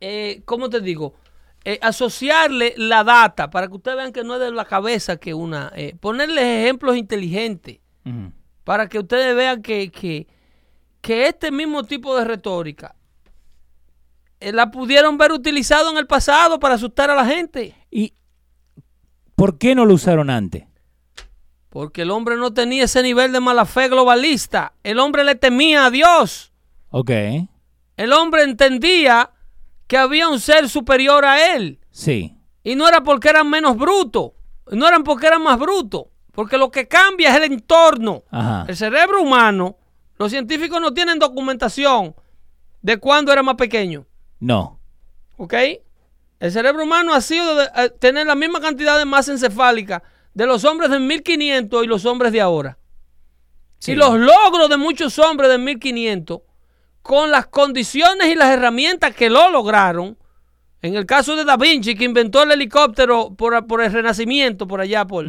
eh, 0.00 0.42
¿cómo 0.44 0.68
te 0.70 0.80
digo? 0.80 1.14
Eh, 1.64 1.78
asociarle 1.80 2.74
la 2.76 3.04
data 3.04 3.48
para 3.50 3.68
que 3.68 3.74
ustedes 3.74 3.96
vean 3.96 4.12
que 4.12 4.24
no 4.24 4.34
es 4.34 4.40
de 4.40 4.50
la 4.50 4.64
cabeza 4.64 5.16
que 5.16 5.32
una... 5.32 5.70
eh, 5.76 5.94
ponerles 6.00 6.44
ejemplos 6.44 6.96
inteligentes 6.96 7.78
para 8.64 8.88
que 8.88 8.98
ustedes 8.98 9.36
vean 9.36 9.62
que, 9.62 9.92
que, 9.92 10.26
que 11.00 11.28
este 11.28 11.52
mismo 11.52 11.84
tipo 11.84 12.16
de 12.16 12.24
retórica 12.24 12.96
eh, 14.40 14.52
la 14.52 14.72
pudieron 14.72 15.16
ver 15.18 15.30
utilizado 15.30 15.92
en 15.92 15.98
el 15.98 16.08
pasado 16.08 16.58
para 16.58 16.74
asustar 16.74 17.10
a 17.10 17.14
la 17.14 17.26
gente. 17.26 17.76
¿Y 17.92 18.14
por 19.36 19.56
qué 19.56 19.76
no 19.76 19.84
lo 19.84 19.94
usaron 19.94 20.30
antes? 20.30 20.64
Porque 21.68 22.02
el 22.02 22.10
hombre 22.10 22.36
no 22.36 22.52
tenía 22.52 22.84
ese 22.84 23.04
nivel 23.04 23.30
de 23.32 23.38
mala 23.38 23.66
fe 23.66 23.88
globalista. 23.88 24.72
El 24.82 24.98
hombre 24.98 25.22
le 25.22 25.36
temía 25.36 25.86
a 25.86 25.90
Dios. 25.90 26.52
Ok, 26.90 27.10
El 27.96 28.12
hombre 28.12 28.42
entendía 28.42 29.30
que 29.92 29.98
había 29.98 30.26
un 30.26 30.40
ser 30.40 30.70
superior 30.70 31.22
a 31.26 31.54
él. 31.54 31.78
sí. 31.90 32.34
Y 32.64 32.76
no 32.76 32.88
era 32.88 33.02
porque 33.02 33.28
eran 33.28 33.50
menos 33.50 33.76
brutos. 33.76 34.30
No 34.70 34.88
eran 34.88 35.04
porque 35.04 35.26
eran 35.26 35.42
más 35.42 35.58
brutos. 35.58 36.04
Porque 36.30 36.56
lo 36.56 36.70
que 36.70 36.88
cambia 36.88 37.28
es 37.28 37.36
el 37.36 37.52
entorno. 37.52 38.24
Ajá. 38.30 38.64
El 38.68 38.74
cerebro 38.74 39.20
humano, 39.20 39.76
los 40.16 40.30
científicos 40.30 40.80
no 40.80 40.94
tienen 40.94 41.18
documentación 41.18 42.14
de 42.80 42.96
cuándo 42.96 43.34
era 43.34 43.42
más 43.42 43.56
pequeño. 43.56 44.06
No. 44.40 44.80
¿Ok? 45.36 45.54
El 46.40 46.52
cerebro 46.52 46.84
humano 46.84 47.12
ha 47.12 47.20
sido 47.20 47.54
de, 47.56 47.68
eh, 47.76 47.90
tener 47.90 48.26
la 48.26 48.34
misma 48.34 48.60
cantidad 48.60 48.96
de 48.96 49.04
masa 49.04 49.32
encefálica 49.32 50.02
de 50.32 50.46
los 50.46 50.64
hombres 50.64 50.88
de 50.88 51.00
1500 51.00 51.84
y 51.84 51.86
los 51.86 52.06
hombres 52.06 52.32
de 52.32 52.40
ahora. 52.40 52.78
Sí. 53.78 53.92
Y 53.92 53.96
los 53.96 54.18
logros 54.18 54.70
de 54.70 54.78
muchos 54.78 55.18
hombres 55.18 55.50
de 55.50 55.58
1500, 55.58 56.40
con 57.02 57.30
las 57.30 57.46
condiciones 57.46 58.28
y 58.28 58.34
las 58.34 58.50
herramientas 58.50 59.14
que 59.14 59.28
lo 59.30 59.50
lograron, 59.50 60.16
en 60.80 60.94
el 60.96 61.06
caso 61.06 61.36
de 61.36 61.44
Da 61.44 61.56
Vinci, 61.56 61.94
que 61.94 62.04
inventó 62.04 62.42
el 62.42 62.52
helicóptero 62.52 63.34
por, 63.34 63.66
por 63.66 63.82
el 63.82 63.92
Renacimiento, 63.92 64.66
por 64.66 64.80
allá, 64.80 65.04
por, 65.04 65.26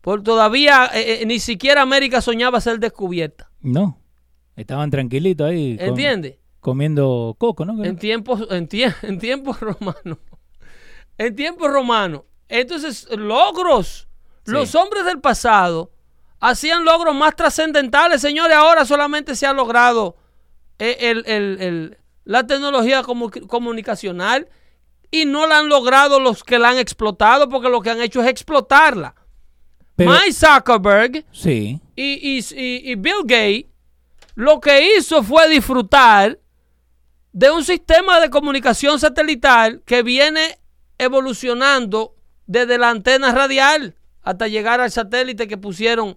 por 0.00 0.22
todavía 0.22 0.90
eh, 0.94 1.22
eh, 1.22 1.26
ni 1.26 1.38
siquiera 1.38 1.82
América 1.82 2.20
soñaba 2.20 2.60
ser 2.60 2.78
descubierta. 2.78 3.50
No. 3.60 3.98
Estaban 4.56 4.90
tranquilitos 4.90 5.48
ahí. 5.48 5.76
comiendo 6.60 7.34
coco, 7.38 7.64
¿no? 7.64 7.84
En 7.84 7.96
tiempos, 7.96 8.46
en, 8.50 8.68
tie- 8.68 8.94
en 9.02 9.18
tiempos 9.18 9.60
romanos. 9.60 10.18
En 11.18 11.34
tiempos 11.36 11.70
romanos. 11.70 12.22
Entonces, 12.48 13.06
logros. 13.16 14.08
Los 14.44 14.74
hombres 14.76 15.04
del 15.04 15.20
pasado 15.20 15.90
hacían 16.38 16.84
logros 16.84 17.14
más 17.14 17.34
trascendentales. 17.34 18.20
Señores, 18.20 18.56
ahora 18.56 18.84
solamente 18.84 19.34
se 19.34 19.46
ha 19.46 19.52
logrado 19.52 20.16
el- 20.78 21.24
el- 21.26 21.60
el- 21.60 21.98
la 22.24 22.46
tecnología 22.46 23.02
comu- 23.02 23.46
comunicacional 23.46 24.48
y 25.10 25.24
no 25.24 25.46
la 25.46 25.58
han 25.60 25.68
logrado 25.68 26.20
los 26.20 26.42
que 26.44 26.58
la 26.58 26.70
han 26.70 26.78
explotado 26.78 27.48
porque 27.48 27.68
lo 27.68 27.80
que 27.80 27.90
han 27.90 28.00
hecho 28.00 28.20
es 28.22 28.28
explotarla. 28.28 29.14
Pero- 29.94 30.10
Mike 30.10 30.32
Zuckerberg 30.32 31.24
Sí. 31.32 31.80
y, 31.94 32.38
y- 32.38 32.44
y- 32.54 32.90
y 32.92 32.94
Bill 32.96 33.22
Gates 33.24 33.66
lo 34.34 34.60
que 34.60 34.96
hizo 34.98 35.22
fue 35.22 35.48
disfrutar 35.48 36.38
de 37.32 37.50
un 37.50 37.64
sistema 37.64 38.20
de 38.20 38.28
comunicación 38.28 38.98
satelital 38.98 39.82
que 39.86 40.02
viene 40.02 40.58
evolucionando 40.98 42.14
desde 42.46 42.76
la 42.78 42.90
antena 42.90 43.32
radial 43.32 43.94
hasta 44.22 44.48
llegar 44.48 44.80
al 44.80 44.90
satélite 44.90 45.48
que 45.48 45.56
pusieron 45.56 46.16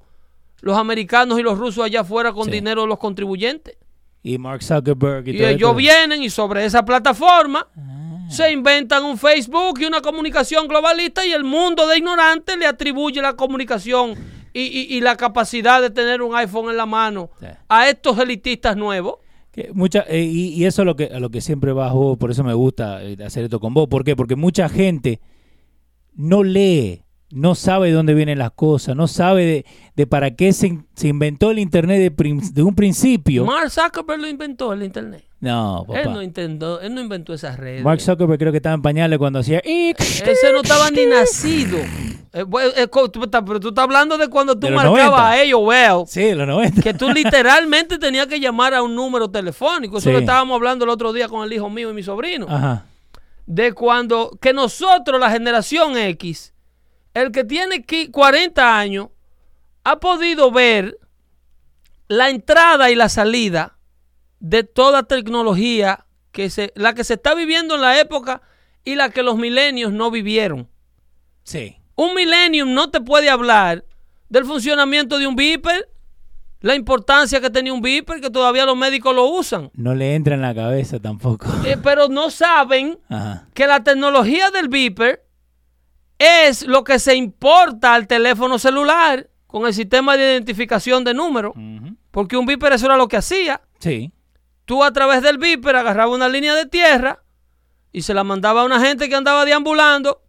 los 0.62 0.78
americanos 0.78 1.40
y 1.40 1.44
los 1.44 1.58
rusos 1.58 1.86
allá 1.86 2.02
afuera 2.02 2.34
con 2.34 2.46
Sí. 2.46 2.52
dinero 2.52 2.82
de 2.82 2.88
los 2.88 3.00
contribuyentes. 3.00 3.78
Y 4.22 4.38
Mark 4.38 4.62
Zuckerberg 4.64 5.28
y, 5.28 5.32
Y 5.32 5.38
todo 5.38 5.48
ellos 5.48 5.76
vienen 5.76 6.22
y 6.24 6.30
sobre 6.30 6.66
esa 6.66 6.84
plataforma 6.84 7.68
Ah. 7.76 8.28
se 8.30 8.52
inventan 8.52 9.04
un 9.06 9.18
Facebook 9.18 9.80
y 9.82 9.86
una 9.86 10.02
comunicación 10.02 10.68
globalista 10.68 11.26
y 11.26 11.32
el 11.32 11.44
mundo 11.44 11.88
de 11.88 11.98
ignorantes 11.98 12.58
le 12.58 12.66
atribuye 12.68 13.22
la 13.22 13.34
comunicación 13.36 14.16
y, 14.54 14.62
y- 14.62 14.98
y 14.98 15.02
la 15.02 15.16
capacidad 15.16 15.82
de 15.82 15.90
tener 15.90 16.22
un 16.22 16.36
iPhone 16.36 16.70
en 16.70 16.78
la 16.78 16.86
mano 16.86 17.30
Sí. 17.40 17.46
a 17.70 17.90
estos 17.90 18.18
elitistas 18.20 18.76
nuevos. 18.76 19.16
Que 19.52 19.72
mucha, 19.74 20.02
eh, 20.08 20.22
y, 20.24 20.64
eso 20.66 20.84
es 20.84 20.86
lo 20.86 20.96
que, 20.96 21.06
a 21.06 21.20
lo 21.20 21.30
que 21.32 21.42
siempre 21.42 21.72
vos, 21.72 22.18
por 22.18 22.30
eso 22.30 22.44
me 22.44 22.54
gusta 22.54 23.02
eh, 23.04 23.18
hacer 23.26 23.46
esto 23.46 23.60
con 23.60 23.74
vos. 23.74 23.88
¿Por 23.88 24.04
qué? 24.04 24.16
Porque 24.16 24.36
mucha 24.36 24.70
gente 24.70 25.20
no 26.14 26.44
lee, 26.44 27.02
no 27.32 27.54
sabe 27.56 27.88
de 27.90 27.94
dónde 27.94 28.14
vienen 28.14 28.40
las 28.40 28.52
cosas, 28.52 28.96
no 28.96 29.08
sabe 29.08 29.46
de, 29.46 29.66
de 29.96 30.08
para 30.08 30.36
qué 30.36 30.52
se, 30.54 30.80
se 30.96 31.08
inventó 31.08 31.52
el 31.52 31.60
Internet 31.60 32.16
de, 32.16 32.64
un 32.64 32.76
principio. 32.76 33.46
Mark 33.46 33.70
Zuckerberg 33.70 34.20
lo 34.22 34.28
inventó 34.28 34.74
el 34.74 34.84
Internet. 34.84 35.24
no, 35.40 35.86
papá. 35.88 36.02
Él 36.02 36.12
no, 36.12 36.22
intentó, 36.24 36.82
él 36.82 36.94
no 36.96 37.02
inventó 37.02 37.34
esas 37.34 37.58
redes. 37.58 37.84
Mark 37.84 38.02
Zuckerberg 38.02 38.40
creo 38.40 38.52
que 38.52 38.58
estaba 38.58 38.76
en 38.76 38.82
pañales 38.82 39.20
cuando 39.20 39.40
hacía... 39.40 39.60
Ese 39.60 40.52
no 40.54 40.62
estaba 40.62 40.90
ni 40.90 41.06
nacido. 41.06 41.78
Eh, 42.32 42.46
eh, 42.76 42.88
tú 42.88 43.22
pero 43.46 43.60
tú 43.60 43.70
estás 43.70 43.84
hablando 43.84 44.18
de 44.18 44.28
cuando 44.28 44.54
tú 44.58 44.68
De 44.68 44.74
marcabas 44.74 45.10
90. 45.10 45.30
a 45.30 45.42
ellos, 45.42 45.60
well, 45.64 46.04
Sí, 46.08 46.34
los 46.34 46.48
90. 46.48 46.82
que 46.82 46.94
tú 46.94 47.10
literalmente 47.14 47.98
tenías 47.98 48.28
que 48.28 48.40
llamar 48.40 48.74
a 48.74 48.84
un 48.84 48.96
número 48.96 49.30
telefónico. 49.30 49.98
Eso 49.98 50.10
Sí. 50.10 50.14
lo 50.14 50.20
estábamos 50.20 50.56
hablando 50.56 50.86
el 50.86 50.90
otro 50.92 51.12
día 51.14 51.28
con 51.28 51.44
el 51.44 51.52
hijo 51.54 51.70
mío 51.70 51.90
y 51.92 51.94
mi 51.94 52.04
sobrino. 52.04 52.46
Ajá. 52.50 52.86
de 53.48 53.74
cuando 53.74 54.38
que 54.42 54.54
nosotros, 54.54 55.20
la 55.20 55.32
generación 55.32 55.98
X, 55.98 56.54
el 57.22 57.32
que 57.32 57.44
tiene 57.44 57.86
qui- 57.86 58.12
40 58.12 58.78
años, 58.78 59.10
ha 59.84 60.00
podido 60.00 60.52
ver 60.52 60.98
la 62.08 62.30
entrada 62.30 62.90
y 62.92 62.96
la 62.96 63.10
salida 63.10 63.78
de 64.40 64.64
toda 64.64 65.04
tecnología 65.04 66.06
que 66.32 66.50
se, 66.50 66.72
la 66.76 66.94
que 66.94 67.04
se 67.04 67.16
está 67.16 67.34
viviendo 67.36 67.76
en 67.76 67.82
la 67.82 68.00
época 68.00 68.42
y 68.84 68.96
la 68.96 69.10
que 69.10 69.24
los 69.24 69.38
milenios 69.38 69.92
no 69.92 70.10
vivieron. 70.12 70.70
Sí. 71.44 71.78
Un 71.96 72.14
millennium 72.16 72.74
no 72.74 72.90
te 72.90 73.02
puede 73.02 73.30
hablar 73.30 73.84
del 74.30 74.46
funcionamiento 74.46 75.18
de 75.18 75.28
un 75.28 75.36
beeper, 75.36 75.90
la 76.62 76.76
importancia 76.76 77.40
que 77.42 77.50
tenía 77.50 77.74
un 77.74 77.82
beeper, 77.82 78.22
que 78.22 78.30
todavía 78.30 78.66
los 78.66 78.76
médicos 78.78 79.16
lo 79.16 79.26
usan. 79.28 79.72
No 79.74 79.96
le 79.96 80.16
entra 80.16 80.36
en 80.36 80.42
la 80.42 80.54
cabeza 80.54 81.00
tampoco. 81.00 81.48
Eh, 81.66 81.78
pero 81.82 82.08
no 82.10 82.30
saben 82.30 83.00
Ajá. 83.10 83.48
que 83.54 83.66
la 83.68 83.84
tecnología 83.84 84.52
del 84.52 84.68
beeper 84.70 85.26
es 86.20 86.68
lo 86.68 86.84
que 86.84 87.00
se 87.00 87.16
importa 87.16 87.94
al 87.96 88.06
teléfono 88.08 88.60
celular 88.60 89.30
con 89.48 89.66
el 89.66 89.74
sistema 89.74 90.16
de 90.18 90.24
identificación 90.34 91.04
de 91.04 91.14
números. 91.16 91.54
Ujú. 91.56 91.96
Porque 92.12 92.38
un 92.38 92.46
beeper 92.46 92.74
eso 92.74 92.86
era 92.86 92.98
lo 92.98 93.08
que 93.08 93.18
hacía. 93.18 93.62
Sí. 93.80 94.12
Tú 94.66 94.84
a 94.84 94.92
través 94.92 95.22
del 95.24 95.38
beeper 95.40 95.76
agarraba 95.76 96.14
una 96.14 96.30
línea 96.30 96.54
de 96.54 96.66
tierra 96.68 97.24
y 97.92 98.04
se 98.04 98.14
la 98.14 98.24
mandaba 98.24 98.62
a 98.62 98.66
una 98.66 98.80
gente 98.80 99.10
que 99.10 99.16
andaba 99.16 99.46
deambulando 99.46 100.22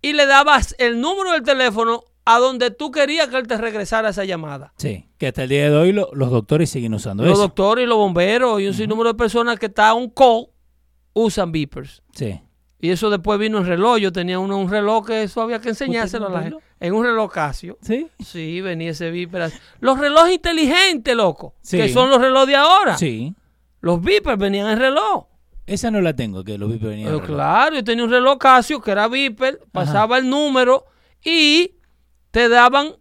y 0.00 0.14
le 0.14 0.24
dabas 0.26 0.74
el 0.78 1.00
número 1.00 1.32
del 1.32 1.42
teléfono 1.42 2.04
a 2.24 2.38
donde 2.38 2.70
tú 2.70 2.90
querías 2.90 3.28
que 3.28 3.36
él 3.36 3.46
te 3.46 3.56
regresara 3.58 4.10
esa 4.10 4.24
llamada. 4.24 4.72
Sí. 4.76 5.08
Que 5.18 5.26
hasta 5.26 5.42
el 5.42 5.48
día 5.48 5.68
de 5.70 5.76
hoy 5.76 5.92
lo- 5.92 6.10
los 6.14 6.30
doctores 6.30 6.70
siguen 6.70 6.94
usando 6.94 7.24
Los 7.24 7.32
eso. 7.32 7.42
doctores 7.42 7.84
y 7.84 7.86
los 7.88 7.98
bomberos 7.98 8.60
y 8.60 8.66
un 8.68 8.74
sinnúmero 8.74 9.08
de 9.10 9.14
personas 9.18 9.58
que 9.58 9.66
está 9.66 9.92
un 9.94 10.08
call 10.10 10.46
usan 11.12 11.50
beepers. 11.52 12.02
Sí. 12.14 12.40
Y 12.80 12.90
eso 12.90 13.10
después 13.10 13.38
vino 13.38 13.58
en 13.58 13.66
reloj. 13.66 13.98
Yo 13.98 14.10
tenía 14.12 14.38
uno, 14.38 14.56
un 14.58 14.70
reloj 14.70 15.06
que 15.06 15.22
eso 15.24 15.42
había 15.42 15.60
que 15.60 15.68
enseñárselo 15.70 16.28
a 16.28 16.30
la 16.30 16.42
gente. 16.42 16.58
En 16.80 16.94
un 16.94 17.04
reloj 17.04 17.30
Casio. 17.30 17.76
Sí. 17.82 18.08
Sí, 18.24 18.60
venía 18.62 18.90
ese 18.92 19.08
así. 19.08 19.58
Los 19.80 19.98
relojes 19.98 20.32
inteligentes, 20.34 21.14
loco. 21.14 21.54
Sí. 21.60 21.76
Que 21.76 21.88
son 21.90 22.08
los 22.08 22.20
relojes 22.20 22.48
de 22.48 22.56
ahora. 22.56 22.96
Sí. 22.96 23.34
Los 23.80 24.00
beepers 24.00 24.38
venían 24.38 24.68
en 24.70 24.78
reloj. 24.78 25.26
Esa 25.66 25.90
no 25.90 26.00
la 26.00 26.14
tengo, 26.16 26.42
que 26.42 26.56
los 26.58 26.68
vipers 26.70 26.90
venían. 26.90 27.06
Pero 27.08 27.18
en 27.18 27.22
reloj. 27.22 27.36
claro, 27.36 27.74
yo 27.76 27.84
tenía 27.84 28.04
un 28.04 28.10
reloj 28.10 28.38
Casio 28.38 28.80
que 28.80 28.90
era 28.90 29.08
beeper. 29.08 29.60
Pasaba 29.72 30.16
el 30.18 30.28
número 30.28 30.86
y 31.22 31.74
te 32.30 32.48
daban... 32.48 32.94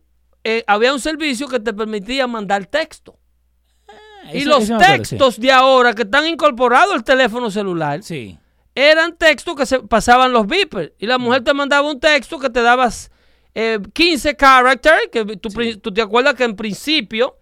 eh, 0.44 0.64
había 0.68 0.94
un 0.94 1.00
servicio 1.00 1.48
que 1.48 1.60
te 1.62 1.74
permitía 1.74 2.28
mandar 2.28 2.66
texto. 2.66 3.18
Ah, 3.88 3.94
y 4.34 4.40
eso- 4.40 4.50
los 4.50 4.64
eso 4.64 4.78
me 4.78 4.84
acuerdo, 4.84 5.06
sí. 5.06 5.10
textos 5.18 5.40
de 5.40 5.52
ahora 5.52 5.94
que 5.94 6.02
están 6.04 6.28
incorporados 6.28 6.94
al 6.94 7.04
teléfono 7.04 7.50
celular 7.50 8.04
Sí. 8.04 8.38
Eran 8.76 9.16
textos 9.18 9.56
que 9.56 9.66
se 9.66 9.80
pasaban 9.80 10.32
los 10.32 10.48
beepers. 10.48 10.92
Y 11.00 11.06
la 11.08 11.18
mujer 11.18 11.44
te 11.44 11.54
mandaba 11.54 11.90
un 11.90 12.00
texto 12.00 12.40
que 12.40 12.50
te 12.50 12.62
dabas 12.62 13.12
eh, 13.56 13.80
15 13.94 14.36
characters, 14.36 15.02
que 15.12 15.26
tú, 15.26 15.92
te 15.94 16.02
acuerdas 16.02 16.36
que 16.36 16.44
en 16.44 16.56
principio, 16.56 17.38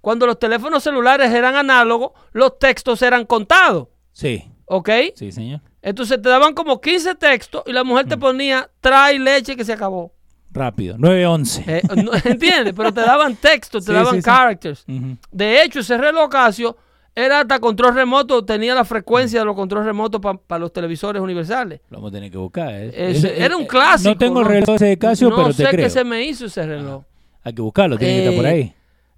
cuando 0.00 0.26
los 0.26 0.38
teléfonos 0.38 0.82
celulares 0.82 1.30
eran 1.32 1.54
análogos, 1.56 2.12
los 2.32 2.58
textos 2.58 3.02
eran 3.02 3.24
contados. 3.26 3.88
Sí. 4.12 4.44
¿Ok? 4.66 4.88
Sí, 5.14 5.30
señor. 5.32 5.60
Entonces 5.82 6.20
te 6.20 6.28
daban 6.28 6.54
como 6.54 6.80
15 6.80 7.14
textos 7.14 7.62
y 7.66 7.72
la 7.72 7.84
mujer 7.84 8.06
Mm. 8.06 8.08
te 8.08 8.16
ponía, 8.18 8.70
trae 8.80 9.18
leche 9.18 9.56
que 9.56 9.64
se 9.64 9.72
acabó. 9.72 10.12
Rápido. 10.52 10.96
9-11. 10.98 11.64
Eh, 11.66 11.82
no, 12.02 12.10
¿Entiendes? 12.24 12.74
Pero 12.76 12.92
te 12.92 13.00
daban 13.02 13.36
textos, 13.36 13.84
te 13.84 13.92
Sí, 13.92 13.96
daban 13.96 14.16
sí, 14.16 14.22
characters. 14.22 14.84
De 15.30 15.62
hecho, 15.62 15.80
ese 15.80 15.96
reloj 15.96 16.28
Casio 16.28 16.76
era 17.24 17.40
hasta 17.40 17.60
control 17.60 17.94
remoto, 17.94 18.44
tenía 18.44 18.74
la 18.74 18.84
frecuencia 18.84 19.38
de 19.40 19.44
los 19.44 19.54
control 19.54 19.84
remotos 19.84 20.20
para 20.46 20.58
los 20.58 20.72
televisores 20.72 21.20
universales. 21.22 21.80
Lo 21.90 21.98
vamos 21.98 22.10
a 22.10 22.14
tener 22.14 22.30
que 22.30 22.38
buscar. 22.38 22.72
¿eh? 22.72 22.88
Ese- 22.88 23.28
Ese- 23.28 23.44
era 23.44 23.56
un 23.56 23.64
eh, 23.64 23.66
clásico. 23.66 24.10
No 24.10 24.18
tengo 24.18 24.40
el 24.40 24.46
reloj 24.46 24.76
ese 24.76 24.86
de 24.86 24.98
Casio, 24.98 25.30
no 25.30 25.36
pero 25.36 25.48
te 25.48 25.54
sé 25.64 25.68
creo. 25.70 25.84
qué 25.84 25.90
se 25.90 26.04
me 26.04 26.24
hizo 26.24 26.46
ese 26.46 26.66
reloj. 26.66 27.04
Hay 27.42 27.52
que 27.54 27.62
buscarlo, 27.62 27.96
tiene 27.98 28.14
que 28.14 28.20
estar 28.24 28.36
por 28.36 28.46
Eh, 28.46 28.48
ahí. 28.48 28.74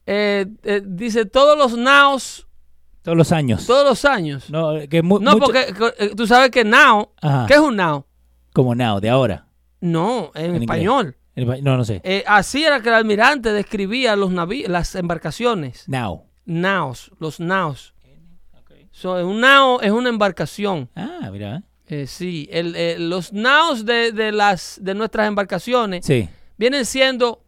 Eh, 0.07 0.47
eh, 0.65 0.83
dice 0.85 1.25
todos 1.27 1.57
los 1.57 1.77
nows, 1.77 2.47
Todos 3.03 3.17
los 3.19 3.33
años. 3.33 3.67
todos 3.67 3.85
los 3.85 4.05
años. 4.05 4.51
No, 4.51 4.73
No, 4.79 4.89
que 4.89 5.03
mu- 5.03 5.21
mucho- 5.21 5.39
porque 5.39 5.75
eh, 5.99 6.11
tú 6.17 6.27
sabes 6.27 6.51
que 6.51 6.65
now, 6.65 7.11
Ajá. 7.21 7.47
¿qué 7.47 7.55
es 7.55 7.61
un 7.61 7.77
now? 7.77 8.05
Como 8.53 8.75
now, 8.75 9.01
de 9.01 9.09
ahora. 9.11 9.47
No, 9.81 10.31
en, 10.35 10.57
español. 10.57 11.17
No, 11.35 11.77
no 11.77 11.85
sé. 11.85 12.03
Así 12.27 12.63
era 12.63 12.81
que 12.81 12.91
el 12.91 12.95
almirante 12.95 13.53
describía 13.53 14.15
los 14.17 14.31
las 14.69 14.95
embarcaciones. 14.95 15.89
Now. 15.89 16.25
Naos, 16.45 17.11
los 17.19 17.41
naos. 17.41 17.92
So, 18.93 19.27
un 19.27 19.41
nao 19.41 19.81
es 19.81 19.91
una 19.91 20.09
embarcación. 20.11 20.89
Ah, 20.95 21.29
mira. 21.33 21.63
¿eh? 21.89 22.07
Sí, 22.07 22.49
el, 22.53 22.75
eh, 22.77 22.97
los 22.99 23.33
naos 23.33 23.85
de, 23.85 24.13
de 24.13 24.31
las, 24.33 24.79
de 24.83 24.95
nuestras 24.95 25.27
embarcaciones 25.29 26.07
Sí, 26.07 26.29
vienen 26.57 26.85
siendo. 26.87 27.43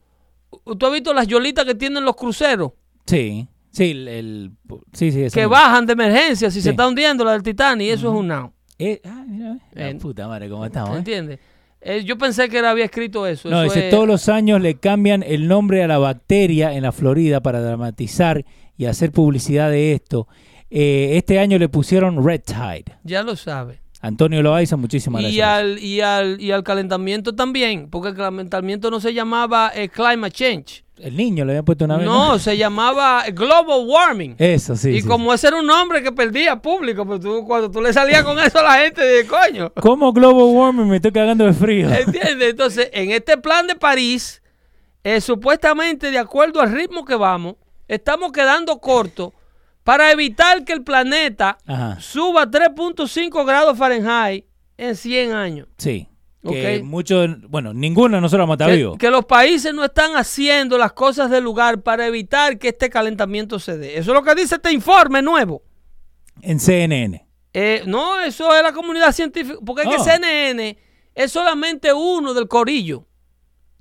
¿Tú 0.79 0.87
has 0.87 0.93
visto 0.93 1.13
las 1.15 1.27
yolitas 1.27 1.65
que 1.65 1.75
tienen 1.75 2.05
los 2.05 2.17
cruceros? 2.17 2.73
sí. 3.07 3.47
Sí, 3.71 3.91
el, 3.91 4.07
el- 4.07 4.51
sí, 4.93 5.11
sí. 5.11 5.19
Que 5.35 5.41
mismo. 5.41 5.49
bajan 5.51 5.85
de 5.85 5.95
emergencia 5.95 6.49
si 6.49 6.59
Sí. 6.61 6.63
se 6.63 6.71
está 6.71 6.87
hundiendo 6.87 7.25
la 7.25 7.33
del 7.33 7.43
Titanic. 7.43 7.91
Eso 7.91 8.09
es 8.13 8.15
un 8.21 8.29
nao. 8.29 8.53
Eh, 8.79 9.01
ah, 9.05 9.25
mira. 9.27 9.59
La 9.73 9.91
Eh, 9.91 9.95
puta 9.97 10.29
madre, 10.29 10.49
cómo 10.49 10.65
estamos. 10.65 10.97
¿Entiendes? 10.97 11.41
Yo 12.05 12.17
pensé 12.17 12.49
que 12.49 12.61
él 12.61 12.67
había 12.67 12.85
escrito 12.85 13.27
eso. 13.27 13.51
No, 13.51 13.65
Eso 13.65 13.75
dice, 13.75 13.89
es- 13.89 13.91
todos 13.91 14.07
los 14.07 14.29
años 14.29 14.61
le 14.61 14.77
cambian 14.77 15.25
el 15.25 15.49
nombre 15.49 15.83
a 15.83 15.89
la 15.89 15.99
bacteria 15.99 16.73
en 16.73 16.85
la 16.85 16.93
Florida 16.93 17.41
para 17.43 17.61
dramatizar 17.63 18.45
y 18.77 18.85
hacer 18.85 19.11
publicidad 19.11 19.71
de 19.71 19.93
esto. 19.95 20.29
Eh, 20.71 21.17
este 21.17 21.39
año 21.39 21.59
le 21.59 21.69
pusieron 21.69 22.25
Red 22.25 22.43
Tide. 22.43 22.97
Ya 23.05 23.23
lo 23.23 23.37
sabe. 23.37 23.81
Antonio 24.01 24.43
Loaiza, 24.43 24.77
muchísimas 24.77 25.23
Y 25.23 25.37
gracias. 25.37 25.49
al, 25.49 25.79
y, 25.79 26.01
al, 26.03 26.41
y 26.41 26.51
al 26.53 26.63
calentamiento 26.63 27.35
también, 27.35 27.89
porque 27.89 28.09
el 28.11 28.15
calentamiento 28.17 28.91
no 28.91 29.01
se 29.01 29.15
llamaba 29.15 29.73
eh, 29.75 29.89
climate 29.89 30.31
change. 30.33 30.85
El 30.99 31.17
niño 31.17 31.45
le 31.45 31.53
había 31.53 31.63
puesto 31.63 31.87
una 31.87 31.97
vez. 31.97 32.07
No, 32.07 32.39
se 32.39 32.57
llamaba 32.57 33.25
global 33.33 33.85
warming. 33.87 34.37
Eso, 34.39 34.77
sí. 34.77 34.91
y 34.91 35.01
sí. 35.01 35.09
como 35.09 35.33
ese 35.33 35.49
era 35.49 35.59
un 35.59 35.67
nombre 35.67 36.03
que 36.03 36.13
perdía 36.13 36.57
público, 36.57 37.05
pues 37.07 37.21
tú, 37.21 37.45
cuando 37.47 37.71
tú 37.71 37.81
le 37.81 37.93
salías 37.93 38.23
con 38.25 38.39
eso 38.39 38.59
a 38.59 38.63
la 38.63 38.75
gente, 38.85 39.03
de 39.03 39.27
coño. 39.27 39.73
¿Cómo 39.81 40.13
global 40.13 40.55
warming 40.55 40.87
me 40.87 40.97
estoy 40.97 41.11
cagando 41.13 41.47
de 41.47 41.53
frío? 41.55 41.89
¿Entiendes? 41.91 42.51
Entonces, 42.51 42.91
en 42.93 43.11
este 43.11 43.39
plan 43.39 43.67
de 43.67 43.75
París, 43.75 44.43
eh, 45.03 45.21
supuestamente, 45.21 46.11
de 46.11 46.19
acuerdo 46.19 46.61
al 46.61 46.73
ritmo 46.73 47.05
que 47.05 47.15
vamos, 47.17 47.57
estamos 47.89 48.31
quedando 48.33 48.79
cortos 48.79 49.33
para 49.85 50.11
evitar 50.11 50.65
que 50.65 50.73
el 50.73 50.83
planeta 50.83 51.59
Ajá, 51.67 51.99
suba 52.01 52.47
3.5 52.51 53.45
grados 53.47 53.79
Fahrenheit 53.79 54.45
en 54.77 54.97
100 54.97 55.33
años. 55.33 55.69
sí. 55.79 56.09
Que 56.47 56.77
Ok. 56.81 56.85
muchos, 56.85 57.41
bueno, 57.49 57.73
ninguno 57.73 58.17
de 58.17 58.21
nosotros 58.21 58.43
vamos 58.43 58.53
a 58.53 58.65
estar 58.65 58.69
Que, 58.71 58.77
vivos. 58.77 58.99
que 58.99 59.09
los 59.11 59.25
países 59.25 59.73
no 59.73 59.83
están 59.83 60.15
haciendo 60.15 60.77
las 60.77 60.93
cosas 60.93 61.31
del 61.31 61.43
lugar 61.43 61.81
para 61.81 62.07
evitar 62.07 62.59
que 62.59 62.69
este 62.69 62.91
calentamiento 62.91 63.59
se 63.59 63.79
dé. 63.79 63.97
Eso 63.97 64.11
es 64.11 64.15
lo 64.15 64.23
que 64.23 64.35
dice 64.35 64.57
este 64.57 64.71
informe 64.71 65.23
nuevo. 65.23 65.63
En 66.43 66.61
CNN. 66.61 67.27
Eh, 67.55 67.83
no, 67.87 68.21
eso 68.21 68.55
es 68.55 68.63
la 68.63 68.75
comunidad 68.75 69.13
científica. 69.13 69.59
Porque 69.65 69.85
es 69.85 69.89
que 69.89 69.97
Oh. 69.97 70.05
CNN 70.05 70.77
es 71.15 71.33
solamente 71.33 71.95
uno 71.95 72.35
del 72.35 72.47
corillo. 72.47 73.07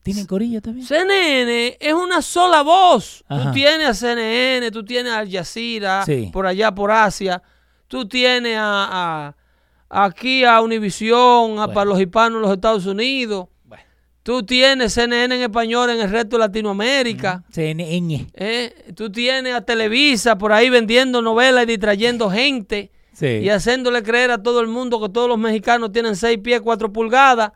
¿Tienen 0.03 0.25
corillo 0.25 0.61
también? 0.61 0.85
CNN 0.85 1.77
es 1.79 1.93
una 1.93 2.21
sola 2.21 2.61
voz. 2.61 3.23
Ajá. 3.27 3.45
Tú 3.45 3.51
tienes 3.53 3.87
a 3.87 3.93
CNN, 3.93 4.69
tú 4.71 4.83
tienes 4.83 5.11
a 5.13 5.19
Al 5.19 5.31
Jazeera, 5.31 6.03
Sí. 6.05 6.29
por 6.33 6.45
allá 6.45 6.73
por 6.75 6.91
Asia. 6.91 7.41
Tú 7.87 8.07
tienes 8.07 8.57
a, 8.57 9.33
a- 9.89 10.05
aquí 10.05 10.43
a 10.43 10.59
Univision, 10.61 11.51
a 11.53 11.65
Bueno. 11.67 11.73
para 11.73 11.85
los 11.85 11.99
hispanos 12.01 12.37
en 12.37 12.41
los 12.41 12.51
Estados 12.51 12.85
Unidos. 12.85 13.47
Bueno. 13.63 13.83
Tú 14.23 14.43
tienes 14.43 14.93
CNN 14.93 15.35
en 15.35 15.41
español 15.43 15.89
en 15.91 16.01
el 16.01 16.09
resto 16.09 16.35
de 16.37 16.39
Latinoamérica. 16.39 17.43
CNN. 17.51 18.27
¿eh? 18.33 18.93
Tú 18.95 19.11
tienes 19.11 19.53
a 19.53 19.61
Televisa 19.61 20.37
por 20.37 20.51
ahí 20.51 20.69
vendiendo 20.69 21.21
novelas 21.21 21.63
y 21.63 21.67
distrayendo 21.67 22.29
gente 22.29 22.91
Sí. 23.13 23.27
y 23.27 23.49
haciéndole 23.49 24.01
creer 24.03 24.31
a 24.31 24.41
todo 24.41 24.59
el 24.59 24.67
mundo 24.67 24.99
que 25.01 25.07
todos 25.09 25.29
los 25.29 25.37
mexicanos 25.37 25.91
tienen 25.91 26.15
6 26.15 26.39
pies 26.43 26.61
4 26.61 26.91
pulgadas. 26.91 27.51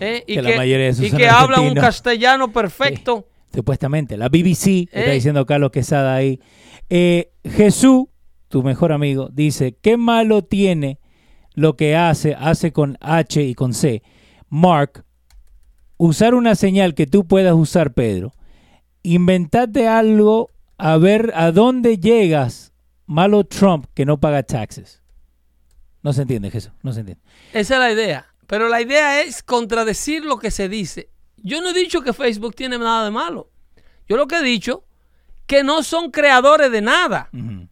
¿Eh? 0.00 0.24
Y 0.26 0.34
Que 0.34 0.42
la 0.42 0.56
mayoría 0.56 0.86
de 0.86 0.88
esos 0.88 1.06
y 1.06 1.10
que 1.10 1.28
hablan 1.28 1.60
un 1.62 1.74
castellano 1.74 2.52
perfecto. 2.52 3.26
Supuestamente. 3.52 4.16
La 4.16 4.28
BBC, 4.28 4.88
está 4.92 5.10
Eh. 5.10 5.14
diciendo 5.14 5.46
Carlos 5.46 5.70
Quesada 5.70 6.14
ahí. 6.14 6.40
Eh, 6.90 7.30
Jesús, 7.44 8.06
tu 8.48 8.62
mejor 8.62 8.92
amigo, 8.92 9.28
dice, 9.32 9.76
¿qué 9.80 9.96
malo 9.96 10.42
tiene 10.42 10.98
lo 11.54 11.76
que 11.76 11.96
hace, 11.96 12.34
hace 12.34 12.72
con 12.72 12.98
H 13.00 13.42
y 13.42 13.54
con 13.54 13.72
C? 13.74 14.02
Mark, 14.48 15.04
usar 15.96 16.34
una 16.34 16.54
señal 16.56 16.94
que 16.94 17.06
tú 17.06 17.26
puedas 17.26 17.54
usar, 17.54 17.92
Pedro. 17.94 18.34
Inventate 19.02 19.86
algo 19.86 20.50
a 20.78 20.96
ver 20.96 21.32
a 21.34 21.52
dónde 21.52 21.98
llegas, 21.98 22.72
malo 23.06 23.44
Trump 23.44 23.86
que 23.94 24.04
no 24.04 24.18
paga 24.18 24.42
taxes. 24.42 25.02
No 26.02 26.12
se 26.12 26.22
entiende, 26.22 26.50
Jesús, 26.50 26.72
no 26.82 26.92
se 26.92 27.00
entiende. 27.00 27.22
Esa 27.52 27.74
es 27.74 27.80
la 27.80 27.92
idea. 27.92 28.26
Pero 28.46 28.68
la 28.68 28.80
idea 28.80 29.22
es 29.22 29.42
contradecir 29.42 30.24
lo 30.24 30.38
que 30.38 30.50
se 30.50 30.68
dice. 30.68 31.08
Yo 31.36 31.60
no 31.60 31.70
he 31.70 31.74
dicho 31.74 32.02
que 32.02 32.12
Facebook 32.12 32.54
tiene 32.54 32.78
nada 32.78 33.04
de 33.04 33.10
malo. 33.10 33.50
Yo 34.08 34.16
lo 34.16 34.26
que 34.26 34.36
he 34.36 34.42
dicho 34.42 34.84
que 35.46 35.62
no 35.62 35.82
son 35.82 36.10
creadores 36.10 36.70
de 36.72 36.80
nada. 36.80 37.28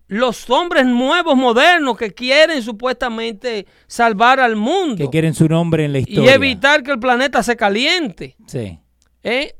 Los 0.06 0.48
hombres 0.50 0.84
nuevos, 0.84 1.36
modernos, 1.36 1.96
que 1.96 2.12
quieren 2.12 2.62
supuestamente 2.62 3.66
salvar 3.86 4.40
al 4.40 4.56
mundo 4.56 4.96
Que 4.96 5.08
quieren 5.10 5.34
su 5.34 5.48
nombre 5.48 5.86
en 5.86 5.92
la 5.92 5.98
y 6.00 6.02
historia. 6.02 6.34
evitar 6.34 6.82
que 6.82 6.90
el 6.92 6.98
planeta 6.98 7.42
se 7.42 7.56
caliente. 7.56 8.36
Sí. 8.46 8.78
¿eh? 9.22 9.56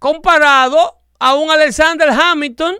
Comparado 0.00 0.98
a 1.18 1.34
un 1.34 1.50
Alexander 1.50 2.10
Hamilton 2.10 2.76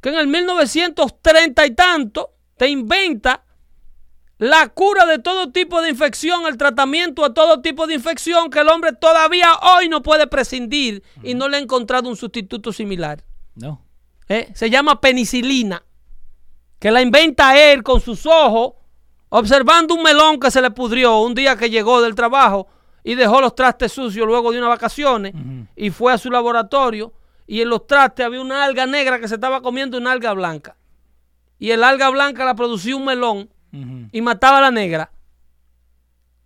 que 0.00 0.10
en 0.10 0.16
el 0.16 0.26
1930 0.26 1.66
y 1.66 1.70
tanto 1.70 2.34
te 2.58 2.68
inventa 2.68 3.43
la 4.44 4.68
cura 4.68 5.06
de 5.06 5.18
todo 5.18 5.52
tipo 5.52 5.80
de 5.80 5.88
infección, 5.88 6.44
el 6.46 6.58
tratamiento 6.58 7.24
a 7.24 7.32
todo 7.32 7.62
tipo 7.62 7.86
de 7.86 7.94
infección 7.94 8.50
que 8.50 8.60
el 8.60 8.68
hombre 8.68 8.92
todavía 8.92 9.48
hoy 9.54 9.88
no 9.88 10.02
puede 10.02 10.26
prescindir 10.26 11.02
y 11.22 11.32
no 11.32 11.48
le 11.48 11.56
ha 11.56 11.60
encontrado 11.60 12.10
un 12.10 12.16
sustituto 12.16 12.70
similar. 12.70 13.24
No. 13.54 13.82
¿eh? 14.28 14.50
se 14.54 14.68
llama 14.68 15.00
penicilina, 15.00 15.82
que 16.78 16.90
la 16.90 17.00
inventa 17.00 17.58
él 17.58 17.82
con 17.82 18.02
sus 18.02 18.26
ojos, 18.26 18.74
observando 19.30 19.94
un 19.94 20.02
melón 20.02 20.38
que 20.38 20.50
se 20.50 20.60
le 20.60 20.70
pudrió 20.70 21.20
un 21.20 21.34
día 21.34 21.56
que 21.56 21.70
llegó 21.70 22.02
del 22.02 22.14
trabajo 22.14 22.68
y 23.02 23.14
dejó 23.14 23.40
los 23.40 23.54
trastes 23.54 23.92
sucios 23.92 24.26
luego 24.26 24.52
de 24.52 24.58
unas 24.58 24.68
vacaciones 24.68 25.32
y 25.74 25.88
fue 25.88 26.12
a 26.12 26.18
su 26.18 26.30
laboratorio 26.30 27.14
y 27.46 27.62
en 27.62 27.70
los 27.70 27.86
trastes 27.86 28.26
había 28.26 28.42
una 28.42 28.62
alga 28.62 28.84
negra 28.84 29.18
que 29.18 29.26
se 29.26 29.36
estaba 29.36 29.62
comiendo 29.62 29.96
una 29.96 30.12
alga 30.12 30.34
blanca. 30.34 30.76
Y 31.58 31.70
el 31.70 31.82
alga 31.82 32.10
blanca 32.10 32.44
la 32.44 32.54
producía 32.54 32.94
un 32.94 33.06
melón 33.06 33.53
y 34.12 34.20
mataba 34.20 34.58
a 34.58 34.62
la 34.62 34.70
negra. 34.70 35.10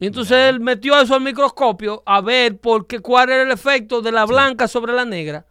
Y 0.01 0.07
entonces 0.07 0.37
él 0.49 0.61
metió 0.61 0.99
eso 1.01 1.15
al 1.15 1.21
microscopio 1.23 2.03
a 2.07 2.21
ver 2.21 2.59
por 2.59 2.87
qué, 2.87 3.01
cuál 3.01 3.31
era 3.31 3.43
el 3.43 3.51
efecto 3.51 4.01
de 4.01 4.13
la 4.13 4.25
blanca 4.27 4.69
sobre 4.69 4.93
la 4.93 5.05
negra. 5.05 5.45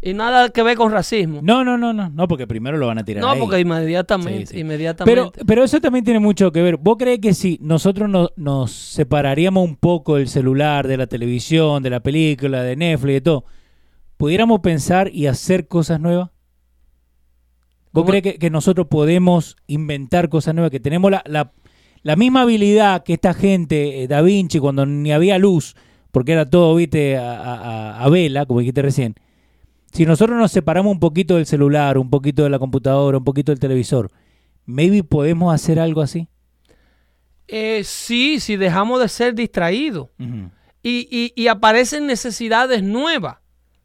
Y 0.00 0.14
nada 0.14 0.50
que 0.50 0.62
ver 0.62 0.76
con 0.76 0.92
racismo. 0.92 1.40
No, 1.42 1.64
no, 1.64 1.76
no, 1.76 1.92
no, 1.92 2.08
no, 2.08 2.28
porque 2.28 2.46
primero 2.46 2.76
lo 2.76 2.86
van 2.86 2.98
a 2.98 3.04
tirar. 3.04 3.20
No, 3.20 3.30
ahí. 3.30 3.40
porque 3.40 3.58
inmediatamente, 3.58 4.46
Sí, 4.46 4.54
sí. 4.54 4.60
inmediatamente. 4.60 5.32
Pero, 5.32 5.46
pero 5.46 5.64
eso 5.64 5.80
también 5.80 6.04
tiene 6.04 6.20
mucho 6.20 6.52
que 6.52 6.62
ver. 6.62 6.76
¿Vos 6.76 6.96
crees 6.98 7.18
que 7.18 7.34
si 7.34 7.58
nosotros 7.62 8.08
no- 8.08 8.28
nos 8.36 8.70
separaríamos 8.70 9.64
un 9.64 9.74
poco 9.74 10.14
del 10.16 10.28
celular, 10.28 10.86
de 10.86 10.98
la 10.98 11.08
televisión, 11.08 11.82
de 11.82 11.90
la 11.90 11.98
película, 12.00 12.62
de 12.62 12.76
Netflix, 12.76 13.12
de 13.14 13.20
todo, 13.22 13.44
pudiéramos 14.18 14.60
pensar 14.60 15.10
y 15.12 15.26
hacer 15.26 15.66
cosas 15.66 15.98
nuevas? 15.98 16.30
¿Vos 18.02 18.10
crees 18.10 18.22
que, 18.22 18.38
que 18.38 18.50
nosotros 18.50 18.86
podemos 18.88 19.56
inventar 19.66 20.28
cosas 20.28 20.54
nuevas? 20.54 20.70
Que 20.70 20.80
tenemos 20.80 21.10
la, 21.10 21.22
la- 21.26 21.52
la 22.02 22.16
misma 22.16 22.42
habilidad 22.42 23.02
que 23.02 23.14
esta 23.14 23.34
gente, 23.34 24.02
eh, 24.02 24.08
Da 24.08 24.22
Vinci, 24.22 24.58
cuando 24.60 24.86
ni 24.86 25.12
había 25.12 25.36
luz, 25.38 25.74
porque 26.12 26.32
era 26.32 26.48
todo, 26.48 26.74
viste, 26.76 27.16
a, 27.16 27.32
a- 27.32 27.54
a- 27.98 28.04
a 28.04 28.08
vela, 28.08 28.46
como 28.46 28.60
dijiste 28.60 28.82
recién. 28.82 29.14
Si 29.92 30.06
nosotros 30.06 30.38
nos 30.38 30.52
separamos 30.52 30.92
un 30.92 31.00
poquito 31.00 31.36
del 31.36 31.46
celular, 31.46 31.98
un 31.98 32.08
poquito 32.10 32.44
de 32.44 32.50
la 32.50 32.58
computadora, 32.58 33.18
un 33.18 33.24
poquito 33.24 33.52
del 33.52 33.58
televisor, 33.58 34.10
maybe 34.66 35.02
podemos 35.02 35.52
hacer 35.54 35.78
algo 35.80 36.00
así. 36.02 36.28
Eh, 37.48 37.82
sí, 37.84 38.40
si 38.40 38.56
dejamos 38.56 39.00
de 39.00 39.08
ser 39.08 39.34
distraídos. 39.34 40.08
Y, 40.82 41.08
y- 41.10 41.32
y 41.34 41.48
aparecen 41.48 42.06
necesidades 42.06 42.82
nuevas. 42.82 43.38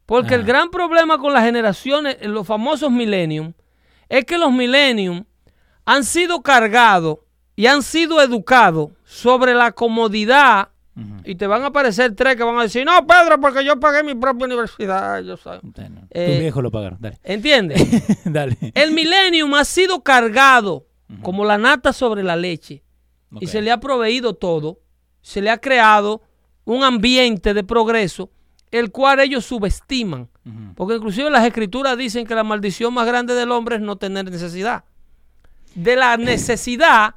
Porque 0.06 0.36
el 0.36 0.42
Ah. 0.42 0.46
gran 0.46 0.70
problema 0.70 1.18
con 1.18 1.34
las 1.34 1.46
generaciones, 1.46 2.18
los 2.28 2.46
famosos 2.46 2.92
millennium, 2.92 3.54
es 4.18 4.26
que 4.26 4.38
los 4.38 4.52
millennium 4.52 5.24
han 5.86 6.04
sido 6.04 6.42
cargados 6.42 7.18
y 7.56 7.66
han 7.68 7.82
sido 7.84 8.22
educados 8.22 8.90
sobre 9.04 9.54
la 9.54 9.72
comodidad. 9.72 10.70
Y 11.26 11.34
te 11.36 11.48
van 11.48 11.64
a 11.64 11.68
aparecer 11.68 12.14
tres 12.14 12.36
que 12.36 12.44
van 12.44 12.58
a 12.60 12.64
decir, 12.64 12.86
no, 12.86 13.08
Pedro, 13.08 13.40
porque 13.42 13.66
yo 13.66 13.80
pagué 13.80 14.04
mi 14.04 14.14
propia 14.14 14.46
universidad. 14.46 15.22
Yo 15.24 15.38
sé". 15.38 15.50
Bueno, 15.64 16.08
Eh, 16.12 16.52
lo 16.56 16.70
pagaron. 16.70 17.00
Dale. 17.02 17.18
¿Entiendes? 17.24 17.82
Dale. 18.26 18.56
el 18.76 18.92
millennium 18.92 19.52
ha 19.56 19.66
sido 19.66 20.04
cargado 20.04 20.86
como 21.24 21.46
la 21.46 21.58
nata 21.58 21.94
sobre 21.94 22.22
la 22.24 22.36
leche 22.36 22.84
y 23.40 23.48
se 23.48 23.62
le 23.64 23.72
ha 23.72 23.80
proveído 23.80 24.36
todo, 24.36 24.80
se 25.22 25.42
le 25.42 25.50
ha 25.50 25.58
creado 25.58 26.22
un 26.66 26.84
ambiente 26.84 27.54
de 27.56 27.64
progreso, 27.64 28.30
el 28.74 28.92
cual 28.92 29.20
ellos 29.22 29.46
subestiman. 29.46 30.28
Porque 30.76 30.96
inclusive 30.96 31.30
las 31.32 31.46
escrituras 31.46 31.98
dicen 31.98 32.28
que 32.28 32.36
la 32.36 32.44
maldición 32.44 32.94
más 32.94 33.08
grande 33.08 33.34
del 33.34 33.52
hombre 33.52 33.78
es 33.78 33.82
no 33.82 33.96
tener 33.96 34.30
necesidad. 34.30 34.84
De 35.76 35.96
la 35.96 36.18
necesidad 36.18 37.16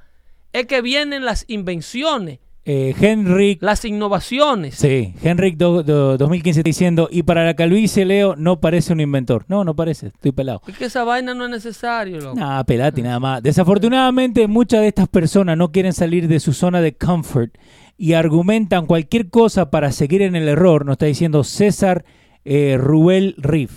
es 0.53 0.67
que 0.67 0.81
vienen 0.81 1.25
las 1.25 1.45
invenciones, 1.49 2.39
Eh, 2.69 2.95
Henrik, 3.01 3.63
las 3.63 3.85
innovaciones. 3.85 4.75
sí, 4.77 5.15
Henrik 5.23 5.57
do- 5.57 5.83
do- 5.83 6.17
2015 6.17 6.61
está 6.61 6.69
diciendo, 6.69 7.09
y 7.13 7.23
para 7.23 7.45
la 7.45 7.55
calvicie, 7.55 8.05
Leo, 8.05 8.35
no 8.37 8.61
parece 8.61 8.93
un 8.93 9.01
inventor. 9.01 9.45
No, 9.49 9.63
no 9.65 9.75
parece, 9.77 10.09
estoy 10.09 10.33
pelado. 10.33 10.63
Es 10.67 10.77
que 10.77 10.87
esa 10.87 11.05
vaina 11.05 11.33
no 11.35 11.45
es 11.45 11.51
necesario, 11.51 12.21
loco. 12.21 12.37
Nada, 12.39 12.65
pelate 12.65 13.03
nada 13.03 13.21
más. 13.21 13.43
Desafortunadamente, 13.43 14.47
muchas 14.49 14.81
de 14.81 14.89
estas 14.89 15.09
personas 15.09 15.57
no 15.57 15.71
quieren 15.71 15.93
salir 15.93 16.27
de 16.29 16.41
su 16.41 16.53
zona 16.53 16.81
de 16.81 16.95
comfort 16.97 17.55
y 17.97 18.13
argumentan 18.13 18.87
cualquier 18.87 19.31
cosa 19.31 19.71
para 19.71 19.93
seguir 19.93 20.23
en 20.23 20.37
el 20.37 20.49
error. 20.49 20.85
Nos 20.85 20.95
está 20.95 21.07
diciendo 21.07 21.45
César 21.45 22.05
eh, 22.45 22.77
Rubel 22.79 23.35
Riff, 23.39 23.73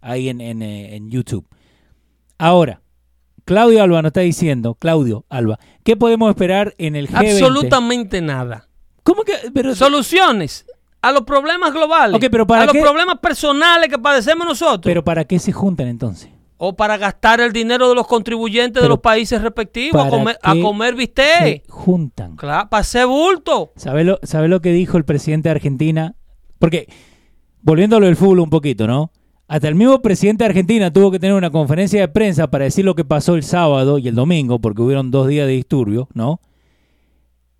ahí 0.00 0.28
en, 0.28 0.40
en, 0.40 0.62
eh, 0.62 0.96
en 0.96 1.10
YouTube. 1.10 1.46
Ahora, 2.38 2.82
Claudio 3.44 3.82
Alba 3.82 4.02
nos 4.02 4.10
está 4.10 4.20
diciendo, 4.20 4.74
Claudio 4.74 5.24
Alba, 5.28 5.58
¿qué 5.82 5.96
podemos 5.96 6.30
esperar 6.30 6.74
en 6.78 6.96
el 6.96 7.08
G20? 7.08 7.32
Absolutamente 7.32 8.20
nada. 8.20 8.68
¿Cómo 9.02 9.22
que? 9.22 9.34
Pero, 9.52 9.74
Soluciones 9.74 10.66
a 11.02 11.12
los 11.12 11.22
problemas 11.22 11.72
globales, 11.74 12.16
Ok, 12.16 12.24
pero 12.30 12.46
¿para 12.46 12.62
a 12.62 12.66
los 12.66 12.76
problemas 12.76 13.18
personales 13.18 13.90
que 13.90 13.98
padecemos 13.98 14.46
nosotros, 14.46 14.80
pero 14.84 15.04
¿para 15.04 15.26
qué 15.26 15.38
se 15.38 15.52
juntan 15.52 15.88
entonces? 15.88 16.30
O 16.56 16.76
para 16.76 16.96
gastar 16.96 17.40
el 17.40 17.52
dinero 17.52 17.88
de 17.88 17.94
los 17.94 18.06
contribuyentes 18.06 18.82
de 18.82 18.88
los 18.88 19.00
países 19.00 19.42
respectivos 19.42 20.00
a 20.00 20.10
¿para 20.10 20.10
comer, 20.10 20.38
a 20.42 20.52
Se 20.52 20.94
bistec. 20.94 21.70
juntan. 21.70 22.36
Claro, 22.36 22.68
para 22.70 22.80
hacer 22.80 23.06
bulto. 23.06 23.72
¿Sabe 23.76 24.04
lo, 24.04 24.18
sabe 24.22 24.48
lo 24.48 24.60
que 24.60 24.72
dijo 24.72 24.96
el 24.96 25.04
presidente 25.04 25.48
de 25.48 25.54
Argentina? 25.54 26.14
Porque, 26.58 26.88
volviendo 27.60 27.96
a 27.96 28.00
lo 28.00 28.06
del 28.06 28.16
fútbol 28.16 28.40
un 28.40 28.50
poquito, 28.50 28.86
¿no? 28.86 29.10
Hasta 29.46 29.68
el 29.68 29.74
mismo 29.74 30.00
presidente 30.00 30.44
de 30.44 30.48
Argentina 30.48 30.92
tuvo 30.92 31.10
que 31.10 31.18
tener 31.18 31.34
una 31.34 31.50
conferencia 31.50 32.00
de 32.00 32.08
prensa 32.08 32.50
para 32.50 32.64
decir 32.64 32.84
lo 32.84 32.94
que 32.94 33.04
pasó 33.04 33.34
el 33.34 33.42
sábado 33.42 33.98
y 33.98 34.08
el 34.08 34.14
domingo, 34.14 34.58
porque 34.58 34.80
hubieron 34.80 35.10
dos 35.10 35.28
días 35.28 35.46
de 35.46 35.52
disturbio, 35.52 36.08
¿no? 36.14 36.40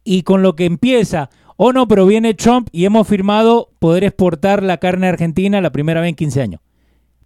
Y 0.03 0.23
con 0.23 0.43
lo 0.43 0.55
que 0.57 0.65
empieza, 0.65 1.29
oh 1.57 1.73
no, 1.73 1.87
pero 1.87 2.07
viene 2.07 2.35
Trump 2.35 2.69
y 2.73 2.87
hemos 2.87 3.07
firmado 3.07 3.71
poder 3.79 4.05
exportar 4.05 4.63
la 4.63 4.79
carne 4.79 5.09
argentina 5.09 5.61
la 5.61 5.73
primera 5.73 6.01
vez 6.01 6.11
en 6.11 6.15
15 6.15 6.43
años. 6.43 6.61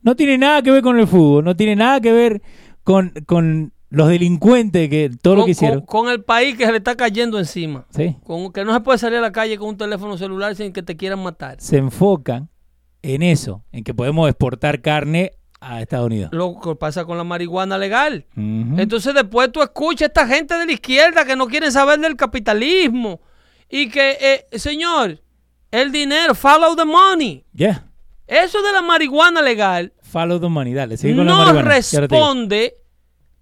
No 0.02 0.14
tiene 0.16 0.38
nada 0.38 0.62
que 0.62 0.70
ver 0.70 0.82
con 0.82 0.98
el 0.98 1.06
fútbol, 1.06 1.44
no 1.44 1.56
tiene 1.56 1.76
nada 1.76 2.00
que 2.00 2.12
ver 2.12 2.42
con, 2.84 3.12
con 3.26 3.72
los 3.90 4.08
delincuentes 4.08 4.88
que 4.88 5.10
todo 5.22 5.36
lo 5.36 5.44
que 5.44 5.52
hicieron. 5.52 5.80
con- 5.80 6.04
con 6.04 6.12
el 6.12 6.22
país 6.22 6.56
que 6.56 6.64
se 6.66 6.72
le 6.72 6.78
está 6.78 6.94
cayendo 6.96 7.38
encima. 7.38 7.86
Sí. 7.90 8.16
Con, 8.24 8.52
que 8.52 8.64
no 8.64 8.72
se 8.74 8.80
puede 8.80 8.98
salir 8.98 9.18
a 9.18 9.22
la 9.22 9.32
calle 9.32 9.58
con 9.58 9.68
un 9.70 9.76
teléfono 9.76 10.16
celular 10.18 10.54
sin 10.54 10.72
que 10.72 10.82
te 10.82 10.96
quieran 10.96 11.20
matar. 11.22 11.56
se 11.60 11.76
enfocan 11.78 12.48
en 13.02 13.22
eso, 13.22 13.64
en 13.72 13.84
que 13.84 13.94
podemos 13.94 14.28
exportar 14.28 14.80
carne 14.82 15.32
a 15.60 15.80
Estados 15.82 16.06
Unidos. 16.06 16.30
Lo 16.32 16.58
que 16.60 16.74
pasa 16.76 17.04
con 17.04 17.16
la 17.18 17.24
marihuana 17.24 17.78
legal. 17.78 18.26
Entonces 18.36 19.12
después 19.14 19.50
tú 19.50 19.60
escuchas 19.62 20.02
a 20.02 20.06
esta 20.06 20.26
gente 20.28 20.54
de 20.54 20.66
la 20.66 20.72
izquierda 20.72 21.24
que 21.24 21.34
no 21.34 21.46
quieren 21.46 21.72
saber 21.72 21.98
del 21.98 22.14
capitalismo 22.16 23.20
y 23.68 23.88
que, 23.88 24.16
eh, 24.50 24.58
señor, 24.58 25.20
el 25.70 25.90
dinero, 25.92 26.34
follow 26.34 26.76
the 26.76 26.84
money. 26.84 27.44
Yeah. 27.54 27.87
Eso 28.28 28.62
de 28.62 28.72
la 28.72 28.82
marihuana 28.82 29.40
legal 29.40 29.92
Follow 30.02 30.38
sigue 30.38 31.16
con 31.16 31.26
la 31.26 31.32
no 31.32 31.62
responde 31.62 32.76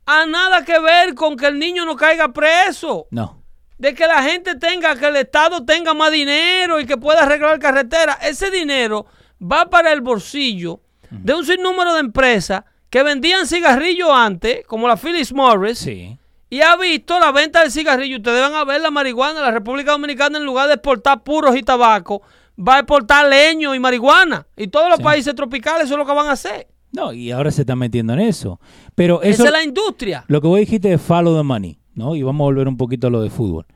a 0.07 0.25
nada 0.27 0.65
que 0.65 0.79
ver 0.79 1.15
con 1.15 1.37
que 1.37 1.47
el 1.49 1.59
niño 1.59 1.85
no 1.85 1.97
caiga 1.97 2.33
preso. 2.33 3.07
No. 3.11 3.43
De 3.79 3.95
que 3.95 4.07
la 4.07 4.23
gente 4.23 4.55
tenga, 4.55 4.97
que 4.97 5.07
el 5.07 5.17
Estado 5.17 5.65
tenga 5.65 5.93
más 5.93 6.13
dinero 6.13 6.81
y 6.81 6.87
que 6.87 6.97
pueda 6.97 7.25
arreglar 7.25 7.59
carreteras. 7.59 8.17
Ese 8.23 8.51
dinero 8.51 9.07
va 9.43 9.69
para 9.69 9.93
el 9.93 10.01
bolsillo 10.01 10.81
de 11.11 11.35
un 11.35 11.45
sinnúmero 11.45 11.95
de 11.95 12.01
empresas 12.01 12.63
que 12.89 13.03
vendían 13.03 13.47
cigarrillos 13.47 14.09
antes, 14.11 14.65
como 14.67 14.89
la 14.89 14.97
Phyllis 14.97 15.33
Morris, 15.33 15.79
Sí. 15.81 16.17
y 16.49 16.61
ha 16.63 16.77
visto 16.77 17.19
la 17.19 17.33
venta 17.33 17.61
del 17.61 17.73
cigarrillo. 17.73 18.19
Ustedes 18.19 18.41
van 18.41 18.55
a 18.55 18.65
ver 18.65 18.81
la 18.81 18.91
marihuana. 18.93 19.41
La 19.41 19.51
República 19.51 19.91
Dominicana, 19.93 20.39
en 20.39 20.45
lugar 20.45 20.69
de 20.69 20.75
exportar 20.75 21.23
puros 21.25 21.57
y 21.57 21.63
tabaco, 21.63 22.23
va 22.59 22.77
a 22.77 22.79
exportar 22.81 23.29
leño 23.29 23.75
y 23.75 23.79
marihuana. 23.79 24.47
Y 24.57 24.69
todos 24.69 24.89
los 24.89 24.99
Sí. 24.99 25.03
países 25.05 25.35
tropicales 25.35 25.85
eso 25.87 25.95
es 25.95 25.99
lo 25.99 26.07
que 26.07 26.13
van 26.13 26.27
a 26.29 26.33
hacer. 26.33 26.69
No, 26.93 27.13
y 27.13 27.31
ahora 27.31 27.51
se 27.51 27.63
están 27.63 27.79
metiendo 27.79 28.13
en 28.15 28.21
eso. 28.21 28.61
Pero 28.95 29.21
eso, 29.23 29.43
Esa 29.43 29.47
es 29.47 29.53
la 29.53 29.63
industria. 29.65 30.25
lo 30.29 30.41
que 30.41 30.47
vos 30.49 30.59
dijiste 30.59 30.93
es 30.93 31.01
follow 31.01 31.37
the 31.37 31.43
money, 31.43 31.79
¿no? 31.95 32.15
Y 32.17 32.23
vamos 32.23 32.45
a 32.45 32.47
volver 32.47 32.69
un 32.69 32.77
poquito 32.77 33.09
a 33.09 33.11
lo 33.11 33.21
de 33.21 33.29
fútbol. 33.31 33.67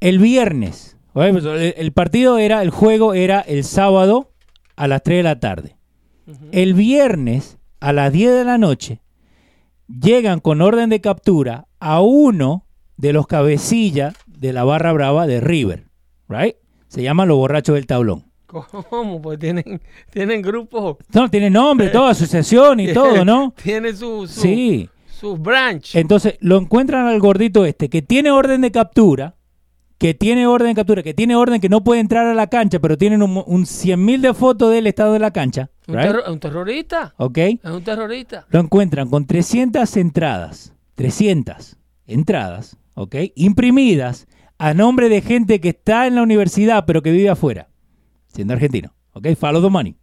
El 0.00 0.18
viernes. 0.18 0.96
Pues, 1.12 1.44
el 1.44 1.74
el 1.76 1.92
partido 1.92 2.38
era, 2.38 2.62
el 2.62 2.70
juego 2.70 3.12
era 3.14 3.40
el 3.40 3.64
sábado 3.64 4.30
a 4.76 4.88
las 4.88 5.02
3 5.02 5.18
de 5.18 5.22
la 5.22 5.38
tarde. 5.40 5.76
El 6.52 6.72
viernes 6.74 7.58
a 7.80 7.92
las 7.92 8.12
10 8.12 8.32
de 8.32 8.44
la 8.44 8.56
noche 8.56 9.02
llegan 9.88 10.40
con 10.40 10.62
orden 10.62 10.88
de 10.88 11.00
captura 11.02 11.66
a 11.80 12.00
uno 12.00 12.64
de 12.96 13.12
los 13.12 13.26
cabecillas 13.26 14.14
de 14.26 14.52
la 14.54 14.64
barra 14.64 14.92
brava 14.92 15.26
de 15.26 15.40
River, 15.40 15.88
right? 16.28 16.56
Se 16.92 17.02
llaman 17.02 17.26
los 17.28 17.38
borrachos 17.38 17.74
del 17.74 17.86
tablón. 17.86 18.24
¿Cómo? 18.46 19.22
Pues 19.22 19.38
tienen, 19.38 19.80
tienen 20.10 20.42
grupos. 20.42 20.98
No, 21.14 21.30
tiene 21.30 21.48
nombre, 21.48 21.88
toda 21.88 22.10
asociación 22.10 22.80
y 22.80 22.92
todo, 22.92 23.24
¿no? 23.24 23.54
Tiene 23.62 23.94
su, 23.94 24.26
su, 24.26 24.40
Sí. 24.42 24.90
su 25.06 25.38
branch. 25.38 25.94
Entonces 25.96 26.36
lo 26.40 26.58
encuentran 26.58 27.06
al 27.06 27.18
gordito 27.18 27.64
este 27.64 27.88
que 27.88 28.02
tiene 28.02 28.30
orden 28.30 28.60
de 28.60 28.70
captura, 28.70 29.36
que 29.96 30.12
tiene 30.12 30.46
orden 30.46 30.68
de 30.68 30.74
captura, 30.74 31.02
que 31.02 31.14
tiene 31.14 31.34
orden 31.34 31.62
que 31.62 31.70
no 31.70 31.82
puede 31.82 32.00
entrar 32.00 32.26
a 32.26 32.34
la 32.34 32.48
cancha, 32.48 32.78
pero 32.78 32.98
tienen 32.98 33.22
un, 33.22 33.42
un 33.46 33.64
100 33.64 34.04
mil 34.04 34.20
de 34.20 34.34
fotos 34.34 34.70
del 34.70 34.86
estado 34.86 35.14
de 35.14 35.18
la 35.20 35.30
cancha, 35.30 35.70
un, 35.88 35.94
right? 35.94 36.08
terro- 36.08 36.30
un 36.30 36.38
terrorista. 36.38 37.14
¿ok? 37.16 37.38
Es 37.38 37.58
un 37.64 37.82
terrorista. 37.84 38.44
Lo 38.50 38.60
encuentran 38.60 39.08
con 39.08 39.26
300 39.26 39.96
entradas, 39.96 40.74
300 40.96 41.78
entradas, 42.06 42.76
¿ok? 42.94 43.14
Imprimidas 43.34 44.26
a 44.62 44.74
nombre 44.74 45.08
de 45.08 45.22
gente 45.22 45.60
que 45.60 45.70
está 45.70 46.06
en 46.06 46.14
la 46.14 46.22
universidad 46.22 46.84
pero 46.86 47.02
que 47.02 47.10
vive 47.10 47.28
afuera, 47.28 47.68
siendo 48.28 48.54
argentino, 48.54 48.94
¿ok? 49.12 49.34
Follow 49.34 49.60
the 49.60 49.68
money. 49.68 49.96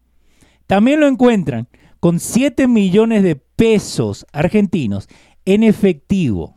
También 0.68 1.00
lo 1.00 1.08
encuentran 1.08 1.70
con 2.02 2.20
7 2.20 2.68
millones 2.68 3.24
de 3.24 3.38
pesos 3.38 4.26
argentinos 4.34 5.08
en 5.46 5.64
efectivo 5.64 6.56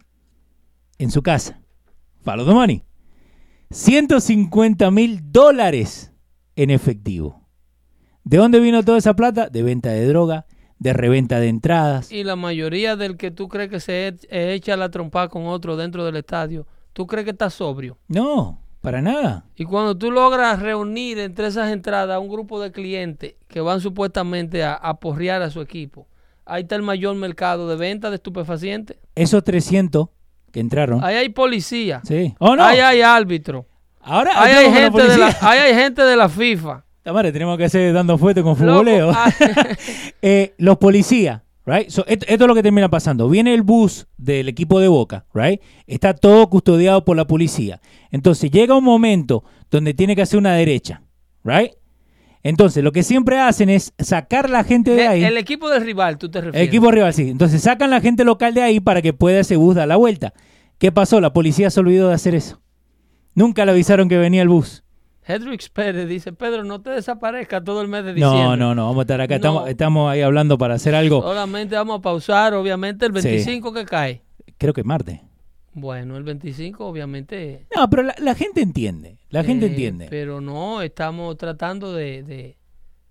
en 0.98 1.12
su 1.12 1.22
casa. 1.22 1.60
Follow 2.24 2.44
the 2.44 2.52
money. 2.52 2.82
150 3.70 4.90
mil 4.90 5.20
dólares 5.30 6.12
en 6.56 6.70
efectivo. 6.70 7.46
¿De 8.24 8.36
dónde 8.36 8.58
vino 8.58 8.82
toda 8.82 8.98
esa 8.98 9.14
plata? 9.14 9.48
De 9.48 9.62
venta 9.62 9.90
de 9.90 10.08
droga, 10.08 10.46
de 10.80 10.92
reventa 10.92 11.38
de 11.38 11.46
entradas. 11.46 12.10
Y 12.10 12.24
la 12.24 12.34
mayoría 12.34 12.96
del 12.96 13.16
que 13.16 13.30
tú 13.30 13.46
crees 13.46 13.70
que 13.70 13.78
se 13.78 14.12
echa 14.28 14.76
la 14.76 14.90
trompa 14.90 15.28
con 15.28 15.46
otro 15.46 15.76
dentro 15.76 16.04
del 16.04 16.16
estadio, 16.16 16.66
tú 16.92 17.06
crees 17.06 17.24
que 17.24 17.30
está 17.30 17.50
sobrio. 17.50 17.98
No, 18.08 18.60
para 18.80 19.00
nada. 19.02 19.44
Y 19.56 19.64
cuando 19.64 19.96
tú 19.96 20.10
logras 20.10 20.60
reunir 20.60 21.18
entre 21.18 21.46
esas 21.46 21.70
entradas 21.72 22.16
a 22.16 22.18
un 22.18 22.28
grupo 22.28 22.60
de 22.60 22.72
clientes 22.72 23.34
que 23.48 23.60
van 23.60 23.80
supuestamente 23.80 24.64
a 24.64 24.74
aporrear 24.74 25.42
a 25.42 25.50
su 25.50 25.60
equipo, 25.60 26.06
ahí 26.44 26.62
está 26.62 26.76
el 26.76 26.82
mayor 26.82 27.14
mercado 27.16 27.68
de 27.68 27.76
venta 27.76 28.10
de 28.10 28.16
estupefacientes. 28.16 28.96
Esos 29.14 29.42
300 29.44 30.08
que 30.50 30.60
entraron. 30.60 31.02
Ahí 31.02 31.16
hay 31.16 31.28
policía. 31.30 32.00
Sí. 32.04 32.34
Oh, 32.38 32.56
no. 32.56 32.64
Ahí 32.64 32.78
hay 32.80 33.00
árbitro. 33.02 33.66
Ahora 34.04 34.32
Ahí 34.34 34.52
hay, 34.52 34.72
gente 34.72 35.02
de 35.02 35.16
la, 35.16 35.36
ahí 35.40 35.58
hay 35.60 35.74
gente 35.74 36.02
de 36.02 36.16
la 36.16 36.28
FIFA. 36.28 36.84
Ta 37.02 37.12
madre, 37.12 37.32
tenemos 37.32 37.56
que 37.56 37.64
hacer 37.64 37.92
dando 37.92 38.18
fuerte 38.18 38.42
con 38.42 38.56
futboleo. 38.56 39.12
ah, 39.14 39.32
Eh, 40.22 40.54
los 40.58 40.78
policías, 40.78 41.42
right? 41.66 41.88
So, 41.88 42.04
esto, 42.06 42.26
esto 42.28 42.44
es 42.44 42.48
lo 42.48 42.54
que 42.54 42.62
termina 42.62 42.88
pasando. 42.88 43.28
Viene 43.28 43.54
el 43.54 43.62
bus 43.62 44.06
del 44.16 44.48
equipo 44.48 44.80
de 44.80 44.88
Boca, 44.88 45.26
right? 45.34 45.60
Está 45.86 46.14
todo 46.14 46.48
custodiado 46.50 47.04
por 47.04 47.16
la 47.16 47.26
policía. 47.26 47.80
Entonces 48.10 48.50
llega 48.50 48.76
un 48.76 48.84
momento 48.84 49.44
donde 49.70 49.94
tiene 49.94 50.14
que 50.16 50.22
hacer 50.22 50.38
una 50.38 50.54
derecha, 50.54 51.02
right? 51.44 51.72
Entonces 52.44 52.82
lo 52.82 52.90
que 52.90 53.04
siempre 53.04 53.38
hacen 53.38 53.70
es 53.70 53.92
sacar 53.98 54.50
la 54.50 54.64
gente 54.64 54.90
de 54.92 55.06
ahí. 55.06 55.24
el 55.24 55.36
equipo 55.38 55.68
del 55.70 55.84
rival, 55.84 56.18
tú 56.18 56.28
te 56.28 56.40
El 56.40 56.46
refieres. 56.46 56.68
equipo 56.68 56.90
rival, 56.90 57.14
sí. 57.14 57.30
Entonces 57.30 57.62
sacan 57.62 57.90
la 57.90 58.00
gente 58.00 58.24
local 58.24 58.52
de 58.54 58.62
ahí 58.62 58.80
para 58.80 59.00
que 59.00 59.12
pueda 59.12 59.38
ese 59.40 59.54
bus 59.56 59.76
dar 59.76 59.86
la 59.86 59.96
vuelta. 59.96 60.32
¿Qué 60.78 60.90
pasó? 60.90 61.20
La 61.20 61.32
policía 61.32 61.70
se 61.70 61.78
olvidó 61.78 62.08
de 62.08 62.14
hacer 62.14 62.34
eso. 62.34 62.60
Nunca 63.34 63.64
le 63.64 63.70
avisaron 63.70 64.08
que 64.08 64.18
venía 64.18 64.42
el 64.42 64.48
bus. 64.48 64.82
Hedrix 65.26 65.68
Pérez 65.68 66.08
dice, 66.08 66.32
Pedro, 66.32 66.64
no 66.64 66.80
te 66.80 66.90
desaparezca 66.90 67.62
todo 67.62 67.80
el 67.82 67.88
mes 67.88 68.04
de 68.04 68.14
diciembre. 68.14 68.40
No, 68.42 68.56
no, 68.56 68.74
no, 68.74 68.86
vamos 68.86 68.98
a 68.98 69.02
estar 69.02 69.20
acá. 69.20 69.34
No. 69.34 69.36
Estamos, 69.36 69.68
estamos 69.68 70.10
ahí 70.10 70.20
hablando 70.20 70.58
para 70.58 70.74
hacer 70.74 70.94
algo. 70.94 71.22
Solamente 71.22 71.76
vamos 71.76 71.98
a 71.98 72.02
pausar, 72.02 72.54
obviamente, 72.54 73.06
el 73.06 73.16
Sí. 73.20 73.28
25 73.28 73.72
que 73.72 73.84
cae. 73.84 74.22
Creo 74.58 74.72
que 74.72 74.82
martes. 74.82 75.20
Bueno, 75.74 76.16
el 76.16 76.22
25 76.24 76.84
obviamente... 76.86 77.66
No, 77.74 77.88
pero 77.88 78.02
la, 78.02 78.14
la 78.18 78.34
gente 78.34 78.60
entiende. 78.60 79.18
La 79.30 79.42
gente 79.44 79.66
eh, 79.66 79.68
entiende. 79.70 80.06
Pero 80.10 80.40
no, 80.40 80.82
estamos 80.82 81.36
tratando 81.38 81.92
de, 81.94 82.22
de, 82.24 82.58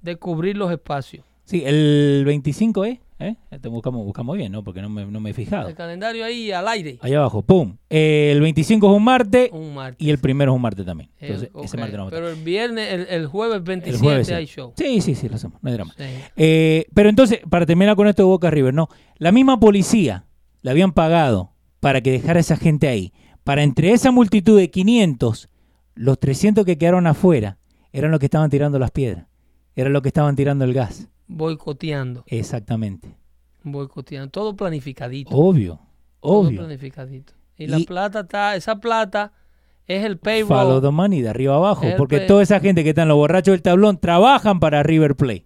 de 0.01 0.15
cubrir 0.17 0.57
los 0.57 0.71
espacios. 0.71 1.25
Sí, 1.51 1.63
el 1.65 2.23
25 2.25 2.85
es. 2.85 2.99
¿eh? 3.19 3.35
Este 3.51 3.67
buscamos, 3.67 4.03
buscamos 4.05 4.35
bien, 4.37 4.51
¿no? 4.51 4.63
Porque 4.63 4.81
no 4.81 4.89
me, 4.89 5.05
no 5.05 5.19
me 5.19 5.29
he 5.29 5.33
fijado. 5.33 5.67
El 5.69 5.75
calendario 5.75 6.23
ahí 6.25 6.51
al 6.51 6.67
aire. 6.69 6.97
Allá 7.01 7.19
abajo, 7.19 7.41
pum. 7.43 7.75
Eh, 7.89 8.29
el 8.31 8.41
25 8.41 8.89
es 8.89 8.97
un 8.97 9.03
martes 9.03 9.49
Un 9.51 9.73
martes. 9.75 9.97
y 10.05 10.09
el 10.09 10.17
primero 10.17 10.53
es 10.53 10.55
un 10.55 10.61
martes 10.61 10.85
también. 10.85 11.09
El- 11.19 11.27
Entonces, 11.33 11.51
ese 11.63 11.77
martes 11.77 11.97
no 11.97 12.09
Pero 12.09 12.29
el 12.29 12.41
viernes, 12.43 12.91
el, 12.91 13.01
el 13.09 13.27
jueves 13.27 13.57
estar. 13.57 13.67
27 13.67 13.95
El 13.97 14.01
jueves 14.01 14.27
sí. 14.27 14.33
hay 14.33 14.45
show. 14.47 14.73
Sí, 14.77 15.01
sí, 15.01 15.13
sí, 15.13 15.29
lo 15.29 15.35
hacemos. 15.35 15.61
No 15.61 15.69
hay 15.69 15.75
drama. 15.75 15.93
Sí. 15.97 16.03
Eh, 16.37 16.85
pero 16.95 17.09
entonces, 17.09 17.41
para 17.49 17.65
terminar 17.65 17.95
con 17.95 18.07
esto 18.07 18.23
de 18.23 18.27
Boca 18.27 18.49
River, 18.49 18.73
no. 18.73 18.87
La 19.17 19.31
misma 19.31 19.59
policía 19.59 20.25
le 20.61 20.71
habían 20.71 20.93
pagado 20.93 21.51
para 21.79 22.01
que 22.01 22.11
dejara 22.11 22.37
a 22.37 22.41
esa 22.41 22.55
gente 22.57 22.87
ahí. 22.87 23.13
Para 23.43 23.63
entre 23.63 23.91
esa 23.91 24.11
multitud 24.11 24.57
de 24.57 24.69
500, 24.71 25.49
los 25.95 26.19
300 26.19 26.65
que 26.65 26.77
quedaron 26.77 27.07
afuera 27.07 27.57
eran 27.91 28.09
los 28.11 28.19
que 28.19 28.27
estaban 28.27 28.49
tirando 28.49 28.79
las 28.79 28.91
piedras. 28.91 29.27
Eran 29.75 29.91
los 29.93 30.01
que 30.01 30.07
estaban 30.09 30.35
tirando 30.35 30.63
el 30.65 30.73
gas. 30.73 31.09
Boicoteando, 31.33 32.23
Exactamente. 32.27 33.15
boicoteando. 33.63 34.29
Todo 34.29 34.55
planificadito. 34.55 35.35
Obvio. 35.35 35.79
Todo 36.19 36.39
Obvio. 36.39 36.59
planificadito. 36.59 37.33
Y, 37.57 37.67
la 37.67 37.79
plata 37.79 38.21
está, 38.21 38.55
esa 38.55 38.79
plata 38.79 39.33
es 39.87 40.03
el 40.03 40.17
Follow 40.19 40.47
payroll. 40.47 40.81
the 40.81 40.89
money 40.89 41.21
de 41.21 41.29
arriba 41.29 41.55
abajo. 41.55 41.85
Porque 41.97 42.17
pay- 42.19 42.27
toda 42.27 42.43
esa 42.43 42.59
gente 42.59 42.83
que 42.83 42.89
están 42.89 43.07
los 43.07 43.17
borrachos 43.17 43.53
del 43.53 43.61
tablón 43.61 43.97
trabajan 43.99 44.59
para 44.59 44.83
River 44.83 45.15
Plate. 45.15 45.45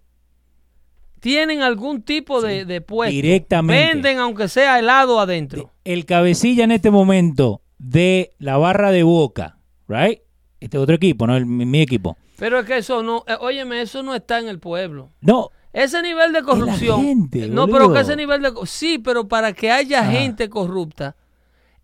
Tienen 1.20 1.62
algún 1.62 2.02
tipo 2.02 2.40
de, 2.40 2.64
de 2.64 2.80
puesto. 2.80 3.12
Directamente. 3.14 3.94
Venden 3.94 4.18
aunque 4.18 4.48
sea 4.48 4.78
helado 4.78 5.18
adentro. 5.20 5.72
El 5.84 6.04
cabecilla 6.04 6.64
en 6.64 6.72
este 6.72 6.90
momento 6.90 7.62
de 7.78 8.32
la 8.38 8.56
barra 8.56 8.90
de 8.90 9.02
Boca, 9.02 9.58
right? 9.88 10.20
Este 10.60 10.78
otro 10.78 10.94
equipo, 10.94 11.26
no 11.26 11.36
el, 11.36 11.46
mi, 11.46 11.66
mi 11.66 11.80
equipo. 11.80 12.16
Pero 12.38 12.58
es 12.60 12.66
que 12.66 12.78
eso 12.78 13.02
no, 13.02 13.24
eh, 13.26 13.36
óyeme, 13.40 13.80
eso 13.80 14.02
no 14.02 14.14
está 14.14 14.38
en 14.38 14.48
el 14.48 14.58
pueblo. 14.58 15.10
No, 15.20 15.50
Ese 15.84 16.00
nivel 16.00 16.32
de 16.32 16.42
corrupción. 16.42 17.02
gente, 17.02 17.48
no, 17.48 17.68
pero 17.68 17.92
que 17.92 18.00
ese 18.00 18.16
nivel 18.16 18.40
de. 18.42 18.52
Sí, 18.64 18.98
pero 18.98 19.28
para 19.28 19.52
que 19.52 19.70
haya 19.70 20.00
Ah. 20.00 20.04
gente 20.10 20.48
corrupta, 20.48 21.16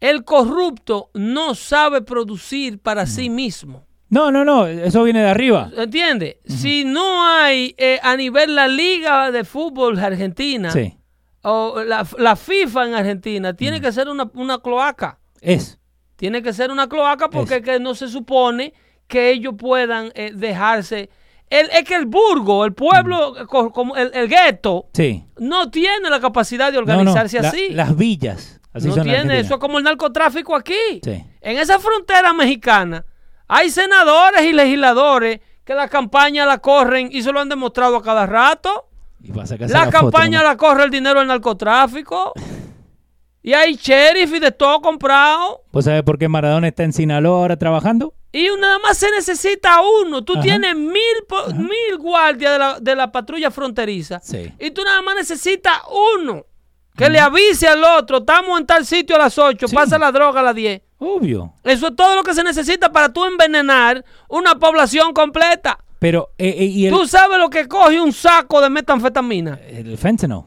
el 0.01 0.25
corrupto 0.25 1.11
no 1.15 1.55
sabe 1.55 2.01
producir 2.01 2.79
para 2.79 3.05
sí 3.07 3.29
mismo. 3.29 3.85
no, 4.09 4.31
no, 4.31 4.45
no, 4.45 4.67
eso 4.67 5.05
viene 5.05 5.21
de 5.23 5.29
arriba. 5.29 5.71
¿Entiendes? 5.77 6.37
Si 6.47 6.85
no 6.85 7.23
hay 7.27 7.75
eh, 7.79 7.99
a 8.03 8.17
nivel 8.17 8.55
la 8.55 8.67
Liga 8.69 9.31
de 9.31 9.45
Fútbol 9.45 9.99
Argentina 9.99 10.71
Sí, 10.71 10.97
o 11.43 11.83
la, 11.85 12.07
la 12.19 12.35
FIFA 12.37 12.87
en 12.89 12.95
Argentina, 12.95 13.55
tiene 13.55 13.81
que 13.81 13.93
ser 13.93 14.09
una, 14.09 14.31
una 14.35 14.59
cloaca. 14.59 15.19
es. 15.41 15.79
Tiene 16.17 16.41
que 16.43 16.53
ser 16.53 16.71
una 16.71 16.89
cloaca 16.89 17.29
porque 17.31 17.57
Es. 17.57 17.63
que 17.63 17.81
no 17.81 17.95
se 17.95 18.07
supone 18.09 18.73
que 19.09 19.31
ellos 19.33 19.55
puedan 19.59 20.13
eh, 20.15 20.31
dejarse. 20.35 21.11
El, 21.53 21.69
es 21.71 21.85
que 21.85 21.95
el 21.97 22.07
burgo, 22.07 22.65
el 22.65 22.73
pueblo, 22.73 23.35
Mm. 23.35 23.69
como 23.73 23.95
el, 23.97 24.11
el 24.15 24.29
gueto, 24.29 24.87
Sí. 24.95 25.25
no 25.39 25.71
tiene 25.71 26.09
la 26.09 26.19
capacidad 26.21 26.73
de 26.73 26.79
No, 26.79 26.85
no, 26.87 26.93
organizarse 26.93 27.41
la- 27.43 27.49
así. 27.49 27.69
las 27.71 27.95
villas. 27.97 28.61
Así 28.73 28.89
no 28.89 28.95
son 28.95 29.05
tiene, 29.05 29.39
eso 29.41 29.55
es 29.55 29.61
como 29.61 29.77
el 29.79 29.85
narcotráfico 29.85 30.57
aquí. 30.57 31.01
Sí. 31.05 31.23
En 31.43 31.59
esa 31.59 31.79
frontera 31.79 32.33
mexicana 32.33 33.05
hay 33.49 33.69
senadores 33.71 34.43
y 34.47 34.53
legisladores 34.53 35.41
que 35.65 35.75
la 35.75 35.89
campaña 35.89 36.47
la 36.47 36.57
corren 36.59 37.11
y 37.13 37.23
se 37.23 37.31
lo 37.33 37.41
han 37.41 37.49
demostrado 37.51 37.97
a 37.97 38.03
cada 38.03 38.25
rato. 38.27 38.89
Y 39.23 39.29
La 39.33 39.45
foto 39.47 39.91
campaña 39.91 40.43
la 40.43 40.57
corre 40.57 40.85
el 40.85 40.91
dinero 40.91 41.19
del 41.21 41.29
narcotráfico. 41.29 42.33
Y 43.43 43.55
hay 43.55 43.75
sheriff 43.75 44.33
y 44.35 44.39
de 44.39 44.53
todo 44.53 44.81
comprado. 44.81 45.63
¿Vos 45.73 45.85
sabés 45.85 46.03
por 46.05 46.19
qué 46.19 46.29
Maradona 46.29 46.69
está 46.69 46.85
en 46.85 46.93
Sinaloa 46.93 47.39
ahora 47.39 47.57
trabajando? 47.57 48.15
Y 48.31 48.49
nada 48.61 48.79
más 48.79 48.97
se 48.99 49.11
necesita 49.11 49.81
uno. 50.05 50.23
Tú 50.23 50.35
Ajá. 50.35 50.43
tienes 50.43 50.77
mil, 50.77 50.95
mil 51.57 51.99
guardias 51.99 52.53
de 52.53 52.59
la, 52.59 52.81
de 52.81 52.97
la 52.97 53.11
patrulla 53.13 53.51
fronteriza. 53.51 54.21
Sí. 54.21 54.53
Y 54.61 54.71
tú 54.71 54.83
nada 54.85 55.03
más 55.03 55.17
necesitas 55.17 55.79
uno. 56.17 56.47
Que 56.97 57.09
le 57.09 57.19
avise 57.19 57.67
al 57.67 57.83
otro. 57.83 58.19
Estamos 58.19 58.61
en 58.61 58.67
tal 58.67 58.85
sitio 58.87 59.17
a 59.17 59.19
las 59.19 59.37
8. 59.39 59.67
Sí. 59.67 59.75
Pasa 59.75 59.99
la 59.99 60.13
droga 60.13 60.41
a 60.41 60.43
las 60.45 60.55
10. 60.55 60.83
Obvio. 60.99 61.55
Eso 61.65 61.89
es 61.89 61.97
todo 61.97 62.15
lo 62.15 62.23
que 62.23 62.35
se 62.35 62.45
necesita 62.45 62.93
para 62.93 63.13
tú 63.13 63.25
envenenar 63.25 64.05
una 64.29 64.55
población 64.57 65.13
completa. 65.15 65.79
Pero, 65.99 66.31
eh, 66.37 66.55
eh, 66.59 66.65
¿y 66.65 66.87
el, 66.87 66.93
Tú 66.93 67.07
sabes 67.07 67.39
lo 67.39 67.49
que 67.49 67.67
coge 67.67 67.99
un 68.01 68.13
saco 68.13 68.61
de 68.61 68.69
metanfetamina. 68.71 69.59
el 69.69 69.97
fentanyl? 69.97 70.43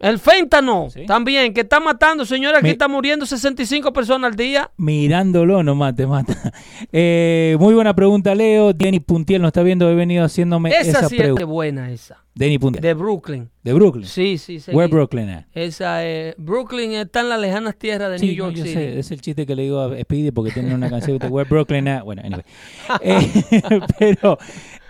El 0.00 0.18
féntano 0.18 0.88
Sí. 0.90 1.06
también, 1.06 1.54
que 1.54 1.62
está 1.62 1.80
matando, 1.80 2.26
señora, 2.26 2.58
aquí 2.58 2.64
Mi- 2.66 2.70
está 2.72 2.88
muriendo 2.88 3.24
65 3.24 3.92
personas 3.92 4.32
al 4.32 4.36
día. 4.36 4.70
Mirándolo 4.76 5.62
nomás 5.62 5.94
te 5.94 6.06
mata. 6.06 6.34
Eh, 6.92 7.56
muy 7.58 7.74
buena 7.74 7.94
pregunta, 7.94 8.34
Leo. 8.34 8.72
Denny 8.72 9.00
Puntiel 9.00 9.40
nos 9.42 9.48
está 9.48 9.62
viendo, 9.62 9.90
he 9.90 9.94
venido 9.94 10.24
haciéndome 10.24 10.70
Esa, 10.70 10.80
esa, 10.98 11.08
sí 11.08 11.16
es 11.16 11.22
pregunta. 11.22 11.44
buena, 11.46 11.90
esa. 11.90 12.18
Denny 12.34 12.58
Puntiel. 12.58 12.82
De, 12.82 12.88
De 12.88 12.94
Brooklyn. 12.94 13.48
Brooklyn. 13.62 14.04
Sí, 14.06 14.38
sí, 14.38 14.60
sí. 14.60 14.70
Where 14.72 14.88
Brooklyn 14.92 15.28
at? 15.30 15.44
Esa 15.54 16.04
es. 16.04 16.34
Brooklyn 16.36 16.92
está 16.92 17.20
en 17.20 17.28
las 17.30 17.40
lejanas 17.40 17.76
tierras 17.76 18.10
de 18.10 18.18
Sí, 18.18 18.26
New 18.26 18.36
no, 18.36 18.44
York 18.50 18.56
yo 18.56 18.64
City. 18.64 18.74
sé, 18.74 18.98
es 18.98 19.10
el 19.12 19.20
chiste 19.20 19.46
que 19.46 19.54
le 19.56 19.62
digo 19.62 19.80
a 19.80 19.96
Speedy 20.00 20.30
porque 20.32 20.50
tiene 20.52 20.74
una 20.74 20.90
canción 20.90 21.18
de 21.18 21.26
Where 21.28 21.48
Brooklyn 21.48 21.88
at. 21.88 22.02
Bueno, 22.04 22.22
anyway. 22.24 22.42
Eh, 23.00 23.80
pero, 23.98 24.38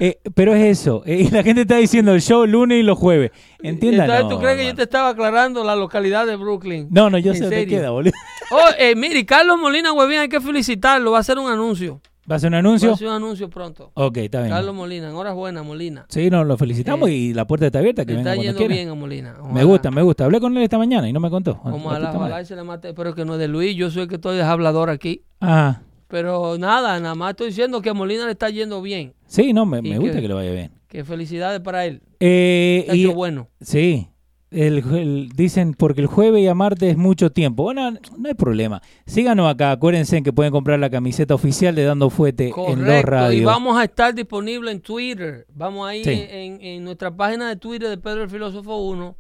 eh, 0.00 0.18
pero 0.34 0.54
es 0.54 0.78
eso. 0.78 1.02
Eh, 1.06 1.22
y 1.22 1.30
la 1.30 1.42
gente 1.42 1.62
está 1.62 1.76
diciendo 1.76 2.12
el 2.14 2.20
show 2.20 2.46
lunes 2.46 2.80
y 2.80 2.82
los 2.82 2.98
jueves. 2.98 3.30
Entiendan. 3.62 4.10
Entonces, 4.10 4.28
¿tú 4.36 4.40
crees 4.42 4.58
que 4.58 4.66
yo 4.66 4.74
te 4.74 4.82
estaba 4.82 5.10
aclarando 5.10 5.62
la 5.64 5.76
localidad 5.76 6.26
de 6.26 6.36
Brooklyn? 6.36 6.88
No, 6.90 7.10
no, 7.10 7.18
yo 7.18 7.32
¿En 7.32 7.36
sé 7.38 7.44
dónde 7.44 7.66
queda, 7.66 7.90
boludo. 7.90 8.12
Oh, 8.50 8.68
eh, 8.78 8.94
mire, 8.94 9.24
Carlos 9.26 9.58
Molina 9.58 9.92
Huevín, 9.92 10.18
hay 10.18 10.28
que 10.28 10.40
felicitarlo. 10.40 11.10
Va 11.12 11.18
a 11.18 11.20
hacer 11.20 11.38
un 11.38 11.50
anuncio. 11.50 12.00
¿Va 12.30 12.34
a 12.34 12.36
hacer 12.36 12.48
un 12.48 12.54
Va 12.54 12.56
a 12.56 12.60
anuncio? 12.60 12.92
hacer 12.92 13.06
un 13.08 13.12
anuncio 13.14 13.50
pronto. 13.50 13.90
Ok, 13.94 14.16
está 14.18 14.38
bien. 14.40 14.50
Carlos 14.50 14.74
Molina, 14.74 15.08
enhorabuena, 15.10 15.62
Molina. 15.62 16.06
Sí, 16.08 16.30
nos 16.30 16.46
lo 16.46 16.56
felicitamos 16.56 17.08
Eh, 17.10 17.12
y 17.12 17.34
la 17.34 17.46
puerta 17.46 17.66
está 17.66 17.80
abierta. 17.80 18.04
Que 18.06 18.14
está 18.14 18.34
yendo 18.34 18.56
quiera. 18.58 18.74
bien 18.74 18.88
a 18.88 18.94
Molina. 18.94 19.34
Me 19.34 19.40
Ojalá. 19.50 19.64
gusta, 19.64 19.90
me 19.90 20.02
gusta. 20.02 20.24
Hablé 20.24 20.40
con 20.40 20.56
él 20.56 20.62
esta 20.62 20.78
mañana 20.78 21.08
y 21.08 21.12
no 21.12 21.20
me 21.20 21.28
contó. 21.30 21.58
Como 21.58 21.90
Aquí 21.90 21.96
a 21.96 21.98
la 22.00 22.06
está 22.06 22.18
mal. 22.18 22.28
ojalá 22.30 22.42
y 22.42 22.46
se 22.46 22.56
le 22.56 22.62
mate, 22.64 22.94
pero 22.94 23.14
que 23.14 23.24
no 23.24 23.34
es 23.34 23.38
de 23.40 23.48
Luis, 23.48 23.76
yo 23.76 23.90
soy 23.90 24.02
el 24.02 24.08
que 24.08 24.14
estoy 24.16 24.36
de 24.36 24.42
hablador 24.42 24.88
aquí. 24.90 25.22
Ah, 25.40 25.80
Pero 26.08 26.58
nada, 26.58 27.00
nada 27.00 27.14
más 27.14 27.30
estoy 27.30 27.48
diciendo 27.48 27.80
que 27.80 27.90
a 27.90 27.94
Molina 27.94 28.26
le 28.26 28.32
está 28.32 28.50
yendo 28.50 28.80
bien. 28.82 29.14
sí, 29.26 29.52
no, 29.52 29.64
me, 29.66 29.80
me 29.82 29.98
gusta 29.98 30.16
que- 30.16 30.22
que 30.22 30.28
le 30.28 30.34
vaya 30.34 30.52
bien. 30.52 30.72
Que 30.88 31.02
felicidades 31.04 31.60
para 31.60 31.86
él. 31.86 32.02
Eh, 32.20 32.86
y, 32.92 33.06
bueno. 33.06 33.48
sí, 33.60 34.08
El, 34.52 34.78
el- 34.94 35.28
dicen 35.34 35.74
porque 35.74 36.00
el 36.02 36.06
jueves 36.06 36.40
y 36.42 36.46
a 36.46 36.54
martes 36.54 36.90
es 36.92 36.96
mucho 36.96 37.30
tiempo. 37.32 37.64
Bueno, 37.64 37.90
no 37.90 38.28
hay 38.28 38.34
problema. 38.34 38.80
Síganos 39.04 39.50
acá. 39.52 39.72
Acuérdense 39.72 40.22
que 40.22 40.32
pueden 40.32 40.52
comprar 40.52 40.78
la 40.78 40.90
camiseta 40.90 41.34
oficial 41.34 41.74
de 41.74 41.82
Dando 41.82 42.08
Fuete 42.10 42.52
en 42.68 42.84
los 42.84 43.02
radios. 43.02 43.42
y 43.42 43.44
vamos 43.44 43.76
a 43.76 43.82
estar 43.82 44.14
disponibles 44.14 44.72
en 44.72 44.80
Twitter. 44.80 45.46
Vamos 45.52 45.88
ahí 45.88 46.04
Sí. 46.04 46.10
en, 46.30 46.60
en 46.62 46.84
nuestra 46.84 47.10
página 47.16 47.48
de 47.48 47.56
Twitter 47.56 47.88
de 47.88 47.98
Pedro 47.98 48.22
el 48.22 48.30
Filósofo 48.30 48.76
1. 48.76 49.16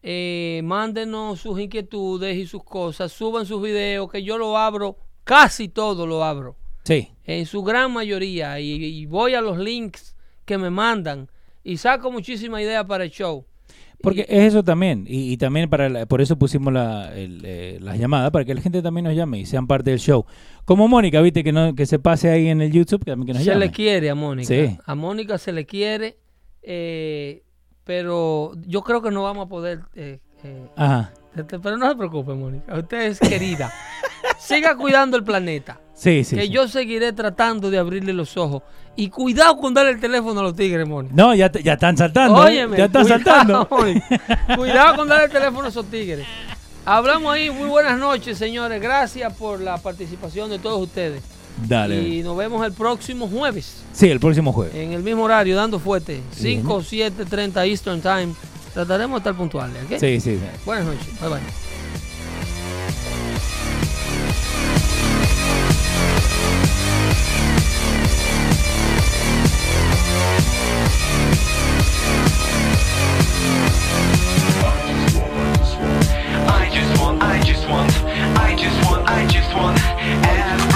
Eh, 0.00 0.60
mándenos 0.62 1.40
sus 1.40 1.58
inquietudes 1.58 2.36
y 2.36 2.46
sus 2.46 2.62
cosas. 2.62 3.10
Suban 3.10 3.44
sus 3.46 3.60
videos, 3.60 4.08
que 4.12 4.22
yo 4.22 4.38
lo 4.38 4.56
abro. 4.56 4.96
Casi 5.28 5.68
todo 5.68 6.06
lo 6.06 6.24
abro. 6.24 6.56
Sí. 6.84 7.10
En 7.26 7.44
su 7.44 7.62
gran 7.62 7.92
mayoría. 7.92 8.58
Y, 8.60 8.82
y 8.82 9.04
voy 9.04 9.34
a 9.34 9.42
los 9.42 9.58
links 9.58 10.16
que 10.46 10.56
me 10.56 10.70
mandan. 10.70 11.28
Y 11.62 11.76
saco 11.76 12.10
muchísima 12.10 12.62
idea 12.62 12.86
para 12.86 13.04
el 13.04 13.10
show. 13.10 13.44
Porque 14.00 14.22
es 14.26 14.44
eso 14.44 14.62
también. 14.64 15.04
Y, 15.06 15.30
y 15.32 15.36
también 15.36 15.68
para 15.68 15.90
la- 15.90 16.06
por 16.06 16.22
eso 16.22 16.38
pusimos 16.38 16.72
la, 16.72 17.12
el, 17.14 17.42
eh, 17.44 17.78
las 17.82 17.98
llamadas, 17.98 18.30
para 18.30 18.46
que 18.46 18.54
la 18.54 18.62
gente 18.62 18.80
también 18.80 19.04
nos 19.04 19.14
llame 19.14 19.38
y 19.40 19.44
sean 19.44 19.66
parte 19.66 19.90
del 19.90 19.98
show. 19.98 20.24
Como 20.64 20.88
Mónica, 20.88 21.20
viste, 21.20 21.44
que 21.44 21.52
no 21.52 21.74
que 21.74 21.84
se 21.84 21.98
pase 21.98 22.30
ahí 22.30 22.48
en 22.48 22.62
el 22.62 22.72
YouTube, 22.72 23.04
que 23.04 23.10
que 23.10 23.16
nos 23.34 23.38
se 23.38 23.44
llame. 23.44 23.66
le 23.66 23.70
quiere 23.70 24.08
a 24.08 24.14
Mónica. 24.14 24.48
Sí. 24.48 24.78
A 24.86 24.94
Mónica 24.94 25.36
se 25.36 25.52
le 25.52 25.66
quiere. 25.66 26.16
eh, 26.62 27.42
pero 27.84 28.52
yo 28.66 28.82
creo 28.82 29.02
que 29.02 29.10
no 29.10 29.22
vamos 29.24 29.46
a 29.46 29.48
poder. 29.48 29.80
eh, 29.94 30.20
eh, 30.44 30.68
Ajá. 30.76 31.12
este, 31.36 31.58
pero 31.58 31.76
no 31.76 31.88
se 31.90 31.96
preocupe, 31.96 32.32
Mónica. 32.34 32.78
Usted 32.78 33.02
es 33.02 33.18
querida. 33.20 33.70
Siga 34.48 34.76
cuidando 34.76 35.16
el 35.16 35.24
planeta. 35.24 35.78
Sí, 35.94 36.24
sí. 36.24 36.36
que 36.36 36.42
sí. 36.42 36.48
yo 36.48 36.68
seguiré 36.68 37.12
tratando 37.12 37.70
de 37.70 37.78
abrirle 37.78 38.12
los 38.12 38.36
ojos. 38.36 38.62
Y 38.96 39.10
cuidado 39.10 39.56
con 39.58 39.74
darle 39.74 39.92
el 39.92 40.00
teléfono 40.00 40.40
a 40.40 40.42
los 40.42 40.56
tigres, 40.56 40.86
Mónica. 40.88 41.14
No, 41.16 41.34
ya, 41.34 41.50
te- 41.50 41.62
ya 41.62 41.74
están 41.74 41.96
saltando. 41.96 42.42
¿eh? 42.42 42.50
Óyeme, 42.50 42.76
ya 42.78 42.86
están 42.86 43.02
cuidado, 43.02 43.22
saltando. 43.24 43.68
Cuidado 44.56 44.96
con 44.96 45.08
darle 45.08 45.24
el 45.26 45.30
teléfono 45.30 45.66
a 45.66 45.68
esos 45.68 45.86
tigres. 45.86 46.26
Hablamos 46.84 47.32
ahí. 47.32 47.50
Muy 47.50 47.68
buenas 47.68 47.98
noches, 47.98 48.38
señores. 48.38 48.80
Gracias 48.80 49.32
por 49.34 49.60
la 49.60 49.76
participación 49.78 50.50
de 50.50 50.58
todos 50.58 50.80
ustedes. 50.80 51.22
Dale. 51.66 52.00
Y 52.00 52.22
nos 52.22 52.36
vemos 52.36 52.64
el 52.66 52.72
próximo 52.72 53.28
jueves. 53.28 53.82
Sí, 53.92 54.08
el 54.08 54.20
próximo 54.20 54.52
jueves. 54.52 54.74
En 54.74 54.92
el 54.92 55.02
mismo 55.02 55.24
horario, 55.24 55.54
dando 55.56 55.78
fuerte. 55.78 56.20
Bien. 56.40 56.62
5, 56.62 56.82
7, 56.82 57.24
30 57.24 57.66
Eastern 57.66 58.00
Time. 58.00 58.34
Trataremos 58.72 59.16
de 59.16 59.18
estar 59.18 59.34
puntuales. 59.34 59.76
¿ok? 59.84 59.98
Sí, 59.98 60.20
sí. 60.20 60.38
sí. 60.38 60.40
Buenas 60.64 60.86
noches. 60.86 61.20
Bye 61.20 61.28
bye. 61.28 61.67
want, 77.68 77.92
I 78.38 78.56
just 78.56 78.90
want, 78.90 79.06
I 79.08 79.26
just 79.26 79.54
want, 79.54 80.67